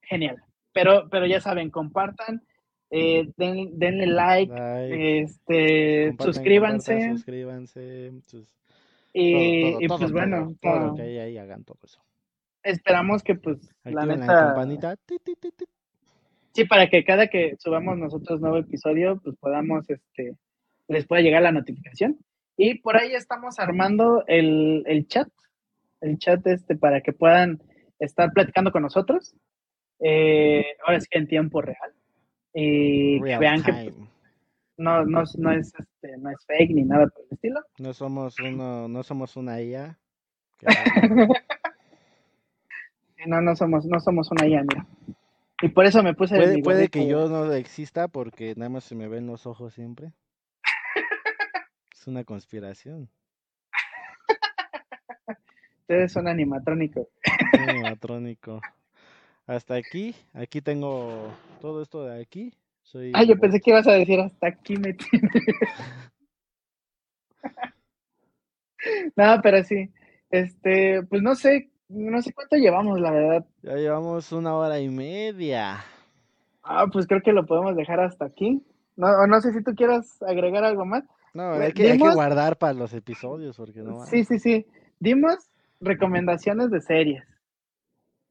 genial. 0.03 0.37
Pero, 0.75 1.09
pero 1.09 1.25
ya 1.25 1.41
saben, 1.41 1.71
compartan, 1.71 2.43
eh, 2.91 3.27
den- 3.39 3.79
denle 3.79 4.07
like, 4.07 4.53
Like, 4.53 5.21
este, 5.21 6.09
compartan, 6.09 6.35
suscríbanse 6.35 6.93
compartan, 6.93 7.17
suscríbanse. 7.17 8.13
sus- 8.27 8.49
y, 9.15 9.33
todo, 9.33 9.71
todo, 9.73 9.81
y 9.81 9.87
todo, 9.89 9.99
pues 9.99 10.13
bueno, 10.13 10.55
todo 10.61 10.79
lo 10.79 10.95
que 10.95 11.03
hay 11.03 11.19
ahí, 11.19 11.39
hagan 11.39 11.65
todo 11.65 11.79
eso. 11.85 12.01
esperamos 12.63 13.23
que 13.23 13.35
pues 13.35 13.75
la 13.85 14.05
la, 14.05 14.27
campanita. 14.27 14.97
ti, 14.97 15.17
ti, 15.25 15.35
ti, 15.41 15.49
ti. 15.57 15.65
Sí, 16.53 16.65
para 16.67 16.91
que 16.91 17.03
cada 17.03 17.29
que 17.29 17.57
subamos 17.59 17.97
nosotros 17.97 18.43
nuevo 18.43 18.59
episodio, 18.59 19.19
pues 19.25 19.37
podamos, 19.37 19.89
este, 19.89 20.37
les 20.89 21.07
pueda 21.07 21.23
llegar 21.23 21.43
la 21.43 21.53
notificación. 21.53 22.19
Y 22.61 22.81
por 22.81 22.97
ahí 22.97 23.15
estamos 23.15 23.61
armando 23.61 24.25
el, 24.27 24.83
el 24.87 25.07
chat, 25.07 25.29
el 26.01 26.19
chat 26.19 26.45
este, 26.49 26.77
para 26.77 27.01
que 27.01 27.13
puedan 27.13 27.63
estar 28.01 28.33
platicando 28.33 28.73
con 28.73 28.83
nosotros. 28.83 29.37
Eh, 30.01 30.65
ahora 30.85 31.01
sí 31.01 31.07
que 31.09 31.19
en 31.21 31.29
tiempo 31.29 31.63
real. 31.63 31.95
Y 32.53 33.21
Real 33.21 33.39
vean 33.39 33.63
que 33.63 33.73
time. 33.73 33.93
pues, 33.93 34.09
no, 34.77 35.05
no, 35.05 35.23
no 35.39 35.53
es, 35.53 35.73
este, 35.79 36.17
no 36.19 36.31
es 36.31 36.45
fake 36.47 36.71
ni 36.71 36.83
nada 36.83 37.07
por 37.07 37.23
el 37.23 37.29
estilo. 37.31 37.61
No 37.79 37.95
somos 37.95 38.35
uno, 38.41 38.89
no 38.89 39.03
somos 39.05 39.37
una 39.37 39.63
IA. 39.63 39.99
No, 43.27 43.41
no 43.41 43.57
somos, 43.57 43.85
no 43.85 43.99
somos 43.99 44.31
una 44.31 44.47
IA, 44.47 44.63
mira. 44.63 44.87
Y 45.61 45.69
por 45.71 45.85
eso 45.85 46.05
me 46.05 46.15
puse 46.15 46.37
puede 46.37 46.63
puede 46.63 46.89
que 46.89 47.09
yo 47.09 47.29
no 47.29 47.53
exista 47.53 48.07
porque 48.07 48.55
nada 48.57 48.69
más 48.69 48.85
se 48.85 48.95
me 48.95 49.09
ven 49.09 49.27
los 49.27 49.45
ojos 49.45 49.75
siempre. 49.75 50.13
Es 52.09 52.11
una 52.11 52.25
conspiración. 52.25 53.11
Ustedes 55.83 56.11
son 56.11 56.27
animatrónicos. 56.27 57.07
animatrónico. 57.53 58.63
Hasta 59.47 59.75
aquí, 59.75 60.15
aquí 60.33 60.63
tengo 60.63 61.31
todo 61.61 61.83
esto 61.83 62.05
de 62.05 62.23
aquí. 62.23 62.55
Soy 62.81 63.13
Ah, 63.15 63.25
yo 63.25 63.35
como- 63.35 63.43
pensé 63.43 63.61
que 63.61 63.73
ibas 63.73 63.87
a 63.87 63.93
decir 63.93 64.19
hasta 64.21 64.47
aquí 64.47 64.79
me 64.79 64.97
no, 69.17 69.41
pero 69.43 69.63
sí. 69.65 69.91
Este, 70.31 71.03
pues 71.03 71.21
no 71.21 71.35
sé, 71.35 71.69
no 71.91 72.23
sé 72.23 72.33
cuánto 72.33 72.57
llevamos, 72.57 72.99
la 73.01 73.11
verdad. 73.11 73.45
Ya 73.61 73.75
llevamos 73.75 74.33
una 74.33 74.55
hora 74.57 74.81
y 74.81 74.89
media. 74.89 75.85
Ah, 76.63 76.87
pues 76.91 77.07
creo 77.07 77.21
que 77.21 77.35
lo 77.35 77.45
podemos 77.45 77.77
dejar 77.77 78.01
hasta 78.01 78.25
aquí. 78.25 78.63
No, 78.97 79.27
no 79.27 79.41
sé 79.43 79.53
si 79.53 79.63
tú 79.63 79.75
quieras 79.75 80.23
agregar 80.23 80.65
algo 80.65 80.87
más. 80.87 81.05
No, 81.35 81.53
hay 81.53 81.73
que, 81.73 81.83
hay 81.83 81.89
que 81.99 82.05
dimos- 82.05 82.15
guardar 82.15 82.57
para 82.59 82.73
los 82.75 82.93
episodios 82.95 83.57
porque 83.57 83.81
no. 83.81 84.05
Sí, 84.07 84.25
sí, 84.25 84.39
sí. 84.39 84.67
Dimos 85.01 85.37
recomendaciones 85.81 86.71
de 86.71 86.81
series. 86.81 87.25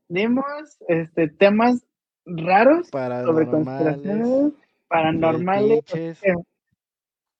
Dimos 0.09 0.45
este 0.87 1.27
temas 1.27 1.85
raros 2.25 2.87
sobre 2.89 3.47
conspiraciones 3.47 4.53
paranormales. 4.87 5.83
Eh, 5.93 6.33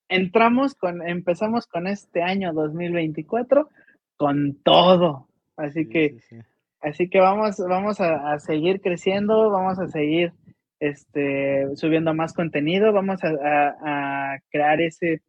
Entramos 0.09 0.73
con, 0.75 1.05
empezamos 1.05 1.67
con 1.67 1.85
este 1.87 2.21
año 2.21 2.53
2024 2.53 3.69
con 4.15 4.55
todo. 4.63 5.27
Así 5.57 5.83
Sí, 5.83 5.89
que, 5.89 6.09
sí, 6.11 6.19
sí. 6.29 6.35
así 6.81 7.09
que 7.09 7.19
vamos, 7.19 7.57
vamos 7.57 7.99
a, 7.99 8.31
a 8.31 8.39
seguir 8.39 8.79
creciendo, 8.79 9.49
vamos 9.49 9.79
a 9.79 9.87
seguir 9.87 10.31
este, 10.79 11.75
subiendo 11.75 12.13
más 12.13 12.33
contenido, 12.33 12.93
vamos 12.93 13.21
a, 13.23 13.27
a- 13.29 14.33
a 14.35 14.39
crear 14.49 14.79
ese, 14.79 15.21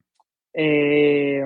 eh, 0.54 1.42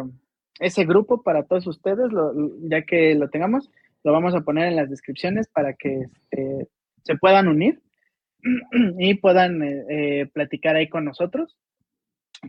ese 0.60 0.84
grupo 0.84 1.22
para 1.22 1.44
todos 1.44 1.66
ustedes, 1.66 2.12
lo- 2.12 2.32
ya 2.68 2.82
que 2.82 3.14
lo 3.14 3.28
tengamos, 3.30 3.70
lo 4.04 4.12
vamos 4.12 4.34
a 4.34 4.40
poner 4.42 4.68
en 4.68 4.76
las 4.76 4.90
descripciones 4.90 5.48
para 5.48 5.74
que 5.74 6.02
este, 6.30 6.68
se 7.04 7.16
puedan 7.16 7.48
unir 7.48 7.80
y 8.98 9.14
puedan 9.14 9.62
eh, 9.62 9.84
eh, 9.88 10.26
platicar 10.32 10.76
ahí 10.76 10.88
con 10.88 11.04
nosotros, 11.04 11.56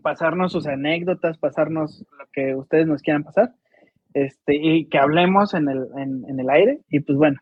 pasarnos 0.01 0.51
sus 0.51 0.67
anécdotas, 0.67 1.37
pasarnos 1.37 2.05
lo 2.17 2.25
que 2.31 2.55
ustedes 2.55 2.87
nos 2.87 3.01
quieran 3.01 3.23
pasar, 3.23 3.53
este, 4.13 4.55
y 4.55 4.85
que 4.85 4.97
hablemos 4.97 5.53
en 5.53 5.69
el, 5.69 5.87
en, 5.97 6.39
el 6.39 6.49
aire. 6.49 6.79
Y 6.89 6.99
pues 7.01 7.17
bueno, 7.17 7.39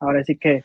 ahora 0.00 0.22
sí 0.24 0.36
que, 0.36 0.64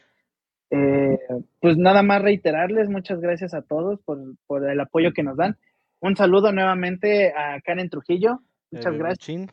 eh, 0.72 1.20
pues 1.62 1.78
nada 1.78 2.04
más 2.04 2.22
reiterarles, 2.22 2.90
muchas 2.90 3.20
gracias 3.22 3.54
a 3.54 3.62
todos 3.62 4.00
por, 4.02 4.20
por 4.48 4.70
el 4.70 4.80
apoyo 4.80 5.14
que 5.14 5.24
nos 5.24 5.38
dan. 5.38 5.58
Un 6.04 6.18
saludo 6.18 6.52
nuevamente 6.52 7.34
a 7.34 7.62
Karen 7.62 7.90
Trujillo, 7.90 8.42
muchas 8.72 8.94
gracias, 8.98 9.20
chin. 9.20 9.50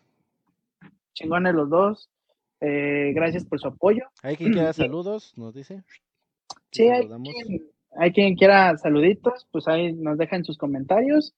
chingones 1.13 1.55
los 1.55 1.71
dos. 1.71 2.11
Eh, 2.61 3.13
gracias 3.15 3.45
por 3.45 3.61
su 3.61 3.69
apoyo. 3.69 4.03
Hay 4.25 4.37
quien 4.37 4.55
quiera 4.55 4.73
saludos, 4.73 5.33
nos 5.39 5.55
dice. 5.55 5.85
Sí, 6.73 6.89
hay 6.89 7.07
quien, 7.07 7.71
hay 7.93 8.13
quien 8.13 8.35
quiera 8.35 8.77
saluditos, 8.79 9.47
pues 9.53 9.69
ahí 9.69 9.93
nos 9.93 10.19
dejan 10.19 10.45
sus 10.45 10.59
comentarios, 10.59 11.37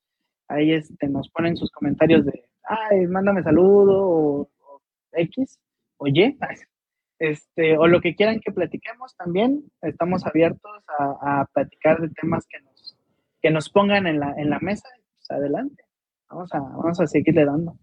ahí 0.49 0.73
este, 0.73 1.07
nos 1.09 1.29
ponen 1.29 1.59
sus 1.59 1.71
comentarios 1.73 2.25
de, 2.25 2.49
ay, 2.63 3.07
mándame 3.07 3.43
saludo, 3.43 4.09
o, 4.09 4.41
o 4.61 4.81
X, 5.13 5.61
o 5.99 6.07
Y, 6.07 6.39
este, 7.19 7.77
o 7.77 7.87
lo 7.87 8.01
que 8.01 8.15
quieran 8.15 8.41
que 8.41 8.51
platiquemos 8.51 9.15
también, 9.15 9.63
estamos 9.83 10.25
abiertos 10.25 10.83
a, 10.99 11.43
a 11.43 11.47
platicar 11.53 12.01
de 12.01 12.09
temas 12.09 12.47
que 12.47 12.61
nos, 12.63 12.97
que 13.43 13.51
nos 13.51 13.69
pongan 13.69 14.07
en 14.07 14.19
la, 14.19 14.33
en 14.39 14.49
la 14.49 14.59
mesa, 14.61 14.89
adelante, 15.33 15.85
vamos 16.29 16.53
a, 16.55 16.61
vamos 16.61 17.01
a 17.01 17.07
seguirle 17.07 17.45
dando. 17.45 17.77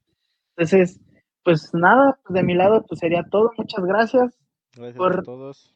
Entonces, 0.55 0.99
pues 1.43 1.73
nada, 1.73 2.19
de 2.29 2.43
mi 2.43 2.53
lado, 2.53 2.85
pues 2.87 2.99
sería 2.99 3.23
todo, 3.29 3.51
muchas 3.57 3.83
gracias 3.85 4.37
Gracias 4.75 4.97
por- 4.97 5.19
a 5.19 5.23
todos. 5.23 5.75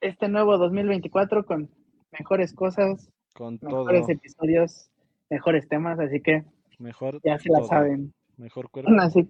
este 0.00 0.28
nuevo 0.28 0.56
2024 0.58 1.44
con 1.44 1.68
mejores 2.12 2.52
cosas, 2.54 3.10
Con 3.34 3.58
todo. 3.58 3.70
mejores 3.84 4.08
episodios, 4.08 4.90
mejores 5.30 5.68
temas, 5.68 5.98
así 5.98 6.20
que 6.20 6.44
Mejor. 6.78 7.20
ya 7.24 7.38
se 7.38 7.50
la 7.50 7.62
saben. 7.64 8.12
Mejor 8.36 8.70
cuerpo. 8.70 8.90
Así. 9.00 9.28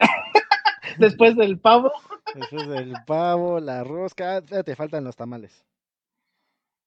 Después 0.98 1.36
del 1.36 1.58
pavo, 1.58 1.90
Después 2.34 2.68
del 2.68 2.94
pavo, 3.06 3.60
la 3.60 3.84
rosca. 3.84 4.36
ah, 4.36 4.62
te 4.62 4.76
faltan 4.76 5.04
los 5.04 5.16
tamales. 5.16 5.64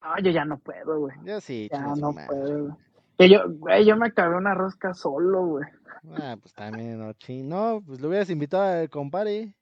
no, 0.02 0.18
yo 0.24 0.32
ya 0.32 0.46
no 0.46 0.58
puedo, 0.60 1.00
güey. 1.02 1.16
Ya 1.24 1.42
sí, 1.42 1.68
Ya 1.72 1.82
no 1.96 2.14
puedo. 2.14 2.78
Que 3.18 3.30
yo, 3.30 3.40
güey, 3.50 3.86
yo 3.86 3.96
me 3.98 4.08
acabé 4.08 4.36
una 4.38 4.54
rosca 4.54 4.94
solo, 4.94 5.46
güey. 5.46 5.66
Ah, 6.22 6.38
pues 6.40 6.54
también, 6.54 7.00
no, 7.00 7.14
chin. 7.14 7.50
No, 7.50 7.82
pues 7.86 8.00
lo 8.00 8.10
hubieras 8.10 8.30
invitado 8.30 8.64
al 8.64 8.90
compadre. 8.90 9.54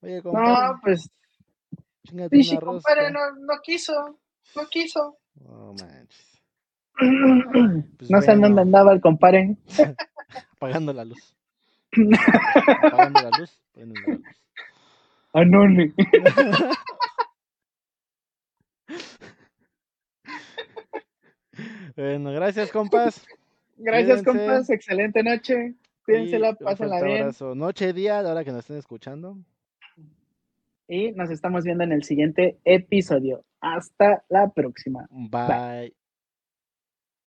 Oye, 0.00 0.16
No, 0.16 0.22
compadre, 0.22 0.78
pues, 0.82 1.10
chingate 2.04 2.36
una 2.36 2.60
rosca. 2.60 2.66
compadre 2.66 3.10
no, 3.12 3.20
no 3.40 3.54
quiso, 3.62 3.92
no 4.56 4.66
quiso. 4.70 5.18
No 5.36 5.74
manches. 5.74 6.28
Pues 7.98 8.10
no 8.10 8.20
sé 8.20 8.32
en 8.32 8.40
bueno. 8.40 8.48
dónde 8.56 8.62
andaba 8.62 8.92
el 8.92 9.00
compadre. 9.00 9.56
Apagando 10.56 10.92
la 10.92 11.04
luz. 11.04 11.36
Apagando 12.82 13.22
la 13.22 13.38
luz. 13.38 13.58
prendiendo 13.72 14.10
la 14.10 14.16
luz. 14.16 14.26
Anone. 15.34 15.94
Bueno, 21.96 22.32
gracias, 22.32 22.70
compas. 22.70 23.24
Gracias, 23.76 24.22
Cuídense. 24.22 24.46
compas. 24.46 24.70
Excelente 24.70 25.22
noche. 25.22 25.74
Cuídensela, 26.04 26.54
pásenla 26.54 27.02
bien. 27.02 27.20
abrazo. 27.20 27.54
Noche, 27.54 27.92
día, 27.92 28.18
a 28.18 28.22
la 28.22 28.32
hora 28.32 28.44
que 28.44 28.50
nos 28.50 28.60
estén 28.60 28.76
escuchando. 28.76 29.38
Y 30.88 31.12
nos 31.12 31.30
estamos 31.30 31.64
viendo 31.64 31.84
en 31.84 31.92
el 31.92 32.02
siguiente 32.04 32.58
episodio. 32.64 33.44
Hasta 33.60 34.24
la 34.28 34.50
próxima. 34.50 35.08
Bye. 35.10 35.94